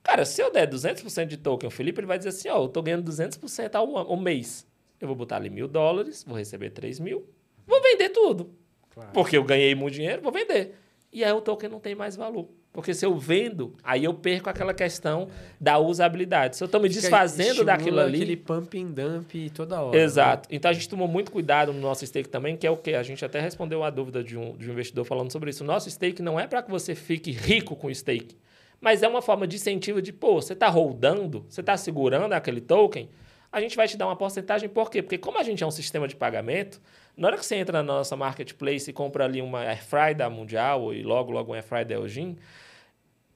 Cara, 0.02 0.24
se 0.24 0.42
eu 0.42 0.50
der 0.50 0.68
200% 0.68 1.26
de 1.26 1.36
token 1.36 1.66
ao 1.66 1.70
Felipe, 1.70 2.00
ele 2.00 2.06
vai 2.06 2.18
dizer 2.18 2.30
assim, 2.30 2.48
ó, 2.48 2.60
oh, 2.60 2.64
eu 2.64 2.68
tô 2.68 2.82
ganhando 2.82 3.10
200% 3.10 3.74
ao, 3.74 3.96
ao 3.96 4.16
mês. 4.16 4.66
Eu 5.00 5.06
vou 5.06 5.16
botar 5.16 5.36
ali 5.36 5.50
mil 5.50 5.68
dólares, 5.68 6.24
vou 6.24 6.36
receber 6.36 6.70
3 6.70 7.00
mil, 7.00 7.28
vou 7.66 7.80
vender 7.82 8.10
tudo. 8.10 8.50
Claro. 8.90 9.10
Porque 9.12 9.36
eu 9.36 9.44
ganhei 9.44 9.74
muito 9.74 9.94
dinheiro, 9.94 10.22
vou 10.22 10.32
vender. 10.32 10.76
E 11.12 11.22
aí 11.22 11.32
o 11.32 11.40
token 11.40 11.68
não 11.68 11.80
tem 11.80 11.94
mais 11.94 12.16
valor. 12.16 12.48
Porque 12.72 12.94
se 12.94 13.04
eu 13.04 13.14
vendo, 13.18 13.74
aí 13.84 14.04
eu 14.04 14.14
perco 14.14 14.48
aquela 14.48 14.72
questão 14.72 15.28
é. 15.28 15.54
da 15.60 15.78
usabilidade. 15.78 16.56
Se 16.56 16.64
eu 16.64 16.66
estou 16.66 16.80
me 16.80 16.88
desfazendo 16.88 17.64
daquilo 17.64 18.00
ali. 18.00 18.16
aquele 18.16 18.36
pump 18.36 18.80
and 18.80 18.92
dump 18.92 19.50
toda 19.54 19.82
hora. 19.82 19.96
Né? 19.96 20.02
Exato. 20.02 20.48
Né? 20.48 20.56
Então 20.56 20.70
a 20.70 20.74
gente 20.74 20.88
tomou 20.88 21.06
muito 21.06 21.30
cuidado 21.30 21.70
no 21.70 21.80
nosso 21.80 22.06
stake 22.06 22.30
também, 22.30 22.56
que 22.56 22.66
é 22.66 22.70
o 22.70 22.76
quê? 22.76 22.94
A 22.94 23.02
gente 23.02 23.22
até 23.22 23.40
respondeu 23.40 23.84
a 23.84 23.90
dúvida 23.90 24.24
de 24.24 24.38
um, 24.38 24.56
de 24.56 24.70
um 24.70 24.72
investidor 24.72 25.04
falando 25.04 25.30
sobre 25.30 25.50
isso. 25.50 25.62
O 25.62 25.66
nosso 25.66 25.90
stake 25.90 26.22
não 26.22 26.40
é 26.40 26.46
para 26.46 26.62
que 26.62 26.70
você 26.70 26.94
fique 26.94 27.30
rico 27.30 27.76
com 27.76 27.88
o 27.88 27.94
stake. 27.94 28.36
Mas 28.82 29.00
é 29.00 29.06
uma 29.06 29.22
forma 29.22 29.46
de 29.46 29.54
incentivo 29.54 30.02
de, 30.02 30.12
pô, 30.12 30.42
você 30.42 30.54
está 30.54 30.68
rodando, 30.68 31.46
você 31.48 31.60
está 31.60 31.76
segurando 31.76 32.32
aquele 32.32 32.60
token, 32.60 33.08
a 33.52 33.60
gente 33.60 33.76
vai 33.76 33.86
te 33.86 33.96
dar 33.96 34.06
uma 34.06 34.16
porcentagem. 34.16 34.68
Por 34.68 34.90
quê? 34.90 35.00
Porque 35.00 35.16
como 35.16 35.38
a 35.38 35.44
gente 35.44 35.62
é 35.62 35.66
um 35.66 35.70
sistema 35.70 36.08
de 36.08 36.16
pagamento, 36.16 36.82
na 37.16 37.28
hora 37.28 37.38
que 37.38 37.46
você 37.46 37.54
entra 37.54 37.80
na 37.80 37.84
nossa 37.84 38.16
marketplace 38.16 38.90
e 38.90 38.92
compra 38.92 39.24
ali 39.24 39.40
uma 39.40 39.60
Airfry 39.60 40.14
da 40.16 40.28
Mundial 40.28 40.92
e 40.92 41.04
logo, 41.04 41.30
logo 41.30 41.52
um 41.52 41.54
Airfry 41.54 41.84
da 41.84 41.94
Elgin, 41.94 42.36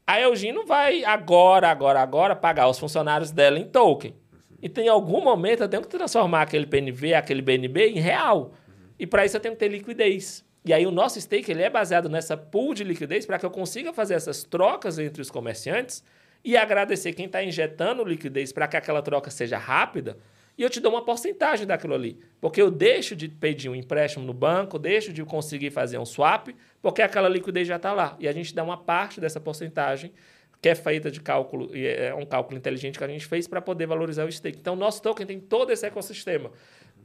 a 0.04 0.20
Elgin 0.20 0.50
não 0.50 0.66
vai 0.66 1.04
agora, 1.04 1.68
agora, 1.68 2.00
agora 2.00 2.34
pagar 2.34 2.68
os 2.68 2.78
funcionários 2.78 3.30
dela 3.30 3.56
em 3.56 3.66
token. 3.66 4.16
Então, 4.60 4.82
em 4.82 4.88
algum 4.88 5.22
momento, 5.22 5.62
eu 5.62 5.68
tenho 5.68 5.82
que 5.82 5.88
transformar 5.88 6.42
aquele 6.42 6.66
PNV, 6.66 7.14
aquele 7.14 7.42
BNB 7.42 7.90
em 7.90 8.00
real. 8.00 8.52
E 8.98 9.06
para 9.06 9.24
isso 9.24 9.36
eu 9.36 9.40
tenho 9.40 9.54
que 9.54 9.60
ter 9.60 9.68
liquidez. 9.68 10.45
E 10.66 10.72
aí 10.72 10.84
o 10.84 10.90
nosso 10.90 11.20
stake 11.20 11.52
ele 11.52 11.62
é 11.62 11.70
baseado 11.70 12.08
nessa 12.08 12.36
pool 12.36 12.74
de 12.74 12.82
liquidez 12.82 13.24
para 13.24 13.38
que 13.38 13.46
eu 13.46 13.50
consiga 13.50 13.92
fazer 13.92 14.14
essas 14.14 14.42
trocas 14.42 14.98
entre 14.98 15.22
os 15.22 15.30
comerciantes 15.30 16.02
e 16.44 16.56
agradecer 16.56 17.12
quem 17.12 17.26
está 17.26 17.40
injetando 17.42 18.04
liquidez 18.04 18.52
para 18.52 18.66
que 18.66 18.76
aquela 18.76 19.00
troca 19.00 19.30
seja 19.30 19.56
rápida 19.58 20.18
e 20.58 20.62
eu 20.62 20.70
te 20.70 20.80
dou 20.80 20.90
uma 20.90 21.04
porcentagem 21.04 21.66
daquilo 21.66 21.94
ali. 21.94 22.18
Porque 22.40 22.60
eu 22.60 22.68
deixo 22.68 23.14
de 23.14 23.28
pedir 23.28 23.68
um 23.68 23.76
empréstimo 23.76 24.24
no 24.24 24.34
banco, 24.34 24.76
deixo 24.76 25.12
de 25.12 25.22
conseguir 25.24 25.70
fazer 25.70 25.98
um 25.98 26.06
swap, 26.06 26.48
porque 26.82 27.02
aquela 27.02 27.28
liquidez 27.28 27.68
já 27.68 27.76
está 27.76 27.92
lá. 27.92 28.16
E 28.18 28.26
a 28.26 28.32
gente 28.32 28.54
dá 28.54 28.64
uma 28.64 28.76
parte 28.76 29.20
dessa 29.20 29.38
porcentagem 29.38 30.12
que 30.60 30.70
é 30.70 30.74
feita 30.74 31.10
de 31.10 31.20
cálculo, 31.20 31.76
e 31.76 31.86
é 31.86 32.14
um 32.14 32.24
cálculo 32.24 32.56
inteligente 32.56 32.98
que 32.98 33.04
a 33.04 33.08
gente 33.08 33.26
fez 33.26 33.46
para 33.46 33.60
poder 33.60 33.86
valorizar 33.86 34.24
o 34.24 34.32
stake. 34.32 34.58
Então, 34.58 34.72
o 34.72 34.76
nosso 34.76 35.02
token 35.02 35.26
tem 35.26 35.38
todo 35.38 35.70
esse 35.70 35.86
ecossistema 35.86 36.50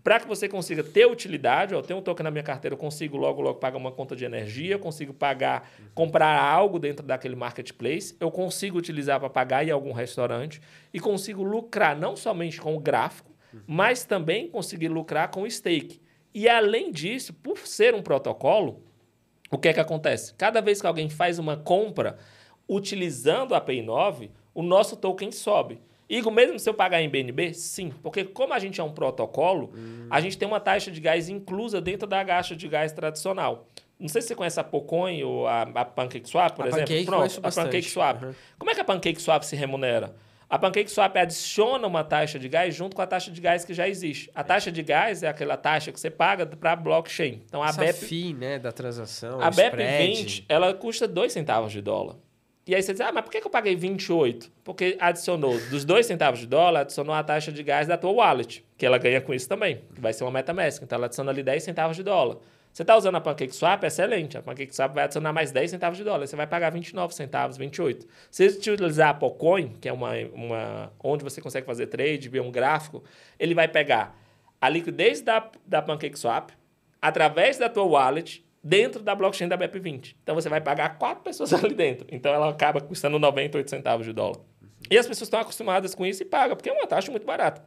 para 0.03 0.19
que 0.19 0.27
você 0.27 0.49
consiga 0.49 0.83
ter 0.83 1.05
utilidade, 1.05 1.73
eu 1.73 1.81
tenho 1.81 1.99
um 1.99 2.01
token 2.01 2.23
na 2.23 2.31
minha 2.31 2.43
carteira, 2.43 2.73
eu 2.73 2.77
consigo 2.77 3.17
logo, 3.17 3.41
logo 3.41 3.59
pagar 3.59 3.77
uma 3.77 3.91
conta 3.91 4.15
de 4.15 4.25
energia, 4.25 4.73
eu 4.73 4.79
consigo 4.79 5.13
pagar, 5.13 5.69
comprar 5.93 6.41
algo 6.41 6.79
dentro 6.79 7.05
daquele 7.05 7.35
marketplace, 7.35 8.15
eu 8.19 8.31
consigo 8.31 8.77
utilizar 8.77 9.19
para 9.19 9.29
pagar 9.29 9.67
em 9.67 9.69
algum 9.69 9.91
restaurante 9.91 10.59
e 10.91 10.99
consigo 10.99 11.43
lucrar 11.43 11.95
não 11.95 12.15
somente 12.15 12.59
com 12.59 12.75
o 12.75 12.79
gráfico, 12.79 13.31
mas 13.67 14.03
também 14.03 14.49
conseguir 14.49 14.87
lucrar 14.87 15.29
com 15.29 15.43
o 15.43 15.49
stake. 15.51 16.01
E 16.33 16.47
além 16.47 16.91
disso, 16.91 17.33
por 17.33 17.59
ser 17.59 17.93
um 17.93 18.01
protocolo, 18.01 18.83
o 19.51 19.57
que 19.57 19.67
é 19.67 19.73
que 19.73 19.79
acontece? 19.79 20.33
Cada 20.33 20.61
vez 20.61 20.79
que 20.79 20.87
alguém 20.87 21.09
faz 21.09 21.37
uma 21.37 21.57
compra 21.57 22.17
utilizando 22.67 23.53
a 23.53 23.57
API 23.57 23.81
9, 23.81 24.31
o 24.53 24.63
nosso 24.63 24.95
token 24.95 25.31
sobe. 25.31 25.81
Igor, 26.11 26.33
mesmo 26.33 26.59
se 26.59 26.69
eu 26.69 26.73
pagar 26.73 27.01
em 27.01 27.07
BNB? 27.07 27.53
Sim, 27.53 27.93
porque 28.03 28.25
como 28.25 28.53
a 28.53 28.59
gente 28.59 28.81
é 28.81 28.83
um 28.83 28.91
protocolo, 28.91 29.71
hum. 29.73 30.07
a 30.09 30.19
gente 30.19 30.37
tem 30.37 30.45
uma 30.45 30.59
taxa 30.59 30.91
de 30.91 30.99
gás 30.99 31.29
inclusa 31.29 31.79
dentro 31.79 32.05
da 32.05 32.23
taxa 32.25 32.53
de 32.53 32.67
gás 32.67 32.91
tradicional. 32.91 33.65
Não 33.97 34.09
sei 34.09 34.21
se 34.21 34.27
você 34.27 34.35
conhece 34.35 34.59
a 34.59 34.63
Pocoin 34.63 35.23
ou 35.23 35.47
a, 35.47 35.61
a 35.61 35.85
PancakeSwap, 35.85 36.55
por 36.55 36.65
a 36.65 36.67
exemplo. 36.67 36.87
Pancake 36.87 37.05
Pronto, 37.05 37.39
a 37.41 37.51
PancakeSwap. 37.51 38.23
Uhum. 38.23 38.33
Como 38.59 38.71
é 38.71 38.75
que 38.75 38.81
a 38.81 38.83
PancakeSwap 38.83 39.43
se 39.43 39.55
remunera? 39.55 40.13
A 40.49 40.59
PancakeSwap 40.59 41.15
adiciona 41.15 41.87
uma 41.87 42.03
taxa 42.03 42.37
de 42.37 42.49
gás 42.49 42.75
junto 42.75 42.93
com 42.93 43.01
a 43.01 43.07
taxa 43.07 43.31
de 43.31 43.39
gás 43.39 43.63
que 43.63 43.73
já 43.73 43.87
existe. 43.87 44.29
A 44.35 44.43
taxa 44.43 44.69
de 44.69 44.83
gás 44.83 45.23
é 45.23 45.29
aquela 45.29 45.55
taxa 45.55 45.93
que 45.93 45.99
você 45.99 46.09
paga 46.09 46.45
para 46.45 46.73
a 46.73 46.75
blockchain. 46.75 47.41
Então, 47.45 47.63
a 47.63 47.69
Essa 47.69 47.79
BEP... 47.79 47.93
FII, 47.93 48.33
né, 48.33 48.59
da 48.59 48.73
transação, 48.73 49.39
A 49.39 49.49
BEP20, 49.49 50.43
ela 50.49 50.73
custa 50.73 51.07
2 51.07 51.31
centavos 51.31 51.71
de 51.71 51.79
dólar. 51.79 52.17
E 52.65 52.75
aí 52.75 52.83
você 52.83 52.93
diz, 52.93 53.01
ah, 53.01 53.11
mas 53.11 53.23
por 53.23 53.31
que 53.31 53.45
eu 53.45 53.49
paguei 53.49 53.75
28? 53.75 54.51
Porque 54.63 54.95
adicionou 54.99 55.59
dos 55.69 55.83
2 55.83 56.05
centavos 56.05 56.39
de 56.39 56.45
dólar, 56.45 56.81
adicionou 56.81 57.13
a 57.15 57.23
taxa 57.23 57.51
de 57.51 57.63
gás 57.63 57.87
da 57.87 57.97
tua 57.97 58.11
wallet, 58.11 58.63
que 58.77 58.85
ela 58.85 58.99
ganha 58.99 59.19
com 59.19 59.33
isso 59.33 59.49
também, 59.49 59.81
que 59.95 59.99
vai 59.99 60.13
ser 60.13 60.23
uma 60.23 60.31
MetaMask. 60.31 60.83
Então 60.83 60.95
ela 60.95 61.07
adiciona 61.07 61.31
ali 61.31 61.41
10 61.41 61.63
centavos 61.63 61.97
de 61.97 62.03
dólar. 62.03 62.37
Você 62.71 62.83
está 62.83 62.95
usando 62.95 63.15
a 63.15 63.21
PancakeSwap, 63.21 63.83
excelente. 63.83 64.37
A 64.37 64.41
PancakeSwap 64.41 64.93
vai 64.93 65.03
adicionar 65.03 65.33
mais 65.33 65.51
10 65.51 65.71
centavos 65.71 65.97
de 65.97 66.03
dólar. 66.03 66.25
Você 66.25 66.35
vai 66.35 66.47
pagar 66.47 66.69
29 66.69 67.13
centavos, 67.13 67.57
28. 67.57 68.07
Se 68.29 68.49
você 68.49 68.57
utilizar 68.71 69.09
a 69.09 69.13
Pocoin, 69.13 69.73
que 69.81 69.89
é 69.89 69.93
uma, 69.93 70.11
uma 70.33 70.93
onde 71.03 71.23
você 71.23 71.41
consegue 71.41 71.65
fazer 71.65 71.87
trade, 71.87 72.29
ver 72.29 72.41
um 72.41 72.51
gráfico, 72.51 73.03
ele 73.37 73.53
vai 73.53 73.67
pegar 73.67 74.15
a 74.61 74.69
liquidez 74.69 75.21
da, 75.21 75.49
da 75.65 75.81
PancakeSwap 75.81 76.51
através 77.01 77.57
da 77.57 77.67
tua 77.67 77.83
wallet 77.83 78.45
dentro 78.63 79.01
da 79.01 79.15
blockchain 79.15 79.47
da 79.47 79.57
BEP20. 79.57 80.15
Então 80.21 80.35
você 80.35 80.49
vai 80.49 80.61
pagar 80.61 80.97
quatro 80.97 81.23
pessoas 81.23 81.53
ali 81.55 81.73
dentro. 81.73 82.07
Então 82.11 82.33
ela 82.33 82.49
acaba 82.49 82.81
custando 82.81 83.17
98 83.17 83.69
centavos 83.69 84.05
de 84.05 84.13
dólar. 84.13 84.39
E 84.89 84.97
as 84.97 85.07
pessoas 85.07 85.27
estão 85.27 85.39
acostumadas 85.39 85.95
com 85.95 86.05
isso 86.05 86.21
e 86.23 86.25
pagam, 86.25 86.55
porque 86.55 86.69
é 86.69 86.73
uma 86.73 86.87
taxa 86.87 87.11
muito 87.11 87.25
barata. 87.25 87.63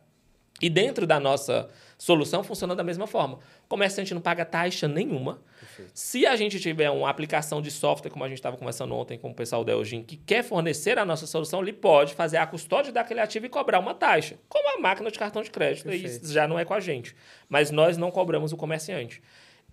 E 0.62 0.70
dentro 0.70 1.06
da 1.06 1.18
nossa 1.18 1.68
solução 1.98 2.44
funciona 2.44 2.76
da 2.76 2.84
mesma 2.84 3.06
forma. 3.06 3.38
O 3.64 3.68
comerciante 3.68 4.14
não 4.14 4.20
paga 4.20 4.44
taxa 4.44 4.86
nenhuma. 4.86 5.40
Perfeito. 5.58 5.90
Se 5.92 6.26
a 6.26 6.36
gente 6.36 6.60
tiver 6.60 6.88
uma 6.90 7.10
aplicação 7.10 7.60
de 7.60 7.70
software, 7.70 8.10
como 8.10 8.24
a 8.24 8.28
gente 8.28 8.38
estava 8.38 8.56
conversando 8.56 8.94
ontem 8.94 9.18
com 9.18 9.30
o 9.30 9.34
pessoal 9.34 9.64
da 9.64 9.72
Elgin, 9.72 10.02
que 10.04 10.16
quer 10.16 10.44
fornecer 10.44 10.96
a 10.96 11.04
nossa 11.04 11.26
solução, 11.26 11.60
ele 11.60 11.72
pode 11.72 12.14
fazer 12.14 12.36
a 12.36 12.46
custódia 12.46 12.92
daquele 12.92 13.20
ativo 13.20 13.46
e 13.46 13.48
cobrar 13.48 13.80
uma 13.80 13.94
taxa, 13.94 14.38
como 14.48 14.78
a 14.78 14.80
máquina 14.80 15.10
de 15.10 15.18
cartão 15.18 15.42
de 15.42 15.50
crédito. 15.50 15.84
Perfeito. 15.84 16.24
Isso 16.24 16.32
já 16.32 16.46
não 16.46 16.58
é 16.58 16.64
com 16.64 16.74
a 16.74 16.80
gente. 16.80 17.16
Mas 17.48 17.70
nós 17.70 17.96
não 17.96 18.10
cobramos 18.10 18.52
o 18.52 18.56
comerciante. 18.56 19.20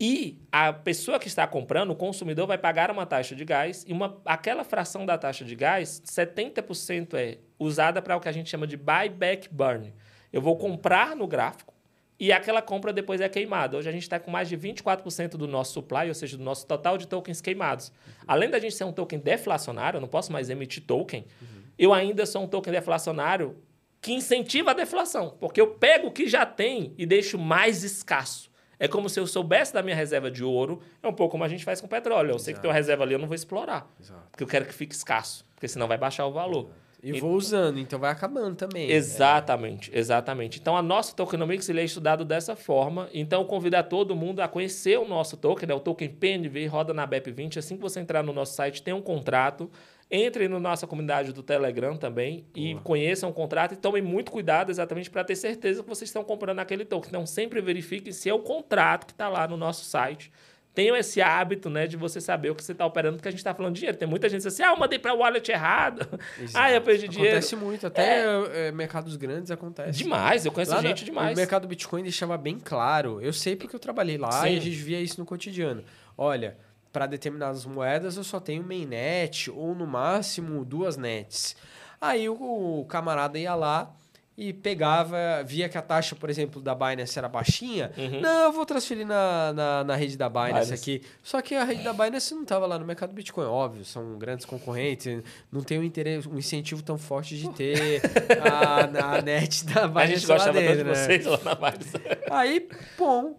E 0.03 0.39
a 0.51 0.73
pessoa 0.73 1.19
que 1.19 1.27
está 1.27 1.45
comprando, 1.45 1.91
o 1.91 1.95
consumidor, 1.95 2.47
vai 2.47 2.57
pagar 2.57 2.89
uma 2.89 3.05
taxa 3.05 3.35
de 3.35 3.45
gás 3.45 3.85
e 3.87 3.93
uma, 3.93 4.19
aquela 4.25 4.63
fração 4.63 5.05
da 5.05 5.15
taxa 5.15 5.45
de 5.45 5.55
gás, 5.55 6.01
70% 6.03 7.13
é 7.13 7.37
usada 7.59 8.01
para 8.01 8.17
o 8.17 8.19
que 8.19 8.27
a 8.27 8.31
gente 8.31 8.49
chama 8.49 8.65
de 8.65 8.75
buyback 8.75 9.47
burn. 9.53 9.93
Eu 10.33 10.41
vou 10.41 10.57
comprar 10.57 11.15
no 11.15 11.27
gráfico 11.27 11.71
e 12.19 12.31
aquela 12.31 12.63
compra 12.63 12.91
depois 12.91 13.21
é 13.21 13.29
queimada. 13.29 13.77
Hoje 13.77 13.89
a 13.89 13.91
gente 13.91 14.01
está 14.01 14.19
com 14.19 14.31
mais 14.31 14.49
de 14.49 14.57
24% 14.57 15.37
do 15.37 15.47
nosso 15.47 15.73
supply, 15.73 16.07
ou 16.07 16.15
seja, 16.15 16.35
do 16.35 16.43
nosso 16.43 16.65
total 16.65 16.97
de 16.97 17.07
tokens 17.07 17.39
queimados. 17.39 17.89
Uhum. 17.89 18.13
Além 18.27 18.49
da 18.49 18.57
gente 18.57 18.73
ser 18.73 18.85
um 18.85 18.91
token 18.91 19.19
deflacionário, 19.19 19.97
eu 19.97 20.01
não 20.01 20.07
posso 20.07 20.31
mais 20.31 20.49
emitir 20.49 20.83
token, 20.83 21.27
uhum. 21.39 21.61
eu 21.77 21.93
ainda 21.93 22.25
sou 22.25 22.41
um 22.41 22.47
token 22.47 22.73
deflacionário 22.73 23.55
que 24.01 24.13
incentiva 24.13 24.71
a 24.71 24.73
deflação, 24.73 25.37
porque 25.39 25.61
eu 25.61 25.75
pego 25.75 26.07
o 26.07 26.11
que 26.11 26.27
já 26.27 26.43
tem 26.43 26.91
e 26.97 27.05
deixo 27.05 27.37
mais 27.37 27.83
escasso. 27.83 28.50
É 28.81 28.87
como 28.87 29.07
se 29.07 29.19
eu 29.19 29.27
soubesse 29.27 29.71
da 29.71 29.83
minha 29.83 29.95
reserva 29.95 30.31
de 30.31 30.43
ouro, 30.43 30.81
é 31.03 31.07
um 31.07 31.13
pouco 31.13 31.33
como 31.33 31.43
a 31.43 31.47
gente 31.47 31.63
faz 31.63 31.79
com 31.79 31.87
petróleo. 31.87 32.29
Eu 32.29 32.35
Exato. 32.35 32.43
sei 32.45 32.53
que 32.55 32.59
tem 32.59 32.67
uma 32.67 32.73
reserva 32.73 33.03
ali, 33.03 33.13
eu 33.13 33.19
não 33.19 33.27
vou 33.27 33.35
explorar. 33.35 33.87
Exato. 33.99 34.23
Porque 34.31 34.43
eu 34.43 34.47
quero 34.47 34.65
que 34.65 34.73
fique 34.73 34.95
escasso, 34.95 35.45
porque 35.53 35.67
senão 35.67 35.87
vai 35.87 35.99
baixar 35.99 36.25
o 36.25 36.31
valor. 36.31 36.61
Exato. 36.63 36.81
E 37.03 37.19
vou 37.19 37.35
usando, 37.35 37.77
então 37.77 37.99
vai 37.99 38.11
acabando 38.11 38.55
também. 38.55 38.87
Né? 38.87 38.93
Exatamente, 38.93 39.93
é. 39.93 39.99
exatamente. 39.99 40.59
Então 40.59 40.75
a 40.75 40.81
nossa 40.81 41.15
tokenomics 41.15 41.69
ele 41.69 41.79
é 41.79 41.83
estudado 41.83 42.25
dessa 42.25 42.55
forma. 42.55 43.07
Então 43.13 43.45
convidar 43.45 43.83
todo 43.83 44.15
mundo 44.15 44.39
a 44.39 44.47
conhecer 44.47 44.97
o 44.97 45.07
nosso 45.07 45.37
token, 45.37 45.67
né? 45.67 45.75
o 45.75 45.79
token 45.79 46.09
PNV 46.09 46.65
roda 46.65 46.91
na 46.91 47.07
BEP20. 47.07 47.57
Assim 47.57 47.75
que 47.75 47.81
você 47.83 47.99
entrar 47.99 48.23
no 48.23 48.33
nosso 48.33 48.55
site, 48.55 48.81
tem 48.81 48.95
um 48.95 49.01
contrato. 49.01 49.69
Entrem 50.11 50.49
na 50.49 50.59
nossa 50.59 50.85
comunidade 50.85 51.31
do 51.31 51.41
Telegram 51.41 51.95
também 51.95 52.45
e 52.53 52.75
conheçam 52.83 53.29
o 53.29 53.33
contrato 53.33 53.75
e 53.75 53.77
tomem 53.77 54.01
muito 54.01 54.29
cuidado 54.29 54.69
exatamente 54.69 55.09
para 55.09 55.23
ter 55.23 55.37
certeza 55.37 55.81
que 55.81 55.87
vocês 55.87 56.09
estão 56.09 56.21
comprando 56.21 56.59
aquele 56.59 56.83
token. 56.83 57.07
Então, 57.07 57.25
sempre 57.25 57.61
verifiquem 57.61 58.11
se 58.11 58.29
é 58.29 58.33
o 58.33 58.39
contrato 58.39 59.05
que 59.05 59.13
está 59.13 59.29
lá 59.29 59.47
no 59.47 59.55
nosso 59.55 59.85
site. 59.85 60.29
Tenham 60.73 60.97
esse 60.97 61.21
hábito 61.21 61.69
né, 61.69 61.87
de 61.87 61.95
você 61.95 62.19
saber 62.19 62.49
o 62.49 62.55
que 62.55 62.63
você 62.63 62.73
está 62.73 62.85
operando, 62.85 63.17
porque 63.17 63.27
a 63.27 63.31
gente 63.31 63.39
está 63.39 63.53
falando 63.53 63.73
de 63.73 63.79
dinheiro. 63.79 63.97
Tem 63.97 64.07
muita 64.07 64.27
gente 64.27 64.45
assim, 64.45 64.63
ah, 64.63 64.71
eu 64.71 64.77
mandei 64.77 64.99
para 64.99 65.13
o 65.13 65.19
wallet 65.19 65.49
errado. 65.49 66.01
Exato. 66.39 66.65
Ah, 66.65 66.71
eu 66.71 66.81
perdi 66.81 67.07
dinheiro. 67.07 67.37
Acontece 67.37 67.55
muito, 67.55 67.87
até 67.87 68.25
é... 68.25 68.67
É, 68.67 68.71
mercados 68.71 69.15
grandes 69.15 69.49
acontece. 69.49 69.97
Demais, 69.97 70.45
eu 70.45 70.51
conheço 70.51 70.73
lá 70.73 70.81
gente 70.81 71.05
demais. 71.05 71.37
O 71.37 71.39
mercado 71.39 71.67
Bitcoin 71.67 72.03
deixava 72.03 72.37
bem 72.37 72.57
claro. 72.57 73.21
Eu 73.21 73.31
sei 73.31 73.55
porque 73.55 73.75
eu 73.75 73.79
trabalhei 73.79 74.17
lá 74.17 74.31
Sim. 74.31 74.53
e 74.53 74.57
a 74.57 74.61
gente 74.61 74.77
via 74.77 74.99
isso 74.99 75.19
no 75.19 75.25
cotidiano. 75.25 75.83
Olha, 76.17 76.57
para 76.91 77.05
determinadas 77.05 77.65
moedas 77.65 78.17
eu 78.17 78.23
só 78.23 78.39
tenho 78.39 78.63
mainnet 78.63 79.49
ou 79.49 79.73
no 79.73 79.87
máximo 79.87 80.63
duas 80.65 80.97
nets. 80.97 81.55
Aí 81.99 82.27
o, 82.27 82.79
o 82.81 82.85
camarada 82.85 83.37
ia 83.37 83.53
lá 83.53 83.93
e 84.37 84.53
pegava, 84.53 85.43
via 85.45 85.69
que 85.69 85.77
a 85.77 85.81
taxa, 85.81 86.15
por 86.15 86.29
exemplo, 86.29 86.61
da 86.61 86.73
Binance 86.73 87.17
era 87.17 87.29
baixinha. 87.29 87.91
Uhum. 87.97 88.21
Não, 88.21 88.45
eu 88.45 88.51
vou 88.51 88.65
transferir 88.65 89.05
na, 89.05 89.53
na, 89.53 89.83
na 89.83 89.95
rede 89.95 90.17
da 90.17 90.29
Binance, 90.29 90.51
Binance, 90.51 90.73
aqui. 90.73 91.01
Só 91.21 91.41
que 91.41 91.53
a 91.53 91.63
rede 91.63 91.83
da 91.83 91.93
Binance 91.93 92.33
não 92.33 92.43
estava 92.43 92.65
lá 92.65 92.79
no 92.79 92.85
mercado 92.85 93.13
Bitcoin, 93.13 93.45
óbvio, 93.45 93.85
são 93.85 94.17
grandes 94.17 94.45
concorrentes, 94.45 95.21
não 95.51 95.61
tem 95.61 95.77
um, 95.77 95.83
interesse, 95.83 96.27
um 96.27 96.37
incentivo 96.37 96.81
tão 96.81 96.97
forte 96.97 97.37
de 97.37 97.49
ter 97.51 98.01
a, 98.41 99.15
a 99.17 99.21
net 99.21 99.65
da 99.65 99.87
Binance. 99.87 100.01
A 100.11 100.15
gente 100.15 100.25
gosta 100.25 100.53
dentro, 100.53 100.77
de 100.77 100.83
né? 100.85 100.95
vocês 100.95 101.25
lá 101.25 101.39
na 101.43 101.55
Binance. 101.55 101.91
Aí, 102.31 102.67
bom, 102.97 103.35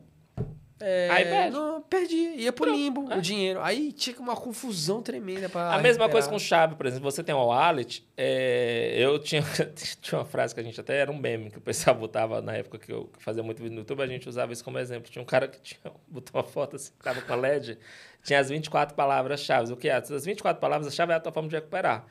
é, 0.85 1.09
aí 1.09 1.25
perde. 1.25 1.57
Não, 1.57 1.81
perdi. 1.81 2.35
Ia 2.39 2.53
pro 2.53 2.69
limbo 2.69 3.07
é. 3.13 3.17
o 3.17 3.21
dinheiro. 3.23 3.61
Aí 3.63 3.93
tinha 3.93 4.19
uma 4.19 4.35
confusão 4.35 5.01
tremenda 5.01 5.49
para 5.49 5.75
A 5.75 5.79
mesma 5.79 6.09
coisa 6.09 6.29
com 6.29 6.37
chave, 6.41 6.75
por 6.75 6.87
exemplo. 6.87 7.09
Você 7.09 7.23
tem 7.23 7.33
uma 7.33 7.45
wallet. 7.45 8.05
É, 8.17 8.93
eu 8.97 9.17
tinha, 9.21 9.43
tinha 10.03 10.19
uma 10.19 10.25
frase 10.25 10.53
que 10.53 10.61
a 10.61 10.63
gente 10.65 10.81
até 10.81 10.99
era 10.99 11.13
um 11.13 11.17
meme 11.17 11.51
que 11.51 11.59
o 11.59 11.61
pessoal 11.61 11.95
botava 11.95 12.43
na 12.43 12.55
época 12.55 12.79
que 12.79 12.93
eu 12.93 13.09
fazia 13.21 13.45
muito 13.45 13.63
vídeo 13.63 13.75
no 13.75 13.83
YouTube. 13.83 14.03
A 14.03 14.07
gente 14.09 14.29
usava 14.29 14.53
isso 14.53 14.65
como 14.65 14.77
exemplo. 14.77 15.09
Tinha 15.09 15.23
um 15.23 15.27
cara 15.27 15.47
que 15.47 15.61
tinha, 15.61 15.93
botou 16.09 16.41
uma 16.41 16.45
foto 16.45 16.75
assim, 16.75 16.91
tava 17.01 17.23
com 17.23 17.33
a 17.33 17.37
LED. 17.37 17.79
Tinha 18.25 18.41
as 18.41 18.49
24 18.49 18.97
palavras-chave. 18.97 19.73
O 19.73 19.77
que 19.77 19.89
é? 19.89 19.95
As 19.95 20.25
24 20.25 20.61
palavras-chave 20.61 21.13
é 21.13 21.15
a 21.15 21.21
tua 21.21 21.31
forma 21.31 21.49
de 21.49 21.55
recuperar. 21.55 22.05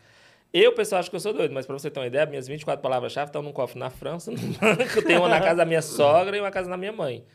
Eu, 0.54 0.74
pessoal, 0.74 1.00
acho 1.00 1.10
que 1.10 1.16
eu 1.16 1.20
sou 1.20 1.34
doido, 1.34 1.54
mas 1.54 1.66
para 1.66 1.78
você 1.78 1.90
ter 1.90 2.00
uma 2.00 2.08
ideia, 2.08 2.26
minhas 2.26 2.48
24 2.48 2.82
palavras-chave 2.82 3.30
estão 3.30 3.42
num 3.42 3.52
cofre 3.52 3.78
na 3.80 3.90
França, 3.90 4.32
num 4.32 4.52
banco, 4.54 5.02
tem 5.06 5.18
uma 5.18 5.28
na 5.28 5.42
casa 5.42 5.56
da 5.56 5.66
minha 5.66 5.82
sogra 5.82 6.38
e 6.38 6.40
uma 6.40 6.52
casa 6.52 6.70
da 6.70 6.78
minha 6.78 6.94
mãe 6.94 7.26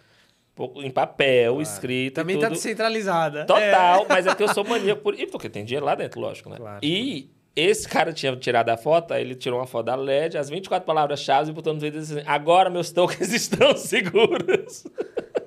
em 0.77 0.91
papel, 0.91 1.55
claro. 1.55 1.63
escrito. 1.63 2.15
Também 2.15 2.37
está 2.37 2.49
descentralizada. 2.49 3.45
Total, 3.45 4.03
é. 4.03 4.07
mas 4.09 4.27
é 4.27 4.35
que 4.35 4.43
eu 4.43 4.49
sou 4.49 4.65
maníaco 4.69 5.03
por. 5.03 5.19
E 5.19 5.27
porque 5.27 5.49
tem 5.49 5.65
dinheiro 5.65 5.85
lá 5.85 5.95
dentro, 5.95 6.21
lógico, 6.21 6.49
né? 6.49 6.57
Claro. 6.57 6.81
E 6.83 7.31
esse 7.55 7.89
cara 7.89 8.13
tinha 8.13 8.35
tirado 8.37 8.69
a 8.71 8.77
foto, 8.77 9.13
aí 9.13 9.23
ele 9.23 9.35
tirou 9.35 9.59
uma 9.59 9.67
foto 9.67 9.87
da 9.87 9.95
LED, 9.95 10.37
as 10.37 10.49
24 10.49 10.87
palavras-chave 10.87 11.51
e 11.51 11.53
botou 11.53 11.75
no 11.75 11.81
vídeo 11.81 12.01
assim: 12.01 12.23
agora 12.27 12.71
meus 12.71 12.91
tokens 12.91 13.33
estão 13.35 13.77
seguros. 13.77 14.85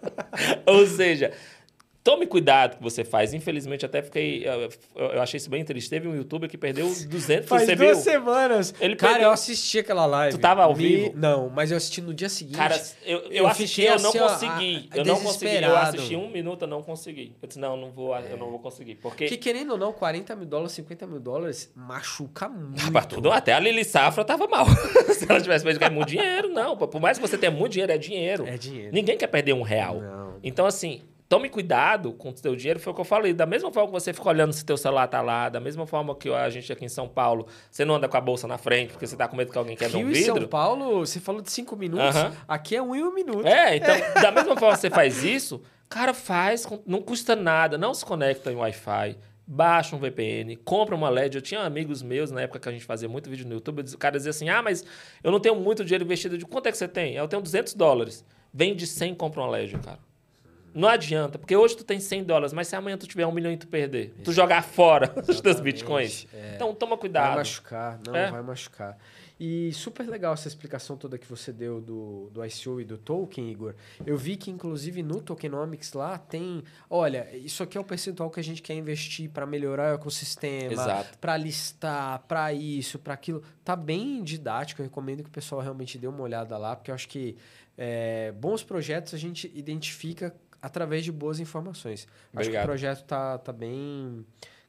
Ou 0.65 0.85
seja, 0.85 1.31
Tome 2.09 2.25
cuidado 2.25 2.77
que 2.77 2.81
você 2.81 3.03
faz. 3.03 3.35
Infelizmente, 3.35 3.85
até 3.85 4.01
fiquei. 4.01 4.43
Eu, 4.95 5.21
achei 5.21 5.37
isso 5.37 5.47
bem 5.47 5.63
triste. 5.63 5.91
Teve 5.91 6.07
um 6.07 6.15
youtuber 6.15 6.49
que 6.49 6.57
perdeu 6.57 6.87
200 6.87 7.47
Faz 7.47 7.67
você 7.67 7.75
duas 7.75 7.97
viu? 7.97 8.13
semanas. 8.13 8.73
Ele 8.81 8.95
Cara, 8.95 9.13
perdeu... 9.13 9.29
eu 9.29 9.33
assisti 9.33 9.77
aquela 9.77 10.07
live. 10.07 10.35
Tu 10.35 10.41
tava 10.41 10.63
ao 10.63 10.75
Me... 10.75 10.87
vivo? 10.87 11.13
Não, 11.15 11.49
mas 11.49 11.69
eu 11.69 11.77
assisti 11.77 12.01
no 12.01 12.11
dia 12.11 12.27
seguinte. 12.27 12.57
Cara, 12.57 12.81
eu, 13.05 13.19
eu, 13.19 13.31
eu 13.31 13.47
assisti, 13.47 13.83
eu 13.83 13.99
não 13.99 14.09
assim, 14.09 14.47
consegui. 14.47 14.89
eu 14.95 15.05
não 15.05 15.21
consegui. 15.21 15.63
Eu 15.63 15.77
assisti 15.77 16.15
um 16.15 16.31
minuto, 16.31 16.63
eu 16.63 16.67
não 16.67 16.81
consegui. 16.81 17.35
Eu 17.39 17.47
disse, 17.47 17.59
não, 17.59 17.77
não 17.77 17.91
vou, 17.91 18.17
é. 18.17 18.23
eu 18.31 18.37
não 18.37 18.49
vou 18.49 18.57
conseguir. 18.57 18.95
Porque... 18.95 19.27
Que 19.27 19.37
querendo 19.37 19.73
ou 19.73 19.77
não, 19.77 19.93
40 19.93 20.35
mil 20.35 20.47
dólares, 20.47 20.71
50 20.71 21.05
mil 21.05 21.19
dólares 21.19 21.71
machuca 21.75 22.49
muito. 22.49 22.97
Ah, 22.97 23.03
tudo, 23.03 23.31
até 23.31 23.53
a 23.53 23.59
Lili 23.59 23.85
Safra 23.85 24.25
tava 24.25 24.47
mal. 24.47 24.65
Se 25.13 25.29
ela 25.29 25.39
tivesse 25.39 25.63
perdido 25.63 25.91
muito 25.91 26.09
dinheiro, 26.09 26.49
não. 26.49 26.75
Por 26.75 26.99
mais 26.99 27.19
que 27.19 27.27
você 27.27 27.37
tenha 27.37 27.51
muito 27.51 27.73
dinheiro, 27.73 27.91
é 27.91 27.97
dinheiro. 27.99 28.47
É 28.47 28.57
dinheiro. 28.57 28.91
Ninguém 28.91 29.15
quer 29.15 29.27
perder 29.27 29.53
um 29.53 29.61
real. 29.61 30.01
Não. 30.01 30.39
Então, 30.43 30.65
assim, 30.65 31.01
tome 31.29 31.47
cuidado 31.47 32.11
com 32.13 32.31
o 32.31 32.37
seu 32.37 32.55
dinheiro, 32.55 32.79
foi 32.79 32.91
o 32.91 32.95
que 32.95 33.01
eu 33.01 33.05
falei. 33.05 33.33
Da 33.33 33.45
mesma 33.45 33.71
forma 33.71 33.87
que 33.87 33.93
você 33.93 34.11
fica 34.11 34.27
olhando 34.27 34.51
se 34.51 34.65
teu 34.65 34.75
celular 34.75 35.07
tá 35.07 35.21
lá, 35.21 35.47
da 35.47 35.59
mesma 35.59 35.85
forma 35.85 36.15
que 36.15 36.27
a 36.33 36.49
gente 36.49 36.73
aqui 36.73 36.83
em 36.83 36.89
São 36.89 37.07
Paulo, 37.07 37.45
você 37.69 37.85
não 37.85 37.95
anda 37.95 38.09
com 38.09 38.17
a 38.17 38.21
bolsa 38.21 38.47
na 38.47 38.57
frente 38.57 38.91
porque 38.93 39.05
você 39.05 39.15
tá 39.15 39.27
com 39.27 39.37
medo 39.37 39.51
que 39.51 39.57
alguém 39.57 39.77
quebre 39.77 39.95
um 39.97 40.07
vidro. 40.07 40.33
Rio 40.33 40.41
São 40.41 40.47
Paulo, 40.47 41.05
você 41.05 41.19
falou 41.19 41.41
de 41.41 41.51
cinco 41.51 41.75
minutos, 41.75 42.15
aqui 42.47 42.75
é 42.75 42.81
um 42.81 42.95
e 42.95 43.03
um 43.03 43.13
minuto. 43.13 43.47
É, 43.47 43.77
então, 43.77 43.95
da 44.19 44.31
mesma 44.31 44.57
forma 44.57 44.73
que 44.73 44.81
você 44.81 44.89
faz 44.89 45.23
isso, 45.23 45.61
cara, 45.87 46.15
faz, 46.15 46.67
não 46.85 46.99
custa 46.99 47.35
nada, 47.35 47.77
não 47.77 47.93
se 47.93 48.03
conecta 48.03 48.51
em 48.51 48.55
Wi-Fi, 48.55 49.15
baixa 49.45 49.95
um 49.95 49.99
VPN, 49.99 50.55
compra 50.57 50.95
uma 50.95 51.09
LED. 51.09 51.35
Eu 51.35 51.41
tinha 51.43 51.61
amigos 51.61 52.01
meus 52.01 52.31
na 52.31 52.41
época 52.41 52.59
que 52.59 52.69
a 52.69 52.71
gente 52.71 52.85
fazia 52.85 53.07
muito 53.07 53.29
vídeo 53.29 53.47
no 53.47 53.53
YouTube, 53.53 53.81
o 53.81 53.97
cara 53.99 54.17
dizia 54.17 54.31
assim: 54.31 54.49
ah, 54.49 54.63
mas 54.63 54.83
eu 55.23 55.31
não 55.31 55.39
tenho 55.39 55.55
muito 55.55 55.85
dinheiro 55.85 56.03
investido. 56.03 56.39
De 56.39 56.45
quanto 56.45 56.65
é 56.67 56.71
que 56.71 56.77
você 56.77 56.87
tem? 56.87 57.13
Eu 57.13 57.27
tenho 57.27 57.41
200 57.41 57.75
dólares. 57.75 58.25
Vende 58.51 58.87
100 58.87 59.13
compra 59.13 59.41
uma 59.41 59.49
LED, 59.51 59.77
cara. 59.77 60.08
Não 60.73 60.87
adianta, 60.87 61.37
porque 61.37 61.55
hoje 61.55 61.77
tu 61.77 61.83
tem 61.83 61.99
100 61.99 62.23
dólares, 62.23 62.53
mas 62.53 62.67
se 62.67 62.75
amanhã 62.75 62.97
tu 62.97 63.07
tiver 63.07 63.25
um 63.25 63.31
milhão 63.31 63.51
e 63.51 63.57
tu 63.57 63.67
perder, 63.67 64.13
tu 64.23 64.31
jogar 64.31 64.63
fora 64.63 65.13
os 65.27 65.41
teus 65.41 65.59
bitcoins. 65.59 66.27
É. 66.33 66.55
Então 66.55 66.73
toma 66.73 66.97
cuidado. 66.97 67.27
Vai 67.27 67.37
machucar, 67.37 67.99
não 68.05 68.15
é. 68.15 68.31
vai 68.31 68.41
machucar. 68.41 68.97
E 69.39 69.71
super 69.71 70.05
legal 70.05 70.33
essa 70.33 70.49
explicação 70.49 70.97
toda 70.97 71.17
que 71.17 71.25
você 71.25 71.53
deu 71.53 71.79
do, 71.79 72.29
do 72.33 72.45
ICO 72.45 72.81
e 72.81 72.83
do 72.83 72.97
token, 72.97 73.49
Igor. 73.49 73.73
Eu 74.05 74.17
vi 74.17 74.35
que, 74.35 74.51
inclusive, 74.51 75.01
no 75.01 75.21
Tokenomics 75.21 75.93
lá 75.93 76.17
tem. 76.17 76.61
Olha, 76.89 77.25
isso 77.33 77.63
aqui 77.63 77.77
é 77.77 77.81
o 77.81 77.83
percentual 77.83 78.29
que 78.29 78.41
a 78.41 78.43
gente 78.43 78.61
quer 78.61 78.73
investir 78.73 79.29
para 79.29 79.45
melhorar 79.45 79.93
o 79.93 79.95
ecossistema, 79.95 81.05
para 81.21 81.37
listar, 81.37 82.19
para 82.27 82.51
isso, 82.51 82.99
para 82.99 83.13
aquilo. 83.13 83.41
Tá 83.63 83.77
bem 83.77 84.21
didático. 84.23 84.81
Eu 84.81 84.87
recomendo 84.87 85.23
que 85.23 85.29
o 85.29 85.31
pessoal 85.31 85.61
realmente 85.61 85.97
dê 85.97 86.07
uma 86.07 86.21
olhada 86.21 86.57
lá, 86.57 86.75
porque 86.75 86.91
eu 86.91 86.95
acho 86.95 87.07
que 87.07 87.37
é, 87.77 88.33
bons 88.33 88.61
projetos 88.61 89.13
a 89.13 89.17
gente 89.17 89.49
identifica 89.55 90.35
através 90.61 91.03
de 91.03 91.11
boas 91.11 91.39
informações. 91.39 92.07
Obrigado. 92.31 92.41
Acho 92.41 92.49
que 92.49 92.57
o 92.57 92.63
projeto 92.63 93.05
tá, 93.05 93.37
tá 93.37 93.53
bem 93.53 94.25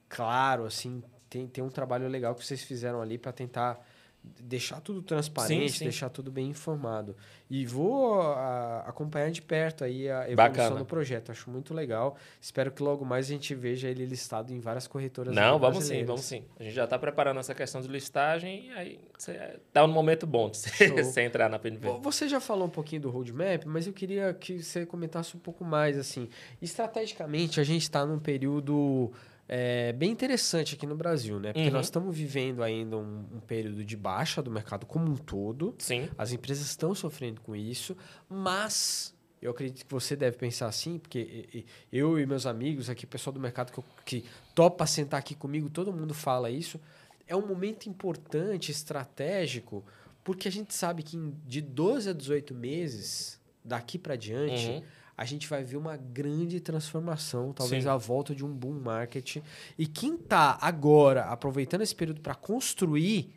claro, 0.08 0.64
assim, 0.64 1.02
tem, 1.28 1.46
tem 1.46 1.62
um 1.62 1.70
trabalho 1.70 2.08
legal 2.08 2.34
que 2.34 2.44
vocês 2.44 2.62
fizeram 2.62 3.00
ali 3.00 3.16
para 3.16 3.32
tentar 3.32 3.80
deixar 4.22 4.80
tudo 4.80 5.00
transparente, 5.02 5.72
sim, 5.72 5.78
sim. 5.78 5.84
deixar 5.84 6.10
tudo 6.10 6.30
bem 6.30 6.48
informado. 6.48 7.16
E 7.48 7.64
vou 7.64 8.20
a, 8.20 8.84
acompanhar 8.86 9.30
de 9.30 9.40
perto 9.40 9.82
aí 9.82 10.10
a 10.10 10.30
evolução 10.30 10.36
Bacana. 10.36 10.76
do 10.76 10.84
projeto. 10.84 11.32
Acho 11.32 11.50
muito 11.50 11.72
legal. 11.72 12.16
Espero 12.40 12.70
que 12.70 12.82
logo 12.82 13.04
mais 13.04 13.26
a 13.26 13.28
gente 13.30 13.54
veja 13.54 13.88
ele 13.88 14.04
listado 14.04 14.52
em 14.52 14.60
várias 14.60 14.86
corretoras 14.86 15.34
Não, 15.34 15.58
vamos 15.58 15.84
sim, 15.84 16.04
vamos 16.04 16.22
sim. 16.22 16.44
A 16.58 16.62
gente 16.62 16.74
já 16.74 16.84
está 16.84 16.98
preparando 16.98 17.40
essa 17.40 17.54
questão 17.54 17.80
de 17.80 17.88
listagem 17.88 18.66
e 18.66 18.70
aí 18.72 19.00
está 19.16 19.84
um 19.84 19.88
momento 19.88 20.26
bom 20.26 20.50
de 20.50 20.58
você 20.88 21.22
entrar 21.22 21.48
na 21.48 21.58
PNV. 21.58 22.00
Você 22.02 22.28
já 22.28 22.40
falou 22.40 22.66
um 22.66 22.70
pouquinho 22.70 23.02
do 23.02 23.10
roadmap, 23.10 23.64
mas 23.64 23.86
eu 23.86 23.92
queria 23.92 24.34
que 24.34 24.62
você 24.62 24.84
comentasse 24.84 25.36
um 25.36 25.40
pouco 25.40 25.64
mais. 25.64 25.98
assim. 25.98 26.28
Estrategicamente, 26.60 27.60
a 27.60 27.64
gente 27.64 27.82
está 27.82 28.04
num 28.04 28.18
período 28.18 29.12
é, 29.52 29.92
bem 29.92 30.12
interessante 30.12 30.76
aqui 30.76 30.86
no 30.86 30.94
Brasil, 30.94 31.40
né? 31.40 31.52
Porque 31.52 31.66
uhum. 31.66 31.74
nós 31.74 31.86
estamos 31.86 32.16
vivendo 32.16 32.62
ainda 32.62 32.96
um, 32.96 33.26
um, 33.34 33.40
período 33.40 33.84
de 33.84 33.96
baixa 33.96 34.40
do 34.40 34.48
mercado 34.48 34.86
como 34.86 35.10
um 35.10 35.16
todo. 35.16 35.74
Sim. 35.76 36.08
As 36.16 36.30
empresas 36.30 36.66
estão 36.66 36.94
sofrendo 36.94 37.40
com 37.40 37.56
isso, 37.56 37.96
mas 38.28 39.12
eu 39.42 39.50
acredito 39.50 39.84
que 39.84 39.92
você 39.92 40.14
deve 40.14 40.36
pensar 40.36 40.68
assim, 40.68 41.00
porque 41.00 41.66
eu 41.90 42.16
e 42.16 42.24
meus 42.26 42.46
amigos 42.46 42.88
aqui, 42.88 43.04
pessoal 43.04 43.34
do 43.34 43.40
mercado 43.40 43.72
que, 43.72 43.82
que 44.04 44.24
topa 44.54 44.86
sentar 44.86 45.18
aqui 45.18 45.34
comigo, 45.34 45.68
todo 45.68 45.92
mundo 45.92 46.14
fala 46.14 46.48
isso. 46.48 46.80
É 47.26 47.34
um 47.34 47.44
momento 47.44 47.88
importante, 47.88 48.70
estratégico, 48.70 49.84
porque 50.22 50.46
a 50.46 50.52
gente 50.52 50.72
sabe 50.72 51.02
que 51.02 51.18
de 51.44 51.60
12 51.60 52.10
a 52.10 52.12
18 52.12 52.54
meses, 52.54 53.40
daqui 53.64 53.98
para 53.98 54.14
diante, 54.14 54.68
uhum 54.68 54.99
a 55.20 55.26
gente 55.26 55.46
vai 55.46 55.62
ver 55.62 55.76
uma 55.76 55.98
grande 55.98 56.60
transformação, 56.60 57.52
talvez 57.52 57.82
Sim. 57.82 57.90
a 57.90 57.96
volta 57.98 58.34
de 58.34 58.42
um 58.42 58.50
boom 58.50 58.80
market. 58.80 59.36
E 59.76 59.86
quem 59.86 60.14
está 60.14 60.56
agora 60.62 61.24
aproveitando 61.24 61.82
esse 61.82 61.94
período 61.94 62.22
para 62.22 62.34
construir, 62.34 63.30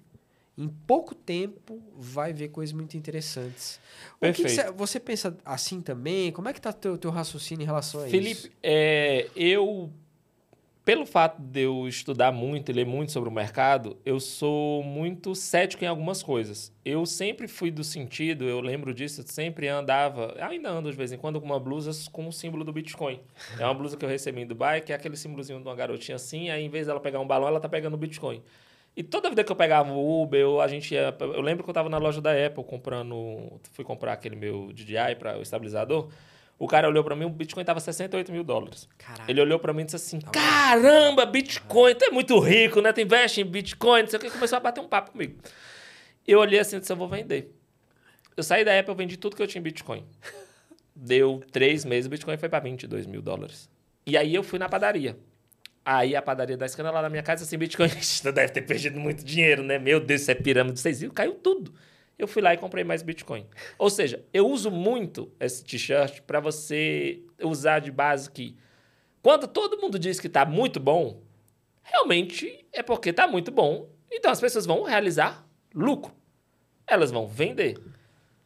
em 0.58 0.70
pouco 0.70 1.14
tempo 1.14 1.84
vai 1.98 2.32
ver 2.32 2.48
coisas 2.48 2.72
muito 2.72 2.96
interessantes. 2.96 3.82
Perfeito. 4.18 4.50
O 4.50 4.56
que, 4.56 4.72
que 4.72 4.78
você 4.78 4.98
pensa 4.98 5.38
assim 5.44 5.82
também? 5.82 6.32
Como 6.32 6.48
é 6.48 6.54
que 6.54 6.60
está 6.60 6.70
o 6.70 6.74
teu, 6.74 6.98
teu 6.98 7.12
raciocínio 7.12 7.64
em 7.64 7.66
relação 7.66 8.00
a 8.00 8.06
Felipe, 8.06 8.32
isso? 8.32 8.42
Felipe, 8.44 8.58
é, 8.64 9.30
eu 9.36 9.92
pelo 10.86 11.06
fato 11.06 11.42
de 11.42 11.62
eu 11.62 11.88
estudar 11.88 12.32
muito 12.32 12.70
e 12.70 12.74
ler 12.74 12.86
muito 12.86 13.12
sobre 13.12 13.30
o 13.30 13.32
mercado, 13.32 13.98
eu 14.06 14.20
sou 14.20 14.84
muito 14.84 15.34
cético 15.34 15.84
em 15.84 15.88
algumas 15.88 16.22
coisas. 16.22 16.74
Eu 16.84 17.06
sempre 17.06 17.48
fui 17.48 17.72
do 17.72 17.84
sentido, 17.84 18.44
eu 18.44 18.60
lembro 18.60 18.94
disso, 18.94 19.22
eu 19.22 19.26
sempre 19.26 19.68
andava, 19.70 20.36
ainda 20.42 20.70
ando 20.70 20.92
de 20.92 20.98
vez 20.98 21.14
em 21.14 21.18
quando, 21.18 21.40
com 21.40 21.46
uma 21.46 21.60
blusa 21.60 21.92
com 22.12 22.28
o 22.28 22.34
símbolo 22.34 22.64
do 22.64 22.74
Bitcoin. 22.74 23.22
É 23.60 23.66
uma 23.66 23.74
blusa 23.74 23.96
que 23.96 24.04
eu 24.04 24.10
recebi 24.10 24.42
em 24.42 24.48
Dubai, 24.48 24.82
que 24.82 24.92
é 24.92 24.96
aquele 24.96 25.16
símbolozinho 25.16 25.60
de 25.60 25.68
uma 25.68 25.76
garotinha 25.76 26.16
assim, 26.16 26.50
aí 26.50 26.64
em 26.64 26.70
vez 26.70 26.88
dela 26.88 27.00
pegar 27.00 27.20
um 27.20 27.28
balão, 27.28 27.48
ela 27.48 27.60
tá 27.60 27.70
pegando 27.70 27.94
o 27.94 27.98
Bitcoin. 27.98 28.44
E 28.96 29.02
toda 29.02 29.30
vida 29.30 29.44
que 29.44 29.52
eu 29.52 29.56
pegava 29.56 29.92
o 29.92 30.22
Uber, 30.22 30.40
eu, 30.40 30.60
a 30.60 30.68
gente 30.68 30.94
ia, 30.94 31.16
eu 31.20 31.42
lembro 31.42 31.64
que 31.64 31.70
eu 31.70 31.72
estava 31.72 31.88
na 31.88 31.98
loja 31.98 32.22
da 32.22 32.32
Apple 32.32 32.64
comprando, 32.64 33.60
fui 33.72 33.86
comprar 33.86 34.14
aquele 34.14 34.36
meu 34.36 34.72
DJI 34.74 35.16
para 35.18 35.38
o 35.38 35.42
estabilizador. 35.42 36.10
O 36.64 36.68
cara 36.68 36.88
olhou 36.88 37.03
para 37.03 37.14
mim, 37.14 37.26
o 37.26 37.30
Bitcoin 37.30 37.66
tava 37.66 37.82
68 37.82 38.32
mil 38.32 38.41
dólares. 38.41 38.88
Caraca. 38.97 39.30
Ele 39.30 39.41
olhou 39.41 39.59
para 39.59 39.74
mim 39.74 39.82
e 39.82 39.84
disse 39.84 39.97
assim: 39.97 40.20
tá 40.20 40.32
Caramba, 40.32 41.26
Bitcoin, 41.26 41.93
tu 41.93 42.05
é 42.05 42.09
muito 42.09 42.39
rico, 42.39 42.80
né? 42.80 42.93
Tu 42.93 43.01
investe 43.01 43.41
em 43.41 43.45
Bitcoin, 43.45 44.03
não 44.03 44.07
sei 44.07 44.18
o 44.18 44.22
que. 44.22 44.30
Começou 44.30 44.55
a 44.55 44.61
bater 44.61 44.80
um 44.80 44.88
papo 44.88 45.11
comigo. 45.11 45.36
Eu 46.26 46.39
olhei 46.39 46.57
assim 46.57 46.78
e 46.78 46.80
disse: 46.80 46.89
Eu 46.89 46.95
vou 46.95 47.09
vender. 47.09 47.53
Eu 48.38 48.43
saí 48.43 48.64
da 48.64 48.80
Apple, 48.80 48.93
eu 48.93 48.95
vendi 48.95 49.18
tudo 49.18 49.36
que 49.36 49.43
eu 49.43 49.47
tinha 49.47 49.59
em 49.59 49.64
Bitcoin. 49.64 50.05
Deu 50.95 51.43
três 51.51 51.84
meses, 51.84 52.07
o 52.07 52.09
Bitcoin 52.09 52.38
foi 52.38 52.47
para 52.47 52.59
22 52.59 53.07
mil 53.07 53.22
dólares. 53.22 53.70
E 54.06 54.15
aí 54.15 54.34
eu 54.34 54.41
fui 54.41 54.57
na 54.57 54.69
padaria. 54.69 55.18
Aí 55.84 56.15
a 56.15 56.22
padaria 56.22 56.56
da 56.56 56.65
esquina 56.65 56.90
lá 56.91 57.02
na 57.02 57.10
minha 57.10 57.23
casa, 57.23 57.44
assim, 57.44 57.57
Bitcoin, 57.57 57.90
deve 58.34 58.53
ter 58.53 58.61
perdido 58.61 58.98
muito 58.98 59.22
dinheiro, 59.26 59.61
né? 59.64 59.77
Meu 59.77 59.99
Deus, 59.99 60.22
isso 60.22 60.31
é 60.31 60.35
pirâmide. 60.35 60.80
Vocês 60.80 61.02
viram? 61.02 61.14
Caiu 61.14 61.34
tudo. 61.34 61.73
Eu 62.24 62.28
fui 62.28 62.41
lá 62.41 62.54
e 62.54 62.58
comprei 62.58 62.86
mais 62.86 63.04
Bitcoin. 63.04 63.45
Ou 63.78 63.90
seja, 63.90 64.24
eu 64.34 64.48
uso 64.48 64.72
muito 64.72 65.30
esse 65.41 65.62
t-shirt 65.62 66.22
para 66.22 66.40
você 66.40 67.22
usar 67.44 67.80
de 67.80 67.91
base 67.91 68.32
que 68.32 68.56
quando 69.22 69.45
todo 69.45 69.78
mundo 69.78 70.00
diz 70.00 70.22
que 70.22 70.28
está 70.28 70.45
muito 70.45 70.80
bom, 70.80 71.22
realmente 71.82 72.66
é 72.72 72.82
porque 72.82 73.10
está 73.10 73.28
muito 73.28 73.52
bom. 73.52 73.90
Então 74.10 74.32
as 74.32 74.40
pessoas 74.40 74.66
vão 74.66 74.84
realizar 74.84 75.45
lucro. 75.76 76.14
Elas 76.88 77.12
vão 77.12 77.28
vender. 77.28 77.78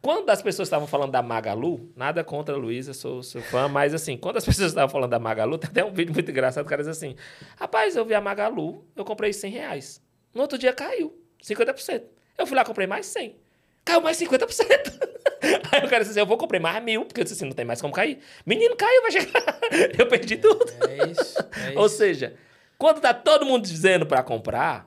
Quando 0.02 0.28
as 0.30 0.42
pessoas 0.42 0.66
estavam 0.66 0.88
falando 0.88 1.12
da 1.12 1.22
Magalu, 1.22 1.92
nada 1.94 2.24
contra 2.24 2.56
a 2.56 2.58
Luísa, 2.58 2.92
sou 2.92 3.22
seu 3.22 3.42
fã, 3.42 3.68
mas 3.68 3.94
assim, 3.94 4.16
quando 4.16 4.38
as 4.38 4.44
pessoas 4.46 4.72
estavam 4.72 4.88
falando 4.88 5.10
da 5.10 5.20
Magalu, 5.20 5.56
tem 5.56 5.70
até 5.70 5.84
um 5.84 5.92
vídeo 5.92 6.12
muito 6.12 6.28
engraçado, 6.28 6.66
o 6.66 6.68
cara 6.68 6.82
diz 6.82 6.88
assim, 6.88 7.14
rapaz, 7.56 7.94
eu 7.94 8.04
vi 8.04 8.14
a 8.14 8.20
Magalu, 8.20 8.84
eu 8.96 9.04
comprei 9.04 9.32
100 9.32 9.52
reais. 9.52 10.02
No 10.34 10.40
outro 10.40 10.58
dia 10.58 10.72
caiu, 10.72 11.16
50%. 11.40 12.02
Eu 12.36 12.44
fui 12.44 12.56
lá 12.56 12.64
comprei 12.64 12.88
mais 12.88 13.06
100. 13.06 13.46
Caiu 13.88 14.02
mais 14.02 14.20
50%. 14.20 15.08
Aí 15.72 15.82
o 15.82 15.88
cara 15.88 16.00
disse 16.00 16.10
assim, 16.10 16.20
eu 16.20 16.26
vou 16.26 16.36
comprar 16.36 16.60
mais 16.60 16.84
mil, 16.84 17.06
porque 17.06 17.22
eu 17.22 17.24
disse 17.24 17.36
assim, 17.36 17.46
não 17.46 17.54
tem 17.54 17.64
mais 17.64 17.80
como 17.80 17.94
cair. 17.94 18.18
Menino, 18.44 18.76
caiu, 18.76 19.00
vai 19.00 19.10
chegar. 19.10 19.58
eu 19.98 20.06
perdi 20.06 20.36
tudo. 20.36 20.66
É 20.86 21.10
isso. 21.10 21.38
É 21.38 21.72
Ou 21.80 21.88
seja, 21.88 22.34
quando 22.76 23.00
tá 23.00 23.14
todo 23.14 23.46
mundo 23.46 23.64
dizendo 23.64 24.04
para 24.04 24.22
comprar, 24.22 24.86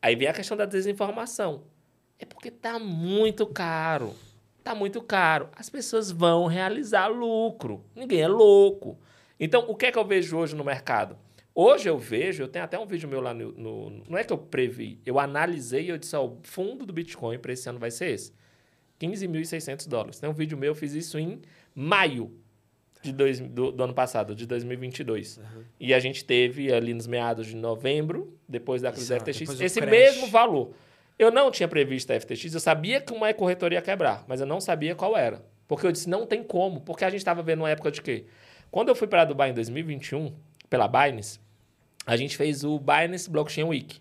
aí 0.00 0.16
vem 0.16 0.28
a 0.28 0.32
questão 0.32 0.56
da 0.56 0.64
desinformação. 0.64 1.64
É 2.18 2.24
porque 2.24 2.50
tá 2.50 2.78
muito 2.78 3.46
caro. 3.46 4.14
Tá 4.64 4.74
muito 4.74 5.02
caro. 5.02 5.50
As 5.54 5.68
pessoas 5.68 6.10
vão 6.10 6.46
realizar 6.46 7.08
lucro. 7.08 7.84
Ninguém 7.94 8.22
é 8.22 8.28
louco. 8.28 8.98
Então, 9.38 9.66
o 9.68 9.76
que 9.76 9.84
é 9.86 9.92
que 9.92 9.98
eu 9.98 10.06
vejo 10.06 10.38
hoje 10.38 10.56
no 10.56 10.64
mercado? 10.64 11.18
Hoje 11.62 11.90
eu 11.90 11.98
vejo, 11.98 12.42
eu 12.42 12.48
tenho 12.48 12.64
até 12.64 12.78
um 12.78 12.86
vídeo 12.86 13.06
meu 13.06 13.20
lá 13.20 13.34
no. 13.34 13.52
no 13.52 14.02
não 14.08 14.16
é 14.16 14.24
que 14.24 14.32
eu 14.32 14.38
previ, 14.38 14.98
eu 15.04 15.18
analisei 15.18 15.84
e 15.84 15.88
eu 15.90 15.98
disse: 15.98 16.16
ó, 16.16 16.24
o 16.24 16.38
fundo 16.42 16.86
do 16.86 16.92
Bitcoin 16.92 17.38
para 17.38 17.52
esse 17.52 17.68
ano 17.68 17.78
vai 17.78 17.90
ser 17.90 18.12
esse: 18.12 18.32
15.600 18.98 19.86
dólares. 19.86 20.18
Tem 20.18 20.30
um 20.30 20.32
vídeo 20.32 20.56
meu, 20.56 20.70
eu 20.70 20.74
fiz 20.74 20.94
isso 20.94 21.18
em 21.18 21.42
maio 21.74 22.34
de 23.02 23.12
dois, 23.12 23.40
do, 23.40 23.72
do 23.72 23.84
ano 23.84 23.92
passado, 23.92 24.34
de 24.34 24.46
2022. 24.46 25.36
Uhum. 25.36 25.44
E 25.78 25.92
a 25.92 26.00
gente 26.00 26.24
teve 26.24 26.72
ali 26.72 26.94
nos 26.94 27.06
meados 27.06 27.46
de 27.46 27.56
novembro, 27.56 28.34
depois 28.48 28.80
da 28.80 28.90
crise 28.90 29.12
Exato, 29.12 29.26
da 29.26 29.32
FTX, 29.34 29.60
esse 29.60 29.80
crash. 29.82 29.90
mesmo 29.90 30.28
valor. 30.28 30.72
Eu 31.18 31.30
não 31.30 31.50
tinha 31.50 31.68
previsto 31.68 32.10
a 32.10 32.18
FTX, 32.18 32.54
eu 32.54 32.60
sabia 32.60 33.02
que 33.02 33.12
uma 33.12 33.34
corretora 33.34 33.74
ia 33.74 33.82
quebrar, 33.82 34.24
mas 34.26 34.40
eu 34.40 34.46
não 34.46 34.62
sabia 34.62 34.94
qual 34.94 35.14
era. 35.14 35.44
Porque 35.68 35.86
eu 35.86 35.92
disse, 35.92 36.08
não 36.08 36.24
tem 36.24 36.42
como, 36.42 36.80
porque 36.80 37.04
a 37.04 37.10
gente 37.10 37.20
estava 37.20 37.42
vendo 37.42 37.58
uma 37.58 37.68
época 37.68 37.90
de 37.90 38.00
quê? 38.00 38.24
Quando 38.70 38.88
eu 38.88 38.94
fui 38.94 39.06
para 39.06 39.26
Dubai 39.26 39.50
em 39.50 39.52
2021, 39.54 40.34
pela 40.70 40.88
Binance, 40.88 41.38
a 42.06 42.16
gente 42.16 42.36
fez 42.36 42.64
o 42.64 42.78
Binance 42.78 43.28
Blockchain 43.28 43.64
Week. 43.64 44.00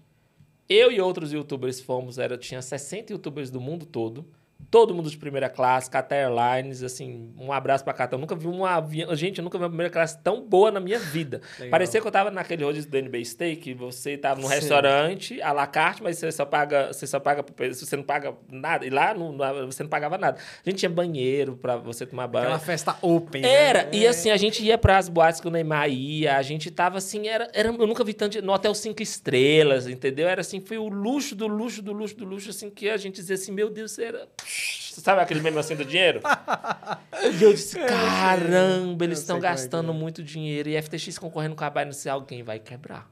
Eu 0.68 0.92
e 0.92 1.02
outros 1.02 1.34
youtubers 1.34 1.80
fomos, 1.80 2.18
era, 2.18 2.38
tinha 2.38 2.62
60 2.62 3.14
youtubers 3.14 3.50
do 3.50 3.60
mundo 3.60 3.86
todo, 3.86 4.26
todo 4.70 4.94
mundo 4.94 5.10
de 5.10 5.18
primeira 5.18 5.50
classe, 5.50 5.90
Qatar 5.90 6.18
Airlines, 6.18 6.84
assim, 6.84 7.34
um 7.38 7.52
abraço 7.52 7.84
pra 7.84 7.94
Qatar. 7.94 8.18
Eu 8.18 8.20
nunca 8.20 8.36
vi 8.36 8.48
uma 8.48 8.76
avião. 8.76 9.14
Gente, 9.16 9.40
eu 9.40 9.44
nunca 9.44 9.58
vi 9.58 9.64
uma 9.64 9.70
primeira 9.70 9.92
classe 9.92 10.18
tão 10.22 10.42
boa 10.42 10.70
na 10.70 10.80
minha 10.80 11.00
vida. 11.00 11.42
Legal. 11.58 11.72
Parecia 11.72 12.00
que 12.00 12.08
eu 12.08 12.12
tava 12.12 12.30
naquele 12.30 12.64
rodízio 12.64 12.90
do 12.90 12.98
NB 12.98 13.26
Steak, 13.26 13.74
você 13.74 14.18
tava 14.18 14.40
num 14.40 14.48
Sim. 14.48 14.54
restaurante, 14.54 15.42
à 15.42 15.52
la 15.52 15.66
carte, 15.66 16.04
mas 16.04 16.18
você 16.18 16.32
só 16.32 16.46
paga, 16.46 16.94
você 16.94 17.08
só 17.08 17.20
paga, 17.20 17.44
você 17.74 17.96
não 17.96 18.04
paga 18.04 18.36
nada. 18.52 18.86
E 18.86 18.90
lá 18.90 19.14
no, 19.14 19.36
você 19.66 19.84
não 19.84 19.90
pagava 19.90 20.18
nada. 20.18 20.40
A 20.66 20.70
gente 20.70 20.80
tinha 20.80 20.90
banheiro 20.90 21.56
pra 21.56 21.78
você 21.78 22.06
tomar 22.06 22.28
banho. 22.28 22.46
Aquela 22.46 22.60
festa 22.60 22.96
open. 23.02 23.42
Né? 23.42 23.50
Era, 23.52 23.84
né? 23.84 23.90
e 23.94 24.08
assim, 24.08 24.30
a 24.30 24.38
gente 24.38 24.64
ia 24.64 24.78
pras 24.78 25.10
boates 25.10 25.42
que 25.42 25.48
o 25.48 25.52
Neymar 25.52 25.90
ia, 25.90 26.38
a 26.38 26.42
gente 26.42 26.70
tava 26.70 27.00
assim, 27.00 27.28
era, 27.28 27.50
era 27.54 27.70
eu 27.70 27.88
nunca 27.88 28.04
vi 28.04 28.14
tanto, 28.14 28.40
no 28.42 28.54
hotel 28.54 28.76
cinco 28.76 29.02
estrelas, 29.02 29.88
entendeu? 29.88 30.28
Era 30.28 30.42
assim, 30.42 30.60
foi 30.60 30.78
o 30.78 30.88
luxo 30.88 31.36
do 31.36 31.48
luxo 31.48 31.82
do 31.82 31.92
luxo 31.92 32.16
do 32.16 32.26
luxo, 32.26 32.50
assim, 32.50 32.70
que 32.70 32.90
a 32.90 32.98
gente 32.98 33.16
dizia 33.16 33.36
assim, 33.36 33.52
meu 33.52 33.70
Deus, 33.70 33.98
era 33.98 34.28
Sabe 34.50 35.22
aquele 35.22 35.42
meme 35.42 35.58
assim 35.58 35.76
do 35.76 35.86
dinheiro? 35.86 36.22
e 37.40 37.44
eu 37.44 37.54
disse, 37.54 37.80
caramba, 37.80 39.06
eles 39.06 39.20
estão 39.20 39.38
é 39.38 39.42
gastando 39.42 39.92
é. 39.92 39.96
muito 39.96 40.24
dinheiro. 40.24 40.70
E 40.70 40.82
FTX 40.82 41.18
concorrendo 41.18 41.56
com 41.56 41.64
a 41.64 41.70
Binance, 41.70 42.10
alguém 42.10 42.44
vai 42.44 42.60
quebrar. 42.60 43.10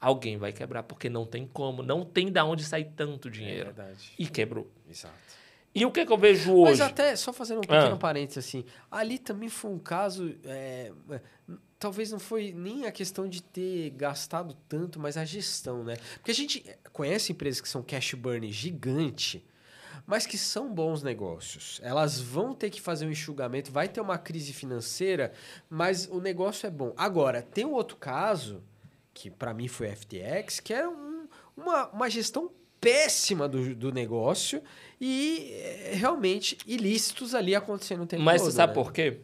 Alguém 0.00 0.38
vai 0.38 0.52
quebrar, 0.52 0.82
porque 0.82 1.10
não 1.10 1.26
tem 1.26 1.46
como. 1.46 1.82
Não 1.82 2.04
tem 2.04 2.32
da 2.32 2.44
onde 2.44 2.64
sair 2.64 2.90
tanto 2.96 3.30
dinheiro. 3.30 3.70
É 3.70 3.72
verdade. 3.72 4.12
E 4.18 4.26
quebrou. 4.26 4.70
Exato. 4.88 5.14
E 5.74 5.84
o 5.84 5.90
que, 5.92 6.04
que 6.04 6.12
eu 6.12 6.18
vejo 6.18 6.52
hoje? 6.52 6.70
Mas 6.70 6.80
até, 6.80 7.14
só 7.14 7.32
fazendo 7.32 7.58
um 7.58 7.60
pequeno 7.60 7.94
ah. 7.94 7.98
parênteses 7.98 8.44
assim, 8.44 8.64
ali 8.90 9.18
também 9.18 9.48
foi 9.48 9.70
um 9.70 9.78
caso... 9.78 10.34
É, 10.44 10.90
talvez 11.78 12.10
não 12.10 12.18
foi 12.18 12.52
nem 12.52 12.86
a 12.86 12.92
questão 12.92 13.28
de 13.28 13.42
ter 13.42 13.90
gastado 13.90 14.56
tanto, 14.68 14.98
mas 14.98 15.16
a 15.16 15.24
gestão, 15.24 15.84
né? 15.84 15.96
Porque 16.14 16.32
a 16.32 16.34
gente 16.34 16.64
conhece 16.92 17.30
empresas 17.32 17.60
que 17.60 17.68
são 17.68 17.82
cash 17.82 18.14
burn 18.14 18.50
gigante, 18.50 19.44
mas 20.10 20.26
que 20.26 20.36
são 20.36 20.74
bons 20.74 21.04
negócios. 21.04 21.80
Elas 21.84 22.20
vão 22.20 22.52
ter 22.52 22.68
que 22.68 22.80
fazer 22.80 23.06
um 23.06 23.12
enxugamento, 23.12 23.70
vai 23.70 23.86
ter 23.86 24.00
uma 24.00 24.18
crise 24.18 24.52
financeira, 24.52 25.30
mas 25.70 26.08
o 26.10 26.20
negócio 26.20 26.66
é 26.66 26.70
bom. 26.70 26.92
Agora, 26.96 27.42
tem 27.42 27.64
um 27.64 27.70
outro 27.70 27.96
caso, 27.96 28.60
que 29.14 29.30
para 29.30 29.54
mim 29.54 29.68
foi 29.68 29.94
FTX, 29.94 30.58
que 30.58 30.74
era 30.74 30.90
um, 30.90 31.28
uma, 31.56 31.86
uma 31.90 32.10
gestão 32.10 32.50
péssima 32.80 33.48
do, 33.48 33.72
do 33.76 33.92
negócio 33.92 34.60
e 35.00 35.52
é, 35.52 35.92
realmente 35.94 36.58
ilícitos 36.66 37.32
ali 37.32 37.54
acontecendo 37.54 38.02
o 38.02 38.06
tempo 38.06 38.20
Mas 38.24 38.42
todo. 38.42 38.50
você 38.50 38.56
sabe 38.56 38.70
né? 38.76 38.82
por 38.82 38.92
quê? 38.92 39.20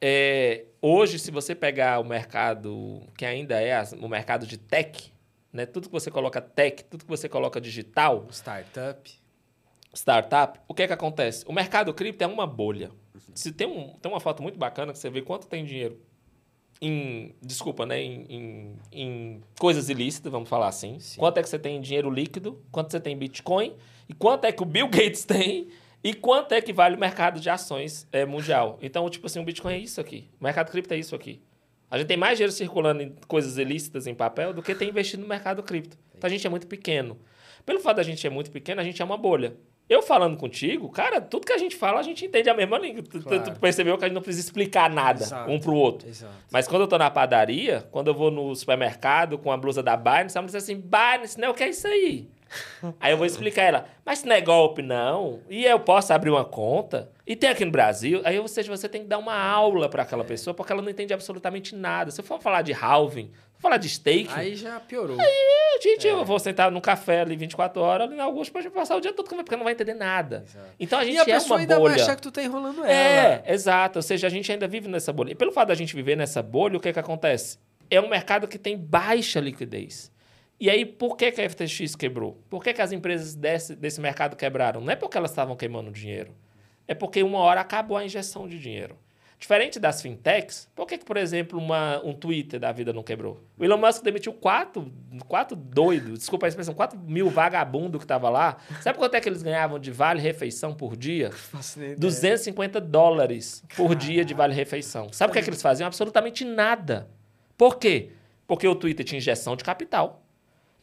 É, 0.00 0.64
hoje, 0.82 1.20
se 1.20 1.30
você 1.30 1.54
pegar 1.54 2.00
o 2.00 2.04
mercado 2.04 3.00
que 3.16 3.24
ainda 3.24 3.62
é 3.62 3.80
o 4.00 4.08
mercado 4.08 4.44
de 4.44 4.58
tech, 4.58 5.12
né? 5.52 5.66
tudo 5.66 5.86
que 5.86 5.92
você 5.92 6.10
coloca 6.10 6.40
tech, 6.40 6.82
tudo 6.82 7.04
que 7.04 7.10
você 7.10 7.28
coloca 7.28 7.60
digital... 7.60 8.26
Startup 8.32 9.25
startup, 9.96 10.60
o 10.68 10.74
que 10.74 10.82
é 10.82 10.86
que 10.86 10.92
acontece? 10.92 11.44
O 11.46 11.52
mercado 11.52 11.92
cripto 11.94 12.22
é 12.22 12.26
uma 12.26 12.46
bolha. 12.46 12.90
Se 13.34 13.52
tem, 13.52 13.66
um, 13.66 13.94
tem 13.98 14.10
uma 14.10 14.20
foto 14.20 14.42
muito 14.42 14.58
bacana 14.58 14.92
que 14.92 14.98
você 14.98 15.10
vê 15.10 15.22
quanto 15.22 15.46
tem 15.46 15.64
dinheiro 15.64 16.00
em, 16.80 17.34
desculpa, 17.40 17.86
né, 17.86 18.02
em, 18.02 18.26
em, 18.28 18.78
em 18.92 19.42
coisas 19.58 19.88
ilícitas, 19.88 20.30
vamos 20.30 20.48
falar 20.48 20.68
assim. 20.68 20.98
Sim. 20.98 21.18
Quanto 21.18 21.38
é 21.38 21.42
que 21.42 21.48
você 21.48 21.58
tem 21.58 21.76
em 21.76 21.80
dinheiro 21.80 22.10
líquido, 22.10 22.62
quanto 22.70 22.90
você 22.90 23.00
tem 23.00 23.14
em 23.14 23.18
Bitcoin, 23.18 23.74
e 24.08 24.14
quanto 24.14 24.44
é 24.44 24.52
que 24.52 24.62
o 24.62 24.66
Bill 24.66 24.88
Gates 24.88 25.24
tem, 25.26 25.68
e 26.04 26.14
quanto 26.14 26.52
é 26.52 26.60
que 26.60 26.72
vale 26.72 26.96
o 26.96 26.98
mercado 26.98 27.40
de 27.40 27.48
ações 27.50 28.06
é, 28.12 28.24
mundial. 28.24 28.78
Então, 28.80 29.08
tipo 29.08 29.26
assim, 29.26 29.40
o 29.40 29.44
Bitcoin 29.44 29.74
é 29.74 29.78
isso 29.78 30.00
aqui. 30.00 30.28
O 30.40 30.44
mercado 30.44 30.70
cripto 30.70 30.94
é 30.94 30.98
isso 30.98 31.14
aqui. 31.14 31.40
A 31.90 31.98
gente 31.98 32.08
tem 32.08 32.16
mais 32.16 32.36
dinheiro 32.36 32.52
circulando 32.52 33.02
em 33.02 33.14
coisas 33.26 33.58
ilícitas 33.58 34.06
em 34.06 34.14
papel 34.14 34.52
do 34.52 34.62
que 34.62 34.74
tem 34.74 34.88
investido 34.88 35.22
no 35.22 35.28
mercado 35.28 35.62
cripto. 35.62 35.96
Então, 36.16 36.28
a 36.28 36.30
gente 36.30 36.46
é 36.46 36.50
muito 36.50 36.66
pequeno. 36.66 37.18
Pelo 37.64 37.80
fato 37.80 37.96
da 37.96 38.02
gente 38.02 38.20
ser 38.20 38.30
muito 38.30 38.50
pequeno, 38.50 38.80
a 38.80 38.84
gente 38.84 39.00
é 39.00 39.04
uma 39.04 39.16
bolha. 39.16 39.56
Eu 39.88 40.02
falando 40.02 40.36
contigo, 40.36 40.88
cara, 40.88 41.20
tudo 41.20 41.46
que 41.46 41.52
a 41.52 41.58
gente 41.58 41.76
fala, 41.76 42.00
a 42.00 42.02
gente 42.02 42.24
entende 42.24 42.50
a 42.50 42.54
mesma 42.54 42.76
língua. 42.76 43.04
Claro. 43.04 43.44
Tu, 43.44 43.52
tu, 43.52 43.60
percebeu 43.60 43.96
que 43.96 44.04
a 44.04 44.08
gente 44.08 44.16
não 44.16 44.22
precisa 44.22 44.44
explicar 44.44 44.90
nada 44.90 45.22
Exato. 45.22 45.48
um 45.48 45.60
pro 45.60 45.74
outro. 45.74 46.08
Exato. 46.08 46.32
Mas 46.50 46.66
quando 46.66 46.82
eu 46.82 46.88
tô 46.88 46.98
na 46.98 47.08
padaria, 47.08 47.86
quando 47.92 48.08
eu 48.08 48.14
vou 48.14 48.30
no 48.30 48.52
supermercado 48.56 49.38
com 49.38 49.52
a 49.52 49.56
blusa 49.56 49.84
da 49.84 49.96
Binance, 49.96 50.36
ela 50.36 50.42
me 50.42 50.46
diz 50.46 50.56
assim, 50.56 50.74
Binance, 50.74 51.38
não, 51.38 51.52
o 51.52 51.54
que 51.54 51.62
é 51.62 51.68
isso 51.68 51.86
aí? 51.86 52.28
aí 53.00 53.12
eu 53.12 53.16
vou 53.16 53.26
explicar 53.26 53.62
ela, 53.62 53.86
mas 54.04 54.18
isso 54.18 54.28
não 54.28 54.36
é 54.36 54.40
golpe, 54.40 54.82
não. 54.82 55.40
E 55.48 55.64
eu 55.64 55.80
posso 55.80 56.12
abrir 56.12 56.30
uma 56.30 56.44
conta. 56.44 57.10
E 57.26 57.34
tem 57.34 57.50
aqui 57.50 57.64
no 57.64 57.70
Brasil. 57.70 58.20
Aí, 58.24 58.38
ou 58.38 58.46
seja, 58.46 58.74
você 58.74 58.88
tem 58.88 59.02
que 59.02 59.08
dar 59.08 59.18
uma 59.18 59.34
aula 59.34 59.88
para 59.88 60.02
aquela 60.02 60.24
pessoa, 60.24 60.54
porque 60.54 60.72
ela 60.72 60.82
não 60.82 60.90
entende 60.90 61.12
absolutamente 61.12 61.74
nada. 61.74 62.10
Se 62.10 62.20
eu 62.20 62.24
for 62.24 62.40
falar 62.40 62.62
de 62.62 62.72
halving, 62.72 63.32
falar 63.58 63.78
de 63.78 63.88
steak. 63.88 64.28
Aí 64.32 64.54
já 64.54 64.78
piorou. 64.78 65.18
Aí, 65.18 65.80
gente, 65.82 66.06
é. 66.06 66.12
eu 66.12 66.24
vou 66.24 66.38
sentar 66.38 66.70
num 66.70 66.80
café 66.80 67.22
ali 67.22 67.36
24 67.36 67.80
horas, 67.82 68.06
ali 68.06 68.16
na 68.16 68.24
Augusto, 68.24 68.52
pra 68.52 68.70
passar 68.70 68.96
o 68.96 69.00
dia 69.00 69.12
todo, 69.12 69.26
porque 69.26 69.56
não 69.56 69.64
vai 69.64 69.72
entender 69.72 69.94
nada. 69.94 70.44
Exato. 70.46 70.66
Então 70.78 70.98
a 70.98 71.04
gente 71.04 71.16
e 71.16 71.18
a 71.18 71.22
é 71.22 71.24
pessoa 71.24 71.58
ainda 71.58 71.78
bolha. 71.78 71.94
vai 71.94 72.02
achar 72.02 72.16
que 72.16 72.22
tu 72.22 72.30
tá 72.30 72.42
enrolando 72.42 72.84
ela. 72.84 72.92
É, 72.92 73.42
exato. 73.52 73.98
Ou 73.98 74.02
seja, 74.02 74.26
a 74.26 74.30
gente 74.30 74.50
ainda 74.50 74.68
vive 74.68 74.88
nessa 74.88 75.12
bolha. 75.12 75.32
E 75.32 75.34
pelo 75.34 75.52
fato 75.52 75.68
da 75.68 75.74
gente 75.74 75.94
viver 75.94 76.16
nessa 76.16 76.42
bolha, 76.42 76.76
o 76.76 76.80
que 76.80 76.88
é 76.88 76.92
que 76.92 77.00
acontece? 77.00 77.58
É 77.90 78.00
um 78.00 78.08
mercado 78.08 78.46
que 78.46 78.58
tem 78.58 78.76
baixa 78.76 79.40
liquidez. 79.40 80.12
E 80.58 80.70
aí, 80.70 80.86
por 80.86 81.16
que, 81.16 81.30
que 81.32 81.42
a 81.42 81.50
FTX 81.50 81.94
quebrou? 81.94 82.42
Por 82.48 82.62
que, 82.62 82.72
que 82.72 82.80
as 82.80 82.90
empresas 82.90 83.34
desse, 83.34 83.76
desse 83.76 84.00
mercado 84.00 84.36
quebraram? 84.36 84.80
Não 84.80 84.90
é 84.90 84.96
porque 84.96 85.18
elas 85.18 85.30
estavam 85.30 85.54
queimando 85.54 85.90
dinheiro. 85.90 86.34
É 86.88 86.94
porque 86.94 87.22
uma 87.22 87.38
hora 87.38 87.60
acabou 87.60 87.96
a 87.96 88.04
injeção 88.04 88.48
de 88.48 88.58
dinheiro. 88.58 88.96
Diferente 89.38 89.78
das 89.78 90.00
fintechs, 90.00 90.66
por 90.74 90.86
que, 90.86 90.96
que 90.96 91.04
por 91.04 91.18
exemplo, 91.18 91.58
uma, 91.58 92.00
um 92.02 92.14
Twitter 92.14 92.58
da 92.58 92.72
vida 92.72 92.90
não 92.90 93.02
quebrou? 93.02 93.38
O 93.58 93.62
Elon 93.62 93.76
Musk 93.76 94.02
demitiu 94.02 94.32
quatro, 94.32 94.90
quatro 95.28 95.54
doidos, 95.54 96.20
desculpa 96.20 96.46
a 96.46 96.48
expressão, 96.48 96.72
quatro 96.74 96.98
mil 96.98 97.28
vagabundos 97.28 97.98
que 97.98 98.04
estavam 98.04 98.30
lá. 98.30 98.56
Sabe 98.80 98.98
quanto 98.98 99.14
é 99.14 99.20
que 99.20 99.28
eles 99.28 99.42
ganhavam 99.42 99.78
de 99.78 99.90
vale-refeição 99.90 100.74
por 100.74 100.96
dia? 100.96 101.30
250 101.98 102.80
dólares 102.80 103.62
por 103.76 103.94
dia 103.94 104.24
de 104.24 104.32
vale-refeição. 104.32 105.12
Sabe 105.12 105.30
o 105.30 105.32
que, 105.34 105.38
é 105.38 105.42
que 105.42 105.50
eles 105.50 105.60
faziam? 105.60 105.86
Absolutamente 105.86 106.42
nada. 106.42 107.06
Por 107.58 107.76
quê? 107.76 108.12
Porque 108.46 108.66
o 108.66 108.74
Twitter 108.74 109.04
tinha 109.04 109.18
injeção 109.18 109.54
de 109.54 109.62
capital. 109.62 110.25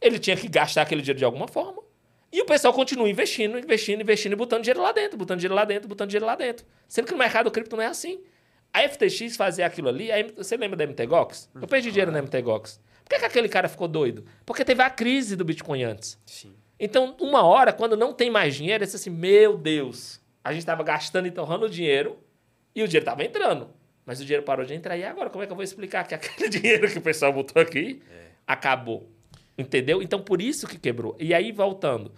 Ele 0.04 0.18
tinha 0.18 0.36
que 0.36 0.46
gastar 0.48 0.82
aquele 0.82 1.00
dinheiro 1.00 1.18
de 1.18 1.24
alguma 1.24 1.48
forma. 1.48 1.82
E 2.30 2.42
o 2.42 2.44
pessoal 2.44 2.74
continua 2.74 3.08
investindo, 3.08 3.58
investindo, 3.58 4.02
investindo 4.02 4.32
e 4.32 4.36
botando 4.36 4.62
dinheiro 4.62 4.82
lá 4.82 4.92
dentro, 4.92 5.16
botando 5.16 5.38
dinheiro 5.38 5.54
lá 5.54 5.64
dentro, 5.64 5.88
botando 5.88 6.10
dinheiro 6.10 6.26
lá 6.26 6.36
dentro. 6.36 6.66
Sendo 6.86 7.06
que 7.06 7.12
no 7.12 7.18
mercado 7.18 7.50
cripto 7.50 7.74
não 7.74 7.82
é 7.82 7.86
assim. 7.86 8.20
A 8.72 8.86
FTX 8.88 9.36
fazia 9.36 9.64
aquilo 9.64 9.88
ali, 9.88 10.10
aí, 10.10 10.30
você 10.36 10.56
lembra 10.56 10.76
da 10.76 10.84
MTGOX? 10.84 11.48
Eu 11.54 11.66
perdi 11.66 11.90
dinheiro 11.90 12.10
na 12.10 12.20
MTGOX. 12.20 12.80
Por 13.04 13.10
que, 13.10 13.18
que 13.20 13.24
aquele 13.24 13.48
cara 13.48 13.68
ficou 13.68 13.86
doido? 13.86 14.26
Porque 14.44 14.64
teve 14.64 14.82
a 14.82 14.90
crise 14.90 15.36
do 15.36 15.44
Bitcoin 15.44 15.84
antes. 15.84 16.18
Sim. 16.26 16.54
Então, 16.78 17.16
uma 17.20 17.44
hora, 17.44 17.72
quando 17.72 17.96
não 17.96 18.12
tem 18.12 18.30
mais 18.30 18.56
dinheiro, 18.56 18.82
é 18.82 18.86
assim, 18.86 19.10
meu 19.10 19.56
Deus, 19.56 20.20
a 20.42 20.50
gente 20.50 20.62
estava 20.62 20.82
gastando 20.82 21.28
e 21.28 21.30
torrando 21.30 21.70
dinheiro 21.70 22.18
e 22.74 22.82
o 22.82 22.88
dinheiro 22.88 23.04
estava 23.04 23.24
entrando. 23.24 23.70
Mas 24.04 24.20
o 24.20 24.24
dinheiro 24.24 24.42
parou 24.42 24.66
de 24.66 24.74
entrar. 24.74 24.96
E 24.98 25.04
agora, 25.04 25.30
como 25.30 25.44
é 25.44 25.46
que 25.46 25.52
eu 25.52 25.56
vou 25.56 25.62
explicar 25.62 26.04
que 26.06 26.14
aquele 26.14 26.48
dinheiro 26.50 26.90
que 26.90 26.98
o 26.98 27.02
pessoal 27.02 27.32
botou 27.32 27.62
aqui 27.62 28.02
é. 28.10 28.26
acabou? 28.46 29.08
Entendeu? 29.56 30.02
Então, 30.02 30.20
por 30.20 30.42
isso 30.42 30.66
que 30.66 30.78
quebrou. 30.78 31.16
E 31.18 31.32
aí, 31.32 31.52
voltando. 31.52 32.12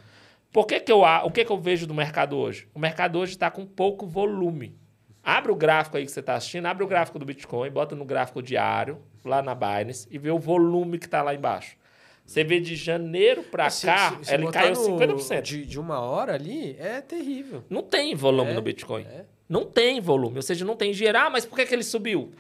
Por 0.53 0.67
que 0.67 0.81
que 0.81 0.91
eu, 0.91 1.03
o 1.03 1.31
que, 1.31 1.45
que 1.45 1.53
eu 1.53 1.59
vejo 1.59 1.87
do 1.87 1.93
mercado 1.93 2.37
hoje? 2.37 2.67
O 2.75 2.79
mercado 2.79 3.19
hoje 3.19 3.33
está 3.33 3.51
com 3.51 3.67
pouco 3.67 4.07
volume. 4.07 4.75
Abre 5.23 5.51
o 5.51 5.57
gráfico 5.57 5.97
aí 5.97 6.07
que 6.07 6.13
você 6.13 6.21
está 6.21 6.35
assistindo, 6.35 6.67
abre 6.67 6.85
o 6.85 6.87
gráfico 6.87 7.19
do 7.19 7.27
Bitcoin, 7.27 7.69
bota 7.71 7.97
no 7.97 8.05
gráfico 8.05 8.41
diário, 8.41 9.03
lá 9.25 9.43
na 9.43 9.55
Binance, 9.55 10.07
e 10.11 10.19
vê 10.19 10.31
o 10.31 10.39
volume 10.39 10.99
que 10.99 11.07
está 11.07 11.21
lá 11.21 11.35
embaixo. 11.35 11.77
Você 12.25 12.43
vê 12.43 12.61
de 12.61 12.75
janeiro 12.75 13.43
para 13.43 13.65
cá, 13.65 14.19
se, 14.23 14.33
ele 14.33 14.51
caiu 14.51 14.73
50%. 14.73 15.43
De, 15.43 15.67
de 15.67 15.79
uma 15.79 16.01
hora 16.01 16.35
ali, 16.35 16.77
é 16.79 17.01
terrível. 17.01 17.65
Não 17.69 17.83
tem 17.83 18.15
volume 18.15 18.53
é, 18.53 18.55
no 18.55 18.63
Bitcoin. 18.63 19.03
É. 19.03 19.25
Não 19.49 19.65
tem 19.65 20.01
volume. 20.01 20.37
Ou 20.37 20.43
seja, 20.43 20.65
não 20.65 20.75
tem 20.75 20.93
gerar, 20.93 21.31
mas 21.31 21.45
por 21.45 21.57
que, 21.57 21.67
que 21.67 21.75
ele 21.75 21.85
subiu? 21.85 22.33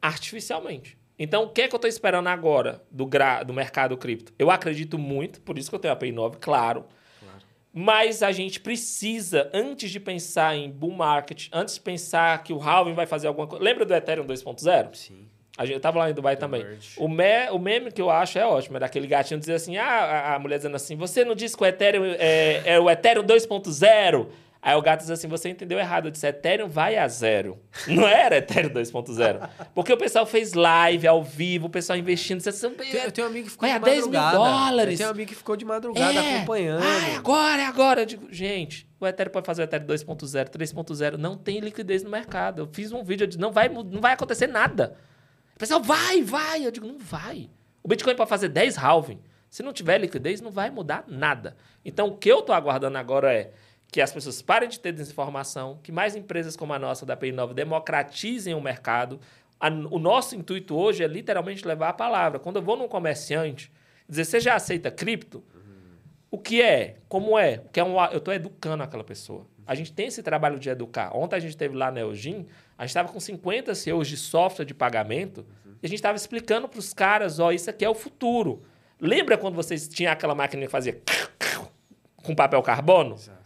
Artificialmente. 0.00 0.98
Então, 1.18 1.44
o 1.44 1.48
que 1.48 1.62
é 1.62 1.68
que 1.68 1.74
eu 1.74 1.78
estou 1.78 1.88
esperando 1.88 2.28
agora 2.28 2.82
do, 2.90 3.06
gra, 3.06 3.42
do 3.42 3.52
mercado 3.52 3.96
cripto? 3.96 4.32
Eu 4.38 4.50
acredito 4.50 4.98
muito, 4.98 5.40
por 5.40 5.58
isso 5.58 5.70
que 5.70 5.76
eu 5.76 5.80
tenho 5.80 5.94
a 5.94 5.96
Pay 5.96 6.12
9, 6.12 6.38
claro. 6.40 6.84
Mas 7.76 8.22
a 8.22 8.30
gente 8.30 8.60
precisa, 8.60 9.50
antes 9.52 9.90
de 9.90 9.98
pensar 9.98 10.56
em 10.56 10.70
bull 10.70 10.92
market, 10.92 11.48
antes 11.52 11.74
de 11.74 11.80
pensar 11.80 12.40
que 12.44 12.52
o 12.52 12.62
halving 12.62 12.94
vai 12.94 13.04
fazer 13.04 13.26
alguma 13.26 13.48
coisa. 13.48 13.64
Lembra 13.64 13.84
do 13.84 13.92
Ethereum 13.92 14.24
2.0? 14.24 14.94
Sim. 14.94 15.26
A 15.56 15.64
gente, 15.64 15.74
eu 15.74 15.80
tava 15.80 15.98
lá 15.98 16.10
em 16.10 16.14
Dubai 16.14 16.36
The 16.36 16.40
também. 16.40 16.64
O, 16.96 17.08
me, 17.08 17.50
o 17.50 17.58
meme 17.58 17.90
que 17.90 18.00
eu 18.00 18.10
acho 18.10 18.38
é 18.38 18.46
ótimo, 18.46 18.76
é 18.76 18.80
daquele 18.80 19.06
gatinho 19.06 19.38
dizer 19.38 19.54
assim: 19.54 19.76
ah, 19.76 19.86
a, 19.86 20.34
a 20.34 20.38
mulher 20.38 20.56
dizendo 20.56 20.74
assim, 20.74 20.96
você 20.96 21.24
não 21.24 21.34
disse 21.34 21.56
que 21.56 21.62
o 21.62 21.66
Ethereum 21.66 22.04
é, 22.18 22.62
é 22.64 22.80
o 22.80 22.90
Ethereum 22.90 23.24
2.0? 23.24 24.26
Aí 24.64 24.74
o 24.74 24.80
gato 24.80 25.00
diz 25.00 25.10
assim: 25.10 25.28
você 25.28 25.50
entendeu 25.50 25.78
errado. 25.78 26.06
Eu 26.06 26.10
disse: 26.10 26.26
Ethereum 26.26 26.70
vai 26.70 26.96
a 26.96 27.06
zero. 27.06 27.60
Não 27.86 28.08
era 28.08 28.38
Ethereum 28.38 28.70
2.0. 28.70 29.46
Porque 29.74 29.92
o 29.92 29.96
pessoal 29.98 30.24
fez 30.24 30.54
live 30.54 31.06
ao 31.06 31.22
vivo, 31.22 31.66
o 31.66 31.70
pessoal 31.70 31.98
investindo. 31.98 32.38
Disse, 32.38 32.64
eu 32.64 33.12
tenho 33.12 33.26
um 33.26 33.30
amigo 33.30 33.44
que 33.44 33.52
ficou 33.52 33.68
de 33.68 33.74
madrugada. 33.74 33.90
10 33.90 34.06
mil 34.06 34.40
dólares. 34.40 34.92
Eu 34.92 34.96
tenho 34.96 35.08
um 35.10 35.12
amigo 35.12 35.28
que 35.28 35.34
ficou 35.34 35.54
de 35.54 35.64
madrugada 35.66 36.18
é. 36.18 36.36
acompanhando. 36.36 36.82
Ah, 36.82 37.08
é 37.10 37.16
agora, 37.16 37.60
é 37.60 37.66
agora. 37.66 38.00
Eu 38.00 38.06
digo, 38.06 38.26
gente, 38.32 38.88
o 38.98 39.06
Ethereum 39.06 39.32
pode 39.32 39.44
fazer 39.44 39.60
o 39.60 39.64
Ethereum 39.64 39.86
2.0, 39.86 40.48
3.0. 40.48 41.16
Não 41.18 41.36
tem 41.36 41.60
liquidez 41.60 42.02
no 42.02 42.08
mercado. 42.08 42.62
Eu 42.62 42.68
fiz 42.72 42.90
um 42.90 43.04
vídeo, 43.04 43.24
eu 43.24 43.28
disse, 43.28 43.40
não 43.40 43.52
vai, 43.52 43.68
não 43.68 44.00
vai 44.00 44.14
acontecer 44.14 44.46
nada. 44.46 44.96
O 45.54 45.58
pessoal, 45.58 45.82
vai, 45.82 46.22
vai. 46.22 46.64
Eu 46.64 46.70
digo, 46.70 46.86
não 46.86 46.98
vai. 46.98 47.50
O 47.82 47.88
Bitcoin 47.88 48.16
pode 48.16 48.30
fazer 48.30 48.48
10 48.48 48.78
halving. 48.78 49.20
Se 49.50 49.62
não 49.62 49.74
tiver 49.74 49.98
liquidez, 49.98 50.40
não 50.40 50.50
vai 50.50 50.70
mudar 50.70 51.04
nada. 51.06 51.54
Então, 51.84 52.08
o 52.08 52.16
que 52.16 52.32
eu 52.32 52.38
estou 52.38 52.54
aguardando 52.54 52.96
agora 52.96 53.30
é 53.30 53.52
que 53.94 54.00
as 54.00 54.12
pessoas 54.12 54.42
parem 54.42 54.68
de 54.68 54.80
ter 54.80 54.90
desinformação, 54.90 55.78
que 55.80 55.92
mais 55.92 56.16
empresas 56.16 56.56
como 56.56 56.72
a 56.72 56.80
nossa 56.80 57.06
da 57.06 57.16
PI9 57.16 57.54
democratizem 57.54 58.52
o 58.52 58.60
mercado. 58.60 59.20
o 59.88 60.00
nosso 60.00 60.34
intuito 60.34 60.74
hoje 60.74 61.04
é 61.04 61.06
literalmente 61.06 61.64
levar 61.64 61.90
a 61.90 61.92
palavra. 61.92 62.40
Quando 62.40 62.56
eu 62.56 62.62
vou 62.62 62.76
num 62.76 62.88
comerciante, 62.88 63.70
dizer, 64.08 64.24
você 64.24 64.40
já 64.40 64.56
aceita 64.56 64.90
cripto? 64.90 65.44
O 66.28 66.40
que 66.40 66.60
é? 66.60 66.96
Como 67.08 67.38
é? 67.38 67.62
O 67.64 67.68
que 67.68 67.78
é 67.78 67.84
um, 67.84 67.96
eu 68.06 68.18
estou 68.18 68.34
educando 68.34 68.82
aquela 68.82 69.04
pessoa. 69.04 69.46
A 69.64 69.76
gente 69.76 69.92
tem 69.92 70.08
esse 70.08 70.24
trabalho 70.24 70.58
de 70.58 70.68
educar. 70.68 71.16
Ontem 71.16 71.36
a 71.36 71.38
gente 71.38 71.56
teve 71.56 71.76
lá 71.76 71.92
na 71.92 72.00
Eugene, 72.00 72.48
a 72.76 72.82
gente 72.82 72.90
estava 72.90 73.12
com 73.12 73.20
50 73.20 73.76
CEOs 73.76 74.08
de 74.08 74.16
software 74.16 74.64
de 74.64 74.74
pagamento 74.74 75.46
e 75.80 75.86
a 75.86 75.88
gente 75.88 76.00
estava 76.00 76.16
explicando 76.16 76.68
para 76.68 76.80
os 76.80 76.92
caras, 76.92 77.38
ó, 77.38 77.52
isso 77.52 77.70
aqui 77.70 77.84
é 77.84 77.88
o 77.88 77.94
futuro. 77.94 78.64
Lembra 79.00 79.38
quando 79.38 79.54
vocês 79.54 79.86
tinham 79.86 80.12
aquela 80.12 80.34
máquina 80.34 80.66
que 80.66 80.68
fazia 80.68 81.00
com 82.24 82.34
papel 82.34 82.60
carbono? 82.60 83.14
Exato. 83.14 83.43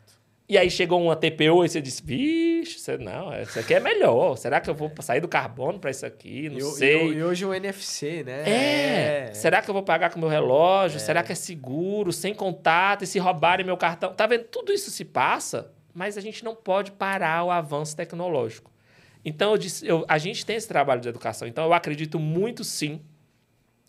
E 0.48 0.56
aí 0.56 0.70
chegou 0.70 1.02
uma 1.02 1.14
TPU 1.14 1.62
e 1.62 1.68
você 1.68 1.78
disse, 1.78 2.02
vixe, 2.02 2.78
você, 2.78 2.96
não, 2.96 3.38
isso 3.38 3.58
aqui 3.58 3.74
é 3.74 3.80
melhor. 3.80 4.34
Será 4.36 4.58
que 4.60 4.70
eu 4.70 4.74
vou 4.74 4.90
sair 5.00 5.20
do 5.20 5.28
carbono 5.28 5.78
para 5.78 5.90
isso 5.90 6.06
aqui? 6.06 6.48
Não 6.48 6.56
e, 6.56 6.62
sei. 6.62 7.08
E, 7.08 7.14
e, 7.16 7.22
hoje 7.22 7.44
o 7.44 7.52
NFC, 7.52 8.24
né? 8.24 8.48
É. 8.48 9.28
é. 9.28 9.34
Será 9.34 9.60
que 9.60 9.68
eu 9.68 9.74
vou 9.74 9.82
pagar 9.82 10.08
com 10.10 10.18
meu 10.18 10.28
relógio? 10.28 10.96
É. 10.96 11.00
Será 11.00 11.22
que 11.22 11.32
é 11.32 11.34
seguro, 11.34 12.14
sem 12.14 12.32
contato? 12.32 13.04
E 13.04 13.06
se 13.06 13.18
roubarem 13.18 13.66
meu 13.66 13.76
cartão? 13.76 14.14
Tá 14.14 14.26
vendo? 14.26 14.44
Tudo 14.44 14.72
isso 14.72 14.90
se 14.90 15.04
passa, 15.04 15.70
mas 15.92 16.16
a 16.16 16.20
gente 16.22 16.42
não 16.42 16.54
pode 16.54 16.92
parar 16.92 17.44
o 17.44 17.50
avanço 17.50 17.94
tecnológico. 17.94 18.72
Então, 19.22 19.50
eu 19.50 19.58
disse, 19.58 19.86
eu, 19.86 20.06
a 20.08 20.16
gente 20.16 20.46
tem 20.46 20.56
esse 20.56 20.66
trabalho 20.66 21.02
de 21.02 21.10
educação. 21.10 21.46
Então, 21.46 21.64
eu 21.64 21.74
acredito 21.74 22.18
muito 22.18 22.64
sim, 22.64 23.02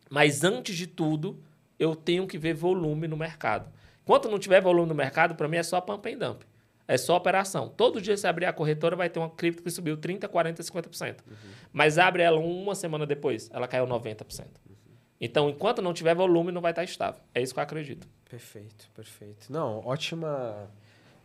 mas 0.09 0.43
antes 0.43 0.75
de 0.75 0.87
tudo, 0.87 1.41
eu 1.79 1.95
tenho 1.95 2.27
que 2.27 2.37
ver 2.37 2.53
volume 2.53 3.07
no 3.07 3.15
mercado. 3.15 3.71
Enquanto 4.09 4.27
não 4.27 4.39
tiver 4.39 4.59
volume 4.59 4.89
no 4.89 4.95
mercado, 4.95 5.35
para 5.35 5.47
mim 5.47 5.57
é 5.57 5.61
só 5.61 5.79
pump 5.79 6.11
and 6.11 6.17
dump. 6.17 6.43
É 6.87 6.97
só 6.97 7.15
operação. 7.15 7.69
Todo 7.69 8.01
dia, 8.01 8.17
se 8.17 8.25
abrir 8.25 8.47
a 8.47 8.51
corretora, 8.51 8.95
vai 8.95 9.07
ter 9.07 9.19
uma 9.19 9.29
cripto 9.29 9.61
que 9.61 9.69
subiu 9.69 9.95
30%, 9.95 10.27
40%, 10.27 10.55
50%. 10.61 11.17
Uhum. 11.27 11.35
Mas 11.71 11.99
abre 11.99 12.23
ela 12.23 12.39
uma 12.39 12.73
semana 12.73 13.05
depois, 13.05 13.51
ela 13.53 13.67
caiu 13.67 13.85
90%. 13.85 14.45
Uhum. 14.67 14.75
Então, 15.21 15.47
enquanto 15.47 15.79
não 15.83 15.93
tiver 15.93 16.15
volume, 16.15 16.51
não 16.51 16.59
vai 16.59 16.71
estar 16.71 16.83
estável. 16.83 17.21
É 17.35 17.39
isso 17.43 17.53
que 17.53 17.59
eu 17.59 17.63
acredito. 17.63 18.07
Perfeito, 18.27 18.89
perfeito. 18.95 19.53
Não, 19.53 19.85
ótima. 19.85 20.71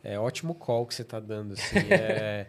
É 0.02 0.18
ótimo 0.18 0.54
call 0.54 0.84
que 0.84 0.94
você 0.94 1.00
está 1.00 1.18
dando. 1.18 1.54
Assim. 1.54 1.78
é, 1.90 2.46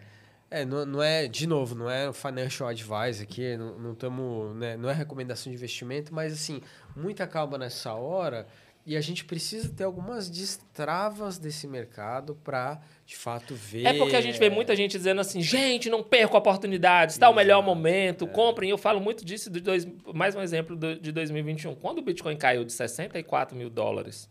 é, 0.50 0.66
não, 0.66 0.84
não, 0.84 1.02
é, 1.02 1.26
de 1.26 1.46
novo, 1.46 1.74
não 1.74 1.88
é 1.90 2.12
financial 2.12 2.68
advice 2.68 3.22
aqui, 3.22 3.56
não, 3.56 3.78
não, 3.78 3.94
tamo, 3.94 4.52
né, 4.52 4.76
não 4.76 4.90
é 4.90 4.92
recomendação 4.92 5.50
de 5.50 5.56
investimento, 5.56 6.12
mas 6.14 6.34
assim, 6.34 6.60
muita 6.94 7.26
calma 7.26 7.56
nessa 7.56 7.94
hora 7.94 8.46
e 8.86 8.96
a 8.96 9.00
gente 9.00 9.24
precisa 9.24 9.68
ter 9.68 9.82
algumas 9.82 10.30
destravas 10.30 11.38
desse 11.38 11.66
mercado 11.66 12.36
para, 12.36 12.80
de 13.04 13.16
fato, 13.16 13.52
ver. 13.52 13.84
É 13.84 13.92
porque 13.92 14.14
a 14.14 14.20
gente 14.20 14.38
vê 14.38 14.48
muita 14.48 14.76
gente 14.76 14.96
dizendo 14.96 15.20
assim: 15.20 15.42
gente, 15.42 15.90
não 15.90 16.04
perca 16.04 16.36
a 16.36 16.38
oportunidade, 16.38 17.10
está 17.10 17.28
o 17.28 17.34
melhor 17.34 17.64
momento, 17.64 18.26
é. 18.26 18.28
comprem. 18.28 18.70
Eu 18.70 18.78
falo 18.78 19.00
muito 19.00 19.24
disso, 19.24 19.50
de 19.50 19.58
dois, 19.60 19.84
mais 20.14 20.36
um 20.36 20.40
exemplo 20.40 20.76
de 20.76 21.10
2021. 21.10 21.74
Quando 21.74 21.98
o 21.98 22.02
Bitcoin 22.02 22.36
caiu 22.36 22.64
de 22.64 22.72
64 22.72 23.56
mil 23.56 23.68
dólares 23.68 24.30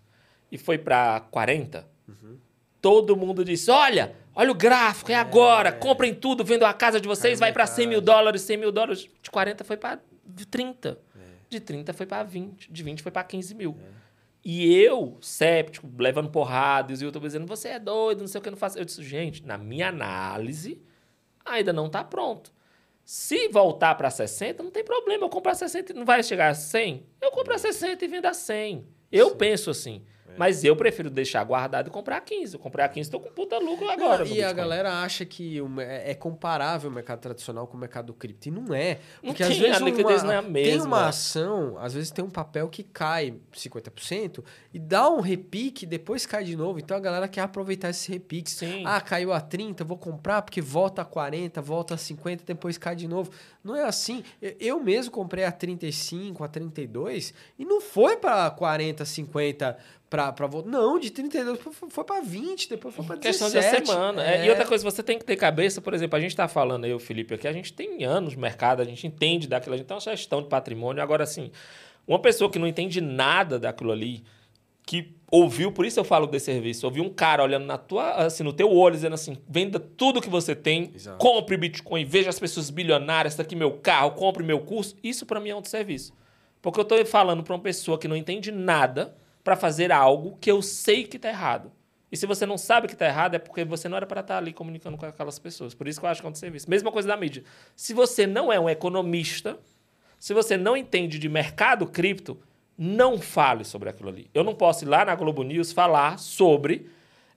e 0.50 0.58
foi 0.58 0.78
para 0.78 1.20
40, 1.20 1.86
uhum. 2.08 2.38
todo 2.82 3.18
mundo 3.18 3.44
disse: 3.44 3.70
olha, 3.70 4.16
olha 4.34 4.52
o 4.52 4.56
gráfico, 4.56 5.12
é, 5.12 5.16
é 5.16 5.18
agora, 5.18 5.74
comprem 5.74 6.14
tudo, 6.14 6.46
vendo 6.46 6.64
a 6.64 6.74
casa 6.74 7.02
de 7.02 7.10
vocês, 7.10 7.42
vai 7.42 7.52
para 7.52 7.68
100 7.68 7.88
mil 7.88 8.00
dólares, 8.00 8.44
100 8.44 8.56
mil 8.56 8.72
dólares. 8.72 9.06
De 9.22 9.30
40 9.30 9.66
foi 9.66 9.76
para 9.76 10.00
30. 10.50 10.98
É. 11.14 11.20
De 11.50 11.60
30 11.60 11.92
foi 11.92 12.06
para 12.06 12.24
20, 12.24 12.72
de 12.72 12.84
20 12.84 13.04
foi 13.04 13.12
para 13.12 13.26
15 13.26 13.54
mil. 13.54 13.78
É. 14.02 14.05
E 14.48 14.76
eu, 14.76 15.18
séptico, 15.22 15.90
levando 15.98 16.30
porrada, 16.30 16.92
e 16.92 16.94
os 16.94 17.02
youtubers 17.02 17.34
dizendo, 17.34 17.48
você 17.48 17.70
é 17.70 17.80
doido, 17.80 18.20
não 18.20 18.28
sei 18.28 18.38
o 18.38 18.42
que, 18.44 18.48
eu 18.48 18.52
não 18.52 18.58
faço. 18.58 18.78
Eu 18.78 18.86
disse, 18.86 19.04
gente, 19.04 19.44
na 19.44 19.58
minha 19.58 19.90
análise, 19.90 20.80
ainda 21.44 21.74
não 21.74 21.88
está 21.88 22.04
pronto. 22.04 22.54
Se 23.04 23.48
voltar 23.50 23.96
para 23.96 24.12
60, 24.12 24.62
não 24.62 24.70
tem 24.70 24.84
problema. 24.84 25.26
Eu 25.26 25.30
comprar 25.30 25.56
60 25.56 25.94
não 25.96 26.06
vai 26.06 26.22
chegar 26.22 26.50
a 26.50 26.54
100? 26.54 27.04
Eu 27.20 27.32
compro 27.32 27.56
a 27.56 27.58
60 27.58 28.06
e 28.06 28.08
vendo 28.08 28.28
a 28.28 28.36
100. 28.36 28.88
Eu 29.12 29.30
Sim. 29.30 29.36
penso 29.36 29.70
assim. 29.72 30.04
Mas 30.38 30.64
eu 30.64 30.76
prefiro 30.76 31.10
deixar 31.10 31.44
guardado 31.44 31.88
e 31.88 31.92
comprar 31.92 32.20
15. 32.22 32.56
Eu 32.56 32.60
comprei 32.60 32.84
a 32.84 32.90
15, 32.90 33.08
estou 33.08 33.20
com 33.20 33.30
puta 33.30 33.58
lucro 33.58 33.90
agora. 33.90 34.26
Não, 34.26 34.32
e 34.32 34.44
a 34.44 34.52
galera 34.52 35.02
acha 35.02 35.26
que 35.26 35.60
é, 35.80 36.12
é 36.12 36.16
comparável 36.16 36.90
o 36.90 36.94
mercado 36.94 37.20
tradicional 37.20 37.68
com 37.68 37.78
o 37.78 37.80
mercado 37.80 38.14
cripto. 38.14 38.50
E 38.50 38.52
não 38.52 38.74
é. 38.74 39.00
Porque 39.22 39.44
não 39.44 39.52
às 39.52 39.58
vezes 39.58 39.82
a 39.82 39.86
liquidez 39.86 40.24
uma, 40.24 40.28
não 40.28 40.34
é 40.34 40.38
a 40.38 40.42
mesma. 40.42 40.72
Tem 40.72 40.82
uma 40.82 41.08
ação, 41.08 41.78
às 41.80 41.94
vezes 41.94 42.12
tem 42.12 42.24
um 42.24 42.30
papel 42.30 42.68
que 42.68 42.84
cai 42.84 43.36
50% 43.54 44.44
e 44.74 44.80
dá 44.80 45.10
um 45.10 45.22
repique, 45.22 45.86
depois 45.86 46.26
cai 46.26 46.44
de 46.44 46.56
novo. 46.56 46.80
Então 46.80 46.98
a 46.98 47.00
galera 47.00 47.28
quer 47.28 47.42
aproveitar 47.42 47.90
esse 47.90 48.12
repique. 48.12 48.50
Sim. 48.50 48.84
Ah, 48.86 49.00
caiu 49.00 49.32
a 49.32 49.40
30, 49.40 49.84
vou 49.84 49.98
comprar 49.98 50.42
porque 50.42 50.62
volta 50.62 51.02
a 51.02 51.06
40, 51.06 51.62
volta 51.62 51.94
a 51.94 51.98
50, 51.98 52.44
depois 52.46 52.78
cai 52.78 52.96
de 52.96 53.08
novo. 53.08 53.32
Não 53.64 53.76
é 53.76 53.84
assim. 53.84 54.24
Eu 54.60 54.80
mesmo 54.82 55.12
comprei 55.12 55.46
a 55.46 55.52
35, 55.52 56.44
a 56.44 56.48
32 56.48 57.34
e 57.58 57.64
não 57.64 57.80
foi 57.80 58.18
para 58.18 58.50
40, 58.52 59.06
50 59.06 59.78
Pra, 60.16 60.32
pra 60.32 60.48
voltar. 60.48 60.70
Não, 60.70 60.98
de 60.98 61.12
32 61.12 61.60
foi 61.90 62.04
pra 62.04 62.22
20, 62.22 62.70
depois 62.70 62.96
foi 62.96 63.06
pra 63.06 63.16
17. 63.16 63.52
Questão 63.54 63.80
de 63.82 63.86
semana. 63.86 64.24
É. 64.24 64.46
E 64.46 64.50
outra 64.50 64.66
coisa, 64.66 64.84
você 64.84 65.04
tem 65.04 65.20
que 65.20 65.26
ter 65.26 65.36
cabeça, 65.36 65.82
por 65.82 65.94
exemplo, 65.94 66.18
a 66.18 66.20
gente 66.22 66.36
tá 66.36 66.48
falando, 66.48 66.86
eu, 66.86 66.98
Felipe, 67.00 67.34
aqui, 67.34 67.48
a 67.48 67.52
gente 67.52 67.74
tem 67.74 68.04
anos 68.04 68.36
no 68.36 68.42
mercado, 68.42 68.82
a 68.82 68.86
gente 68.86 69.06
entende 69.06 69.48
daquilo, 69.48 69.76
a 69.76 69.78
gente 69.78 69.88
tem 69.88 69.96
uma 69.96 70.02
gestão 70.02 70.42
de 70.42 70.48
patrimônio. 70.48 71.04
Agora, 71.04 71.24
assim, 71.24 71.52
uma 72.08 72.20
pessoa 72.20 72.50
que 72.50 72.58
não 72.58 72.68
entende 72.68 73.02
nada 73.02 73.60
daquilo 73.60 73.92
ali, 73.92 74.24
que 74.86 75.16
ouviu, 75.32 75.72
por 75.72 75.86
isso 75.86 76.00
eu 76.00 76.04
falo 76.04 76.28
desse 76.28 76.46
serviço, 76.46 76.86
ouviu 76.86 77.04
um 77.04 77.10
cara 77.10 77.44
olhando 77.44 77.66
na 77.66 77.78
tua, 77.78 78.14
assim, 78.14 78.44
no 78.44 78.54
teu 78.54 78.72
olho, 78.72 78.96
dizendo 78.96 79.16
assim, 79.16 79.38
venda 79.50 79.80
tudo 79.80 80.22
que 80.22 80.30
você 80.30 80.56
tem, 80.56 80.92
Exato. 80.96 81.18
compre 81.18 81.58
Bitcoin, 81.58 82.06
veja 82.06 82.30
as 82.30 82.40
pessoas 82.40 82.70
bilionárias, 82.70 83.34
está 83.34 83.44
aqui 83.44 83.56
meu 83.56 83.72
carro, 83.72 84.12
compre 84.12 84.44
meu 84.44 84.60
curso. 84.60 84.96
Isso 85.04 85.26
para 85.26 85.40
mim 85.40 85.50
é 85.50 85.56
um 85.56 85.64
serviço. 85.64 86.14
Porque 86.62 86.80
eu 86.80 86.84
estou 86.84 87.06
falando 87.06 87.44
para 87.44 87.54
uma 87.54 87.62
pessoa 87.62 87.98
que 87.98 88.08
não 88.08 88.16
entende 88.16 88.52
nada 88.52 89.16
para 89.46 89.56
fazer 89.56 89.92
algo 89.92 90.38
que 90.42 90.50
eu 90.50 90.60
sei 90.64 91.04
que 91.04 91.18
está 91.18 91.30
errado. 91.30 91.72
E 92.12 92.18
se 92.18 92.26
você 92.26 92.48
não 92.48 92.58
sabe 92.58 92.88
que 92.88 92.94
está 92.94 93.06
errado, 93.06 93.36
é 93.36 93.40
porque 93.40 93.64
você 93.64 93.88
não 93.88 93.96
era 93.96 94.08
para 94.08 94.22
estar 94.22 94.34
tá 94.34 94.38
ali 94.40 94.52
comunicando 94.52 94.98
com 94.98 95.06
aquelas 95.06 95.38
pessoas. 95.38 95.76
Por 95.76 95.88
isso 95.88 96.00
que 96.00 96.06
eu 96.06 96.10
acho 96.10 96.20
que 96.20 96.26
é 96.26 96.30
um 96.32 96.34
serviço. 96.34 96.68
Mesma 96.68 96.92
coisa 96.92 97.08
da 97.08 97.16
mídia. 97.16 97.44
Se 97.76 97.94
você 97.94 98.26
não 98.26 98.52
é 98.52 98.60
um 98.60 98.68
economista, 98.68 99.60
se 100.18 100.34
você 100.34 100.58
não 100.58 100.76
entende 100.76 101.20
de 101.20 101.30
mercado 101.30 101.86
cripto, 101.86 102.40
não 102.76 103.20
fale 103.20 103.64
sobre 103.64 103.88
aquilo 103.88 104.10
ali. 104.10 104.32
Eu 104.34 104.44
não 104.44 104.56
posso 104.56 104.84
ir 104.84 104.88
lá 104.88 105.06
na 105.06 105.14
Globo 105.14 105.44
News 105.44 105.72
falar 105.72 106.18
sobre, 106.18 106.90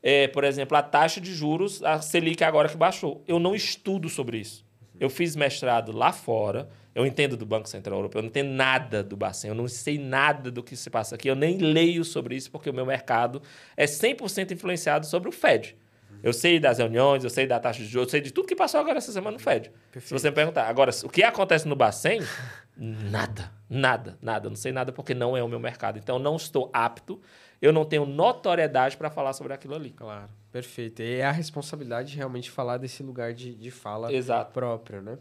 é, 0.03 0.29
por 0.29 0.45
exemplo, 0.45 0.79
a 0.79 0.83
taxa 0.83 1.21
de 1.21 1.35
juros, 1.35 1.83
a 1.83 2.01
Selic 2.01 2.43
agora 2.43 2.71
que 2.71 2.77
baixou. 2.77 3.23
Eu 3.29 3.39
não 3.39 3.55
estudo 3.55 4.09
sobre 4.09 4.39
isso. 4.39 4.65
Eu 4.99 5.11
fiz 5.11 5.37
mestrado 5.37 5.93
lá 5.93 6.11
fora, 6.11 6.71
eu 6.99 7.07
entendo 7.07 7.37
do 7.37 7.47
Banco 7.47 7.69
Central 7.69 7.97
Europeu, 7.97 8.19
eu 8.19 8.23
não 8.25 8.29
entendo 8.29 8.51
nada 8.51 9.05
do 9.05 9.17
Bacen, 9.17 9.49
eu 9.49 9.55
não 9.55 9.69
sei 9.69 9.97
nada 9.97 10.51
do 10.51 10.65
que 10.65 10.77
se 10.77 10.91
passa 10.91 11.15
aqui, 11.15 11.29
eu 11.29 11.37
nem 11.37 11.57
leio 11.59 12.05
sobre 12.05 12.35
isso, 12.35 12.51
porque 12.51 12.69
o 12.69 12.75
meu 12.75 12.85
mercado 12.85 13.41
é 13.77 13.85
100% 13.85 14.51
influenciado 14.51 15.07
sobre 15.07 15.29
o 15.29 15.33
Fed. 15.33 15.77
Eu 16.21 16.33
sei 16.33 16.59
das 16.59 16.79
reuniões, 16.79 17.23
eu 17.23 17.31
sei 17.31 17.47
da 17.47 17.61
taxa 17.61 17.79
de 17.79 17.87
juros, 17.87 18.09
eu 18.09 18.11
sei 18.11 18.21
de 18.21 18.33
tudo 18.33 18.49
que 18.49 18.57
passou 18.57 18.81
agora 18.81 18.99
essa 18.99 19.13
semana 19.13 19.37
no 19.37 19.39
Fed. 19.39 19.71
Perfeito. 19.93 20.09
Se 20.09 20.13
você 20.13 20.29
me 20.29 20.35
perguntar. 20.35 20.67
Agora, 20.67 20.91
o 21.05 21.09
que 21.09 21.23
acontece 21.23 21.69
no 21.69 21.77
Bacen, 21.77 22.21
nada, 22.77 23.53
nada, 23.71 24.19
nada. 24.21 24.49
Não 24.49 24.57
sei 24.57 24.73
nada 24.73 24.91
porque 24.91 25.15
não 25.15 25.37
é 25.37 25.43
o 25.43 25.47
meu 25.47 25.61
mercado. 25.61 26.01
Então, 26.01 26.19
não 26.19 26.35
estou 26.35 26.69
apto, 26.73 27.21
eu 27.63 27.73
não 27.73 27.85
tenho 27.85 28.05
notoriedade 28.05 28.97
para 28.97 29.09
falar 29.09 29.33
sobre 29.35 29.53
aquilo 29.53 29.77
ali. 29.77 29.91
Claro, 29.91 30.29
perfeito. 30.51 31.01
E 31.01 31.21
é 31.21 31.25
a 31.25 31.31
responsabilidade 31.31 32.11
de 32.11 32.17
realmente 32.17 32.51
falar 32.51 32.79
desse 32.79 33.05
lugar 33.05 33.33
de, 33.33 33.55
de 33.55 33.71
fala 33.71 34.13
Exato. 34.13 34.53
próprio, 34.53 35.01
né? 35.01 35.19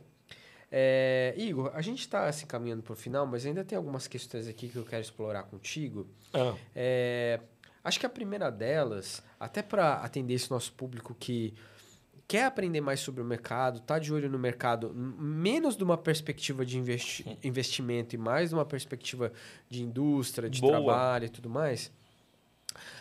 É, 0.71 1.33
Igor, 1.37 1.71
a 1.73 1.81
gente 1.81 1.99
está 1.99 2.23
se 2.23 2.39
assim, 2.39 2.45
caminhando 2.45 2.83
para 2.83 2.93
o 2.93 2.95
final, 2.95 3.25
mas 3.25 3.45
ainda 3.45 3.63
tem 3.63 3.77
algumas 3.77 4.07
questões 4.07 4.47
aqui 4.47 4.67
que 4.67 4.75
eu 4.75 4.83
quero 4.83 5.01
explorar 5.01 5.43
contigo. 5.43 6.07
Ah. 6.33 6.55
É, 6.75 7.39
Acho 7.87 8.01
que 8.01 8.05
a 8.05 8.09
primeira 8.09 8.51
delas, 8.51 9.23
até 9.39 9.61
para 9.61 9.93
atender 10.01 10.33
esse 10.33 10.51
nosso 10.51 10.73
público 10.73 11.15
que 11.17 11.53
quer 12.27 12.43
aprender 12.43 12.81
mais 12.81 12.99
sobre 12.99 13.21
o 13.21 13.25
mercado, 13.25 13.79
tá 13.79 13.97
de 13.97 14.11
olho 14.11 14.29
no 14.29 14.37
mercado, 14.37 14.93
menos 14.93 15.77
de 15.77 15.85
uma 15.85 15.97
perspectiva 15.97 16.65
de 16.65 16.77
investi 16.77 17.25
investimento 17.41 18.13
e 18.13 18.17
mais 18.17 18.49
de 18.49 18.55
uma 18.55 18.65
perspectiva 18.65 19.31
de 19.69 19.83
indústria, 19.83 20.49
de 20.49 20.59
Boa. 20.59 20.73
trabalho 20.73 21.27
e 21.27 21.29
tudo 21.29 21.49
mais. 21.49 21.89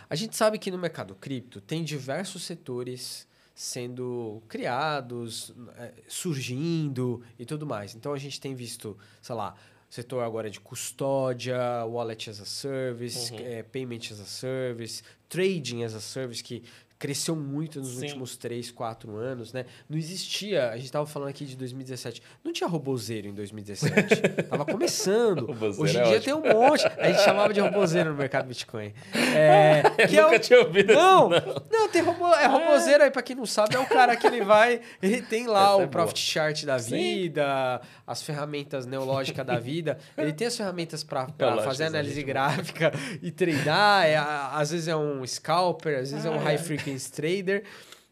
A 0.08 0.14
gente 0.14 0.36
sabe 0.36 0.56
que 0.56 0.70
no 0.70 0.78
mercado 0.78 1.16
cripto 1.16 1.60
tem 1.60 1.82
diversos 1.82 2.44
setores 2.44 3.26
sendo 3.56 4.42
criados, 4.46 5.50
é, 5.78 5.94
surgindo 6.06 7.22
e 7.38 7.46
tudo 7.46 7.66
mais. 7.66 7.94
Então 7.94 8.12
a 8.12 8.18
gente 8.18 8.38
tem 8.38 8.54
visto, 8.54 8.98
sei 9.22 9.34
lá, 9.34 9.54
setor 9.88 10.22
agora 10.22 10.50
de 10.50 10.60
custódia, 10.60 11.58
wallet 11.86 12.28
as 12.28 12.38
a 12.38 12.44
service, 12.44 13.32
uhum. 13.32 13.40
é, 13.40 13.62
payment 13.62 14.12
as 14.12 14.20
a 14.20 14.26
service, 14.26 15.02
trading 15.26 15.84
as 15.84 15.94
a 15.94 16.00
service, 16.00 16.44
que 16.44 16.62
cresceu 16.98 17.36
muito 17.36 17.78
nos 17.78 17.96
Sim. 17.96 18.06
últimos 18.06 18.36
3, 18.36 18.70
4 18.70 19.16
anos, 19.16 19.52
né? 19.52 19.66
Não 19.88 19.98
existia, 19.98 20.70
a 20.70 20.76
gente 20.76 20.86
estava 20.86 21.06
falando 21.06 21.28
aqui 21.28 21.44
de 21.44 21.56
2017, 21.56 22.22
não 22.42 22.52
tinha 22.52 22.68
robozeiro 22.68 23.28
em 23.28 23.34
2017. 23.34 24.44
tava 24.48 24.64
começando. 24.64 25.48
Hoje 25.78 25.96
em 25.96 26.00
é 26.00 26.04
dia 26.04 26.16
ótimo. 26.16 26.42
tem 26.42 26.52
um 26.52 26.54
monte. 26.54 26.86
A 26.98 27.08
gente 27.08 27.22
chamava 27.22 27.52
de 27.52 27.60
robozeiro 27.60 28.10
no 28.10 28.16
mercado 28.16 28.46
Bitcoin. 28.46 28.94
É, 29.12 29.82
que 30.08 30.16
Eu 30.16 30.20
é 30.20 30.24
nunca 30.24 30.36
o... 30.36 30.40
tinha 30.40 30.58
ouvido 30.60 30.94
não, 30.94 31.30
isso, 31.30 31.46
não. 31.46 31.80
Não, 31.80 31.88
tem 31.88 32.02
robô, 32.02 32.32
é 32.34 32.46
robozeiro 32.46 33.04
aí, 33.04 33.10
para 33.10 33.22
quem 33.22 33.36
não 33.36 33.46
sabe, 33.46 33.76
é 33.76 33.78
o 33.78 33.86
cara 33.86 34.16
que 34.16 34.26
ele 34.26 34.42
vai, 34.42 34.80
ele 35.02 35.20
tem 35.20 35.46
lá 35.46 35.64
Essa 35.64 35.76
o 35.76 35.82
é 35.82 35.86
profit 35.86 36.20
chart 36.20 36.64
da 36.64 36.78
vida, 36.78 37.80
Sim. 37.82 37.88
as 38.06 38.22
ferramentas 38.22 38.86
neológicas 38.86 39.44
da 39.44 39.58
vida. 39.58 39.98
Ele 40.16 40.32
tem 40.32 40.46
as 40.46 40.56
ferramentas 40.56 41.04
para 41.04 41.28
fazer 41.62 41.84
análise 41.84 42.22
gráfica 42.22 42.92
e 43.20 43.30
treinar, 43.30 44.06
é, 44.06 44.16
às 44.16 44.70
vezes 44.70 44.88
é 44.88 44.96
um 44.96 45.26
scalper, 45.26 45.98
às 45.98 46.10
vezes 46.10 46.24
ah, 46.24 46.30
é 46.30 46.32
um 46.32 46.38
high 46.38 46.58
frequency 46.58 46.85
Jenkins 46.86 47.10
Trader. 47.10 47.64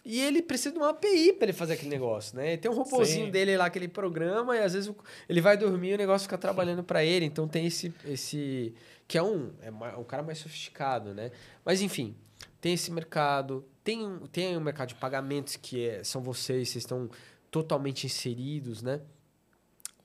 E 0.05 0.21
ele 0.21 0.43
precisa 0.43 0.71
de 0.71 0.77
uma 0.77 0.91
API 0.91 1.33
para 1.33 1.47
ele 1.47 1.55
fazer 1.55 1.75
aquele 1.75 1.91
negócio, 1.91 2.37
né? 2.37 2.59
Tem 2.59 2.71
um 2.71 2.75
robozinho 2.75 3.27
Sim. 3.27 3.31
dele 3.31 3.57
lá 3.57 3.71
que 3.71 3.79
ele 3.79 3.89
programa 3.89 4.55
e 4.55 4.61
às 4.61 4.75
vezes 4.75 4.93
ele 5.27 5.41
vai 5.41 5.57
dormir 5.57 5.93
e 5.93 5.95
o 5.95 5.99
negócio 5.99 6.27
fica 6.27 6.37
trabalhando 6.37 6.85
para 6.85 7.03
ele. 7.03 7.25
Então 7.25 7.49
tem 7.49 7.67
esse 7.67 7.93
esse 8.05 8.75
que 9.09 9.17
é 9.17 9.23
um 9.23 9.51
é 9.63 9.71
um 9.97 10.05
cara 10.05 10.23
mais 10.23 10.39
sofisticado, 10.39 11.15
né? 11.15 11.31
Mas 11.65 11.81
enfim, 11.81 12.15
tem 12.61 12.75
esse 12.75 12.91
mercado, 12.91 13.65
tem 13.83 14.19
tem 14.31 14.55
o 14.55 14.61
um 14.61 14.63
mercado 14.63 14.89
de 14.89 14.95
pagamentos 14.97 15.57
que 15.57 15.89
é, 15.89 16.05
são 16.05 16.23
vocês, 16.23 16.69
vocês 16.69 16.85
estão 16.85 17.09
totalmente 17.51 18.05
inseridos, 18.05 18.83
né? 18.83 19.01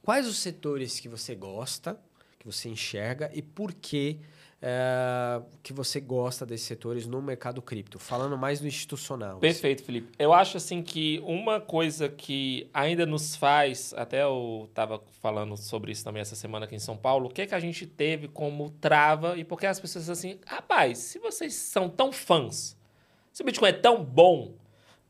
Quais 0.02 0.26
os 0.26 0.38
setores 0.38 0.98
que 0.98 1.10
você 1.10 1.36
gosta, 1.36 2.00
que 2.40 2.46
você 2.46 2.70
enxerga 2.70 3.30
e 3.34 3.42
por 3.42 3.74
que 3.74 4.22
é, 4.62 5.42
que 5.64 5.72
você 5.72 6.00
gosta 6.00 6.46
desses 6.46 6.68
setores 6.68 7.08
no 7.08 7.22
mercado 7.22 7.62
cripto? 7.62 7.98
Falando 7.98 8.38
mais 8.38 8.60
do 8.60 8.68
institucional. 8.68 9.32
Assim. 9.32 9.40
Perfeito, 9.40 9.84
Felipe. 9.84 10.10
Eu 10.20 10.34
acho 10.34 10.58
assim 10.58 10.82
que 10.82 11.22
uma 11.26 11.62
coisa 11.62 12.10
que 12.10 12.70
ainda 12.74 13.06
nos 13.06 13.36
faz, 13.36 13.94
até 13.96 14.24
eu 14.24 14.68
estava 14.70 15.02
falando 15.22 15.56
sobre 15.56 15.92
isso 15.92 16.04
também 16.04 16.22
essa 16.22 16.36
semana 16.36 16.66
aqui 16.66 16.76
em 16.76 16.80
São 16.80 16.98
Paulo, 16.98 17.28
o 17.28 17.30
que, 17.30 17.44
é 17.44 17.46
que 17.46 17.56
a 17.56 17.60
gente 17.60 17.86
teve 17.86 18.28
como 18.28 18.70
trava 18.70 19.38
e 19.38 19.44
por 19.44 19.60
que 19.60 19.66
as 19.66 19.80
pessoas 19.80 20.10
assim, 20.10 20.40
rapaz, 20.46 20.98
se 20.98 21.20
vocês 21.20 21.54
são 21.54 21.90
tão 21.90 22.12
fãs, 22.12 22.78
se 23.32 23.42
o 23.42 23.46
Bitcoin 23.46 23.70
é 23.70 23.74
tão 23.74 24.04
bom, 24.04 24.54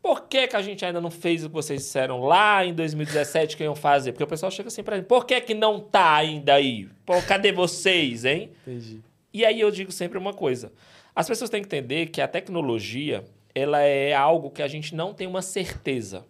por 0.01 0.27
que, 0.27 0.47
que 0.47 0.55
a 0.55 0.61
gente 0.61 0.85
ainda 0.85 1.01
não 1.01 1.11
fez 1.11 1.43
o 1.43 1.49
que 1.49 1.55
vocês 1.55 1.81
disseram 1.81 2.21
lá 2.21 2.63
em 2.65 2.73
2017 2.73 3.57
que 3.57 3.63
iam 3.63 3.75
fazer? 3.75 4.13
Porque 4.13 4.23
o 4.23 4.27
pessoal 4.27 4.49
chega 4.49 4.67
assim 4.67 4.81
para 4.81 4.95
mim, 4.97 5.03
por 5.03 5.25
que, 5.25 5.41
que 5.41 5.53
não 5.53 5.79
tá 5.79 6.15
ainda 6.15 6.53
aí? 6.53 6.87
Pô, 7.05 7.21
cadê 7.23 7.51
vocês, 7.51 8.23
hein? 8.23 8.51
Entendi. 8.61 9.01
E 9.33 9.45
aí 9.45 9.59
eu 9.59 9.71
digo 9.71 9.91
sempre 9.91 10.17
uma 10.17 10.33
coisa. 10.33 10.71
As 11.15 11.27
pessoas 11.27 11.49
têm 11.49 11.61
que 11.61 11.67
entender 11.67 12.07
que 12.07 12.21
a 12.21 12.27
tecnologia 12.27 13.23
ela 13.53 13.81
é 13.81 14.13
algo 14.13 14.49
que 14.49 14.61
a 14.61 14.67
gente 14.67 14.95
não 14.95 15.13
tem 15.13 15.27
uma 15.27 15.41
certeza. 15.41 16.25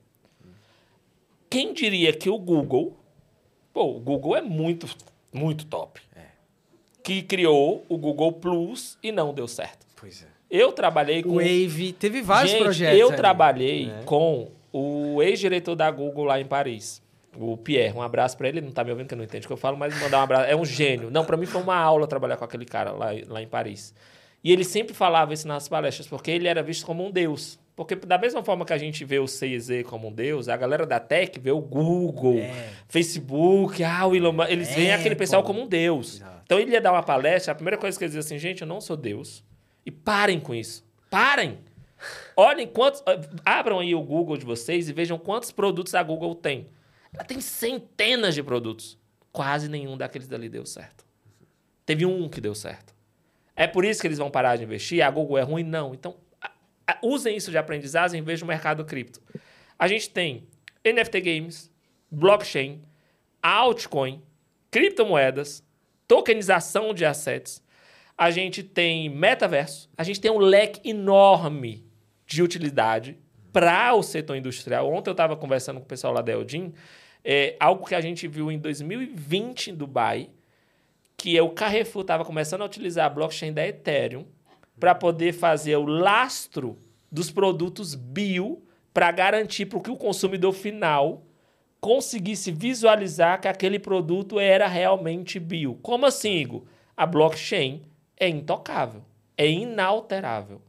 Quem 1.49 1.73
diria 1.73 2.13
que 2.13 2.29
o 2.29 2.37
Google, 2.37 2.97
pô, 3.73 3.97
o 3.97 3.99
Google 3.99 4.35
é 4.35 4.41
muito, 4.41 4.87
muito 5.31 5.65
top. 5.65 6.01
É. 6.15 6.25
Que 7.03 7.21
criou 7.21 7.85
o 7.89 7.97
Google 7.97 8.33
Plus 8.33 8.97
e 9.01 9.11
não 9.11 9.33
deu 9.33 9.47
certo. 9.47 9.85
Pois 9.95 10.23
é. 10.23 10.27
Eu 10.49 10.71
trabalhei 10.71 11.21
com. 11.21 11.35
Wave, 11.35 11.93
teve 11.93 12.21
vários 12.21 12.51
gente, 12.51 12.63
projetos. 12.63 12.99
Eu 12.99 13.07
ali. 13.07 13.17
trabalhei 13.17 13.89
é. 13.91 14.03
com 14.03 14.49
o 14.71 15.21
ex-diretor 15.21 15.75
da 15.75 15.89
Google 15.91 16.25
lá 16.25 16.39
em 16.39 16.45
Paris. 16.45 17.01
O 17.37 17.57
Pierre, 17.57 17.95
um 17.95 18.01
abraço 18.01 18.37
para 18.37 18.47
ele. 18.47 18.59
Ele 18.59 18.65
não 18.65 18.73
tá 18.73 18.83
me 18.83 18.91
ouvindo, 18.91 19.07
que 19.07 19.13
eu 19.13 19.17
não 19.17 19.23
entendo 19.23 19.43
o 19.43 19.47
que 19.47 19.53
eu 19.53 19.57
falo, 19.57 19.77
mas 19.77 19.97
mandar 19.99 20.19
um 20.19 20.23
abraço. 20.23 20.45
É 20.45 20.55
um 20.55 20.65
gênio. 20.65 21.11
Não, 21.11 21.23
para 21.23 21.37
mim 21.37 21.45
foi 21.45 21.61
uma 21.61 21.75
aula 21.75 22.07
trabalhar 22.07 22.37
com 22.37 22.45
aquele 22.45 22.65
cara 22.65 22.91
lá, 22.91 23.09
lá 23.27 23.41
em 23.41 23.47
Paris. 23.47 23.93
E 24.43 24.51
ele 24.51 24.63
sempre 24.63 24.93
falava 24.93 25.33
isso 25.33 25.47
nas 25.47 25.67
palestras, 25.67 26.07
porque 26.07 26.31
ele 26.31 26.47
era 26.47 26.63
visto 26.63 26.85
como 26.85 27.05
um 27.05 27.11
deus. 27.11 27.59
Porque 27.75 27.95
da 27.95 28.17
mesma 28.17 28.43
forma 28.43 28.65
que 28.65 28.73
a 28.73 28.77
gente 28.77 29.05
vê 29.05 29.19
o 29.19 29.25
CZ 29.25 29.83
como 29.85 30.09
um 30.09 30.11
deus, 30.11 30.49
a 30.49 30.57
galera 30.57 30.85
da 30.85 30.99
tech 30.99 31.39
vê 31.39 31.51
o 31.51 31.61
Google, 31.61 32.39
é. 32.39 32.71
Facebook, 32.89 33.81
ah, 33.83 34.05
o 34.05 34.13
Elon 34.13 34.33
Musk, 34.33 34.49
eles 34.49 34.69
é, 34.71 34.75
veem 34.75 34.93
aquele 34.93 35.15
pessoal 35.15 35.43
como 35.43 35.61
um 35.61 35.67
deus. 35.67 36.15
Exato. 36.17 36.41
Então 36.43 36.59
ele 36.59 36.71
ia 36.71 36.81
dar 36.81 36.91
uma 36.91 37.03
palestra, 37.03 37.53
a 37.53 37.55
primeira 37.55 37.77
coisa 37.77 37.97
que 37.97 38.03
ele 38.03 38.09
dizia 38.09 38.19
assim, 38.19 38.37
gente, 38.37 38.63
eu 38.63 38.67
não 38.67 38.81
sou 38.81 38.97
deus. 38.97 39.45
E 39.85 39.91
parem 39.91 40.41
com 40.41 40.53
isso. 40.53 40.85
Parem! 41.09 41.59
Olhem 42.35 42.67
quantos... 42.67 43.01
Abram 43.45 43.79
aí 43.79 43.95
o 43.95 44.01
Google 44.01 44.35
de 44.35 44.45
vocês 44.45 44.89
e 44.89 44.93
vejam 44.93 45.17
quantos 45.17 45.51
produtos 45.51 45.95
a 45.95 46.03
Google 46.03 46.35
tem. 46.35 46.67
Ela 47.13 47.23
tem 47.23 47.41
centenas 47.41 48.35
de 48.35 48.43
produtos. 48.43 48.97
Quase 49.31 49.69
nenhum 49.69 49.97
daqueles 49.97 50.27
dali 50.27 50.49
deu 50.49 50.65
certo. 50.65 51.05
Teve 51.85 52.05
um 52.05 52.27
que 52.29 52.41
deu 52.41 52.55
certo. 52.55 52.93
É 53.55 53.67
por 53.67 53.83
isso 53.83 54.01
que 54.01 54.07
eles 54.07 54.17
vão 54.17 54.31
parar 54.31 54.55
de 54.55 54.63
investir? 54.63 55.03
A 55.03 55.11
Google 55.11 55.37
é 55.37 55.41
ruim? 55.41 55.63
Não. 55.63 55.93
Então, 55.93 56.15
usem 57.01 57.35
isso 57.35 57.51
de 57.51 57.57
aprendizagem 57.57 58.19
em 58.19 58.23
vez 58.23 58.39
do 58.39 58.45
mercado 58.45 58.85
cripto. 58.85 59.21
A 59.77 59.87
gente 59.87 60.09
tem 60.09 60.47
NFT 60.85 61.21
Games, 61.21 61.71
blockchain, 62.09 62.81
altcoin, 63.41 64.21
criptomoedas, 64.71 65.63
tokenização 66.07 66.93
de 66.93 67.05
assets. 67.05 67.63
A 68.17 68.31
gente 68.31 68.63
tem 68.63 69.09
metaverso. 69.09 69.89
A 69.97 70.03
gente 70.03 70.19
tem 70.19 70.31
um 70.31 70.39
leque 70.39 70.87
enorme 70.89 71.85
de 72.25 72.43
utilidade 72.43 73.17
para 73.51 73.93
o 73.93 74.03
setor 74.03 74.35
industrial. 74.35 74.91
Ontem 74.91 75.09
eu 75.09 75.13
estava 75.13 75.35
conversando 75.35 75.77
com 75.77 75.85
o 75.85 75.87
pessoal 75.87 76.13
lá 76.13 76.21
da 76.21 76.31
Eldin, 76.31 76.73
é, 77.23 77.55
algo 77.59 77.85
que 77.85 77.95
a 77.95 78.01
gente 78.01 78.27
viu 78.27 78.51
em 78.51 78.57
2020 78.57 79.71
em 79.71 79.75
Dubai, 79.75 80.29
que 81.17 81.37
é 81.37 81.41
o 81.41 81.49
Carrefour 81.49 82.01
estava 82.01 82.23
começando 82.23 82.61
a 82.61 82.65
utilizar 82.65 83.05
a 83.05 83.09
blockchain 83.09 83.51
da 83.51 83.67
Ethereum 83.67 84.25
para 84.79 84.95
poder 84.95 85.33
fazer 85.33 85.75
o 85.75 85.85
lastro 85.85 86.77
dos 87.11 87.29
produtos 87.29 87.93
bio 87.95 88.63
para 88.93 89.11
garantir 89.11 89.65
para 89.65 89.79
que 89.81 89.91
o 89.91 89.97
consumidor 89.97 90.53
final 90.53 91.23
conseguisse 91.81 92.51
visualizar 92.51 93.39
que 93.39 93.47
aquele 93.47 93.79
produto 93.79 94.39
era 94.39 94.67
realmente 94.67 95.39
bio. 95.39 95.75
Como 95.81 96.05
assim, 96.05 96.35
Igor? 96.35 96.63
A 96.95 97.05
blockchain 97.05 97.81
é 98.17 98.27
intocável, 98.27 99.03
é 99.37 99.47
inalterável. 99.47 100.61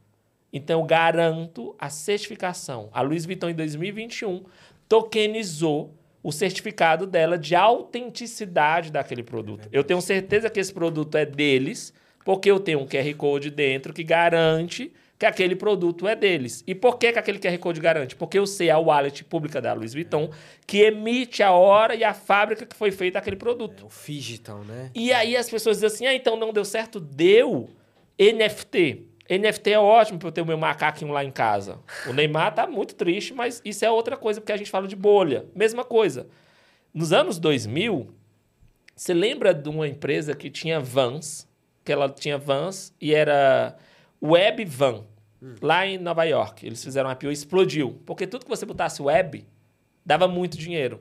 Então, 0.53 0.81
eu 0.81 0.87
garanto 0.87 1.75
a 1.79 1.89
certificação. 1.89 2.89
A 2.93 3.03
Louis 3.03 3.25
Vuitton, 3.25 3.51
em 3.51 3.55
2021, 3.55 4.45
tokenizou 4.89 5.95
o 6.23 6.33
certificado 6.33 7.07
dela 7.07 7.39
de 7.39 7.55
autenticidade 7.55 8.91
daquele 8.91 9.23
produto. 9.23 9.69
Eu 9.73 9.83
tenho 9.83 10.01
certeza 10.01 10.51
que 10.51 10.61
esse 10.61 10.73
produto 10.73 11.17
é 11.17 11.25
deles, 11.25 11.95
porque 12.25 12.51
eu 12.51 12.61
tenho 12.61 12.81
um 12.81 12.87
QR 12.87 13.15
Code 13.17 13.51
dentro 13.51 13.93
que 13.93 14.05
garante 14.05 14.93
que 15.19 15.27
aquele 15.27 15.55
produto 15.55 16.09
é 16.09 16.17
deles. 16.17 16.65
E 16.67 16.75
por 16.75 16.99
que, 16.99 17.13
que 17.13 17.19
aquele 17.19 17.39
QR 17.39 17.59
Code 17.59 17.79
garante? 17.79 18.17
Porque 18.17 18.39
eu 18.39 18.47
sei 18.47 18.71
a 18.71 18.79
wallet 18.79 19.23
pública 19.25 19.61
da 19.61 19.75
Louis 19.75 19.93
Vuitton 19.93 20.31
que 20.67 20.79
emite 20.79 21.43
a 21.43 21.53
hora 21.53 21.95
e 21.95 22.03
a 22.03 22.15
fábrica 22.15 22.65
que 22.65 22.75
foi 22.75 22.91
feita 22.91 23.19
aquele 23.19 23.37
produto. 23.37 23.85
É 23.85 23.87
o 23.87 24.13
digital, 24.13 24.65
né? 24.65 24.91
E 24.95 25.13
aí 25.13 25.37
as 25.37 25.51
pessoas 25.51 25.77
dizem 25.77 25.87
assim: 25.89 26.07
ah, 26.07 26.15
então 26.15 26.37
não 26.37 26.53
deu 26.55 26.65
certo? 26.65 26.99
Deu. 26.99 27.69
NFT. 28.19 29.10
NFT 29.31 29.71
é 29.71 29.79
ótimo 29.79 30.19
para 30.19 30.29
eu 30.29 30.33
ter 30.33 30.41
o 30.41 30.47
meu 30.47 30.59
macaquinho 30.59 31.13
lá 31.13 31.25
em 31.25 31.31
casa. 31.31 31.79
O 32.09 32.13
Neymar 32.13 32.53
tá 32.53 32.67
muito 32.67 32.97
triste, 32.97 33.33
mas 33.33 33.63
isso 33.65 33.85
é 33.85 33.91
outra 33.91 34.17
coisa, 34.17 34.41
porque 34.41 34.53
a 34.53 34.57
gente 34.57 34.71
fala 34.71 34.89
de 34.89 34.97
bolha. 34.97 35.47
Mesma 35.55 35.85
coisa. 35.85 36.27
Nos 36.93 37.13
anos 37.13 37.39
2000, 37.39 38.13
você 38.97 39.15
lembra 39.15 39.55
de 39.55 39.69
uma 39.69 39.87
empresa 39.87 40.35
que 40.35 40.51
tinha 40.51 40.81
vans, 40.81 41.49
que 41.85 41.93
ela 41.93 42.09
tinha 42.09 42.37
vans 42.37 42.93
e 43.01 43.15
era 43.15 43.77
Web 44.21 44.65
Van, 44.65 45.05
hum. 45.41 45.55
lá 45.63 45.87
em 45.87 45.97
Nova 45.97 46.25
York. 46.25 46.67
Eles 46.67 46.83
fizeram 46.83 47.09
uma 47.09 47.15
IPO 47.15 47.31
e 47.31 47.33
explodiu. 47.33 48.01
Porque 48.05 48.27
tudo 48.27 48.45
que 48.45 48.51
você 48.51 48.67
botasse 48.67 49.01
web 49.01 49.47
dava 50.05 50.27
muito 50.27 50.59
dinheiro. 50.59 51.01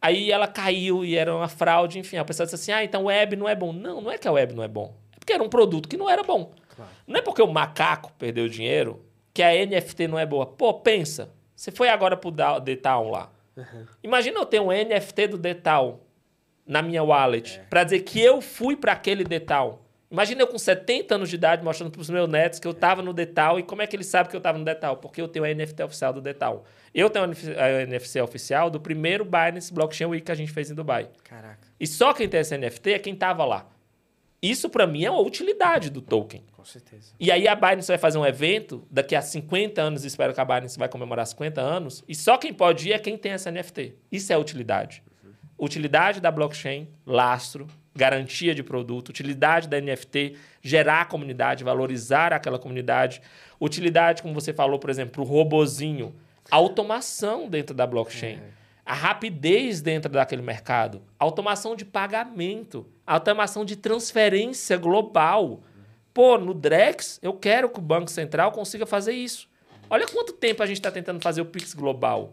Aí 0.00 0.32
ela 0.32 0.48
caiu 0.48 1.04
e 1.04 1.16
era 1.16 1.34
uma 1.34 1.48
fraude, 1.48 1.98
enfim. 1.98 2.16
A 2.16 2.24
pessoa 2.24 2.46
disse 2.46 2.54
assim: 2.54 2.72
ah, 2.72 2.82
então 2.82 3.04
web 3.04 3.36
não 3.36 3.48
é 3.48 3.54
bom. 3.54 3.72
Não, 3.72 4.00
não 4.00 4.10
é 4.10 4.16
que 4.16 4.26
a 4.26 4.32
web 4.32 4.54
não 4.54 4.62
é 4.62 4.68
bom. 4.68 4.96
É 5.12 5.18
porque 5.18 5.32
era 5.32 5.42
um 5.42 5.48
produto 5.48 5.88
que 5.88 5.96
não 5.96 6.08
era 6.08 6.22
bom. 6.22 6.52
Claro. 6.76 6.90
Não 7.06 7.18
é 7.18 7.22
porque 7.22 7.42
o 7.42 7.46
macaco 7.46 8.12
perdeu 8.18 8.48
dinheiro 8.48 9.04
que 9.32 9.42
a 9.42 9.50
NFT 9.66 10.06
não 10.08 10.18
é 10.18 10.26
boa. 10.26 10.46
Pô, 10.46 10.74
pensa. 10.74 11.30
Você 11.54 11.70
foi 11.70 11.88
agora 11.88 12.16
pro 12.16 12.30
Detal 12.60 13.08
lá. 13.08 13.30
Uhum. 13.56 13.86
Imagina 14.02 14.38
eu 14.38 14.46
ter 14.46 14.60
um 14.60 14.68
NFT 14.68 15.28
do 15.28 15.38
Detal 15.38 16.00
na 16.66 16.82
minha 16.82 17.02
wallet 17.02 17.58
é. 17.58 17.62
para 17.64 17.84
dizer 17.84 18.00
que 18.00 18.20
eu 18.20 18.40
fui 18.40 18.76
para 18.76 18.92
aquele 18.92 19.24
Detal. 19.24 19.82
Imagina 20.10 20.42
eu 20.42 20.46
com 20.46 20.58
70 20.58 21.14
anos 21.14 21.28
de 21.28 21.34
idade 21.34 21.64
mostrando 21.64 21.90
para 21.90 22.00
os 22.00 22.08
meus 22.08 22.28
netos 22.28 22.58
que 22.58 22.66
eu 22.66 22.72
estava 22.72 23.02
no 23.02 23.12
Detal. 23.12 23.58
E 23.58 23.62
como 23.62 23.82
é 23.82 23.86
que 23.86 23.96
eles 23.96 24.06
sabem 24.06 24.30
que 24.30 24.36
eu 24.36 24.38
estava 24.38 24.56
no 24.56 24.64
Detal? 24.64 24.98
Porque 24.98 25.20
eu 25.20 25.26
tenho 25.26 25.44
a 25.44 25.52
NFT 25.52 25.82
oficial 25.82 26.12
do 26.12 26.20
Detal. 26.20 26.64
Eu 26.94 27.10
tenho 27.10 27.24
a 27.24 27.82
NFC 27.82 28.20
oficial 28.20 28.70
do 28.70 28.80
primeiro 28.80 29.24
Binance 29.24 29.72
Blockchain 29.72 30.06
Week 30.06 30.24
que 30.24 30.32
a 30.32 30.34
gente 30.34 30.52
fez 30.52 30.70
em 30.70 30.74
Dubai. 30.74 31.10
Caraca. 31.24 31.66
E 31.78 31.86
só 31.86 32.12
quem 32.12 32.28
tem 32.28 32.40
essa 32.40 32.56
NFT 32.56 32.92
é 32.92 32.98
quem 32.98 33.14
estava 33.14 33.44
lá. 33.44 33.66
Isso 34.40 34.70
para 34.70 34.86
mim 34.86 35.04
é 35.04 35.10
uma 35.10 35.20
utilidade 35.20 35.90
do 35.90 36.00
token. 36.00 36.44
Com 36.66 36.72
certeza. 36.72 37.12
E 37.20 37.30
aí 37.30 37.46
a 37.46 37.54
Binance 37.54 37.86
vai 37.86 37.96
fazer 37.96 38.18
um 38.18 38.26
evento 38.26 38.84
daqui 38.90 39.14
a 39.14 39.22
50 39.22 39.80
anos, 39.80 40.04
espero 40.04 40.34
que 40.34 40.40
a 40.40 40.44
Binance 40.44 40.76
vai 40.76 40.88
comemorar 40.88 41.24
50 41.24 41.60
anos, 41.60 42.02
e 42.08 42.14
só 42.14 42.36
quem 42.36 42.52
pode 42.52 42.88
ir 42.88 42.92
é 42.92 42.98
quem 42.98 43.16
tem 43.16 43.30
essa 43.30 43.52
NFT. 43.52 43.94
Isso 44.10 44.32
é 44.32 44.36
utilidade. 44.36 45.00
Uhum. 45.22 45.30
Utilidade 45.60 46.20
da 46.20 46.28
blockchain, 46.28 46.88
lastro, 47.06 47.68
garantia 47.94 48.52
de 48.52 48.64
produto, 48.64 49.10
utilidade 49.10 49.68
da 49.68 49.80
NFT, 49.80 50.36
gerar 50.60 51.02
a 51.02 51.04
comunidade, 51.04 51.62
valorizar 51.62 52.32
aquela 52.32 52.58
comunidade, 52.58 53.22
utilidade, 53.60 54.20
como 54.20 54.34
você 54.34 54.52
falou, 54.52 54.80
por 54.80 54.90
exemplo, 54.90 55.22
o 55.22 55.26
robozinho, 55.26 56.16
automação 56.50 57.48
dentro 57.48 57.76
da 57.76 57.86
blockchain. 57.86 58.38
É 58.38 58.56
a 58.86 58.94
rapidez 58.94 59.82
dentro 59.82 60.12
daquele 60.12 60.42
mercado, 60.42 61.02
automação 61.18 61.74
de 61.74 61.84
pagamento, 61.84 62.86
automação 63.04 63.64
de 63.64 63.74
transferência 63.74 64.76
global. 64.76 65.64
Pô, 66.16 66.38
no 66.38 66.54
Drex, 66.54 67.18
eu 67.22 67.34
quero 67.34 67.68
que 67.68 67.78
o 67.78 67.82
Banco 67.82 68.10
Central 68.10 68.50
consiga 68.50 68.86
fazer 68.86 69.12
isso. 69.12 69.46
Olha 69.90 70.06
quanto 70.06 70.32
tempo 70.32 70.62
a 70.62 70.66
gente 70.66 70.78
está 70.78 70.90
tentando 70.90 71.20
fazer 71.20 71.42
o 71.42 71.44
Pix 71.44 71.74
global. 71.74 72.32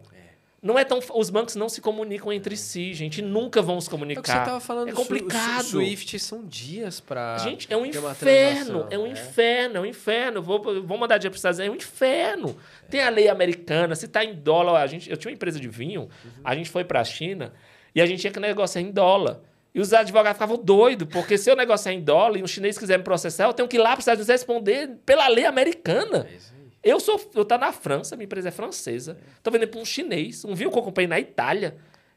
Não 0.62 0.78
é 0.78 0.84
tão. 0.86 1.00
Os 1.14 1.28
bancos 1.28 1.54
não 1.54 1.68
se 1.68 1.82
comunicam 1.82 2.32
entre 2.32 2.56
si, 2.56 2.94
gente. 2.94 3.20
Nunca 3.20 3.60
vão 3.60 3.78
se 3.82 3.90
comunicar. 3.90 4.20
É 4.20 4.20
o 4.20 4.22
que 4.22 4.30
você 4.30 4.38
estava 4.38 4.60
falando. 4.60 4.88
É 4.88 4.92
complicado. 4.92 5.64
Swift 5.64 6.18
são 6.18 6.46
dias 6.46 6.98
para. 6.98 7.36
Gente, 7.36 7.70
é 7.70 7.76
um 7.76 7.84
inferno. 7.84 8.86
É 8.90 8.98
um 8.98 9.04
é. 9.04 9.10
inferno. 9.10 9.76
É 9.76 9.80
um 9.80 9.84
inferno. 9.84 10.42
Vou, 10.42 10.82
vou 10.82 10.96
mandar 10.96 11.18
dia 11.18 11.28
para 11.28 11.36
Estados 11.36 11.58
Unidos. 11.58 11.74
É 11.74 11.76
um 11.76 11.78
inferno. 11.78 12.56
É. 12.86 12.90
Tem 12.90 13.02
a 13.02 13.10
lei 13.10 13.28
americana. 13.28 13.94
Se 13.94 14.06
está 14.06 14.24
em 14.24 14.34
dólar. 14.34 14.80
A 14.80 14.86
gente, 14.86 15.10
eu 15.10 15.18
tinha 15.18 15.30
uma 15.30 15.34
empresa 15.34 15.60
de 15.60 15.68
vinho. 15.68 16.08
Uhum. 16.24 16.30
A 16.42 16.54
gente 16.54 16.70
foi 16.70 16.84
para 16.84 17.02
a 17.02 17.04
China 17.04 17.52
e 17.94 18.00
a 18.00 18.06
gente 18.06 18.22
tinha 18.22 18.32
que 18.32 18.40
negociar 18.40 18.80
em 18.80 18.90
dólar. 18.90 19.42
E 19.74 19.80
os 19.80 19.92
advogados 19.92 20.36
ficavam 20.36 20.56
doidos, 20.56 21.08
porque 21.10 21.36
se 21.36 21.50
eu 21.50 21.56
negociar 21.56 21.92
em 21.92 22.00
dólar 22.00 22.38
e 22.38 22.42
um 22.42 22.46
chinês 22.46 22.78
quiser 22.78 22.96
me 22.96 23.04
processar, 23.04 23.46
eu 23.46 23.52
tenho 23.52 23.68
que 23.68 23.76
ir 23.76 23.80
lá 23.80 23.90
para 23.90 23.98
os 23.98 24.02
Estados 24.02 24.20
Unidos 24.20 24.40
responder 24.40 24.90
pela 25.04 25.26
lei 25.26 25.44
americana. 25.44 26.28
É 26.30 26.54
eu 26.84 27.00
sou, 27.00 27.18
eu 27.34 27.44
tá 27.44 27.56
na 27.56 27.72
França, 27.72 28.14
minha 28.14 28.26
empresa 28.26 28.48
é 28.48 28.52
francesa. 28.52 29.18
Tô 29.42 29.50
vendendo 29.50 29.70
para 29.70 29.80
um 29.80 29.84
chinês, 29.84 30.44
um 30.44 30.54
vinho 30.54 30.70
que 30.70 30.78
eu 30.78 30.82
comprei 30.82 31.06
na 31.06 31.18
Itália. 31.18 31.76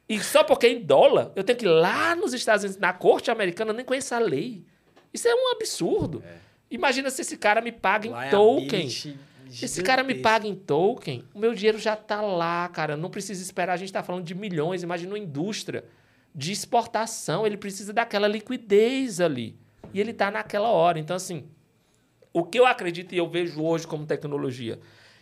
E 0.09 0.19
só 0.21 0.43
porque 0.43 0.67
é 0.67 0.71
em 0.71 0.81
dólar, 0.81 1.31
eu 1.35 1.43
tenho 1.43 1.57
que 1.57 1.65
ir 1.65 1.69
lá 1.69 2.15
nos 2.15 2.33
Estados 2.33 2.63
Unidos, 2.63 2.79
na 2.79 2.93
corte 2.93 3.31
americana, 3.31 3.73
nem 3.73 3.85
conheço 3.85 4.13
a 4.13 4.19
lei. 4.19 4.63
Isso 5.13 5.27
é 5.27 5.33
um 5.33 5.51
absurdo. 5.53 6.21
É. 6.25 6.35
Imagina 6.69 7.09
se 7.09 7.21
esse 7.21 7.37
cara 7.37 7.61
me 7.61 7.71
paga 7.71 8.09
lá 8.09 8.25
em 8.25 8.27
é 8.27 8.29
token. 8.29 8.87
Esse 9.49 9.81
cara 9.81 10.03
me 10.03 10.15
paga 10.15 10.45
em 10.45 10.53
token, 10.53 11.23
o 11.33 11.39
meu 11.39 11.53
dinheiro 11.53 11.79
já 11.79 11.95
tá 11.95 12.21
lá, 12.21 12.67
cara. 12.67 12.97
Não 12.97 13.09
precisa 13.09 13.41
esperar. 13.41 13.73
A 13.73 13.77
gente 13.77 13.91
tá 13.91 14.03
falando 14.03 14.25
de 14.25 14.35
milhões. 14.35 14.83
Imagina 14.83 15.13
uma 15.13 15.19
indústria 15.19 15.85
de 16.37 16.51
exportação. 16.51 17.47
Ele 17.47 17.57
precisa 17.57 17.91
daquela 17.91 18.27
liquidez 18.27 19.19
ali. 19.19 19.57
E 19.91 19.99
ele 19.99 20.13
tá 20.13 20.29
naquela 20.29 20.69
hora. 20.69 20.99
Então, 20.99 21.15
assim, 21.15 21.45
o 22.31 22.43
que 22.43 22.59
eu 22.59 22.67
acredito 22.67 23.15
e 23.15 23.17
eu 23.17 23.27
vejo 23.27 23.63
hoje 23.63 23.87
como 23.87 24.05
tecnologia, 24.05 24.79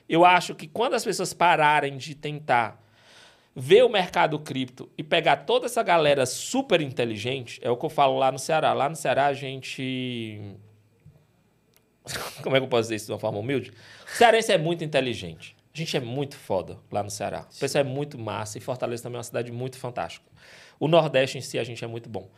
eu 0.09 0.25
acho 0.25 0.53
que 0.53 0.67
quando 0.67 0.95
as 0.95 1.05
pessoas 1.05 1.33
pararem 1.33 1.95
de 1.95 2.13
tentar 2.13 2.83
ver 3.55 3.83
o 3.85 3.89
mercado 3.89 4.37
cripto 4.37 4.89
e 4.97 5.03
pegar 5.03 5.37
toda 5.37 5.67
essa 5.67 5.81
galera 5.81 6.25
super 6.25 6.81
inteligente, 6.81 7.59
é 7.63 7.69
o 7.69 7.77
que 7.77 7.85
eu 7.85 7.89
falo 7.89 8.17
lá 8.19 8.29
no 8.31 8.37
Ceará. 8.37 8.73
Lá 8.73 8.89
no 8.89 8.95
Ceará 8.97 9.27
a 9.27 9.33
gente. 9.33 10.41
Como 12.43 12.55
é 12.55 12.59
que 12.59 12.65
eu 12.65 12.69
posso 12.69 12.83
dizer 12.83 12.95
isso 12.95 13.05
de 13.05 13.13
uma 13.13 13.19
forma 13.19 13.39
humilde? 13.39 13.71
O 14.05 14.17
cearense 14.17 14.51
é 14.51 14.57
muito 14.57 14.83
inteligente. 14.83 15.55
A 15.73 15.77
gente 15.77 15.95
é 15.95 15.99
muito 15.99 16.37
foda 16.37 16.77
lá 16.91 17.01
no 17.01 17.09
Ceará. 17.09 17.47
O 17.53 17.59
pessoal 17.59 17.83
é 17.83 17.87
muito 17.87 18.17
massa 18.17 18.57
e 18.57 18.61
Fortaleza 18.61 19.03
também 19.03 19.15
é 19.15 19.19
uma 19.19 19.23
cidade 19.23 19.51
muito 19.51 19.77
fantástica. 19.77 20.25
O 20.79 20.87
Nordeste 20.87 21.37
em 21.37 21.41
si 21.41 21.57
a 21.57 21.63
gente 21.63 21.83
é 21.83 21.87
muito 21.87 22.09
bom. 22.09 22.29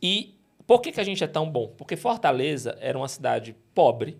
E 0.00 0.38
por 0.66 0.80
que, 0.80 0.92
que 0.92 1.00
a 1.00 1.04
gente 1.04 1.24
é 1.24 1.26
tão 1.26 1.50
bom? 1.50 1.68
Porque 1.76 1.96
Fortaleza 1.96 2.76
era 2.80 2.96
uma 2.96 3.08
cidade 3.08 3.56
pobre 3.74 4.18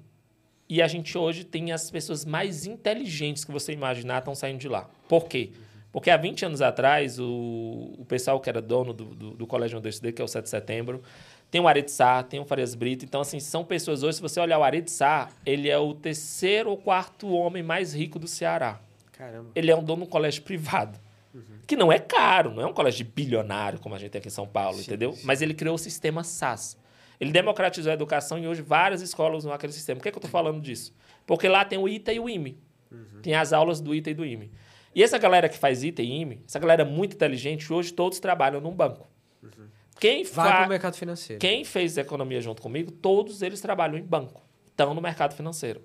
e 0.68 0.82
a 0.82 0.88
gente 0.88 1.16
hoje 1.16 1.44
tem 1.44 1.72
as 1.72 1.90
pessoas 1.90 2.24
mais 2.24 2.66
inteligentes 2.66 3.44
que 3.44 3.52
você 3.52 3.72
imaginar 3.72 4.18
estão 4.18 4.34
saindo 4.34 4.58
de 4.58 4.68
lá. 4.68 4.88
Por 5.08 5.26
quê? 5.26 5.50
Porque 5.90 6.10
há 6.10 6.16
20 6.16 6.44
anos 6.44 6.60
atrás, 6.60 7.18
o, 7.18 7.94
o 7.98 8.04
pessoal 8.06 8.38
que 8.40 8.48
era 8.48 8.60
dono 8.60 8.92
do, 8.92 9.04
do, 9.06 9.30
do 9.30 9.46
Colégio 9.46 9.76
Universidade, 9.76 10.14
que 10.14 10.20
é 10.20 10.24
o 10.24 10.28
7 10.28 10.44
de 10.44 10.50
setembro, 10.50 11.02
tem 11.50 11.60
o 11.60 11.66
Arid 11.66 11.90
Sá, 11.90 12.22
tem 12.22 12.38
o 12.38 12.44
Farias 12.44 12.74
Brito. 12.74 13.04
Então, 13.04 13.22
assim, 13.22 13.40
são 13.40 13.64
pessoas 13.64 14.02
hoje, 14.02 14.16
se 14.16 14.22
você 14.22 14.38
olhar 14.38 14.58
o 14.58 14.62
Arid 14.62 14.88
Sá, 14.90 15.30
ele 15.46 15.70
é 15.70 15.78
o 15.78 15.94
terceiro 15.94 16.70
ou 16.70 16.76
quarto 16.76 17.28
homem 17.28 17.62
mais 17.62 17.94
rico 17.94 18.18
do 18.18 18.28
Ceará. 18.28 18.80
Caramba. 19.12 19.50
Ele 19.54 19.70
é 19.70 19.76
um 19.76 19.82
dono 19.82 20.02
de 20.02 20.08
um 20.08 20.10
colégio 20.10 20.42
privado. 20.42 20.98
Uhum. 21.34 21.60
Que 21.66 21.76
não 21.76 21.92
é 21.92 21.98
caro, 21.98 22.52
não 22.52 22.62
é 22.62 22.66
um 22.66 22.72
colégio 22.72 23.04
de 23.04 23.10
bilionário, 23.10 23.78
como 23.78 23.94
a 23.94 23.98
gente 23.98 24.10
tem 24.10 24.18
aqui 24.18 24.28
em 24.28 24.32
São 24.32 24.46
Paulo, 24.46 24.78
sim, 24.78 24.84
entendeu? 24.84 25.12
Sim. 25.12 25.22
Mas 25.24 25.42
ele 25.42 25.54
criou 25.54 25.74
o 25.74 25.78
sistema 25.78 26.24
SAS. 26.24 26.76
Ele 27.20 27.32
democratizou 27.32 27.90
a 27.90 27.94
educação 27.94 28.38
e 28.38 28.46
hoje 28.46 28.62
várias 28.62 29.02
escolas 29.02 29.38
usam 29.38 29.52
aquele 29.52 29.72
sistema. 29.72 29.98
Por 29.98 30.02
que, 30.02 30.08
é 30.08 30.12
que 30.12 30.16
eu 30.16 30.20
estou 30.20 30.30
falando 30.30 30.60
disso? 30.60 30.94
Porque 31.26 31.48
lá 31.48 31.64
tem 31.64 31.78
o 31.78 31.88
ITA 31.88 32.12
e 32.12 32.20
o 32.20 32.28
IME. 32.28 32.58
Uhum. 32.90 33.20
Tem 33.22 33.34
as 33.34 33.52
aulas 33.52 33.80
do 33.80 33.94
ITA 33.94 34.10
e 34.10 34.14
do 34.14 34.24
IME. 34.24 34.50
E 34.94 35.02
essa 35.02 35.18
galera 35.18 35.48
que 35.48 35.58
faz 35.58 35.82
ITA 35.82 36.02
e 36.02 36.20
IME, 36.20 36.42
essa 36.46 36.58
galera 36.58 36.84
muito 36.84 37.14
inteligente, 37.14 37.72
hoje 37.72 37.92
todos 37.92 38.18
trabalham 38.20 38.60
num 38.60 38.72
banco. 38.72 39.08
Uhum. 39.42 39.68
Quem 40.00 40.22
Vai 40.24 40.32
fa... 40.32 40.56
para 40.56 40.66
o 40.66 40.68
mercado 40.68 40.94
financeiro. 40.94 41.40
Quem 41.40 41.64
fez 41.64 41.98
economia 41.98 42.40
junto 42.40 42.62
comigo, 42.62 42.90
todos 42.90 43.42
eles 43.42 43.60
trabalham 43.60 43.98
em 43.98 44.02
banco. 44.02 44.40
Estão 44.66 44.94
no 44.94 45.00
mercado 45.00 45.34
financeiro 45.34 45.82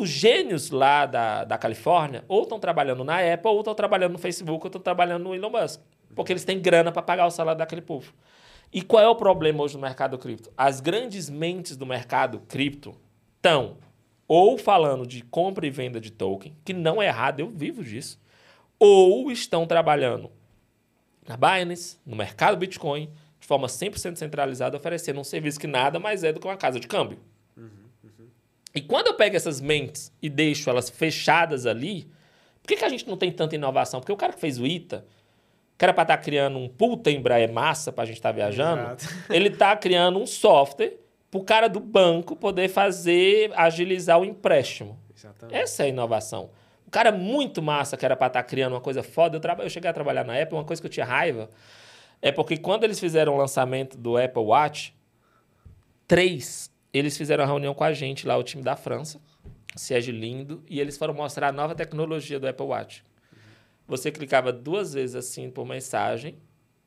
os 0.00 0.08
gênios 0.08 0.70
lá 0.70 1.06
da, 1.06 1.44
da 1.44 1.58
Califórnia 1.58 2.24
ou 2.28 2.42
estão 2.42 2.58
trabalhando 2.58 3.04
na 3.04 3.18
Apple, 3.18 3.50
ou 3.50 3.60
estão 3.60 3.74
trabalhando 3.74 4.12
no 4.12 4.18
Facebook, 4.18 4.64
ou 4.64 4.68
estão 4.68 4.80
trabalhando 4.80 5.24
no 5.24 5.34
Elon 5.34 5.50
Musk. 5.50 5.80
Porque 6.14 6.32
eles 6.32 6.44
têm 6.44 6.60
grana 6.60 6.90
para 6.90 7.02
pagar 7.02 7.26
o 7.26 7.30
salário 7.30 7.58
daquele 7.58 7.82
povo. 7.82 8.12
E 8.72 8.82
qual 8.82 9.02
é 9.02 9.08
o 9.08 9.14
problema 9.14 9.62
hoje 9.62 9.74
no 9.74 9.80
mercado 9.80 10.18
cripto? 10.18 10.50
As 10.56 10.80
grandes 10.80 11.30
mentes 11.30 11.76
do 11.76 11.86
mercado 11.86 12.40
cripto 12.48 12.94
estão 13.36 13.78
ou 14.26 14.58
falando 14.58 15.06
de 15.06 15.22
compra 15.22 15.66
e 15.66 15.70
venda 15.70 15.98
de 15.98 16.12
token, 16.12 16.54
que 16.64 16.74
não 16.74 17.00
é 17.00 17.06
errado, 17.06 17.40
eu 17.40 17.48
vivo 17.48 17.82
disso, 17.82 18.20
ou 18.78 19.30
estão 19.30 19.66
trabalhando 19.66 20.30
na 21.26 21.36
Binance, 21.36 21.98
no 22.04 22.14
mercado 22.14 22.58
Bitcoin, 22.58 23.10
de 23.40 23.46
forma 23.46 23.66
100% 23.66 24.16
centralizada, 24.16 24.76
oferecendo 24.76 25.18
um 25.18 25.24
serviço 25.24 25.58
que 25.58 25.66
nada 25.66 25.98
mais 25.98 26.22
é 26.24 26.32
do 26.32 26.40
que 26.40 26.46
uma 26.46 26.56
casa 26.56 26.78
de 26.78 26.86
câmbio. 26.86 27.18
E 28.78 28.80
quando 28.80 29.08
eu 29.08 29.14
pego 29.14 29.34
essas 29.34 29.60
mentes 29.60 30.12
e 30.22 30.30
deixo 30.30 30.70
elas 30.70 30.88
fechadas 30.88 31.66
ali, 31.66 32.08
por 32.62 32.68
que, 32.68 32.76
que 32.76 32.84
a 32.84 32.88
gente 32.88 33.08
não 33.08 33.16
tem 33.16 33.32
tanta 33.32 33.56
inovação? 33.56 33.98
Porque 33.98 34.12
o 34.12 34.16
cara 34.16 34.32
que 34.32 34.38
fez 34.38 34.60
o 34.60 34.64
ITA, 34.64 35.04
que 35.76 35.84
era 35.84 35.92
para 35.92 36.04
estar 36.04 36.16
tá 36.16 36.22
criando 36.22 36.58
um 36.58 36.68
puta 36.68 37.10
Embraer 37.10 37.52
massa 37.52 37.90
para 37.90 38.04
a 38.04 38.06
gente 38.06 38.18
estar 38.18 38.28
tá 38.28 38.36
viajando, 38.36 38.82
Exato. 38.82 39.08
ele 39.34 39.48
está 39.48 39.76
criando 39.76 40.20
um 40.20 40.26
software 40.28 40.96
para 41.28 41.40
o 41.40 41.42
cara 41.42 41.66
do 41.66 41.80
banco 41.80 42.36
poder 42.36 42.68
fazer, 42.68 43.50
agilizar 43.56 44.20
o 44.20 44.24
empréstimo. 44.24 44.96
Exatamente. 45.12 45.58
Essa 45.58 45.82
é 45.82 45.86
a 45.86 45.88
inovação. 45.88 46.50
O 46.86 46.90
cara 46.92 47.10
muito 47.10 47.60
massa 47.60 47.96
que 47.96 48.04
era 48.04 48.14
para 48.14 48.28
estar 48.28 48.44
tá 48.44 48.48
criando 48.48 48.74
uma 48.74 48.80
coisa 48.80 49.02
foda. 49.02 49.38
Eu, 49.38 49.40
tra... 49.40 49.56
eu 49.58 49.68
cheguei 49.68 49.90
a 49.90 49.92
trabalhar 49.92 50.22
na 50.22 50.40
Apple, 50.40 50.54
uma 50.56 50.64
coisa 50.64 50.80
que 50.80 50.86
eu 50.86 50.90
tinha 50.92 51.04
raiva 51.04 51.50
é 52.22 52.30
porque 52.30 52.56
quando 52.56 52.84
eles 52.84 53.00
fizeram 53.00 53.34
o 53.34 53.36
lançamento 53.36 53.98
do 53.98 54.16
Apple 54.16 54.42
Watch, 54.42 54.94
três, 56.06 56.70
eles 56.92 57.16
fizeram 57.16 57.44
uma 57.44 57.50
reunião 57.50 57.74
com 57.74 57.84
a 57.84 57.92
gente 57.92 58.26
lá, 58.26 58.36
o 58.36 58.42
time 58.42 58.62
da 58.62 58.76
França, 58.76 59.20
Sérgio 59.76 60.14
Lindo, 60.14 60.62
e 60.68 60.80
eles 60.80 60.96
foram 60.96 61.14
mostrar 61.14 61.48
a 61.48 61.52
nova 61.52 61.74
tecnologia 61.74 62.40
do 62.40 62.48
Apple 62.48 62.66
Watch. 62.66 63.04
Você 63.86 64.10
clicava 64.10 64.52
duas 64.52 64.92
vezes 64.94 65.16
assim 65.16 65.50
por 65.50 65.66
mensagem, 65.66 66.38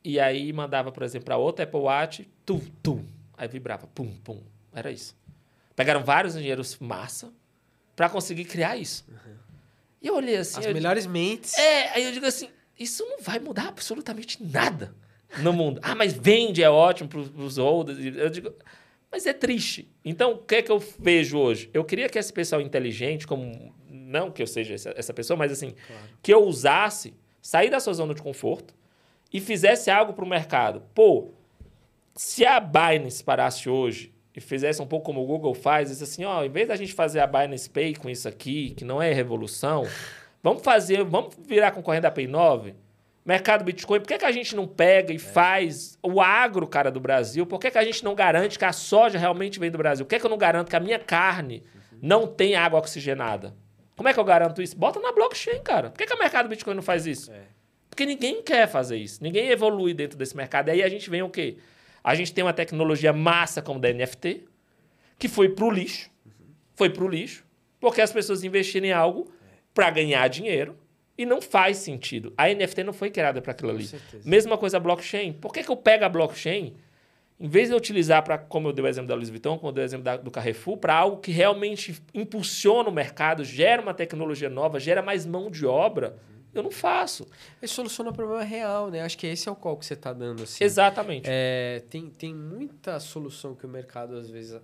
e 0.04 0.20
aí 0.20 0.52
mandava, 0.52 0.92
por 0.92 1.04
exemplo, 1.04 1.26
para 1.26 1.38
outra 1.38 1.64
Apple 1.64 1.80
Watch, 1.80 2.30
tum, 2.46 2.60
tum. 2.82 3.06
Aí 3.38 3.48
vibrava, 3.48 3.88
pum, 3.88 4.16
pum. 4.24 4.42
Era 4.74 4.92
isso. 4.92 5.16
Pegaram 5.76 6.04
vários 6.04 6.36
engenheiros 6.36 6.78
massa 6.80 7.34
para 7.96 8.10
conseguir 8.10 8.46
criar 8.46 8.78
isso. 8.78 9.06
Uhum. 9.08 9.36
E 10.02 10.08
eu 10.08 10.16
olhei 10.16 10.38
assim. 10.38 10.60
As 10.60 10.66
melhores 10.68 11.04
digo, 11.04 11.14
mentes. 11.14 11.58
É, 11.58 11.90
aí 11.94 12.04
eu 12.04 12.12
digo 12.12 12.26
assim: 12.26 12.50
isso 12.80 13.06
não 13.06 13.22
vai 13.22 13.40
mudar 13.40 13.68
absolutamente 13.68 14.44
nada 14.44 14.96
no 15.40 15.54
mundo. 15.54 15.80
Ah, 15.84 15.96
mas 15.96 16.14
vende, 16.14 16.64
é 16.64 16.70
ótimo 16.70 17.10
para 17.10 17.20
os 17.20 17.58
outros. 17.58 17.98
Eu 18.04 18.30
digo, 18.30 18.54
mas 19.12 19.26
é 19.26 19.34
triste. 19.34 19.90
Então, 20.06 20.34
o 20.34 20.38
que 20.38 20.56
é 20.56 20.62
que 20.62 20.72
eu 20.72 20.80
vejo 20.80 21.38
hoje? 21.38 21.70
Eu 21.74 21.84
queria 21.84 22.08
que 22.08 22.18
esse 22.18 22.32
pessoal 22.32 22.62
inteligente, 22.62 23.28
como 23.28 23.74
não 23.90 24.32
que 24.32 24.42
eu 24.42 24.48
seja 24.48 24.74
essa, 24.74 24.94
essa 24.96 25.14
pessoa, 25.14 25.38
mas 25.38 25.52
assim, 25.52 25.72
claro. 25.86 26.04
que 26.22 26.34
eu 26.34 26.44
usasse, 26.46 27.14
sair 27.42 27.70
da 27.70 27.80
sua 27.80 27.94
zona 27.94 28.14
de 28.14 28.22
conforto 28.22 28.74
e 29.34 29.42
fizesse 29.42 29.90
algo 29.90 30.14
para 30.14 30.24
o 30.24 30.28
mercado. 30.28 30.84
Pô, 30.94 31.30
se 32.16 32.46
a 32.46 32.60
Binance 32.60 33.24
parasse 33.24 33.70
hoje 33.70 34.14
e 34.36 34.40
fizesse 34.40 34.82
um 34.82 34.88
pouco 34.88 35.06
como 35.06 35.22
o 35.22 35.26
Google 35.26 35.54
faz, 35.54 35.90
disse 35.90 36.04
assim, 36.04 36.24
ó, 36.24 36.44
em 36.44 36.50
vez 36.50 36.68
da 36.68 36.76
gente 36.76 36.94
fazer 36.94 37.20
a 37.20 37.28
Binance 37.28 37.70
Pay 37.70 37.96
com 37.96 38.10
isso 38.10 38.28
aqui, 38.28 38.72
que 38.72 38.86
não 38.86 39.02
é 39.02 39.12
revolução, 39.12 39.86
vamos 40.42 40.64
fazer, 40.64 41.04
vamos 41.04 41.36
virar 41.46 41.72
concorrente 41.72 42.04
da 42.04 42.12
Pay 42.12 42.28
9? 42.28 42.76
Mercado 43.26 43.64
Bitcoin, 43.64 44.00
por 44.00 44.08
que, 44.08 44.18
que 44.18 44.26
a 44.26 44.32
gente 44.32 44.56
não 44.56 44.68
pega 44.68 45.14
e 45.14 45.18
é. 45.18 45.20
faz 45.20 45.98
o 46.02 46.20
agro, 46.20 46.68
cara, 46.68 46.90
do 46.92 47.00
Brasil? 47.00 47.46
Por 47.46 47.60
que, 47.60 47.72
que 47.72 47.78
a 47.78 47.84
gente 47.84 48.04
não 48.04 48.16
garante 48.16 48.58
que 48.58 48.66
a 48.66 48.74
soja 48.74 49.18
realmente 49.18 49.60
vem 49.60 49.70
do 49.70 49.78
Brasil? 49.78 50.06
Por 50.06 50.10
que, 50.10 50.20
que 50.20 50.26
eu 50.26 50.30
não 50.30 50.38
garanto 50.38 50.70
que 50.70 50.76
a 50.76 50.80
minha 50.80 51.00
carne 51.00 51.64
não 52.02 52.26
tem 52.26 52.56
água 52.56 52.80
oxigenada? 52.80 53.56
Como 53.96 54.10
é 54.10 54.14
que 54.14 54.20
eu 54.20 54.24
garanto 54.24 54.62
isso? 54.62 54.76
Bota 54.76 55.00
na 55.00 55.12
blockchain, 55.12 55.62
cara. 55.62 55.92
Por 55.92 55.98
que, 56.00 56.08
que 56.08 56.14
o 56.14 56.20
mercado 56.20 56.50
Bitcoin 56.50 56.74
não 56.74 56.82
faz 56.82 57.06
isso? 57.06 57.32
É. 57.32 57.44
Porque 57.90 58.06
ninguém 58.06 58.42
quer 58.42 58.68
fazer 58.68 58.98
isso. 58.98 59.22
Ninguém 59.22 59.50
evolui 59.50 59.94
dentro 59.94 60.18
desse 60.18 60.36
mercado. 60.36 60.70
E 60.70 60.72
aí 60.72 60.84
a 60.84 60.90
gente 60.90 61.10
vem 61.10 61.22
o 61.22 61.30
quê? 61.30 61.58
A 62.04 62.16
gente 62.16 62.34
tem 62.34 62.44
uma 62.44 62.54
tecnologia 62.54 63.14
massa 63.14 63.62
como 63.62 63.80
da 63.80 63.94
NFT, 63.94 64.46
que 65.20 65.28
foi 65.28 65.50
pro 65.50 65.70
lixo. 65.70 66.10
Uhum. 66.26 66.32
Foi 66.74 66.90
pro 66.90 67.08
lixo. 67.08 67.46
Porque 67.80 68.02
as 68.02 68.12
pessoas 68.12 68.44
investiram 68.44 68.88
em 68.88 68.92
algo 68.92 69.32
para 69.74 69.90
ganhar 69.92 70.28
dinheiro 70.30 70.76
e 71.22 71.26
não 71.26 71.40
faz 71.40 71.78
sentido. 71.78 72.34
A 72.36 72.48
NFT 72.48 72.84
não 72.84 72.94
foi 72.94 73.12
criada 73.12 73.40
para 73.44 73.52
aquilo 73.52 73.70
ali. 73.70 73.88
Mesma 74.26 74.58
coisa 74.58 74.78
a 74.78 74.80
blockchain. 74.80 75.34
Por 75.34 75.54
que, 75.54 75.62
que 75.62 75.70
eu 75.70 75.78
pego 75.78 76.04
a 76.04 76.10
blockchain, 76.10 76.76
em 77.40 77.48
vez 77.48 77.68
de 77.68 77.76
eu 77.76 77.78
utilizar 77.78 78.24
para, 78.24 78.40
como 78.40 78.70
eu 78.70 78.74
dei 78.74 78.84
o 78.84 78.88
exemplo 78.88 79.08
da 79.08 79.14
Louis 79.14 79.30
Vuitton, 79.30 79.56
como 79.60 79.70
eu 79.70 79.74
dei 79.74 79.84
o 79.84 79.86
exemplo 79.86 80.04
da, 80.04 80.18
do 80.18 80.32
Carrefour, 80.32 80.78
para 80.78 80.96
algo 80.96 81.18
que 81.18 81.32
realmente 81.32 82.02
impulsiona 82.12 82.90
o 82.90 82.92
mercado, 82.92 83.46
gera 83.46 83.84
uma 83.84 83.94
tecnologia 83.94 84.50
nova, 84.50 84.80
gera 84.80 85.04
mais 85.04 85.24
mão 85.24 85.52
de 85.52 85.64
obra, 85.64 86.18
eu 86.56 86.64
não 86.64 86.72
faço. 86.72 87.28
E 87.62 87.68
soluciona 87.68 88.10
o 88.10 88.14
problema 88.14 88.42
real, 88.44 88.90
né? 88.90 89.02
Acho 89.02 89.16
que 89.16 89.28
esse 89.28 89.48
é 89.48 89.52
o 89.52 89.56
qual 89.56 89.78
que 89.78 89.86
você 89.86 89.94
está 89.94 90.12
dando. 90.12 90.42
Assim. 90.42 90.64
Exatamente. 90.64 91.28
É, 91.30 91.84
tem, 91.88 92.10
tem 92.10 92.34
muita 92.34 93.00
solução 93.00 93.54
que 93.54 93.64
o 93.64 93.70
mercado, 93.70 94.16
às 94.16 94.28
vezes, 94.28 94.60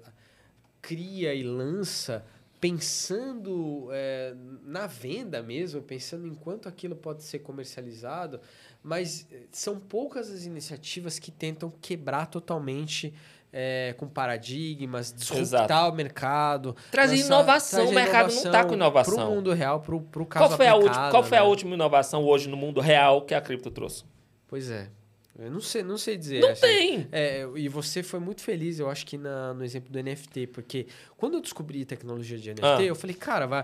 cria 0.82 1.36
e 1.36 1.44
lança 1.44 2.26
pensando 2.70 3.88
é, 3.92 4.34
na 4.64 4.88
venda 4.88 5.42
mesmo, 5.42 5.82
pensando 5.82 6.28
em 6.28 6.36
quanto 6.36 6.68
aquilo 6.68 6.96
pode 6.96 7.24
ser 7.24 7.40
comercializado, 7.40 8.42
mas 8.84 9.26
eh, 9.32 9.44
são 9.52 9.80
poucas 9.80 10.30
as 10.30 10.46
iniciativas 10.46 11.18
que 11.18 11.32
tentam 11.32 11.72
quebrar 11.82 12.26
totalmente 12.26 13.14
é, 13.54 13.96
com 13.98 14.08
paradigmas, 14.08 15.14
disruptar 15.14 15.42
Exato. 15.42 15.92
o 15.92 15.96
mercado. 15.96 16.76
Trazer 16.92 17.16
lançar, 17.16 17.28
inovação. 17.28 17.80
Trazer 17.80 17.92
o 17.92 17.96
mercado 17.96 18.30
não 18.30 18.38
está 18.38 18.66
com 18.66 18.74
inovação. 18.74 19.16
Para 19.16 19.26
o 19.26 19.36
mundo 19.36 19.54
real, 19.54 19.80
para 19.80 19.96
o 19.96 20.26
caso 20.26 20.48
qual 20.48 20.58
foi 20.58 20.68
aplicado, 20.68 20.70
a 20.70 20.76
última, 20.76 21.12
Qual 21.12 21.24
foi 21.24 21.38
né? 21.38 21.44
a 21.44 21.44
última 21.44 21.74
inovação 21.74 22.24
hoje 22.26 22.50
no 22.50 22.58
mundo 22.58 22.82
real 22.82 23.22
que 23.22 23.34
a 23.34 23.42
cripto 23.42 23.72
trouxe? 23.72 24.04
Pois 24.48 24.70
é. 24.70 24.90
Eu 25.38 25.52
não 25.52 25.62
sei, 25.62 25.84
não 25.84 25.98
sei 25.98 26.18
dizer. 26.18 26.42
Não 26.42 26.56
tem! 26.56 27.08
É, 27.12 27.48
e 27.56 27.70
você 27.70 28.02
foi 28.02 28.20
muito 28.20 28.42
feliz, 28.42 28.80
eu 28.80 28.90
acho 28.90 29.06
que 29.06 29.18
na, 29.18 29.54
no 29.54 29.64
exemplo 29.64 29.92
do 29.92 30.02
NFT, 30.02 30.48
porque 30.48 30.88
quando 31.16 31.36
eu 31.36 31.42
descobri 31.42 31.86
tecnologia 31.86 32.38
de 32.38 32.50
NFT, 32.52 32.66
ah. 32.66 32.82
eu 32.82 32.96
falei, 32.96 33.16
cara, 33.16 33.46
vai, 33.46 33.64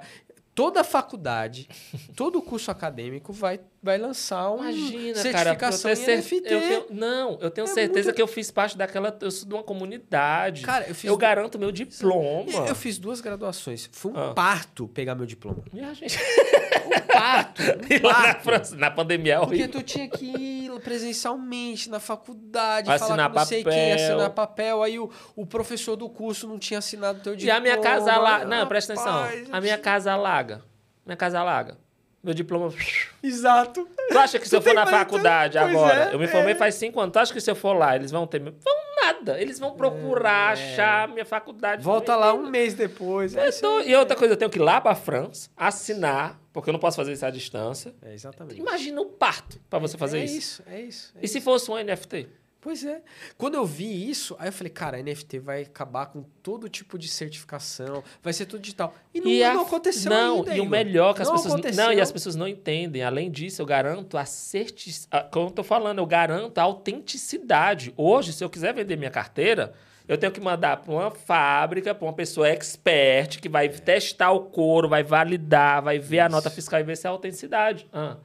toda 0.54 0.84
faculdade, 0.84 1.68
todo 2.16 2.42
curso 2.42 2.70
acadêmico 2.70 3.34
vai, 3.34 3.60
vai 3.84 3.98
lançar 3.98 4.50
uma 4.50 4.72
Imagina, 4.72 5.16
certificação 5.16 5.94
cara, 5.94 6.12
em 6.14 6.18
NFT. 6.18 6.54
Eu 6.54 6.62
tenho, 6.62 6.86
não, 6.90 7.38
eu 7.42 7.52
tenho 7.52 7.66
é 7.66 7.68
certeza 7.68 8.08
muito... 8.08 8.16
que 8.16 8.22
eu 8.22 8.28
fiz 8.28 8.50
parte 8.50 8.78
daquela. 8.78 9.16
Eu 9.20 9.30
sou 9.30 9.48
de 9.48 9.54
uma 9.54 9.62
comunidade. 9.62 10.62
Cara, 10.62 10.86
eu 10.88 10.96
fiz. 10.96 11.04
Eu 11.04 11.18
garanto 11.18 11.60
meu 11.60 11.72
diploma. 11.72 12.50
Eu 12.68 12.76
fiz 12.76 12.98
duas 12.98 13.20
graduações. 13.20 13.90
Foi 13.92 14.14
um 14.14 14.18
ah. 14.18 14.34
parto 14.34 14.88
pegar 14.88 15.16
meu 15.16 15.26
diploma. 15.26 15.64
Minha 15.72 15.94
gente. 15.94 16.18
Um 16.84 17.08
parto. 17.08 17.62
Um 17.62 18.02
parto. 18.02 18.76
Na, 18.76 18.78
na, 18.78 18.92
pandemia 18.92 19.36
é 19.36 19.40
horrível. 19.40 19.70
Porque 19.70 19.80
tu 19.80 19.84
tinha 19.84 20.08
que 20.10 20.26
ir 20.26 20.72
presencialmente 20.82 21.90
na 21.90 22.00
faculdade, 22.00 22.92
assinar 22.92 23.10
falar 23.10 23.30
com 23.30 23.40
não 23.40 23.46
sei 23.46 23.64
quem, 23.64 23.94
assinar 23.94 24.30
papel. 24.32 24.84
Aí 24.84 25.00
o, 25.00 25.10
o 25.36 25.46
professor 25.46 25.96
do 25.96 26.10
curso 26.10 26.48
não 26.48 26.60
tinha 26.60 26.80
assinado 26.80 27.22
teu 27.22 27.36
diploma. 27.36 27.56
E 27.56 27.58
a 27.58 27.62
minha 27.62 27.78
casa 27.78 28.18
lá. 28.18 28.44
Não, 28.44 28.68
presta 28.68 28.94
atenção. 28.94 29.50
A 29.52 29.62
minha 29.62 29.78
casa 29.78 30.12
alaga. 30.12 30.62
Minha 31.06 31.16
casa 31.16 31.40
alaga. 31.40 31.78
Meu 32.24 32.34
diploma. 32.34 32.74
Exato. 33.22 33.88
Tu 34.10 34.18
acha 34.18 34.40
que 34.40 34.48
se 34.50 34.56
eu 34.56 34.62
for 34.62 34.74
na 34.74 34.88
faculdade 34.88 35.58
agora, 35.58 36.12
é, 36.12 36.16
eu 36.16 36.20
me 36.20 36.28
formei 36.28 36.54
é. 36.54 36.56
faz 36.56 36.76
cinco 36.76 37.00
anos, 37.02 37.12
tu 37.12 37.20
acha 37.20 37.34
que 37.34 37.42
se 37.42 37.52
eu 37.52 37.56
for 37.56 37.74
lá, 37.74 37.96
eles 37.96 38.12
vão 38.12 38.26
ter. 38.26 38.40
Vão 38.40 38.84
nada. 39.04 39.42
Eles 39.42 39.60
vão 39.60 39.76
procurar 39.76 40.58
é. 40.58 40.72
achar 40.72 41.08
minha 41.10 41.26
faculdade. 41.26 41.84
Volta 41.84 42.16
lá 42.16 42.34
um 42.34 42.50
mês 42.50 42.74
depois. 42.74 43.36
É. 43.36 43.50
E 43.86 43.96
outra 43.96 44.16
coisa, 44.16 44.34
eu 44.34 44.38
tenho 44.38 44.50
que 44.50 44.58
ir 44.58 44.62
lá 44.62 44.80
pra 44.80 44.96
França, 44.96 45.50
assinar, 45.58 46.40
porque 46.54 46.70
eu 46.70 46.74
não 46.74 46.80
posso 46.80 46.96
fazer 46.96 47.14
isso 47.14 47.26
à 47.26 47.30
distância. 47.30 47.94
É, 48.02 48.14
exatamente. 48.14 48.60
Imagina 48.60 49.02
o 49.02 49.06
parto 49.06 49.60
para 49.70 49.80
você 49.80 49.98
fazer 49.98 50.20
é 50.20 50.26
isso. 50.26 50.38
isso. 50.38 50.64
É 50.68 50.82
isso. 50.82 51.14
e 51.22 51.28
se 51.28 51.42
fosse 51.42 51.70
um 51.70 51.76
NFT? 51.76 52.30
Pois 52.64 52.86
é. 52.86 53.02
Quando 53.38 53.56
eu 53.56 53.66
vi 53.66 54.10
isso, 54.10 54.38
aí 54.40 54.48
eu 54.48 54.54
falei, 54.54 54.72
cara, 54.72 54.98
a 54.98 55.04
NFT 55.04 55.40
vai 55.40 55.64
acabar 55.64 56.06
com 56.06 56.24
todo 56.42 56.70
tipo 56.70 56.98
de 56.98 57.10
certificação, 57.10 58.02
vai 58.22 58.32
ser 58.32 58.46
tudo 58.46 58.62
digital. 58.62 58.96
E 59.14 59.20
não, 59.20 59.28
e 59.28 59.44
a... 59.44 59.54
não 59.54 59.64
aconteceu 59.64 60.10
não, 60.10 60.38
ainda. 60.38 60.56
E 60.56 60.62
o 60.62 60.66
melhor 60.66 61.14
que 61.14 61.22
as 61.22 61.28
não 61.28 61.36
pessoas 61.36 61.54
aconteceu. 61.56 61.84
não 61.84 61.92
e 61.92 62.00
as 62.00 62.10
pessoas 62.10 62.38
não 62.38 62.48
entendem. 62.48 63.04
Além 63.04 63.30
disso, 63.30 63.62
eu 63.62 63.66
garanto 63.66 64.18
a 64.18 64.24
certificação, 64.24 65.30
como 65.30 65.48
eu 65.48 65.52
tô 65.52 65.62
falando, 65.62 65.98
eu 65.98 66.06
garanto 66.06 66.58
a 66.58 66.64
autenticidade. 66.64 67.94
Hoje, 67.98 68.32
se 68.32 68.42
eu 68.42 68.50
quiser 68.50 68.74
vender 68.74 68.96
minha 68.96 69.12
carteira, 69.12 69.74
eu 70.08 70.18
tenho 70.18 70.32
que 70.32 70.40
mandar 70.40 70.78
para 70.78 70.94
uma 70.94 71.12
fábrica, 71.12 71.94
para 71.94 72.06
uma 72.06 72.14
pessoa 72.14 72.48
expert 72.48 73.42
que 73.42 73.50
vai 73.50 73.68
testar 73.68 74.32
o 74.32 74.46
couro, 74.46 74.88
vai 74.88 75.04
validar, 75.04 75.82
vai 75.82 76.00
ver 76.00 76.18
isso. 76.18 76.26
a 76.26 76.30
nota 76.30 76.50
fiscal 76.50 76.80
e 76.80 76.84
ver 76.84 76.96
se 76.96 77.06
é 77.06 77.10
autenticidade. 77.10 77.86
Ah. 77.92 78.16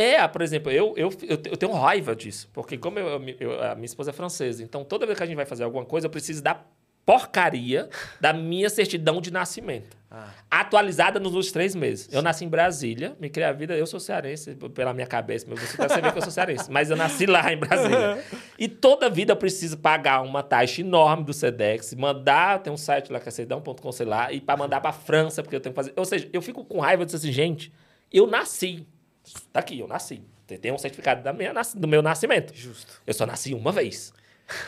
É, 0.00 0.26
por 0.26 0.40
exemplo, 0.40 0.72
eu, 0.72 0.94
eu, 0.96 1.10
eu, 1.28 1.56
tenho 1.58 1.72
raiva 1.72 2.16
disso, 2.16 2.48
porque 2.54 2.78
como 2.78 2.98
eu, 2.98 3.22
eu, 3.38 3.62
a 3.62 3.74
minha 3.74 3.84
esposa 3.84 4.08
é 4.08 4.14
francesa, 4.14 4.62
então 4.62 4.82
toda 4.82 5.04
vez 5.04 5.18
que 5.18 5.22
a 5.22 5.26
gente 5.26 5.36
vai 5.36 5.44
fazer 5.44 5.62
alguma 5.62 5.84
coisa, 5.84 6.06
eu 6.06 6.10
preciso 6.10 6.42
da 6.42 6.58
porcaria 7.04 7.90
da 8.18 8.32
minha 8.32 8.70
certidão 8.70 9.20
de 9.20 9.30
nascimento. 9.30 9.94
Ah. 10.10 10.30
Atualizada 10.50 11.20
nos 11.20 11.34
últimos 11.34 11.52
três 11.52 11.74
meses. 11.74 12.08
Eu 12.10 12.22
nasci 12.22 12.46
em 12.46 12.48
Brasília, 12.48 13.14
me 13.20 13.28
criei 13.28 13.46
a 13.46 13.52
vida, 13.52 13.76
eu 13.76 13.86
sou 13.86 14.00
cearense, 14.00 14.54
pela 14.74 14.94
minha 14.94 15.06
cabeça, 15.06 15.44
mas 15.46 15.60
você 15.60 15.76
deve 15.76 15.92
saber 15.92 16.12
que 16.12 16.18
eu 16.18 16.22
sou 16.22 16.30
cearense, 16.30 16.70
mas 16.70 16.88
eu 16.88 16.96
nasci 16.96 17.26
lá 17.26 17.52
em 17.52 17.58
Brasília. 17.58 18.24
e 18.58 18.68
toda 18.68 19.10
vida 19.10 19.32
eu 19.32 19.36
preciso 19.36 19.76
pagar 19.76 20.22
uma 20.22 20.42
taxa 20.42 20.80
enorme 20.80 21.24
do 21.24 21.34
SEDEX, 21.34 21.94
mandar, 21.94 22.60
tem 22.60 22.72
um 22.72 22.76
site 22.78 23.12
lá 23.12 23.20
que 23.20 23.28
é 23.28 23.32
certidão.com, 23.32 23.92
sei 23.92 24.06
lá, 24.06 24.32
e 24.32 24.40
para 24.40 24.56
mandar 24.56 24.80
para 24.80 24.92
França, 24.92 25.42
porque 25.42 25.56
eu 25.56 25.60
tenho 25.60 25.74
que 25.74 25.76
fazer. 25.76 25.92
Ou 25.94 26.06
seja, 26.06 26.26
eu 26.32 26.40
fico 26.40 26.64
com 26.64 26.80
raiva 26.80 27.04
disso 27.04 27.18
assim, 27.18 27.32
gente, 27.32 27.70
eu 28.10 28.26
nasci 28.26 28.86
Tá 29.52 29.60
aqui, 29.60 29.78
eu 29.78 29.86
nasci. 29.86 30.22
Tem 30.60 30.72
um 30.72 30.78
certificado 30.78 31.22
da 31.22 31.32
minha, 31.32 31.52
do 31.74 31.86
meu 31.86 32.02
nascimento. 32.02 32.54
Justo. 32.54 33.00
Eu 33.06 33.14
só 33.14 33.24
nasci 33.24 33.54
uma 33.54 33.70
vez. 33.70 34.12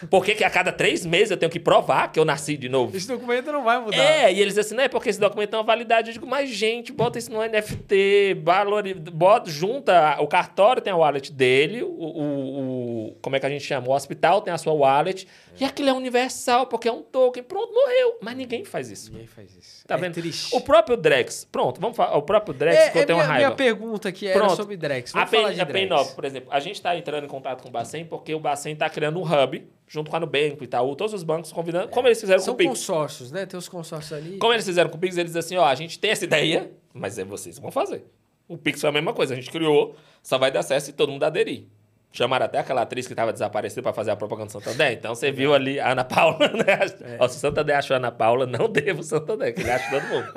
Por 0.09 0.25
que, 0.25 0.35
que 0.35 0.45
a 0.45 0.51
cada 0.51 0.73
três 0.73 1.05
meses 1.05 1.31
eu 1.31 1.37
tenho 1.37 1.51
que 1.51 1.61
provar 1.61 2.11
que 2.11 2.19
eu 2.19 2.25
nasci 2.25 2.57
de 2.57 2.69
novo? 2.69 2.97
Esse 2.97 3.09
documento 3.09 3.51
não 3.51 3.65
vai 3.65 3.81
mudar. 3.81 3.97
É, 3.97 4.33
e 4.33 4.41
eles 4.41 4.55
dizem 4.55 4.61
assim, 4.61 4.75
não 4.75 4.85
é 4.85 4.89
porque 4.89 5.09
esse 5.09 5.21
documento 5.21 5.51
tem 5.51 5.59
uma 5.59 5.65
validade. 5.65 6.11
Eu 6.11 6.15
digo, 6.15 6.27
mas 6.27 6.51
gente, 6.51 6.93
bota 6.93 7.19
isso 7.19 7.31
no 7.31 7.41
NFT, 7.41 8.35
valor, 8.43 8.83
bota, 9.13 9.51
junta, 9.51 10.21
o 10.21 10.27
cartório 10.27 10.83
tem 10.83 10.93
a 10.93 10.97
wallet 10.97 11.33
dele, 11.33 11.83
o, 11.83 11.89
o, 11.89 13.09
o, 13.09 13.17
como 13.21 13.37
é 13.37 13.41
que 13.41 13.47
a 13.47 13.51
gente 13.51 13.65
chama? 13.65 13.89
O 13.89 13.93
hospital 13.93 14.41
tem 14.41 14.53
a 14.53 14.59
sua 14.59 14.73
wallet 14.73 15.27
é. 15.59 15.63
e 15.63 15.65
aquilo 15.65 15.89
é 15.89 15.93
universal, 15.93 16.67
porque 16.67 16.89
é 16.89 16.93
um 16.93 17.03
token. 17.03 17.43
Pronto, 17.43 17.73
morreu. 17.73 18.19
Mas 18.21 18.37
ninguém 18.37 18.65
faz 18.65 18.91
isso. 18.91 19.11
Ninguém 19.13 19.27
faz 19.27 19.55
isso. 19.57 19.87
Tá 19.87 19.97
é 19.97 19.99
vendo? 19.99 20.15
Triste. 20.15 20.55
O 20.55 20.61
próprio 20.61 20.97
Drex, 20.97 21.47
pronto, 21.51 21.81
vamos 21.81 21.97
falar. 21.97 22.17
O 22.17 22.23
próprio 22.23 22.55
Drex, 22.55 22.77
é, 22.77 22.91
que 22.91 22.99
eu 22.99 23.03
é 23.03 23.07
tenho 23.07 23.19
minha, 23.19 23.27
uma 23.27 23.33
raiva. 23.33 23.49
minha 23.49 23.57
pergunta 23.57 24.09
aqui 24.09 24.29
era 24.29 24.39
pronto. 24.39 24.57
sobre 24.57 24.77
Drex. 24.77 25.13
Vamos 25.13 25.29
a 25.29 25.31
falar 25.31 25.49
Pen, 25.49 25.55
de 25.55 25.61
a 25.61 25.65
Drex. 25.65 25.91
Pen9, 25.91 26.15
por 26.15 26.25
exemplo, 26.25 26.49
a 26.53 26.61
gente 26.61 26.77
está 26.77 26.97
entrando 26.97 27.25
em 27.25 27.29
contato 27.29 27.63
com 27.63 27.69
o 27.69 27.73
Bacen 27.73 28.05
porque 28.05 28.35
o 28.35 28.41
Bacen 28.41 28.73
está 28.73 28.89
criando 28.89 29.19
um 29.19 29.23
hub 29.23 29.65
junto 29.87 30.11
com 30.11 30.17
a 30.17 30.21
Nubank, 30.21 30.59
Itaú, 30.63 30.97
todos 30.97 31.13
os 31.13 31.23
bancos 31.23 31.53
convidando. 31.53 31.89
Como 31.89 32.09
eles 32.09 32.21
fizeram 32.21 32.41
São 32.41 32.55
com 32.55 32.63
o 32.63 32.67
Pix. 32.67 32.79
São 32.81 32.95
consórcios, 32.97 33.33
né? 33.33 33.47
Tem 33.47 33.59
os 33.59 33.69
consórcios 33.69 34.13
ali. 34.13 34.39
Como 34.39 34.53
eles 34.53 34.65
fizeram 34.65 34.91
com 34.91 34.97
o 34.97 35.01
Pix, 35.01 35.17
eles 35.17 35.33
dizem 35.33 35.41
assim, 35.41 35.57
ó, 35.57 35.67
a 35.67 35.75
gente 35.75 35.99
tem 35.99 36.11
essa 36.11 36.25
ideia, 36.25 36.71
mas 36.93 37.19
é 37.19 37.25
vocês 37.25 37.57
que 37.57 37.63
vão 37.63 37.71
fazer. 37.71 38.05
O 38.49 38.57
Pix 38.57 38.81
foi 38.81 38.91
a 38.91 38.93
mesma 38.93 39.13
coisa, 39.13 39.35
a 39.35 39.37
gente 39.37 39.51
criou, 39.51 39.97
só 40.23 40.39
vai 40.39 40.51
dar 40.51 40.61
acesso 40.61 40.91
e 40.91 40.93
todo 40.93 41.11
mundo 41.11 41.25
aderir. 41.25 41.65
Chamaram 42.13 42.45
até 42.45 42.59
aquela 42.59 42.83
atriz 42.83 43.07
que 43.07 43.15
estava 43.15 43.33
desaparecida 43.33 43.81
para 43.83 43.95
fazer 43.95 44.11
a 44.11 44.17
propaganda 44.17 44.49
do 44.49 44.53
Santander. 44.53 44.93
Então 44.93 45.15
você 45.15 45.33
viu 45.33 45.55
ali 45.55 45.81
a 45.81 45.93
Ana 45.93 46.05
Paula, 46.05 46.47
né? 46.53 47.15
É. 47.15 47.17
Ó, 47.19 47.27
se 47.27 47.39
o 47.39 47.41
Santander 47.41 47.77
achou 47.77 47.95
a 47.95 47.97
Ana 47.97 48.13
Paula, 48.13 48.45
não 48.45 48.69
devo 48.69 49.01
o 49.01 49.03
Santander, 49.03 49.55
que 49.55 49.63
ele 49.63 49.71
acha 49.71 49.89
todo 49.91 50.07
mundo. 50.09 50.33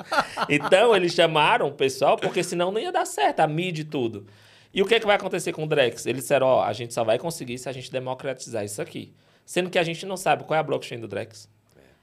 então 0.48 0.96
eles 0.96 1.12
chamaram 1.12 1.68
o 1.68 1.72
pessoal, 1.72 2.16
porque 2.16 2.42
senão 2.42 2.72
não 2.72 2.80
ia 2.80 2.90
dar 2.90 3.04
certo, 3.04 3.40
a 3.40 3.46
mídia 3.46 3.82
e 3.82 3.84
tudo. 3.84 4.26
E 4.72 4.80
o 4.80 4.86
que, 4.86 4.94
é 4.94 5.00
que 5.00 5.06
vai 5.06 5.16
acontecer 5.16 5.52
com 5.52 5.64
o 5.64 5.66
Drex? 5.66 6.06
Eles 6.06 6.22
disseram, 6.22 6.46
ó, 6.46 6.62
a 6.62 6.72
gente 6.72 6.94
só 6.94 7.04
vai 7.04 7.18
conseguir 7.18 7.58
se 7.58 7.68
a 7.68 7.72
gente 7.72 7.92
democratizar 7.92 8.64
isso 8.64 8.80
aqui. 8.80 9.12
Sendo 9.46 9.70
que 9.70 9.78
a 9.78 9.84
gente 9.84 10.04
não 10.04 10.16
sabe 10.16 10.42
qual 10.44 10.56
é 10.56 10.60
a 10.60 10.62
blockchain 10.62 10.98
do 10.98 11.06
Drex. 11.06 11.48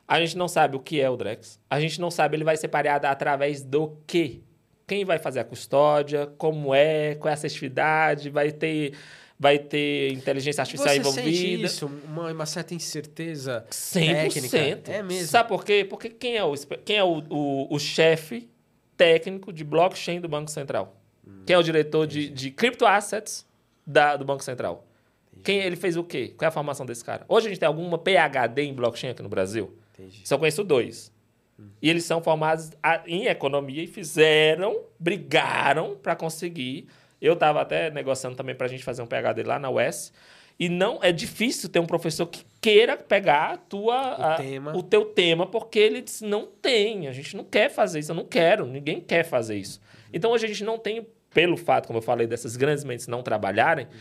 A 0.08 0.20
gente 0.20 0.38
não 0.38 0.48
sabe 0.48 0.78
o 0.78 0.80
que 0.80 1.00
é 1.00 1.10
o 1.10 1.18
Drex. 1.18 1.60
A 1.70 1.80
gente 1.80 2.00
não 2.00 2.10
sabe 2.10 2.38
ele 2.38 2.44
vai 2.44 2.56
ser 2.56 2.70
pareado 2.70 3.06
através 3.06 3.62
do 3.62 3.98
quê. 4.08 4.40
Quem 4.88 5.04
vai 5.04 5.20
fazer 5.20 5.42
a 5.42 5.44
custódia, 5.44 6.28
como 6.38 6.74
é, 6.74 7.16
qual 7.16 7.30
é 7.30 7.32
a 7.32 7.34
acessibilidade, 7.34 8.30
vai 8.30 8.52
ter 8.52 8.94
vai 9.40 9.60
ter 9.60 10.14
inteligência 10.14 10.62
artificial 10.62 10.94
Você 10.94 11.00
envolvida. 11.00 11.28
Sente 11.28 11.64
isso, 11.64 11.92
uma, 12.08 12.32
uma 12.32 12.46
certa 12.46 12.74
incerteza 12.74 13.66
100%. 13.70 14.42
técnica. 14.42 14.92
É 14.92 15.04
mesmo. 15.04 15.28
Sabe 15.28 15.50
por 15.50 15.66
quê? 15.66 15.86
Porque 15.90 16.10
quem 16.10 16.38
é 16.38 16.44
o, 16.44 16.54
quem 16.86 16.98
é 16.98 17.04
o, 17.04 17.22
o, 17.30 17.76
o 17.76 17.80
chefe 17.80 18.50
técnico 18.96 19.52
de 19.52 19.66
blockchain 19.66 20.22
do 20.22 20.30
Banco 20.30 20.50
Central? 20.50 20.96
Hum, 21.28 21.44
quem 21.46 21.56
é 21.56 21.60
o 21.60 21.64
diretor 21.64 22.08
de, 22.08 22.30
de 22.30 22.52
crypto 22.52 22.86
assets 22.86 23.46
da, 23.86 24.16
do 24.16 24.24
Banco 24.24 24.44
Central? 24.44 24.88
Entendi. 25.34 25.44
Quem 25.44 25.60
ele 25.60 25.76
fez 25.76 25.98
o 25.98 26.04
quê? 26.04 26.34
Qual 26.38 26.46
é 26.46 26.50
a 26.50 26.52
formação 26.52 26.86
desse 26.86 27.04
cara? 27.04 27.26
Hoje 27.28 27.48
a 27.48 27.50
gente 27.50 27.60
tem 27.60 27.68
alguma 27.68 27.98
PhD 27.98 28.64
em 28.64 28.74
blockchain 28.74 29.12
aqui 29.12 29.22
no 29.22 29.30
Brasil? 29.30 29.78
Entendi. 29.94 30.22
Só 30.26 30.38
conheço 30.38 30.64
dois. 30.64 31.12
Hum. 31.60 31.70
E 31.82 31.90
eles 31.90 32.06
são 32.06 32.22
formados 32.22 32.72
em 33.06 33.26
economia 33.26 33.84
e 33.84 33.88
fizeram, 33.88 34.82
brigaram 35.00 35.96
para 35.96 36.16
conseguir 36.16 36.88
eu 37.24 37.34
estava 37.34 37.62
até 37.62 37.90
negociando 37.90 38.36
também 38.36 38.54
para 38.54 38.68
a 38.68 38.70
gente 38.70 38.84
fazer 38.84 39.02
um 39.02 39.08
PhD 39.08 39.44
lá 39.44 39.58
na 39.58 39.70
UES. 39.70 40.12
E 40.60 40.68
não 40.68 41.00
é 41.02 41.12
difícil 41.12 41.70
ter 41.70 41.80
um 41.80 41.86
professor 41.86 42.28
que 42.28 42.46
queira 42.62 42.98
pegar 42.98 43.54
a 43.54 43.58
tua, 43.58 44.20
o, 44.20 44.24
a, 44.24 44.36
tema. 44.36 44.76
o 44.76 44.84
teu 44.84 45.06
tema, 45.06 45.48
porque 45.48 45.80
ele 45.80 46.02
diz, 46.02 46.22
não 46.22 46.46
tem, 46.46 47.08
a 47.08 47.14
gente 47.14 47.36
não 47.36 47.46
quer 47.46 47.70
fazer 47.70 48.00
isso, 48.00 48.12
eu 48.12 48.16
não 48.16 48.26
quero, 48.26 48.66
ninguém 48.66 49.00
quer 49.00 49.24
fazer 49.24 49.56
isso. 49.56 49.80
Uhum. 49.80 50.10
Então 50.14 50.32
hoje 50.32 50.46
a 50.46 50.48
gente 50.50 50.64
não 50.66 50.78
tem, 50.78 51.08
pelo 51.34 51.56
fato, 51.56 51.88
como 51.88 52.00
eu 52.00 52.04
falei, 52.04 52.28
dessas 52.28 52.58
grandes 52.58 52.84
mentes 52.84 53.08
não 53.08 53.24
trabalharem, 53.24 53.86
uhum. 53.86 53.92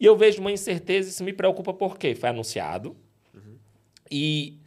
E 0.00 0.06
eu 0.06 0.16
vejo 0.16 0.40
uma 0.40 0.50
incerteza, 0.50 1.10
isso 1.10 1.22
me 1.22 1.32
preocupa 1.32 1.72
porque 1.72 2.14
foi 2.14 2.30
anunciado, 2.30 2.96
uhum. 3.34 3.56
e 4.10 4.58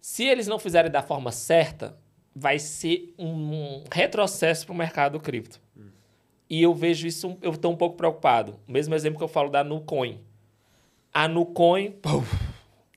se 0.00 0.24
eles 0.24 0.46
não 0.46 0.58
fizerem 0.58 0.90
da 0.90 1.02
forma 1.02 1.32
certa, 1.32 1.98
vai 2.34 2.58
ser 2.58 3.14
um 3.18 3.82
retrocesso 3.90 4.66
para 4.66 4.72
o 4.72 4.76
mercado 4.76 5.18
cripto. 5.18 5.60
E 6.48 6.62
eu 6.62 6.72
vejo 6.72 7.06
isso, 7.06 7.36
eu 7.42 7.52
estou 7.52 7.72
um 7.72 7.76
pouco 7.76 7.96
preocupado. 7.96 8.58
O 8.68 8.72
mesmo 8.72 8.94
exemplo 8.94 9.18
que 9.18 9.24
eu 9.24 9.28
falo 9.28 9.50
da 9.50 9.64
Nucoin. 9.64 10.20
A 11.12 11.26
Nucoin, 11.26 11.92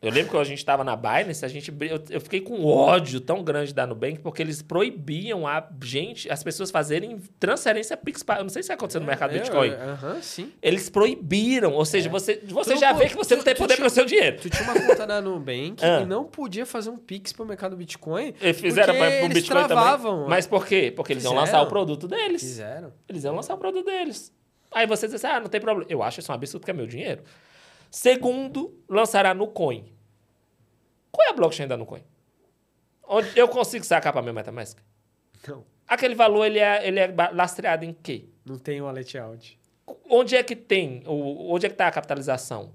eu 0.02 0.12
lembro 0.12 0.32
que 0.32 0.38
a 0.38 0.44
gente 0.46 0.60
estava 0.60 0.82
na 0.82 0.96
Binance, 0.96 1.44
a 1.44 1.48
gente, 1.50 1.74
eu, 1.82 2.02
eu, 2.10 2.22
fiquei 2.22 2.40
com 2.40 2.66
ódio 2.66 3.20
tão 3.20 3.44
grande 3.44 3.74
da 3.74 3.86
Nubank, 3.86 4.20
porque 4.20 4.42
eles 4.42 4.62
proibiam 4.62 5.46
a 5.46 5.68
gente, 5.84 6.32
as 6.32 6.42
pessoas 6.42 6.72
fazerem 6.72 7.20
transferência 7.38 7.98
Pix. 7.98 8.24
Eu 8.38 8.44
não 8.44 8.50
sei 8.50 8.64
se 8.64 8.72
aconteceu 8.72 9.02
no 9.02 9.08
é, 9.08 9.10
mercado 9.10 9.36
é, 9.36 9.40
Bitcoin. 9.40 9.72
Aham, 9.72 10.14
uh 10.14 10.16
-huh, 10.16 10.22
sim. 10.22 10.54
Eles 10.62 10.90
proibiram, 10.90 11.74
ou 11.74 11.84
seja, 11.84 12.08
é. 12.08 12.12
você, 12.12 12.42
você 12.48 12.78
já 12.78 12.94
vê 12.94 13.10
que 13.10 13.16
você 13.18 13.36
tu, 13.36 13.40
não 13.40 13.44
tem 13.44 13.56
poder 13.56 13.76
para 13.76 13.88
o 13.88 13.90
seu 13.90 14.06
dinheiro. 14.06 14.38
Tu 14.42 14.50
tinha 14.50 14.64
uma 14.64 14.74
conta 14.74 15.06
na 15.06 15.20
Nubank 15.20 15.76
ah. 15.84 16.00
e 16.02 16.06
não 16.06 16.24
podia 16.24 16.66
fazer 16.66 16.90
um 16.90 16.98
Pix 16.98 17.34
para 17.34 17.44
o 17.44 17.48
mercado 17.48 17.76
Bitcoin. 17.76 18.34
Eles 18.40 18.62
fizeram 18.62 18.96
para 18.96 19.26
o 19.26 19.28
Bitcoin 19.28 19.68
travavam. 19.68 20.14
também. 20.14 20.30
Mas 20.30 20.48
por 20.48 20.66
quê? 20.66 20.94
Porque 20.96 21.12
eles 21.12 21.24
fizeram. 21.24 21.42
iam 21.42 21.46
lançar 21.46 21.62
o 21.62 21.68
produto 21.68 22.08
deles. 22.08 22.42
Fizeram. 22.42 22.94
Eles 23.08 23.26
iam 23.26 23.36
lançar 23.36 23.54
o 23.54 23.58
produto 23.58 23.86
deles. 23.86 24.32
Aí 24.72 24.88
você 24.88 25.08
diz 25.08 25.16
assim, 25.16 25.28
ah, 25.28 25.42
não 25.42 25.48
tem 25.50 25.60
problema. 25.60 25.86
Eu 25.90 26.02
acho 26.02 26.22
isso 26.22 26.32
um 26.32 26.36
absurdo, 26.36 26.62
porque 26.62 26.72
é 26.72 26.74
meu 26.74 26.88
dinheiro. 26.88 27.22
Segundo, 27.90 28.78
lançará 28.88 29.34
no 29.34 29.48
Coin. 29.48 29.92
Qual 31.12 31.28
é 31.28 31.32
a 31.32 31.34
blockchain 31.34 31.68
da 31.68 31.76
Nucoin? 31.76 32.04
Onde 33.08 33.38
eu 33.38 33.48
consigo 33.48 33.84
sacar 33.84 34.14
para 34.14 34.22
meu 34.22 34.34
MetaMask? 34.34 34.78
Não. 35.48 35.66
Aquele 35.88 36.14
valor, 36.14 36.46
ele 36.46 36.60
é, 36.60 36.88
ele 36.88 37.00
é 37.00 37.14
lastreado 37.34 37.84
em 37.84 37.92
quê? 37.92 38.26
Não 38.46 38.60
tem 38.60 38.80
wallet 38.80 39.18
out. 39.18 39.60
Onde 40.08 40.36
é 40.36 40.44
que 40.44 40.56
tem? 40.56 41.04
Onde 41.08 41.66
é 41.66 41.70
que 41.70 41.74
está 41.74 41.88
a 41.88 41.92
capitalização? 41.92 42.72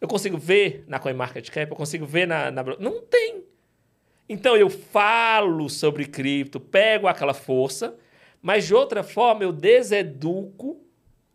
Eu 0.00 0.08
consigo 0.08 0.38
ver 0.38 0.84
na 0.88 0.98
CoinMarketCap? 0.98 1.70
Eu 1.70 1.76
consigo 1.76 2.06
ver 2.06 2.26
na, 2.26 2.50
na... 2.50 2.62
Não 2.78 3.02
tem. 3.02 3.44
Então, 4.26 4.56
eu 4.56 4.70
falo 4.70 5.68
sobre 5.68 6.06
cripto, 6.06 6.58
pego 6.58 7.06
aquela 7.06 7.34
força, 7.34 7.94
mas 8.40 8.66
de 8.66 8.74
outra 8.74 9.02
forma 9.02 9.44
eu 9.44 9.52
deseduco 9.52 10.83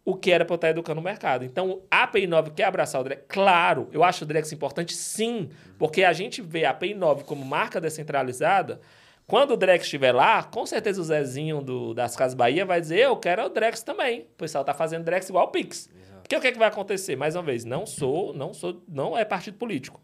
o 0.09 0.15
que 0.15 0.31
era 0.31 0.43
para 0.43 0.53
eu 0.53 0.55
estar 0.55 0.69
educando 0.69 0.99
o 0.99 1.03
mercado. 1.03 1.45
Então, 1.45 1.81
a 1.89 2.03
API 2.03 2.25
9 2.25 2.51
quer 2.51 2.63
abraçar 2.63 3.01
o 3.01 3.03
Drex? 3.03 3.23
Claro, 3.27 3.87
eu 3.91 4.03
acho 4.03 4.23
o 4.23 4.27
Drex 4.27 4.51
importante 4.51 4.93
sim, 4.95 5.49
porque 5.77 6.03
a 6.03 6.13
gente 6.13 6.41
vê 6.41 6.65
a 6.65 6.71
API 6.71 6.93
9 6.93 7.23
como 7.23 7.45
marca 7.45 7.79
descentralizada. 7.79 8.81
Quando 9.27 9.51
o 9.51 9.57
Drex 9.57 9.83
estiver 9.83 10.11
lá, 10.11 10.41
com 10.43 10.65
certeza 10.65 10.99
o 10.99 11.03
Zezinho 11.03 11.61
do, 11.61 11.93
das 11.93 12.15
Casas 12.15 12.33
Bahia 12.33 12.65
vai 12.65 12.81
dizer: 12.81 13.01
Eu 13.01 13.15
quero 13.17 13.45
o 13.45 13.49
Drex 13.49 13.83
também. 13.83 14.21
O 14.21 14.37
pessoal 14.37 14.63
está 14.63 14.73
fazendo 14.73 15.03
Drex 15.03 15.29
igual 15.29 15.45
o 15.45 15.51
Pix. 15.51 15.87
Exato. 15.87 16.21
Porque 16.21 16.35
o 16.35 16.41
que, 16.41 16.47
é 16.47 16.51
que 16.51 16.57
vai 16.57 16.67
acontecer? 16.67 17.15
Mais 17.15 17.35
uma 17.35 17.43
vez, 17.43 17.63
não 17.63 17.85
sou, 17.85 18.33
não 18.33 18.53
sou, 18.53 18.81
não 18.87 19.15
é 19.15 19.23
partido 19.23 19.57
político. 19.57 20.01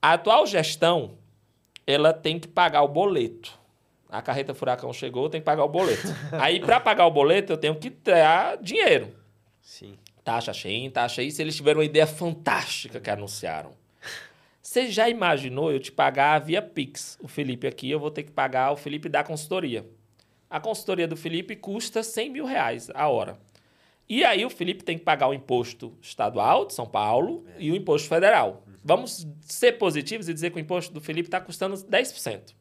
A 0.00 0.14
atual 0.14 0.46
gestão, 0.46 1.18
ela 1.86 2.14
tem 2.14 2.38
que 2.38 2.48
pagar 2.48 2.82
o 2.82 2.88
boleto 2.88 3.57
a 4.08 4.22
carreta 4.22 4.54
furacão 4.54 4.92
chegou, 4.92 5.24
eu 5.24 5.28
tenho 5.28 5.42
que 5.42 5.46
pagar 5.46 5.64
o 5.64 5.68
boleto. 5.68 6.08
Aí, 6.32 6.60
para 6.60 6.80
pagar 6.80 7.06
o 7.06 7.10
boleto, 7.10 7.52
eu 7.52 7.56
tenho 7.56 7.74
que 7.74 7.90
ter 7.90 8.24
dinheiro. 8.60 9.14
Sim. 9.60 9.98
Taxa 10.24 10.52
cheia, 10.52 10.90
taxa. 10.90 11.28
Se 11.30 11.42
eles 11.42 11.56
tiveram 11.56 11.80
uma 11.80 11.84
ideia 11.84 12.06
fantástica 12.06 13.00
que 13.00 13.10
anunciaram. 13.10 13.72
Você 14.62 14.90
já 14.90 15.08
imaginou 15.08 15.72
eu 15.72 15.80
te 15.80 15.90
pagar 15.90 16.38
via 16.40 16.60
Pix? 16.60 17.18
O 17.22 17.28
Felipe 17.28 17.66
aqui, 17.66 17.90
eu 17.90 17.98
vou 17.98 18.10
ter 18.10 18.22
que 18.22 18.30
pagar 18.30 18.72
o 18.72 18.76
Felipe 18.76 19.08
da 19.08 19.24
consultoria. 19.24 19.86
A 20.50 20.60
consultoria 20.60 21.08
do 21.08 21.16
Felipe 21.16 21.56
custa 21.56 22.02
100 22.02 22.30
mil 22.30 22.44
reais 22.44 22.90
a 22.94 23.08
hora. 23.08 23.38
E 24.08 24.24
aí 24.24 24.44
o 24.44 24.50
Felipe 24.50 24.84
tem 24.84 24.98
que 24.98 25.04
pagar 25.04 25.28
o 25.28 25.34
imposto 25.34 25.96
estadual 26.00 26.64
de 26.64 26.74
São 26.74 26.86
Paulo 26.86 27.44
é. 27.56 27.62
e 27.62 27.70
o 27.70 27.76
imposto 27.76 28.08
federal. 28.08 28.62
Vamos 28.82 29.26
ser 29.40 29.72
positivos 29.72 30.28
e 30.28 30.34
dizer 30.34 30.50
que 30.50 30.56
o 30.56 30.60
imposto 30.60 30.92
do 30.94 31.00
Felipe 31.00 31.28
está 31.28 31.40
custando 31.40 31.76
10%. 31.76 32.54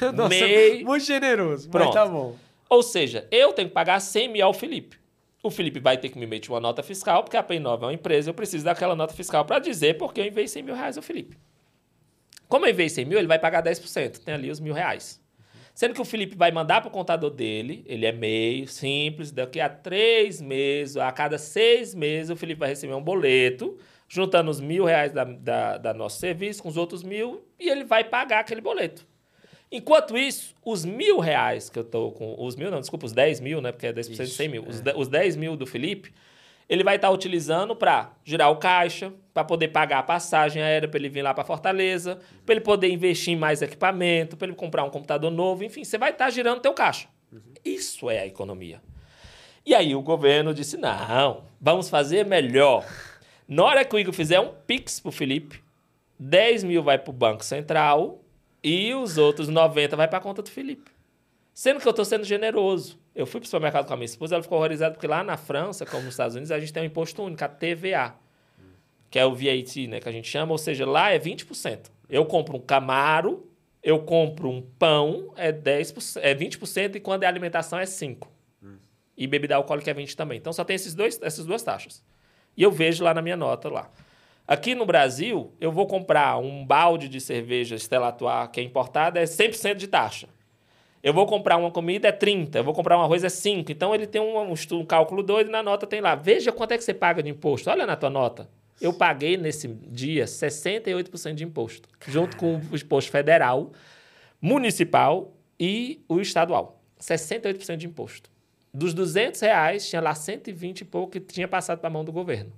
Nossa, 0.14 0.28
Mei... 0.28 0.84
muito 0.84 1.04
generoso, 1.04 1.68
Pronto. 1.68 1.86
mas 1.86 1.94
tá 1.94 2.06
bom. 2.06 2.36
Ou 2.68 2.82
seja, 2.82 3.26
eu 3.30 3.52
tenho 3.52 3.68
que 3.68 3.74
pagar 3.74 4.00
100 4.00 4.28
mil 4.28 4.46
ao 4.46 4.54
Felipe. 4.54 4.96
O 5.42 5.50
Felipe 5.50 5.80
vai 5.80 5.98
ter 5.98 6.08
que 6.08 6.18
me 6.18 6.26
meter 6.26 6.50
uma 6.50 6.60
nota 6.60 6.82
fiscal, 6.82 7.24
porque 7.24 7.36
a 7.36 7.42
PEN9 7.42 7.82
é 7.82 7.86
uma 7.86 7.92
empresa, 7.92 8.30
eu 8.30 8.34
preciso 8.34 8.64
daquela 8.64 8.94
nota 8.94 9.12
fiscal 9.12 9.44
para 9.44 9.58
dizer 9.58 9.98
porque 9.98 10.20
eu 10.20 10.24
enviei 10.24 10.46
100 10.46 10.62
mil 10.62 10.74
reais 10.74 10.96
ao 10.96 11.02
Felipe. 11.02 11.36
Como 12.48 12.64
eu 12.64 12.70
enviei 12.70 12.88
100 12.88 13.04
mil, 13.06 13.18
ele 13.18 13.26
vai 13.26 13.38
pagar 13.38 13.62
10%, 13.62 14.18
tem 14.18 14.34
ali 14.34 14.50
os 14.50 14.60
mil 14.60 14.72
reais. 14.72 15.20
Sendo 15.74 15.94
que 15.94 16.00
o 16.00 16.04
Felipe 16.04 16.36
vai 16.36 16.52
mandar 16.52 16.80
para 16.80 16.88
o 16.88 16.92
contador 16.92 17.30
dele, 17.30 17.82
ele 17.86 18.04
é 18.04 18.12
meio, 18.12 18.68
simples, 18.68 19.32
daqui 19.32 19.58
a 19.58 19.68
três 19.68 20.40
meses, 20.40 20.96
a 20.96 21.10
cada 21.10 21.38
seis 21.38 21.94
meses, 21.94 22.30
o 22.30 22.36
Felipe 22.36 22.60
vai 22.60 22.68
receber 22.68 22.94
um 22.94 23.02
boleto, 23.02 23.78
juntando 24.06 24.50
os 24.50 24.60
mil 24.60 24.84
reais 24.84 25.12
da, 25.12 25.24
da, 25.24 25.78
da 25.78 25.94
nosso 25.94 26.20
serviço 26.20 26.62
com 26.62 26.68
os 26.68 26.76
outros 26.76 27.02
mil, 27.02 27.42
e 27.58 27.70
ele 27.70 27.84
vai 27.84 28.04
pagar 28.04 28.40
aquele 28.40 28.60
boleto. 28.60 29.06
Enquanto 29.72 30.18
isso, 30.18 30.54
os 30.62 30.84
mil 30.84 31.18
reais 31.18 31.70
que 31.70 31.78
eu 31.78 31.84
tô 31.84 32.12
com. 32.12 32.36
Os 32.38 32.54
mil, 32.54 32.70
não, 32.70 32.78
desculpa, 32.78 33.06
os 33.06 33.12
10 33.12 33.40
mil, 33.40 33.62
né? 33.62 33.72
Porque 33.72 33.86
é 33.86 33.92
10% 33.92 34.10
Ixi, 34.10 34.24
de 34.24 34.30
100 34.30 34.48
mil. 34.48 34.64
É. 34.64 34.68
Os, 34.68 34.82
os 34.96 35.08
10 35.08 35.36
mil 35.36 35.56
do 35.56 35.66
Felipe, 35.66 36.12
ele 36.68 36.84
vai 36.84 36.96
estar 36.96 37.08
tá 37.08 37.14
utilizando 37.14 37.74
para 37.74 38.12
girar 38.22 38.50
o 38.50 38.56
caixa, 38.56 39.10
para 39.32 39.42
poder 39.42 39.68
pagar 39.68 40.00
a 40.00 40.02
passagem 40.02 40.62
aérea 40.62 40.86
para 40.86 40.98
ele 40.98 41.08
vir 41.08 41.22
lá 41.22 41.32
para 41.32 41.42
Fortaleza, 41.42 42.18
para 42.44 42.54
ele 42.54 42.60
poder 42.60 42.90
investir 42.92 43.32
em 43.32 43.36
mais 43.36 43.62
equipamento, 43.62 44.36
para 44.36 44.46
ele 44.46 44.54
comprar 44.54 44.84
um 44.84 44.90
computador 44.90 45.30
novo, 45.30 45.64
enfim, 45.64 45.84
você 45.84 45.96
vai 45.96 46.10
estar 46.10 46.26
tá 46.26 46.30
girando 46.30 46.60
teu 46.60 46.74
caixa. 46.74 47.08
Uhum. 47.32 47.40
Isso 47.64 48.10
é 48.10 48.20
a 48.20 48.26
economia. 48.26 48.82
E 49.64 49.74
aí 49.74 49.94
o 49.94 50.02
governo 50.02 50.52
disse: 50.52 50.76
não, 50.76 51.44
vamos 51.58 51.88
fazer 51.88 52.26
melhor. 52.26 52.86
Na 53.48 53.64
hora 53.64 53.84
que 53.86 53.96
o 53.96 53.98
Igor 53.98 54.12
fizer 54.12 54.38
um 54.38 54.52
Pix 54.66 55.00
pro 55.00 55.10
Felipe, 55.10 55.62
10 56.18 56.64
mil 56.64 56.82
vai 56.82 56.98
para 56.98 57.10
o 57.10 57.14
Banco 57.14 57.42
Central 57.42 58.21
e 58.62 58.94
os 58.94 59.18
outros 59.18 59.48
90 59.48 59.96
vai 59.96 60.08
para 60.08 60.18
a 60.18 60.20
conta 60.20 60.42
do 60.42 60.50
Felipe. 60.50 60.90
Sendo 61.52 61.80
que 61.80 61.86
eu 61.86 61.90
estou 61.90 62.04
sendo 62.04 62.24
generoso. 62.24 62.98
Eu 63.14 63.26
fui 63.26 63.40
para 63.40 63.46
o 63.46 63.48
supermercado 63.48 63.86
com 63.86 63.92
a 63.92 63.96
minha 63.96 64.06
esposa, 64.06 64.36
ela 64.36 64.42
ficou 64.42 64.56
horrorizada, 64.56 64.94
porque 64.94 65.06
lá 65.06 65.22
na 65.22 65.36
França, 65.36 65.84
como 65.84 66.04
nos 66.04 66.14
Estados 66.14 66.34
Unidos, 66.34 66.50
a 66.50 66.58
gente 66.58 66.72
tem 66.72 66.82
um 66.82 66.86
imposto 66.86 67.22
único, 67.22 67.44
a 67.44 67.48
TVA. 67.48 68.14
que 69.10 69.18
é 69.18 69.26
o 69.26 69.34
VAT, 69.34 69.86
né, 69.88 70.00
que 70.00 70.08
a 70.08 70.12
gente 70.12 70.26
chama, 70.26 70.52
ou 70.52 70.58
seja, 70.58 70.86
lá 70.86 71.10
é 71.10 71.18
20%. 71.18 71.90
Eu 72.08 72.24
compro 72.24 72.56
um 72.56 72.60
Camaro, 72.60 73.46
eu 73.82 73.98
compro 73.98 74.48
um 74.48 74.62
pão, 74.62 75.32
é 75.36 75.52
10%, 75.52 76.20
é 76.22 76.34
20% 76.34 76.96
e 76.96 77.00
quando 77.00 77.24
é 77.24 77.26
alimentação 77.26 77.78
é 77.78 77.84
5%. 77.84 78.26
Hum. 78.62 78.76
E 79.16 79.26
bebida 79.26 79.56
alcoólica 79.56 79.90
é 79.90 79.94
20% 79.94 80.14
também. 80.14 80.38
Então 80.38 80.52
só 80.52 80.64
tem 80.64 80.76
esses 80.76 80.94
dois, 80.94 81.20
essas 81.20 81.44
duas 81.44 81.62
taxas. 81.62 82.02
E 82.56 82.62
eu 82.62 82.70
vejo 82.70 83.04
lá 83.04 83.12
na 83.12 83.20
minha 83.20 83.36
nota 83.36 83.68
lá. 83.68 83.90
Aqui 84.52 84.74
no 84.74 84.84
Brasil, 84.84 85.50
eu 85.58 85.72
vou 85.72 85.86
comprar 85.86 86.36
um 86.36 86.62
balde 86.62 87.08
de 87.08 87.22
cerveja 87.22 87.74
Stella 87.78 88.08
Artois, 88.08 88.50
que 88.52 88.60
é 88.60 88.62
importada, 88.62 89.18
é 89.18 89.24
100% 89.24 89.76
de 89.76 89.86
taxa. 89.86 90.28
Eu 91.02 91.14
vou 91.14 91.24
comprar 91.24 91.56
uma 91.56 91.70
comida, 91.70 92.08
é 92.08 92.12
30. 92.12 92.58
Eu 92.58 92.62
vou 92.62 92.74
comprar 92.74 92.98
um 92.98 93.00
arroz, 93.00 93.24
é 93.24 93.30
5. 93.30 93.72
Então, 93.72 93.94
ele 93.94 94.06
tem 94.06 94.20
um, 94.20 94.38
um, 94.38 94.52
um 94.72 94.84
cálculo 94.84 95.22
doido 95.22 95.48
e 95.48 95.50
na 95.50 95.62
nota 95.62 95.86
tem 95.86 96.02
lá. 96.02 96.14
Veja 96.14 96.52
quanto 96.52 96.72
é 96.72 96.76
que 96.76 96.84
você 96.84 96.92
paga 96.92 97.22
de 97.22 97.30
imposto. 97.30 97.70
Olha 97.70 97.86
na 97.86 97.96
tua 97.96 98.10
nota. 98.10 98.46
Eu 98.78 98.92
paguei 98.92 99.38
nesse 99.38 99.68
dia 99.68 100.26
68% 100.26 101.32
de 101.32 101.44
imposto, 101.44 101.88
junto 102.06 102.36
com 102.36 102.56
o 102.56 102.76
imposto 102.76 103.10
federal, 103.10 103.72
municipal 104.38 105.32
e 105.58 106.04
o 106.06 106.20
estadual. 106.20 106.78
68% 107.00 107.76
de 107.76 107.86
imposto. 107.86 108.30
Dos 108.74 108.92
200 108.92 109.40
reais, 109.40 109.88
tinha 109.88 110.02
lá 110.02 110.14
120 110.14 110.82
e 110.82 110.84
pouco 110.84 111.12
que 111.12 111.20
tinha 111.20 111.48
passado 111.48 111.78
para 111.78 111.88
a 111.88 111.90
mão 111.90 112.04
do 112.04 112.12
governo. 112.12 112.52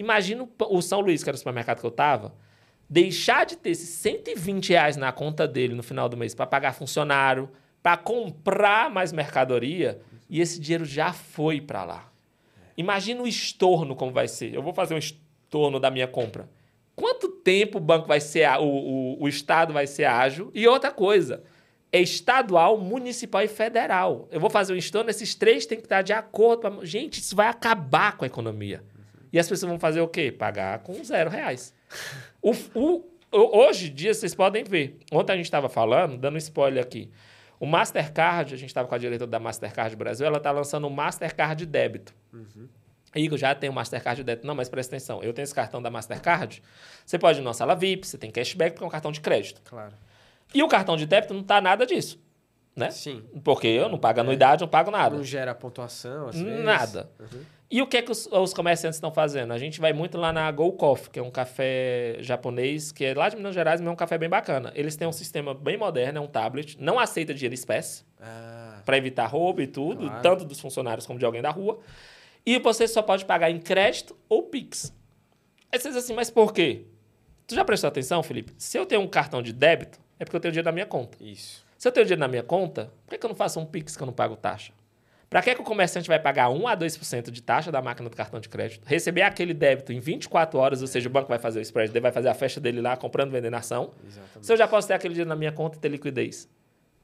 Imagina 0.00 0.48
o 0.58 0.80
São 0.80 1.00
Luís, 1.00 1.22
que 1.22 1.28
era 1.28 1.34
o 1.34 1.38
supermercado 1.38 1.78
que 1.78 1.84
eu 1.84 1.90
estava, 1.90 2.34
deixar 2.88 3.44
de 3.44 3.54
ter 3.54 3.68
esses 3.68 3.90
120 3.90 4.70
reais 4.70 4.96
na 4.96 5.12
conta 5.12 5.46
dele 5.46 5.74
no 5.74 5.82
final 5.82 6.08
do 6.08 6.16
mês 6.16 6.34
para 6.34 6.46
pagar 6.46 6.72
funcionário, 6.72 7.50
para 7.82 7.98
comprar 7.98 8.90
mais 8.90 9.12
mercadoria, 9.12 10.00
e 10.26 10.40
esse 10.40 10.58
dinheiro 10.58 10.86
já 10.86 11.12
foi 11.12 11.60
para 11.60 11.84
lá. 11.84 12.10
Imagina 12.78 13.20
o 13.20 13.28
estorno 13.28 13.94
como 13.94 14.10
vai 14.10 14.26
ser. 14.26 14.54
Eu 14.54 14.62
vou 14.62 14.72
fazer 14.72 14.94
um 14.94 14.98
estorno 14.98 15.78
da 15.78 15.90
minha 15.90 16.08
compra. 16.08 16.48
Quanto 16.96 17.28
tempo 17.28 17.76
o 17.76 17.80
banco 17.80 18.08
vai 18.08 18.20
ser, 18.20 18.48
o, 18.58 18.64
o, 18.64 19.24
o 19.24 19.28
Estado 19.28 19.74
vai 19.74 19.86
ser 19.86 20.06
ágil? 20.06 20.50
E 20.54 20.66
outra 20.66 20.90
coisa, 20.90 21.42
é 21.92 22.00
estadual, 22.00 22.78
municipal 22.78 23.42
e 23.42 23.48
federal. 23.48 24.28
Eu 24.30 24.40
vou 24.40 24.48
fazer 24.48 24.72
um 24.72 24.76
estorno, 24.76 25.10
esses 25.10 25.34
três 25.34 25.66
têm 25.66 25.76
que 25.76 25.84
estar 25.84 26.00
de 26.00 26.14
acordo. 26.14 26.60
Pra... 26.60 26.86
Gente, 26.86 27.20
isso 27.20 27.36
vai 27.36 27.48
acabar 27.48 28.16
com 28.16 28.24
a 28.24 28.26
economia. 28.26 28.82
E 29.32 29.38
as 29.38 29.48
pessoas 29.48 29.68
vão 29.70 29.78
fazer 29.78 30.00
o 30.00 30.08
quê? 30.08 30.32
Pagar 30.32 30.80
com 30.80 31.02
zero 31.04 31.30
reais. 31.30 31.74
o, 32.42 32.52
o, 32.74 33.04
hoje 33.32 33.90
em 33.90 33.94
dia, 33.94 34.12
vocês 34.12 34.34
podem 34.34 34.64
ver. 34.64 34.98
Ontem 35.12 35.32
a 35.32 35.36
gente 35.36 35.44
estava 35.44 35.68
falando, 35.68 36.16
dando 36.16 36.34
um 36.34 36.38
spoiler 36.38 36.82
aqui. 36.82 37.10
O 37.58 37.66
Mastercard, 37.66 38.54
a 38.54 38.56
gente 38.56 38.70
estava 38.70 38.88
com 38.88 38.94
a 38.94 38.98
diretora 38.98 39.30
da 39.30 39.38
Mastercard 39.38 39.94
Brasil, 39.94 40.26
ela 40.26 40.38
está 40.38 40.50
lançando 40.50 40.86
o 40.86 40.90
Mastercard 40.90 41.64
Débito. 41.66 42.14
Uhum. 42.32 42.68
Igor, 43.14 43.36
já 43.36 43.54
tem 43.54 43.68
o 43.68 43.72
Mastercard 43.72 44.22
Débito. 44.22 44.46
Não, 44.46 44.54
mas 44.54 44.68
presta 44.68 44.96
atenção. 44.96 45.22
Eu 45.22 45.32
tenho 45.32 45.44
esse 45.44 45.54
cartão 45.54 45.82
da 45.82 45.90
Mastercard. 45.90 46.62
Você 47.04 47.18
pode 47.18 47.40
ir 47.40 47.42
na 47.42 47.52
sala 47.52 47.74
VIP, 47.74 48.06
você 48.06 48.16
tem 48.16 48.30
cashback, 48.30 48.72
porque 48.72 48.84
é 48.84 48.86
um 48.86 48.90
cartão 48.90 49.12
de 49.12 49.20
crédito. 49.20 49.60
Claro. 49.64 49.94
E 50.54 50.62
o 50.62 50.68
cartão 50.68 50.96
de 50.96 51.06
débito 51.06 51.34
não 51.34 51.42
está 51.42 51.60
nada 51.60 51.84
disso. 51.84 52.18
Né? 52.74 52.90
Sim. 52.90 53.24
Porque 53.44 53.66
eu 53.66 53.88
não 53.88 53.98
pago 53.98 54.20
anuidade, 54.20 54.62
é. 54.62 54.64
não 54.64 54.70
pago 54.70 54.90
nada. 54.90 55.16
Não 55.16 55.24
gera 55.24 55.54
pontuação, 55.54 56.28
às 56.28 56.40
vezes. 56.40 56.64
Nada. 56.64 57.10
Uhum. 57.18 57.42
E 57.70 57.80
o 57.80 57.86
que 57.86 57.98
é 57.98 58.02
que 58.02 58.10
os, 58.10 58.26
os, 58.26 58.52
comerciantes 58.52 58.96
estão 58.96 59.12
fazendo? 59.12 59.52
A 59.52 59.58
gente 59.58 59.80
vai 59.80 59.92
muito 59.92 60.18
lá 60.18 60.32
na 60.32 60.50
Go 60.50 60.72
Coffee, 60.72 61.08
que 61.08 61.18
é 61.20 61.22
um 61.22 61.30
café 61.30 62.16
japonês, 62.18 62.90
que 62.90 63.04
é 63.04 63.14
lá 63.14 63.28
de 63.28 63.36
Minas 63.36 63.54
Gerais, 63.54 63.80
mas 63.80 63.88
é 63.88 63.92
um 63.92 63.96
café 63.96 64.18
bem 64.18 64.28
bacana. 64.28 64.72
Eles 64.74 64.96
têm 64.96 65.06
um 65.06 65.12
sistema 65.12 65.54
bem 65.54 65.76
moderno, 65.76 66.18
é 66.18 66.20
um 66.20 66.26
tablet, 66.26 66.76
não 66.80 66.98
aceita 66.98 67.32
dinheiro 67.32 67.54
espécie, 67.54 68.04
ah. 68.20 68.82
para 68.84 68.96
evitar 68.96 69.26
roubo 69.26 69.62
e 69.62 69.68
tudo, 69.68 70.06
claro. 70.06 70.20
tanto 70.20 70.44
dos 70.44 70.58
funcionários 70.58 71.06
como 71.06 71.16
de 71.16 71.24
alguém 71.24 71.40
da 71.40 71.50
rua. 71.50 71.78
E 72.44 72.58
você 72.58 72.88
só 72.88 73.02
pode 73.02 73.24
pagar 73.24 73.52
em 73.52 73.60
crédito 73.60 74.16
ou 74.28 74.42
Pix. 74.42 74.92
Aí 75.70 75.78
você 75.78 75.90
diz 75.90 75.98
assim, 75.98 76.12
mas 76.12 76.28
por 76.28 76.52
quê? 76.52 76.86
Tu 77.46 77.54
já 77.54 77.64
prestou 77.64 77.86
atenção, 77.86 78.20
Felipe? 78.20 78.52
Se 78.58 78.76
eu 78.76 78.84
tenho 78.84 79.00
um 79.00 79.06
cartão 79.06 79.40
de 79.40 79.52
débito, 79.52 80.00
é 80.18 80.24
porque 80.24 80.36
eu 80.36 80.40
tenho 80.40 80.50
dinheiro 80.50 80.66
na 80.66 80.72
minha 80.72 80.86
conta. 80.86 81.16
Isso. 81.20 81.64
Se 81.78 81.86
eu 81.86 81.92
tenho 81.92 82.04
dinheiro 82.04 82.20
na 82.20 82.28
minha 82.28 82.42
conta, 82.42 82.92
por 83.04 83.10
que, 83.10 83.18
que 83.18 83.24
eu 83.24 83.28
não 83.28 83.36
faço 83.36 83.60
um 83.60 83.64
Pix 83.64 83.96
que 83.96 84.02
eu 84.02 84.06
não 84.06 84.12
pago 84.12 84.34
taxa? 84.34 84.72
Para 85.30 85.40
que, 85.42 85.54
que 85.54 85.60
o 85.60 85.64
comerciante 85.64 86.08
vai 86.08 86.18
pagar 86.18 86.50
1 86.50 86.66
a 86.66 86.76
2% 86.76 87.30
de 87.30 87.40
taxa 87.40 87.70
da 87.70 87.80
máquina 87.80 88.10
do 88.10 88.16
cartão 88.16 88.40
de 88.40 88.48
crédito, 88.48 88.84
receber 88.84 89.22
aquele 89.22 89.54
débito 89.54 89.92
em 89.92 90.00
24 90.00 90.58
horas, 90.58 90.82
ou 90.82 90.88
seja, 90.88 91.08
o 91.08 91.12
banco 91.12 91.28
vai 91.28 91.38
fazer 91.38 91.60
o 91.60 91.62
spread, 91.62 92.00
vai 92.00 92.10
fazer 92.10 92.28
a 92.28 92.34
festa 92.34 92.60
dele 92.60 92.80
lá, 92.80 92.96
comprando, 92.96 93.30
vendendo 93.30 93.54
ação. 93.54 93.92
Exatamente. 94.04 94.44
Se 94.44 94.52
eu 94.52 94.56
já 94.56 94.66
posso 94.66 94.88
ter 94.88 94.94
aquele 94.94 95.14
dinheiro 95.14 95.28
na 95.28 95.36
minha 95.36 95.52
conta 95.52 95.78
e 95.78 95.80
ter 95.80 95.88
liquidez. 95.88 96.48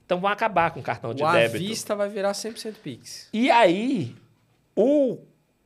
Então 0.05 0.19
vão 0.19 0.29
acabar 0.29 0.73
com 0.73 0.81
o 0.81 0.83
cartão 0.83 1.15
de 1.15 1.23
o 1.23 1.33
débito. 1.33 1.57
A 1.57 1.69
vista 1.69 1.95
vai 1.95 2.09
virar 2.09 2.33
100% 2.33 2.75
Pix. 2.83 3.29
E 3.33 3.49
aí, 3.49 4.13
o 4.75 5.19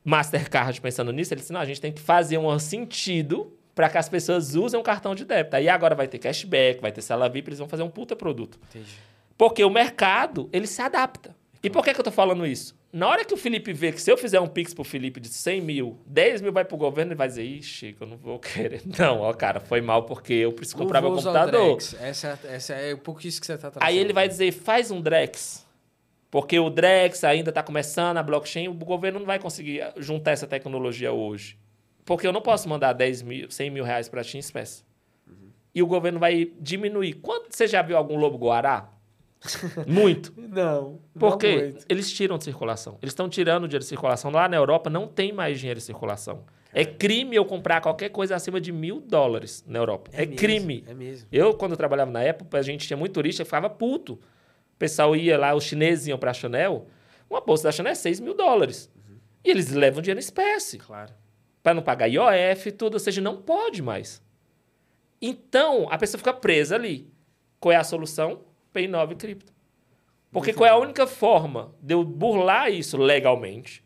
Mastercard, 0.05 0.79
pensando 0.79 1.11
nisso, 1.11 1.33
ele 1.33 1.41
disse: 1.41 1.51
não, 1.51 1.61
a 1.61 1.65
gente 1.65 1.81
tem 1.81 1.91
que 1.91 2.01
fazer 2.01 2.37
um 2.37 2.59
sentido 2.59 3.57
para 3.73 3.89
que 3.89 3.97
as 3.97 4.07
pessoas 4.07 4.53
usem 4.53 4.79
o 4.79 4.83
cartão 4.83 5.15
de 5.15 5.25
débito. 5.25 5.55
Aí 5.55 5.67
agora 5.67 5.95
vai 5.95 6.07
ter 6.07 6.19
cashback, 6.19 6.79
vai 6.79 6.91
ter 6.91 7.01
sala 7.01 7.27
VIP, 7.27 7.49
eles 7.49 7.59
vão 7.59 7.67
fazer 7.67 7.81
um 7.81 7.89
puta 7.89 8.15
produto. 8.15 8.59
Entendi. 8.69 8.91
Porque 9.35 9.63
o 9.63 9.69
mercado, 9.71 10.47
ele 10.53 10.67
se 10.67 10.79
adapta. 10.81 11.35
E 11.63 11.69
por 11.69 11.83
que, 11.83 11.93
que 11.93 11.99
eu 11.99 12.03
tô 12.03 12.11
falando 12.11 12.45
isso? 12.45 12.75
Na 12.91 13.07
hora 13.07 13.23
que 13.23 13.33
o 13.33 13.37
Felipe 13.37 13.71
vê 13.71 13.91
que 13.91 14.01
se 14.01 14.11
eu 14.11 14.17
fizer 14.17 14.39
um 14.39 14.47
Pix 14.47 14.73
pro 14.73 14.83
Felipe 14.83 15.19
de 15.19 15.27
100 15.27 15.61
mil, 15.61 15.99
10 16.07 16.41
mil 16.41 16.51
vai 16.51 16.65
pro 16.65 16.75
governo, 16.75 17.11
ele 17.11 17.17
vai 17.17 17.27
dizer, 17.27 17.43
ixi, 17.43 17.95
eu 17.99 18.07
não 18.07 18.17
vou 18.17 18.37
querer. 18.39 18.81
Não, 18.97 19.21
ó, 19.21 19.31
cara, 19.33 19.59
foi 19.59 19.79
mal 19.79 20.03
porque 20.03 20.33
eu 20.33 20.51
preciso 20.51 20.77
comprar 20.77 21.01
meu 21.01 21.11
computador. 21.11 21.77
Essa, 21.99 22.39
essa 22.45 22.73
é 22.73 22.95
um 22.95 22.97
pouco 22.97 23.25
isso 23.25 23.39
que 23.39 23.45
você 23.45 23.57
tá 23.57 23.69
trazendo. 23.69 23.87
Aí 23.87 23.97
ele 23.97 24.11
vai 24.11 24.27
dizer, 24.27 24.51
faz 24.51 24.89
um 24.89 24.99
Drex. 24.99 25.65
Porque 26.31 26.57
o 26.57 26.69
Drex 26.69 27.23
ainda 27.25 27.49
está 27.49 27.61
começando, 27.61 28.17
a 28.17 28.23
blockchain, 28.23 28.69
o 28.69 28.73
governo 28.73 29.19
não 29.19 29.25
vai 29.25 29.37
conseguir 29.37 29.83
juntar 29.97 30.31
essa 30.31 30.47
tecnologia 30.47 31.11
hoje. 31.11 31.59
Porque 32.05 32.25
eu 32.25 32.31
não 32.31 32.41
posso 32.41 32.67
mandar 32.67 32.93
10 32.93 33.21
mil, 33.21 33.51
100 33.51 33.69
mil 33.69 33.83
reais 33.83 34.09
para 34.09 34.23
ti 34.23 34.37
em 34.37 34.39
espécie. 34.39 34.83
Uhum. 35.27 35.49
E 35.75 35.83
o 35.83 35.87
governo 35.87 36.19
vai 36.19 36.51
diminuir. 36.59 37.13
Quanto 37.15 37.55
você 37.55 37.67
já 37.67 37.81
viu 37.81 37.97
algum 37.97 38.17
lobo-guará? 38.17 38.89
Muito. 39.87 40.33
Não. 40.37 40.99
Porque 41.17 41.75
eles 41.89 42.11
tiram 42.11 42.37
de 42.37 42.43
circulação. 42.43 42.97
Eles 43.01 43.11
estão 43.11 43.27
tirando 43.27 43.67
dinheiro 43.67 43.83
de 43.83 43.89
circulação. 43.89 44.31
Lá 44.31 44.47
na 44.47 44.57
Europa 44.57 44.89
não 44.89 45.07
tem 45.07 45.33
mais 45.33 45.59
dinheiro 45.59 45.79
de 45.79 45.85
circulação. 45.85 46.45
É 46.73 46.85
crime 46.85 47.35
eu 47.35 47.43
comprar 47.43 47.81
qualquer 47.81 48.09
coisa 48.09 48.35
acima 48.35 48.61
de 48.61 48.71
mil 48.71 49.01
dólares 49.01 49.63
na 49.67 49.79
Europa. 49.79 50.09
É, 50.13 50.23
é 50.23 50.25
mesmo, 50.25 50.37
crime. 50.37 50.83
É 50.87 50.93
mesmo. 50.93 51.27
Eu, 51.31 51.53
quando 51.53 51.71
eu 51.71 51.77
trabalhava 51.77 52.11
na 52.11 52.21
época, 52.21 52.57
a 52.57 52.61
gente 52.61 52.87
tinha 52.87 52.95
muito 52.95 53.13
turista, 53.13 53.41
eu 53.41 53.45
ficava 53.45 53.69
puto. 53.69 54.13
O 54.13 54.77
pessoal 54.79 55.15
ia 55.15 55.37
lá, 55.37 55.53
os 55.53 55.63
chineses 55.63 56.07
iam 56.07 56.17
para 56.17 56.31
a 56.31 56.33
Chanel. 56.33 56.87
Uma 57.29 57.41
bolsa 57.41 57.63
da 57.63 57.71
Chanel 57.71 57.91
é 57.91 57.95
6 57.95 58.19
mil 58.19 58.33
dólares. 58.33 58.89
Uhum. 58.95 59.17
E 59.43 59.49
eles 59.49 59.69
levam 59.71 60.01
dinheiro 60.01 60.19
em 60.19 60.23
espécie. 60.23 60.77
Claro. 60.77 61.13
Para 61.61 61.73
não 61.73 61.81
pagar 61.81 62.07
IOF 62.07 62.69
e 62.69 62.71
tudo. 62.71 62.93
Ou 62.93 62.99
seja, 62.99 63.21
não 63.21 63.37
pode 63.37 63.81
mais. 63.81 64.21
Então, 65.21 65.87
a 65.89 65.97
pessoa 65.97 66.19
fica 66.19 66.33
presa 66.33 66.75
ali. 66.75 67.11
Qual 67.59 67.71
é 67.71 67.75
a 67.75 67.83
solução? 67.83 68.41
Pay 68.73 68.87
9 68.87 69.15
cripto. 69.15 69.51
Porque 70.31 70.51
Muito 70.51 70.57
qual 70.57 70.67
é 70.67 70.71
a 70.71 70.77
única 70.77 71.05
forma 71.05 71.73
de 71.81 71.93
eu 71.93 72.03
burlar 72.03 72.71
isso 72.71 72.97
legalmente? 72.97 73.83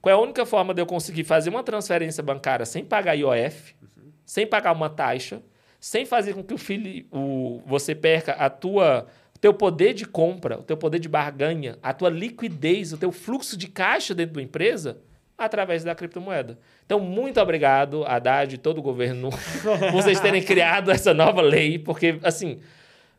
Qual 0.00 0.14
é 0.14 0.16
a 0.16 0.20
única 0.20 0.44
forma 0.44 0.74
de 0.74 0.80
eu 0.80 0.86
conseguir 0.86 1.24
fazer 1.24 1.50
uma 1.50 1.62
transferência 1.62 2.22
bancária 2.22 2.66
sem 2.66 2.84
pagar 2.84 3.14
IOF, 3.14 3.74
uhum. 3.82 4.12
sem 4.24 4.46
pagar 4.46 4.72
uma 4.72 4.90
taxa, 4.90 5.42
sem 5.80 6.04
fazer 6.04 6.34
com 6.34 6.44
que 6.44 6.54
o 6.54 6.58
filho, 6.58 7.06
o, 7.10 7.62
você 7.66 7.94
perca 7.94 8.32
a 8.32 8.50
tua 8.50 9.06
teu 9.40 9.54
poder 9.54 9.94
de 9.94 10.06
compra, 10.06 10.58
o 10.58 10.62
teu 10.62 10.76
poder 10.76 10.98
de 10.98 11.08
barganha, 11.08 11.78
a 11.82 11.92
tua 11.92 12.08
liquidez, 12.08 12.92
o 12.92 12.98
teu 12.98 13.12
fluxo 13.12 13.56
de 13.56 13.68
caixa 13.68 14.14
dentro 14.14 14.34
da 14.34 14.42
empresa 14.42 14.98
através 15.36 15.84
da 15.84 15.94
criptomoeda. 15.94 16.58
Então, 16.84 16.98
muito 16.98 17.40
obrigado, 17.40 18.04
Haddad 18.04 18.54
e 18.54 18.58
todo 18.58 18.78
o 18.78 18.82
governo, 18.82 19.30
por 19.62 19.92
vocês 19.92 20.18
terem 20.20 20.42
criado 20.42 20.90
essa 20.90 21.12
nova 21.12 21.42
lei, 21.42 21.78
porque, 21.78 22.18
assim, 22.22 22.60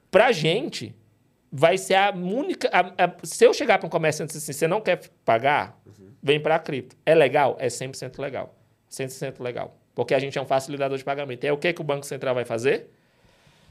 pra 0.09 0.31
gente, 0.31 0.95
vai 1.51 1.77
ser 1.77 1.95
a 1.95 2.11
única. 2.11 2.69
A, 2.71 3.05
a, 3.05 3.13
se 3.23 3.45
eu 3.45 3.53
chegar 3.53 3.77
para 3.77 3.87
um 3.87 3.89
comerciante 3.89 4.31
e 4.31 4.37
dizer 4.37 4.51
assim, 4.51 4.59
você 4.59 4.67
não 4.67 4.81
quer 4.81 5.09
pagar, 5.23 5.79
uhum. 5.85 6.11
vem 6.21 6.39
para 6.39 6.55
a 6.55 6.59
cripto. 6.59 6.95
É 7.05 7.15
legal? 7.15 7.55
É 7.59 7.67
100% 7.67 8.19
legal. 8.19 8.55
100% 8.89 9.41
legal. 9.41 9.77
Porque 9.93 10.13
a 10.13 10.19
gente 10.19 10.37
é 10.37 10.41
um 10.41 10.45
facilitador 10.45 10.97
de 10.97 11.03
pagamento. 11.03 11.43
E 11.43 11.47
é 11.47 11.51
o 11.51 11.57
que, 11.57 11.73
que 11.73 11.81
o 11.81 11.83
Banco 11.83 12.05
Central 12.05 12.35
vai 12.35 12.45
fazer? 12.45 12.91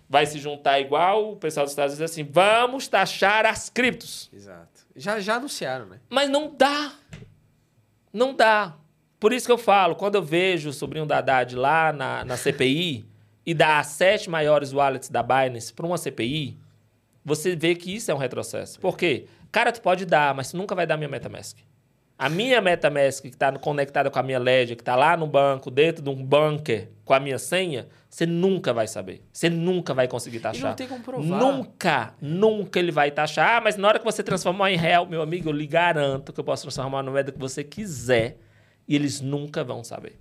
Vai 0.09 0.27
se 0.27 0.39
juntar 0.39 0.81
igual 0.81 1.33
o 1.33 1.37
pessoal 1.37 1.65
dos 1.65 1.73
Estados 1.73 1.95
Unidos 1.95 2.13
assim, 2.13 2.25
vamos 2.25 2.89
taxar 2.89 3.45
as 3.45 3.69
criptos. 3.69 4.31
Exato. 4.33 4.87
Já, 4.95 5.21
já 5.21 5.37
anunciaram, 5.37 5.87
né? 5.87 6.01
Mas 6.09 6.29
não 6.29 6.55
dá. 6.55 6.93
Não 8.13 8.35
dá. 8.35 8.77
Por 9.19 9.33
isso 9.33 9.47
que 9.47 9.53
eu 9.53 9.59
falo, 9.59 9.95
quando 9.95 10.15
eu 10.15 10.23
vejo 10.23 10.71
o 10.71 10.73
sobrinho 10.73 11.07
da 11.07 11.19
Haddad 11.19 11.57
lá 11.57 11.93
na, 11.93 12.25
na 12.25 12.37
CPI 12.37 13.07
e 13.45 13.55
dá 13.55 13.79
as 13.79 13.89
sete 13.89 14.29
maiores 14.29 14.73
wallets 14.73 15.09
da 15.09 15.23
Binance 15.23 15.73
para 15.73 15.87
uma 15.87 15.99
CPI, 15.99 16.59
você 17.27 17.57
vê 17.57 17.75
que 17.75 17.93
isso 17.93 18.09
é 18.09 18.15
um 18.15 18.19
retrocesso. 18.19 18.79
Por 18.79 18.97
quê? 18.97 19.27
Cara, 19.51 19.73
tu 19.73 19.83
pode 19.83 20.07
dar, 20.07 20.33
mas 20.33 20.53
tu 20.53 20.57
nunca 20.57 20.77
vai 20.77 20.87
dar 20.87 20.97
minha 20.97 21.09
MetaMask. 21.09 21.59
A 22.17 22.29
minha 22.29 22.61
MetaMask, 22.63 23.23
que 23.23 23.29
está 23.29 23.51
conectada 23.59 24.09
com 24.09 24.19
a 24.19 24.23
minha 24.23 24.39
Ledger, 24.39 24.77
que 24.77 24.83
está 24.83 24.95
lá 24.95 25.17
no 25.17 25.27
banco, 25.27 25.69
dentro 25.69 26.05
de 26.05 26.09
um 26.09 26.25
bunker, 26.25 26.89
com 27.05 27.13
a 27.13 27.19
minha 27.19 27.37
senha, 27.37 27.89
você 28.09 28.25
nunca 28.25 28.73
vai 28.73 28.87
saber. 28.87 29.23
Você 29.33 29.51
nunca 29.51 29.93
vai 29.93 30.07
conseguir 30.07 30.39
taxar. 30.39 30.67
E 30.67 30.69
não 30.69 30.75
tem 30.77 30.87
como 30.87 31.03
provar. 31.03 31.39
Nunca, 31.39 32.15
nunca 32.21 32.79
ele 32.79 32.93
vai 32.93 33.11
taxar. 33.11 33.57
Ah, 33.57 33.61
mas 33.61 33.77
na 33.77 33.89
hora 33.89 33.99
que 33.99 34.05
você 34.05 34.23
transformar 34.23 34.71
em 34.71 34.77
real, 34.77 35.05
meu 35.05 35.21
amigo, 35.21 35.49
eu 35.49 35.53
lhe 35.53 35.67
garanto 35.67 36.33
que 36.33 36.39
eu 36.39 36.45
posso 36.45 36.63
transformar 36.63 37.03
na 37.03 37.11
moeda 37.11 37.33
que 37.33 37.41
você 37.41 37.65
quiser. 37.65 38.39
E 38.87 38.95
eles 38.95 39.21
nunca 39.21 39.65
vão 39.65 39.83
saber. 39.83 40.17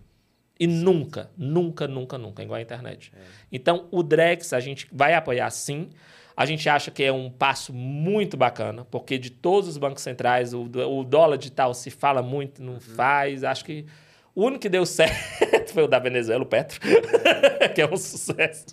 E 0.60 0.66
nunca, 0.66 1.30
nunca, 1.38 1.88
nunca, 1.88 2.18
nunca, 2.18 2.42
igual 2.42 2.58
a 2.58 2.62
internet. 2.62 3.12
É. 3.16 3.20
Então, 3.52 3.88
o 3.92 4.02
Drex 4.02 4.54
a 4.54 4.60
gente 4.60 4.88
vai 4.92 5.14
apoiar 5.14 5.52
sim. 5.52 5.90
A 6.38 6.46
gente 6.46 6.68
acha 6.68 6.92
que 6.92 7.04
é 7.04 7.12
um 7.12 7.30
passo 7.30 7.74
muito 7.74 8.36
bacana, 8.36 8.86
porque 8.92 9.18
de 9.18 9.30
todos 9.30 9.70
os 9.70 9.78
bancos 9.78 10.04
centrais, 10.04 10.54
o, 10.54 10.64
o 10.64 11.04
dólar 11.04 11.38
digital 11.38 11.74
se 11.74 11.90
fala 11.90 12.22
muito, 12.22 12.62
não 12.62 12.74
uhum. 12.74 12.80
faz. 12.80 13.44
Acho 13.44 13.64
que 13.64 13.86
o 14.36 14.44
único 14.44 14.64
que 14.64 14.70
deu 14.70 14.86
certo 14.86 15.72
foi 15.72 15.84
o 15.84 15.88
da 15.88 15.98
Venezuela, 15.98 16.44
o 16.44 16.46
Petro, 16.46 16.82
que 17.74 17.82
é 17.82 17.90
um 17.90 17.96
sucesso. 17.96 18.66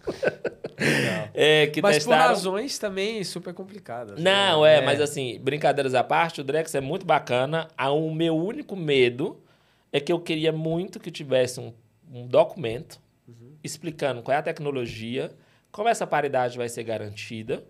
É, 1.33 1.71
mas 1.81 1.99
testaram... 1.99 2.23
por 2.23 2.29
razões 2.29 2.79
também 2.79 3.23
super 3.23 3.55
complicadas. 3.55 4.19
Né? 4.19 4.31
Não, 4.31 4.63
né? 4.63 4.75
é, 4.75 4.79
é, 4.79 4.81
mas 4.85 5.01
assim, 5.01 5.39
brincadeiras 5.41 5.95
à 5.95 6.03
parte, 6.03 6.41
o 6.41 6.45
Drex 6.45 6.75
é 6.75 6.81
muito 6.81 7.07
bacana. 7.07 7.69
O 7.79 8.13
meu 8.13 8.37
único 8.37 8.75
medo 8.75 9.41
é 9.93 10.01
que 10.01 10.13
eu 10.13 10.19
queria 10.19 10.51
muito 10.51 10.99
que 10.99 11.13
tivesse 11.13 11.61
um, 11.61 11.73
um 12.13 12.27
documento 12.27 13.01
uhum. 13.29 13.55
explicando 13.63 14.21
qual 14.21 14.35
é 14.35 14.39
a 14.39 14.43
tecnologia, 14.43 15.31
como 15.73 15.89
essa 15.89 16.07
paridade 16.07 16.57
vai 16.57 16.69
ser 16.69 16.85
garantida 16.85 17.67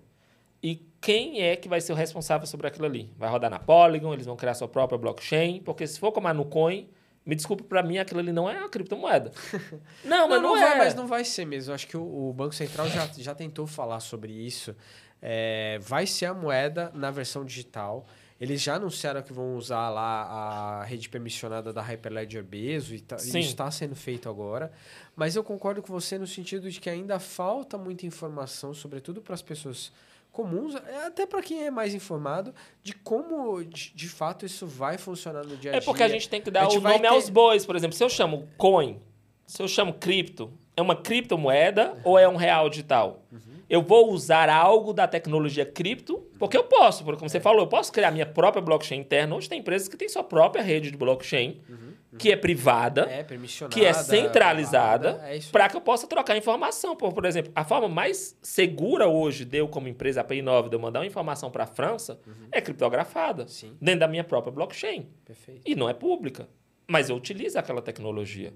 e 0.62 0.84
quem 1.00 1.40
é 1.40 1.56
que 1.56 1.68
vai 1.68 1.80
ser 1.80 1.92
o 1.92 1.96
responsável 1.96 2.46
sobre 2.46 2.66
aquilo 2.66 2.84
ali. 2.84 3.12
Vai 3.16 3.30
rodar 3.30 3.50
na 3.50 3.58
Polygon, 3.58 4.12
eles 4.12 4.26
vão 4.26 4.36
criar 4.36 4.54
sua 4.54 4.68
própria 4.68 4.98
blockchain, 4.98 5.60
porque 5.60 5.86
se 5.86 5.98
for 5.98 6.12
como 6.12 6.28
a 6.28 6.34
Nucoin 6.34 6.88
me 7.24 7.36
desculpe, 7.36 7.62
para 7.62 7.82
mim 7.82 7.98
aquilo 7.98 8.20
ali 8.20 8.32
não 8.32 8.50
é 8.50 8.58
uma 8.58 8.68
criptomoeda. 8.68 9.30
Não, 10.04 10.28
mas 10.28 10.42
não, 10.42 10.54
não, 10.54 10.60
não 10.60 10.66
é. 10.66 10.76
mas 10.76 10.94
não 10.94 11.06
vai 11.06 11.24
ser 11.24 11.44
mesmo. 11.44 11.72
Acho 11.72 11.86
que 11.86 11.96
o, 11.96 12.28
o, 12.30 12.32
Banco 12.32 12.52
Central 12.52 12.88
já, 12.88 13.08
já 13.16 13.32
tentou 13.32 13.64
falar 13.64 14.00
sobre 14.00 14.32
isso. 14.32 14.74
É, 15.20 15.78
vai 15.80 16.04
ser 16.04 16.26
a 16.26 16.34
moeda 16.34 16.90
na 16.94 17.12
versão 17.12 17.44
digital. 17.44 18.06
Eles 18.42 18.60
já 18.60 18.74
anunciaram 18.74 19.22
que 19.22 19.32
vão 19.32 19.54
usar 19.54 19.88
lá 19.88 20.80
a 20.80 20.82
rede 20.82 21.08
permissionada 21.08 21.72
da 21.72 21.80
Hyperledger 21.80 22.42
Bezo 22.42 22.92
e 22.92 23.00
tá, 23.00 23.14
isso 23.14 23.38
está 23.38 23.70
sendo 23.70 23.94
feito 23.94 24.28
agora. 24.28 24.72
Mas 25.14 25.36
eu 25.36 25.44
concordo 25.44 25.80
com 25.80 25.92
você 25.92 26.18
no 26.18 26.26
sentido 26.26 26.68
de 26.68 26.80
que 26.80 26.90
ainda 26.90 27.20
falta 27.20 27.78
muita 27.78 28.04
informação, 28.04 28.74
sobretudo 28.74 29.22
para 29.22 29.32
as 29.32 29.42
pessoas 29.42 29.92
comuns, 30.32 30.74
é, 30.74 31.06
até 31.06 31.24
para 31.24 31.40
quem 31.40 31.64
é 31.64 31.70
mais 31.70 31.94
informado, 31.94 32.52
de 32.82 32.92
como 32.94 33.62
de, 33.62 33.92
de, 33.94 34.08
fato 34.08 34.44
isso 34.44 34.66
vai 34.66 34.98
funcionar 34.98 35.44
no 35.44 35.56
dia 35.56 35.70
a 35.70 35.74
dia. 35.74 35.76
É 35.76 35.80
porque 35.80 36.02
a 36.02 36.08
gente 36.08 36.28
tem 36.28 36.42
que 36.42 36.50
dar 36.50 36.66
o 36.68 36.80
nome 36.80 36.98
ter... 36.98 37.06
aos 37.06 37.30
bois, 37.30 37.64
por 37.64 37.76
exemplo. 37.76 37.96
Se 37.96 38.02
eu 38.02 38.10
chamo 38.10 38.48
coin, 38.56 39.00
se 39.46 39.62
eu 39.62 39.68
chamo 39.68 39.94
cripto, 39.94 40.52
é 40.76 40.82
uma 40.82 40.96
criptomoeda 40.96 41.92
uhum. 41.92 42.00
ou 42.02 42.18
é 42.18 42.28
um 42.28 42.34
real 42.34 42.68
digital? 42.68 43.22
Uhum. 43.30 43.51
Eu 43.72 43.80
vou 43.80 44.12
usar 44.12 44.50
algo 44.50 44.92
da 44.92 45.08
tecnologia 45.08 45.64
cripto, 45.64 46.18
porque 46.38 46.58
eu 46.58 46.64
posso, 46.64 47.04
porque 47.04 47.18
como 47.18 47.26
é. 47.26 47.30
você 47.30 47.40
falou, 47.40 47.62
eu 47.62 47.66
posso 47.66 47.90
criar 47.90 48.10
minha 48.10 48.26
própria 48.26 48.60
blockchain 48.60 49.00
interna. 49.00 49.34
Hoje 49.34 49.48
tem 49.48 49.60
empresas 49.60 49.88
que 49.88 49.96
têm 49.96 50.10
sua 50.10 50.22
própria 50.22 50.62
rede 50.62 50.90
de 50.90 50.96
blockchain. 50.98 51.62
Uhum 51.66 51.92
que 52.18 52.30
é 52.30 52.36
privada, 52.36 53.08
é, 53.10 53.24
que 53.70 53.84
é 53.84 53.92
centralizada, 53.94 55.18
é 55.24 55.38
para 55.50 55.68
que 55.68 55.76
eu 55.76 55.80
possa 55.80 56.06
trocar 56.06 56.36
informação. 56.36 56.94
Por, 56.94 57.10
por 57.12 57.24
exemplo, 57.24 57.50
a 57.54 57.64
forma 57.64 57.88
mais 57.88 58.36
segura 58.42 59.08
hoje 59.08 59.46
de 59.46 59.56
eu, 59.56 59.66
como 59.66 59.88
empresa, 59.88 60.20
a 60.20 60.24
PI9, 60.24 60.68
de 60.68 60.76
eu 60.76 60.78
mandar 60.78 61.00
uma 61.00 61.06
informação 61.06 61.50
para 61.50 61.64
a 61.64 61.66
França, 61.66 62.20
uhum. 62.26 62.48
é 62.52 62.60
criptografada, 62.60 63.48
Sim. 63.48 63.76
dentro 63.80 64.00
da 64.00 64.08
minha 64.08 64.24
própria 64.24 64.52
blockchain. 64.52 65.08
Perfeito. 65.24 65.62
E 65.64 65.74
não 65.74 65.88
é 65.88 65.94
pública. 65.94 66.48
Mas 66.86 67.08
eu 67.08 67.16
utilizo 67.16 67.58
aquela 67.58 67.80
tecnologia. 67.80 68.52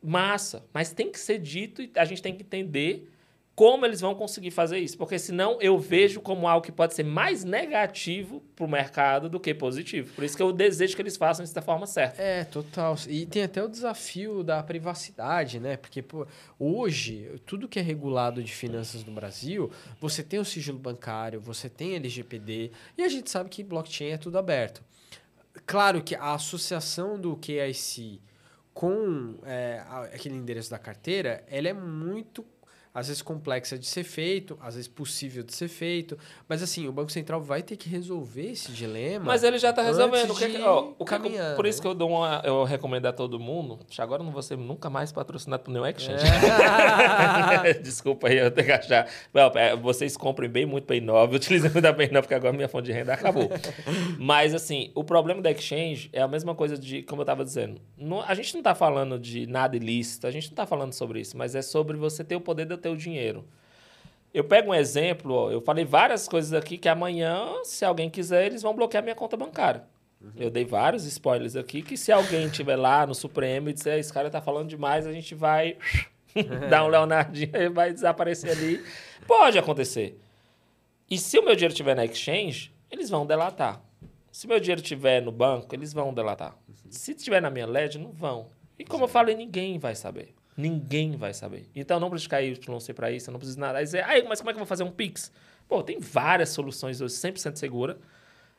Massa. 0.00 0.64
Mas 0.72 0.92
tem 0.92 1.10
que 1.10 1.18
ser 1.18 1.38
dito 1.38 1.82
e 1.82 1.90
a 1.96 2.04
gente 2.04 2.22
tem 2.22 2.32
que 2.32 2.44
entender 2.44 3.10
como 3.60 3.84
eles 3.84 4.00
vão 4.00 4.14
conseguir 4.14 4.50
fazer 4.50 4.78
isso. 4.78 4.96
Porque 4.96 5.18
senão 5.18 5.60
eu 5.60 5.78
vejo 5.78 6.22
como 6.22 6.48
algo 6.48 6.64
que 6.64 6.72
pode 6.72 6.94
ser 6.94 7.02
mais 7.02 7.44
negativo 7.44 8.42
para 8.56 8.64
o 8.64 8.68
mercado 8.68 9.28
do 9.28 9.38
que 9.38 9.52
positivo. 9.52 10.14
Por 10.14 10.24
isso 10.24 10.34
que 10.34 10.42
eu 10.42 10.50
desejo 10.50 10.96
que 10.96 11.02
eles 11.02 11.14
façam 11.14 11.44
isso 11.44 11.54
da 11.54 11.60
forma 11.60 11.86
certa. 11.86 12.22
É, 12.22 12.44
total. 12.44 12.96
E 13.06 13.26
tem 13.26 13.42
até 13.42 13.62
o 13.62 13.68
desafio 13.68 14.42
da 14.42 14.62
privacidade, 14.62 15.60
né? 15.60 15.76
Porque 15.76 16.00
pô, 16.00 16.26
hoje, 16.58 17.38
tudo 17.44 17.68
que 17.68 17.78
é 17.78 17.82
regulado 17.82 18.42
de 18.42 18.50
finanças 18.50 19.04
no 19.04 19.12
Brasil, 19.12 19.70
você 20.00 20.22
tem 20.22 20.40
o 20.40 20.44
sigilo 20.44 20.78
bancário, 20.78 21.38
você 21.38 21.68
tem 21.68 21.96
LGPD, 21.96 22.70
e 22.96 23.02
a 23.02 23.08
gente 23.10 23.30
sabe 23.30 23.50
que 23.50 23.62
blockchain 23.62 24.12
é 24.12 24.16
tudo 24.16 24.38
aberto. 24.38 24.82
Claro 25.66 26.02
que 26.02 26.14
a 26.14 26.32
associação 26.32 27.20
do 27.20 27.36
KIC 27.36 28.22
com 28.72 29.34
é, 29.44 29.84
aquele 30.14 30.36
endereço 30.36 30.70
da 30.70 30.78
carteira, 30.78 31.44
ela 31.46 31.68
é 31.68 31.74
muito 31.74 32.42
às 32.92 33.08
vezes 33.08 33.22
complexa 33.22 33.78
de 33.78 33.86
ser 33.86 34.04
feito, 34.04 34.58
às 34.60 34.74
vezes 34.74 34.88
possível 34.88 35.42
de 35.42 35.54
ser 35.54 35.68
feito. 35.68 36.18
Mas 36.48 36.62
assim, 36.62 36.88
o 36.88 36.92
Banco 36.92 37.12
Central 37.12 37.40
vai 37.40 37.62
ter 37.62 37.76
que 37.76 37.88
resolver 37.88 38.50
esse 38.50 38.72
dilema. 38.72 39.24
Mas 39.24 39.42
ele 39.42 39.58
já 39.58 39.70
está 39.70 39.82
resolvendo. 39.82 40.30
O 40.30 40.36
que, 40.36 40.44
é 40.44 40.60
ó, 40.60 40.92
o 40.98 41.04
que, 41.04 41.14
é 41.14 41.54
por 41.54 41.66
isso 41.66 41.80
que 41.80 41.86
eu 41.86 41.94
dou 41.94 42.10
uma, 42.10 42.42
eu 42.44 42.64
recomendo 42.64 43.06
a 43.06 43.12
todo 43.12 43.38
mundo. 43.38 43.78
Agora 43.98 44.22
não 44.22 44.32
vou 44.32 44.42
ser 44.42 44.56
nunca 44.56 44.90
mais 44.90 45.12
patrocinado 45.12 45.62
por 45.62 45.70
nenhum 45.70 45.86
exchange. 45.86 46.24
É. 47.64 47.74
Desculpa 47.80 48.28
aí, 48.28 48.38
eu 48.38 48.50
tenho 48.50 48.66
que 48.66 48.72
achar. 48.72 49.08
É, 49.54 49.76
vocês 49.76 50.16
comprem 50.16 50.48
bem 50.48 50.66
muito 50.66 50.84
Pay 50.84 51.00
9, 51.00 51.36
utilizem 51.36 51.70
muito 51.70 51.84
a 51.84 51.92
Pay 51.92 52.08
9, 52.08 52.22
porque 52.22 52.34
agora 52.34 52.52
minha 52.52 52.68
fonte 52.68 52.86
de 52.86 52.92
renda 52.92 53.14
acabou. 53.14 53.48
Mas 54.18 54.54
assim, 54.54 54.90
o 54.94 55.04
problema 55.04 55.40
da 55.40 55.50
exchange 55.50 56.10
é 56.12 56.20
a 56.20 56.28
mesma 56.28 56.54
coisa 56.54 56.76
de, 56.76 57.02
como 57.02 57.20
eu 57.20 57.24
estava 57.24 57.44
dizendo. 57.44 57.80
Não, 57.96 58.20
a 58.22 58.34
gente 58.34 58.52
não 58.54 58.60
está 58.60 58.74
falando 58.74 59.18
de 59.18 59.46
nada 59.46 59.76
ilícito, 59.76 60.26
a 60.26 60.30
gente 60.30 60.48
não 60.48 60.52
está 60.52 60.66
falando 60.66 60.92
sobre 60.92 61.20
isso, 61.20 61.36
mas 61.36 61.54
é 61.54 61.62
sobre 61.62 61.96
você 61.96 62.24
ter 62.24 62.36
o 62.36 62.40
poder 62.40 62.66
de 62.66 62.74
ter 62.80 62.88
o 62.88 62.96
dinheiro. 62.96 63.44
Eu 64.32 64.44
pego 64.44 64.70
um 64.70 64.74
exemplo, 64.74 65.34
ó, 65.34 65.50
eu 65.50 65.60
falei 65.60 65.84
várias 65.84 66.28
coisas 66.28 66.52
aqui 66.52 66.78
que 66.78 66.88
amanhã, 66.88 67.64
se 67.64 67.84
alguém 67.84 68.08
quiser, 68.08 68.46
eles 68.46 68.62
vão 68.62 68.74
bloquear 68.74 69.02
minha 69.02 69.14
conta 69.14 69.36
bancária. 69.36 69.84
Uhum. 70.20 70.30
Eu 70.36 70.50
dei 70.50 70.64
vários 70.64 71.04
spoilers 71.04 71.56
aqui 71.56 71.82
que 71.82 71.96
se 71.96 72.12
alguém 72.12 72.46
estiver 72.46 72.76
lá 72.76 73.06
no 73.06 73.14
Supremo 73.14 73.68
e 73.68 73.72
disser 73.72 73.98
esse 73.98 74.12
cara 74.12 74.30
tá 74.30 74.40
falando 74.40 74.68
demais, 74.68 75.06
a 75.06 75.12
gente 75.12 75.34
vai 75.34 75.76
dar 76.68 76.84
um 76.84 76.88
Leonardinho 76.88 77.56
e 77.56 77.68
vai 77.68 77.92
desaparecer 77.92 78.50
ali. 78.50 78.84
Pode 79.26 79.58
acontecer. 79.58 80.20
E 81.10 81.18
se 81.18 81.38
o 81.38 81.44
meu 81.44 81.54
dinheiro 81.56 81.72
estiver 81.72 81.96
na 81.96 82.04
exchange, 82.04 82.72
eles 82.90 83.10
vão 83.10 83.26
delatar. 83.26 83.82
Se 84.30 84.46
meu 84.46 84.60
dinheiro 84.60 84.80
estiver 84.80 85.20
no 85.20 85.32
banco, 85.32 85.74
eles 85.74 85.92
vão 85.92 86.14
delatar. 86.14 86.56
Uhum. 86.68 86.74
Se 86.90 87.12
estiver 87.12 87.42
na 87.42 87.50
minha 87.50 87.66
LED, 87.66 87.98
não 87.98 88.12
vão. 88.12 88.48
E 88.78 88.84
como 88.84 88.98
Sim. 88.98 89.04
eu 89.04 89.08
falei, 89.08 89.34
ninguém 89.34 89.78
vai 89.78 89.96
saber. 89.96 90.34
Ninguém 90.56 91.16
vai 91.16 91.32
saber. 91.32 91.68
Então 91.74 91.98
não 91.98 92.10
precisa 92.10 92.24
ficar 92.24 92.40
YC 92.40 92.92
para 92.94 93.10
isso, 93.10 93.30
não 93.30 93.38
precisa 93.38 93.58
nada. 93.58 93.78
Aí 93.78 93.84
dizer, 93.84 94.04
mas 94.28 94.40
como 94.40 94.50
é 94.50 94.52
que 94.52 94.56
eu 94.56 94.60
vou 94.60 94.66
fazer 94.66 94.84
um 94.84 94.90
Pix? 94.90 95.32
Pô, 95.68 95.82
tem 95.82 96.00
várias 96.00 96.50
soluções 96.50 97.00
hoje 97.00 97.14
100% 97.14 97.56
segura, 97.56 97.98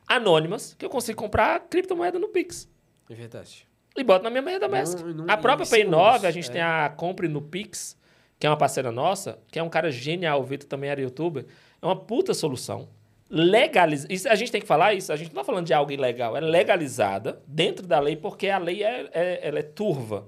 anônimas, 0.06 0.74
que 0.74 0.84
eu 0.84 0.90
consigo 0.90 1.18
comprar 1.18 1.60
criptomoeda 1.60 2.18
no 2.18 2.28
Pix. 2.28 2.68
É 3.08 3.14
verdade. 3.14 3.68
E 3.96 4.02
boto 4.02 4.24
na 4.24 4.30
minha 4.30 4.42
moeda 4.42 4.66
mestra. 4.68 5.04
a 5.28 5.36
própria 5.36 5.66
Pay9, 5.66 6.24
a 6.24 6.30
gente 6.30 6.48
é. 6.48 6.52
tem 6.52 6.62
a 6.62 6.88
Compre 6.88 7.28
no 7.28 7.42
Pix, 7.42 7.96
que 8.38 8.46
é 8.46 8.50
uma 8.50 8.56
parceira 8.56 8.90
nossa, 8.90 9.38
que 9.50 9.58
é 9.58 9.62
um 9.62 9.68
cara 9.68 9.90
genial, 9.90 10.40
o 10.40 10.44
Vitor 10.44 10.66
também 10.66 10.90
era 10.90 11.00
youtuber. 11.00 11.44
É 11.80 11.86
uma 11.86 11.96
puta 11.96 12.32
solução. 12.32 12.88
Legaliz... 13.28 14.06
Isso, 14.10 14.28
a 14.28 14.34
gente 14.34 14.50
tem 14.50 14.60
que 14.60 14.66
falar 14.66 14.94
isso, 14.94 15.12
a 15.12 15.16
gente 15.16 15.32
não 15.32 15.40
está 15.40 15.44
falando 15.44 15.66
de 15.66 15.72
algo 15.72 15.90
ilegal, 15.90 16.36
é 16.36 16.40
legalizada 16.40 17.40
dentro 17.46 17.86
da 17.86 17.98
lei, 17.98 18.16
porque 18.16 18.48
a 18.48 18.58
lei 18.58 18.82
é, 18.82 19.08
é, 19.12 19.48
ela 19.48 19.58
é 19.58 19.62
turva. 19.62 20.26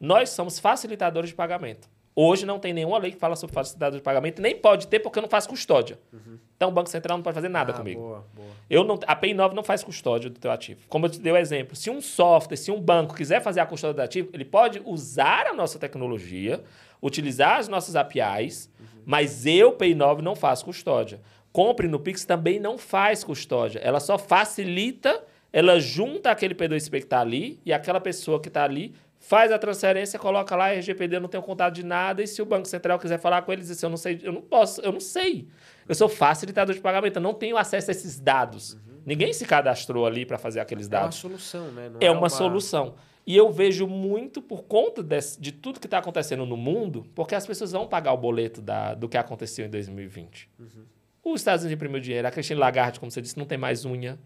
Nós 0.00 0.30
somos 0.30 0.58
facilitadores 0.58 1.30
de 1.30 1.36
pagamento. 1.36 1.88
Hoje 2.14 2.44
não 2.44 2.58
tem 2.58 2.72
nenhuma 2.72 2.98
lei 2.98 3.12
que 3.12 3.18
fala 3.18 3.36
sobre 3.36 3.54
facilitador 3.54 3.98
de 3.98 4.02
pagamento, 4.02 4.42
nem 4.42 4.56
pode 4.56 4.88
ter 4.88 4.98
porque 4.98 5.18
eu 5.18 5.22
não 5.22 5.28
faço 5.28 5.48
custódia. 5.48 5.98
Uhum. 6.12 6.38
Então 6.56 6.68
o 6.68 6.72
Banco 6.72 6.90
Central 6.90 7.16
não 7.16 7.22
pode 7.22 7.34
fazer 7.34 7.48
nada 7.48 7.72
ah, 7.72 7.76
comigo. 7.76 8.00
Boa, 8.00 8.26
boa. 8.34 8.48
Eu 8.68 8.84
não, 8.84 8.98
a 9.06 9.14
PI 9.14 9.32
9 9.32 9.54
não 9.54 9.62
faz 9.62 9.84
custódia 9.84 10.28
do 10.28 10.38
teu 10.38 10.50
ativo. 10.50 10.80
Como 10.88 11.06
eu 11.06 11.10
te 11.10 11.20
dei 11.20 11.32
o 11.32 11.36
exemplo, 11.36 11.76
se 11.76 11.88
um 11.88 12.00
software, 12.00 12.56
se 12.56 12.70
um 12.70 12.80
banco 12.80 13.14
quiser 13.14 13.40
fazer 13.40 13.60
a 13.60 13.66
custódia 13.66 13.94
do 13.94 14.02
ativo, 14.02 14.28
ele 14.32 14.44
pode 14.44 14.82
usar 14.84 15.46
a 15.46 15.54
nossa 15.54 15.78
tecnologia, 15.78 16.62
utilizar 17.00 17.58
as 17.58 17.68
nossas 17.68 17.94
APIs, 17.94 18.68
uhum. 18.78 18.86
mas 19.06 19.46
eu, 19.46 19.72
PI 19.72 19.94
9, 19.94 20.20
não 20.20 20.34
faço 20.34 20.64
custódia. 20.64 21.20
Compre 21.52 21.88
no 21.88 21.98
Pix 21.98 22.24
também 22.24 22.60
não 22.60 22.76
faz 22.76 23.24
custódia. 23.24 23.78
Ela 23.78 23.98
só 23.98 24.18
facilita, 24.18 25.24
ela 25.52 25.78
junta 25.80 26.30
aquele 26.30 26.54
P2P 26.54 26.90
que 26.90 26.96
está 26.98 27.20
ali 27.20 27.60
e 27.64 27.72
aquela 27.72 28.00
pessoa 28.00 28.40
que 28.40 28.48
está 28.48 28.64
ali 28.64 28.94
faz 29.20 29.52
a 29.52 29.58
transferência, 29.58 30.18
coloca 30.18 30.56
lá, 30.56 30.72
RGPD, 30.72 31.20
não 31.20 31.28
tenho 31.28 31.42
contato 31.42 31.74
de 31.74 31.84
nada, 31.84 32.22
e 32.22 32.26
se 32.26 32.40
o 32.40 32.46
Banco 32.46 32.66
Central 32.66 32.98
quiser 32.98 33.18
falar 33.18 33.42
com 33.42 33.52
eles, 33.52 33.68
diz, 33.68 33.80
eu 33.80 33.90
não 33.90 33.98
sei, 33.98 34.18
eu 34.22 34.32
não 34.32 34.40
posso, 34.40 34.80
eu 34.80 34.90
não 34.90 34.98
sei. 34.98 35.46
Eu 35.86 35.94
sou 35.94 36.08
facilitador 36.08 36.74
de 36.74 36.80
pagamento, 36.80 37.16
eu 37.16 37.22
não 37.22 37.34
tenho 37.34 37.56
acesso 37.56 37.90
a 37.90 37.92
esses 37.92 38.18
dados. 38.18 38.72
Uhum. 38.74 39.02
Ninguém 39.04 39.32
se 39.32 39.44
cadastrou 39.44 40.06
ali 40.06 40.24
para 40.24 40.38
fazer 40.38 40.60
aqueles 40.60 40.88
dados. 40.88 41.22
É 41.22 41.28
uma 41.28 41.38
solução, 41.38 41.70
né? 41.72 41.88
Não 41.90 42.00
é, 42.00 42.06
é 42.06 42.10
uma, 42.10 42.20
uma, 42.20 42.28
solução. 42.30 42.94
E 43.26 43.36
eu 43.36 43.52
vejo 43.52 43.86
muito 43.86 44.40
por 44.40 44.64
conta 44.64 45.02
desse, 45.02 45.38
de 45.38 45.52
tudo 45.52 45.78
que 45.78 45.86
está 45.86 45.98
acontecendo 45.98 46.46
no 46.46 46.56
mundo, 46.56 47.04
porque 47.14 47.34
as 47.34 47.46
pessoas 47.46 47.72
vão 47.72 47.86
pagar 47.86 48.14
o 48.14 48.16
boleto 48.16 48.62
da, 48.62 48.94
do 48.94 49.08
que 49.08 49.18
aconteceu 49.18 49.66
em 49.66 49.70
2020. 49.70 50.48
Uhum. 50.58 50.66
Os 51.22 51.42
Estados 51.42 51.62
Unidos 51.62 51.76
imprimiu 51.76 52.00
dinheiro, 52.00 52.26
a 52.26 52.30
Christine 52.30 52.58
Lagarde, 52.58 52.98
como 52.98 53.12
você 53.12 53.20
disse, 53.20 53.36
não 53.36 53.44
tem 53.44 53.58
mais 53.58 53.84
unha. 53.84 54.18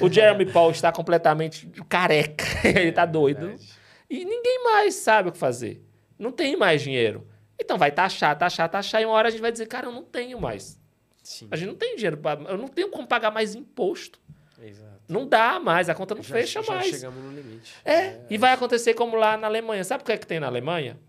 O 0.00 0.08
Jeremy 0.10 0.46
Paul 0.50 0.70
está 0.70 0.90
completamente 0.90 1.68
careca, 1.88 2.44
ele 2.66 2.88
está 2.88 3.04
doido. 3.04 3.48
Verdade. 3.48 3.81
E 4.12 4.26
ninguém 4.26 4.62
mais 4.62 4.94
sabe 4.96 5.30
o 5.30 5.32
que 5.32 5.38
fazer. 5.38 5.82
Não 6.18 6.30
tem 6.30 6.54
mais 6.54 6.82
dinheiro. 6.82 7.26
Então 7.58 7.78
vai 7.78 7.90
taxar, 7.90 8.36
taxar, 8.36 8.68
taxar. 8.68 9.00
E 9.00 9.06
uma 9.06 9.14
hora 9.14 9.28
a 9.28 9.30
gente 9.30 9.40
vai 9.40 9.50
dizer, 9.50 9.66
cara, 9.66 9.86
eu 9.86 9.92
não 9.92 10.02
tenho 10.02 10.38
mais. 10.38 10.78
Sim. 11.22 11.48
A 11.50 11.56
gente 11.56 11.68
não 11.68 11.74
tem 11.74 11.96
dinheiro. 11.96 12.18
Pra, 12.18 12.34
eu 12.34 12.58
não 12.58 12.68
tenho 12.68 12.90
como 12.90 13.06
pagar 13.06 13.30
mais 13.30 13.54
imposto. 13.54 14.20
Exato. 14.62 15.00
Não 15.08 15.26
dá 15.26 15.58
mais, 15.58 15.88
a 15.88 15.94
conta 15.94 16.14
não 16.14 16.22
já, 16.22 16.34
fecha 16.34 16.62
já 16.62 16.74
mais. 16.74 16.88
chegamos 16.88 17.24
no 17.24 17.32
limite. 17.32 17.74
É, 17.84 17.94
é, 17.94 18.26
e 18.28 18.36
vai 18.36 18.52
acontecer 18.52 18.92
como 18.92 19.16
lá 19.16 19.38
na 19.38 19.46
Alemanha. 19.46 19.82
Sabe 19.82 20.02
o 20.02 20.06
que 20.06 20.12
é 20.12 20.18
que 20.18 20.26
tem 20.26 20.38
na 20.38 20.46
Alemanha? 20.46 21.00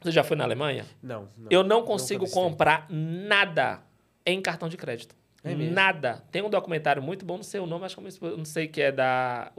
Você 0.00 0.10
já 0.10 0.24
foi 0.24 0.38
na 0.38 0.44
Alemanha? 0.44 0.86
Não. 1.02 1.28
não 1.36 1.48
eu 1.50 1.62
não 1.62 1.84
consigo 1.84 2.28
comprar 2.30 2.86
nada 2.88 3.82
em 4.24 4.40
cartão 4.40 4.70
de 4.70 4.78
crédito. 4.78 5.14
É 5.44 5.54
nada. 5.54 6.24
Tem 6.32 6.40
um 6.40 6.50
documentário 6.50 7.02
muito 7.02 7.26
bom, 7.26 7.36
não 7.36 7.44
sei 7.44 7.60
o 7.60 7.66
nome, 7.66 7.84
acho 7.84 7.96
que 7.96 8.24
eu 8.24 8.38
não 8.38 8.44
sei 8.44 8.66
que 8.66 8.80
é 8.80 8.90
da. 8.90 9.52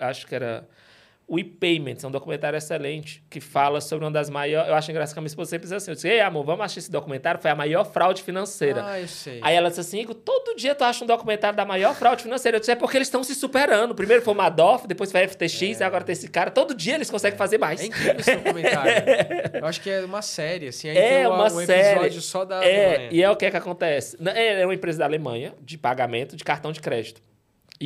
Acho 0.00 0.26
que 0.26 0.34
era 0.34 0.66
o 1.26 1.38
e-Payments, 1.38 2.04
é 2.04 2.06
um 2.06 2.10
documentário 2.10 2.56
excelente 2.56 3.24
que 3.30 3.40
fala 3.40 3.80
sobre 3.80 4.04
uma 4.04 4.10
das 4.10 4.28
maiores. 4.28 4.68
Eu 4.68 4.74
acho 4.74 4.90
engraçado 4.90 5.14
que 5.14 5.18
a 5.18 5.22
minha 5.22 5.28
esposa 5.28 5.50
sempre 5.50 5.64
diz 5.64 5.72
assim: 5.72 5.90
eu 5.90 5.94
disse, 5.94 6.08
Ei, 6.08 6.20
amor, 6.20 6.44
vamos 6.44 6.64
assistir 6.64 6.80
esse 6.80 6.90
documentário? 6.90 7.40
Foi 7.40 7.50
a 7.50 7.54
maior 7.54 7.84
fraude 7.84 8.22
financeira. 8.22 8.84
Ah, 8.84 9.00
eu 9.00 9.08
sei. 9.08 9.40
Aí 9.42 9.56
ela 9.56 9.68
disse 9.68 9.80
assim: 9.80 10.04
todo 10.06 10.54
dia 10.54 10.74
tu 10.74 10.84
acha 10.84 11.02
um 11.02 11.06
documentário 11.06 11.56
da 11.56 11.64
maior 11.64 11.94
fraude 11.94 12.22
financeira. 12.22 12.56
Eu 12.56 12.60
disse: 12.60 12.72
é 12.72 12.76
porque 12.76 12.98
eles 12.98 13.08
estão 13.08 13.24
se 13.24 13.34
superando. 13.34 13.94
Primeiro 13.94 14.22
foi 14.22 14.34
o 14.34 14.36
Madoff, 14.36 14.86
depois 14.86 15.10
foi 15.10 15.24
a 15.24 15.28
FTX, 15.28 15.80
é. 15.80 15.84
agora 15.84 16.04
tem 16.04 16.12
esse 16.12 16.28
cara. 16.28 16.50
Todo 16.50 16.74
dia 16.74 16.94
eles 16.94 17.10
conseguem 17.10 17.36
é. 17.36 17.38
fazer 17.38 17.56
mais. 17.56 17.80
É 17.80 17.86
incrível 17.86 18.16
esse 18.18 18.36
documentário. 18.36 18.92
eu 19.60 19.66
acho 19.66 19.80
que 19.80 19.90
é 19.90 20.04
uma 20.04 20.22
série, 20.22 20.68
assim. 20.68 20.90
Aí 20.90 20.98
é 20.98 21.28
uma, 21.28 21.46
um 21.46 21.64
série. 21.64 22.00
episódio 22.00 22.20
só 22.20 22.44
da. 22.44 22.62
É, 22.62 22.86
Alemanha. 22.86 23.08
e 23.12 23.22
é 23.22 23.30
o 23.30 23.36
que 23.36 23.46
é 23.46 23.50
que 23.50 23.56
acontece. 23.56 24.16
É, 24.34 24.60
é 24.60 24.66
uma 24.66 24.74
empresa 24.74 24.98
da 24.98 25.06
Alemanha 25.06 25.54
de 25.62 25.78
pagamento 25.78 26.36
de 26.36 26.44
cartão 26.44 26.70
de 26.70 26.80
crédito. 26.80 27.22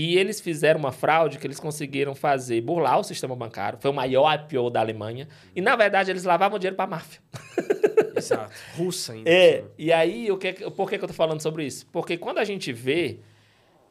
E 0.01 0.17
eles 0.17 0.41
fizeram 0.41 0.79
uma 0.79 0.93
fraude 0.93 1.39
que 1.39 1.47
eles 1.49 1.59
conseguiram 1.59 2.15
fazer, 2.15 2.61
burlar 2.61 3.01
o 3.01 3.03
sistema 3.03 3.35
bancário. 3.35 3.81
Foi 3.81 3.91
o 3.91 3.95
maior 3.95 4.33
IPO 4.33 4.71
da 4.71 4.79
Alemanha. 4.79 5.27
E, 5.57 5.61
na 5.61 5.75
verdade, 5.75 6.09
eles 6.09 6.23
lavavam 6.23 6.57
dinheiro 6.57 6.77
para 6.77 6.85
a 6.85 6.89
máfia. 6.89 7.21
Exato. 8.15 8.53
Russa 8.77 9.15
ainda. 9.15 9.29
É. 9.29 9.65
E 9.77 9.93
aí, 9.93 10.31
o 10.31 10.39
que, 10.39 10.53
por 10.71 10.89
que, 10.89 10.99
que 10.99 11.03
eu 11.03 11.07
estou 11.07 11.17
falando 11.17 11.41
sobre 11.41 11.67
isso? 11.67 11.85
Porque 11.91 12.17
quando 12.17 12.39
a 12.39 12.45
gente 12.45 12.73
vê 12.73 13.19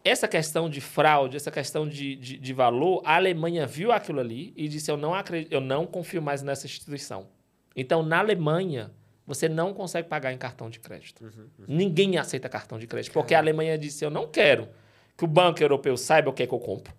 essa 0.01 0.29
questão 0.29 0.69
de 0.69 0.79
fraude, 0.79 1.35
essa 1.35 1.51
questão 1.51 1.85
de, 1.85 2.15
de, 2.15 2.37
de, 2.37 2.53
valor, 2.53 3.01
a 3.03 3.17
Alemanha 3.17 3.67
viu 3.67 3.91
aquilo 3.91 4.21
ali 4.21 4.53
e 4.55 4.69
disse: 4.69 4.89
eu 4.89 4.95
não, 4.95 5.13
acredito, 5.13 5.51
eu 5.51 5.59
não 5.59 5.85
confio 5.85 6.21
mais 6.21 6.41
nessa 6.41 6.65
instituição. 6.65 7.27
Então, 7.75 8.01
na 8.01 8.19
Alemanha, 8.19 8.93
você 9.25 9.49
não 9.49 9.73
consegue 9.73 10.07
pagar 10.07 10.31
em 10.31 10.37
cartão 10.37 10.69
de 10.69 10.79
crédito. 10.79 11.25
Uhum, 11.25 11.49
uhum. 11.59 11.65
Ninguém 11.67 12.17
aceita 12.17 12.47
cartão 12.47 12.79
de 12.79 12.87
crédito, 12.87 13.11
porque 13.11 13.35
a 13.35 13.39
Alemanha 13.39 13.77
disse: 13.77 14.05
eu 14.05 14.09
não 14.09 14.25
quero 14.25 14.69
que 15.17 15.23
o 15.23 15.27
banco 15.27 15.61
europeu 15.61 15.97
saiba 15.97 16.29
o 16.29 16.33
que 16.33 16.43
é 16.43 16.47
que 16.47 16.53
eu 16.53 16.59
compro. 16.59 16.93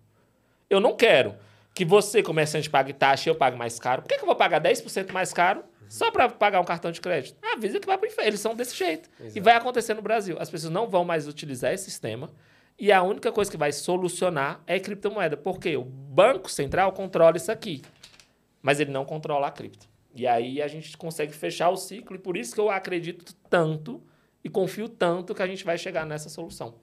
Eu 0.69 0.81
não 0.81 0.97
quero 0.97 1.36
que 1.73 1.85
você, 1.85 2.23
comerciante, 2.23 2.69
pague 2.69 2.93
taxa 2.93 3.28
e 3.28 3.31
eu 3.31 3.36
pague 3.36 3.57
mais 3.57 3.78
caro. 3.78 4.03
Por 4.03 4.09
que, 4.09 4.16
que 4.16 4.23
eu 4.23 4.27
vou 4.27 4.35
pagar 4.35 4.61
10% 4.61 5.12
mais 5.12 5.32
caro 5.32 5.62
só 5.89 6.11
para 6.11 6.28
pagar 6.28 6.61
um 6.61 6.65
cartão 6.65 6.90
de 6.90 7.01
crédito? 7.01 7.39
Avisa 7.55 7.78
que 7.78 7.86
vai 7.86 7.97
para 7.97 8.07
o 8.07 8.11
inferno. 8.11 8.28
Eles 8.28 8.40
são 8.40 8.55
desse 8.57 8.77
jeito. 8.77 9.09
Exato. 9.20 9.39
E 9.39 9.40
vai 9.40 9.55
acontecer 9.55 9.95
no 9.95 10.03
Brasil. 10.03 10.36
As 10.40 10.51
pessoas 10.51 10.73
não 10.73 10.89
vão 10.89 11.05
mais 11.05 11.28
utilizar 11.28 11.73
esse 11.73 11.85
sistema. 11.85 12.31
E 12.77 12.90
a 12.90 13.03
única 13.03 13.31
coisa 13.31 13.49
que 13.49 13.57
vai 13.57 13.70
solucionar 13.70 14.61
é 14.66 14.81
criptomoeda. 14.81 15.36
Porque 15.36 15.77
o 15.77 15.85
Banco 15.85 16.51
Central 16.51 16.90
controla 16.93 17.36
isso 17.36 17.53
aqui. 17.53 17.82
Mas 18.61 18.81
ele 18.81 18.90
não 18.90 19.05
controla 19.05 19.47
a 19.47 19.51
cripto. 19.53 19.89
E 20.12 20.27
aí 20.27 20.61
a 20.61 20.66
gente 20.66 20.97
consegue 20.97 21.32
fechar 21.32 21.70
o 21.70 21.77
ciclo. 21.77 22.16
E 22.16 22.19
por 22.19 22.36
isso 22.36 22.53
que 22.53 22.61
eu 22.61 22.69
acredito 22.69 23.32
tanto 23.49 24.03
e 24.43 24.49
confio 24.49 24.89
tanto 24.89 25.32
que 25.32 25.43
a 25.43 25.47
gente 25.47 25.65
vai 25.65 25.78
chegar 25.78 26.05
nessa 26.05 26.28
solução. 26.28 26.74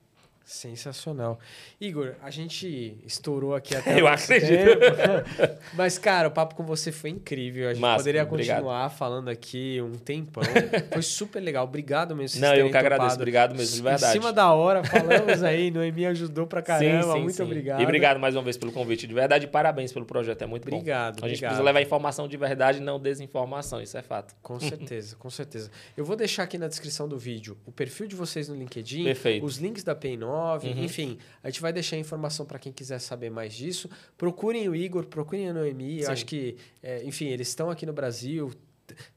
Sensacional. 0.46 1.40
Igor, 1.80 2.14
a 2.22 2.30
gente 2.30 2.96
estourou 3.04 3.52
aqui 3.52 3.74
até. 3.76 4.00
Eu 4.00 4.06
acredito. 4.06 4.78
Tempo. 4.78 5.58
Mas, 5.74 5.98
cara, 5.98 6.28
o 6.28 6.30
papo 6.30 6.54
com 6.54 6.62
você 6.62 6.92
foi 6.92 7.10
incrível. 7.10 7.68
A 7.68 7.74
gente 7.74 7.82
Massa, 7.82 7.96
poderia 7.96 8.24
continuar 8.24 8.60
obrigado. 8.60 8.90
falando 8.96 9.28
aqui 9.28 9.80
um 9.82 9.94
tempão. 9.94 10.44
Foi 10.92 11.02
super 11.02 11.40
legal. 11.40 11.64
Obrigado 11.64 12.14
mesmo. 12.14 12.40
Não, 12.40 12.54
eu 12.54 12.70
que 12.70 12.76
agradeço. 12.76 13.16
Obrigado 13.16 13.56
mesmo, 13.56 13.74
de 13.74 13.82
verdade. 13.82 14.16
Em 14.16 14.20
cima 14.20 14.32
da 14.32 14.52
hora, 14.52 14.84
falamos 14.84 15.42
aí. 15.42 15.70
Noemi 15.72 16.06
ajudou 16.06 16.46
pra 16.46 16.62
caramba. 16.62 17.02
Sim, 17.02 17.12
sim, 17.12 17.20
muito 17.22 17.36
sim. 17.36 17.42
obrigado. 17.42 17.80
E 17.80 17.84
obrigado 17.84 18.20
mais 18.20 18.36
uma 18.36 18.42
vez 18.42 18.56
pelo 18.56 18.70
convite. 18.70 19.04
De 19.04 19.14
verdade, 19.14 19.48
parabéns 19.48 19.92
pelo 19.92 20.06
projeto. 20.06 20.42
É 20.42 20.46
muito 20.46 20.62
obrigado, 20.62 21.14
bom. 21.14 21.18
Obrigado. 21.18 21.24
A 21.24 21.28
gente 21.28 21.40
precisa 21.40 21.62
levar 21.62 21.82
informação 21.82 22.28
de 22.28 22.36
verdade, 22.36 22.78
não 22.78 23.00
desinformação. 23.00 23.82
Isso 23.82 23.98
é 23.98 24.02
fato. 24.02 24.32
Com 24.40 24.60
certeza, 24.60 25.16
com 25.16 25.28
certeza. 25.28 25.72
Eu 25.96 26.04
vou 26.04 26.14
deixar 26.14 26.44
aqui 26.44 26.56
na 26.56 26.68
descrição 26.68 27.08
do 27.08 27.18
vídeo 27.18 27.58
o 27.66 27.72
perfil 27.72 28.06
de 28.06 28.14
vocês 28.14 28.48
no 28.48 28.54
LinkedIn, 28.54 29.02
Perfeito. 29.04 29.44
os 29.44 29.56
links 29.56 29.82
da 29.82 29.94
Pay9, 30.36 30.64
uhum. 30.64 30.84
enfim. 30.84 31.18
A 31.42 31.50
gente 31.50 31.60
vai 31.60 31.72
deixar 31.72 31.96
informação 31.96 32.44
para 32.44 32.58
quem 32.58 32.72
quiser 32.72 32.98
saber 32.98 33.30
mais 33.30 33.54
disso. 33.54 33.88
Procurem 34.16 34.68
o 34.68 34.74
Igor, 34.74 35.06
procurem 35.06 35.48
a 35.48 35.52
Noemi. 35.52 36.00
Sim. 36.00 36.04
Eu 36.06 36.10
acho 36.10 36.26
que, 36.26 36.56
é, 36.82 37.02
enfim, 37.04 37.26
eles 37.26 37.48
estão 37.48 37.70
aqui 37.70 37.86
no 37.86 37.92
Brasil. 37.92 38.50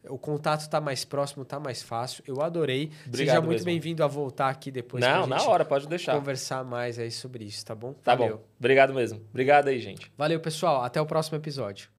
O 0.10 0.18
contato 0.18 0.62
está 0.62 0.82
mais 0.82 1.06
próximo, 1.06 1.44
está 1.44 1.60
mais 1.60 1.84
fácil. 1.84 2.24
Eu 2.26 2.42
adorei. 2.42 2.92
Obrigado 3.06 3.36
Seja 3.36 3.42
muito 3.42 3.64
bem-vindo 3.64 4.04
a 4.04 4.08
voltar 4.08 4.50
aqui 4.50 4.72
depois. 4.72 5.04
Não, 5.04 5.28
na 5.28 5.44
hora, 5.44 5.64
pode 5.64 5.88
deixar. 5.88 6.16
Conversar 6.16 6.64
mais 6.64 6.98
aí 6.98 7.12
sobre 7.12 7.46
isso, 7.46 7.64
tá 7.64 7.76
bom? 7.76 7.94
Tá 7.94 8.16
Valeu. 8.16 8.38
bom. 8.38 8.44
Obrigado 8.58 8.94
mesmo. 8.94 9.22
Obrigado 9.30 9.68
aí, 9.68 9.80
gente. 9.80 10.12
Valeu, 10.18 10.40
pessoal. 10.40 10.84
Até 10.84 11.00
o 11.00 11.06
próximo 11.06 11.38
episódio. 11.38 11.90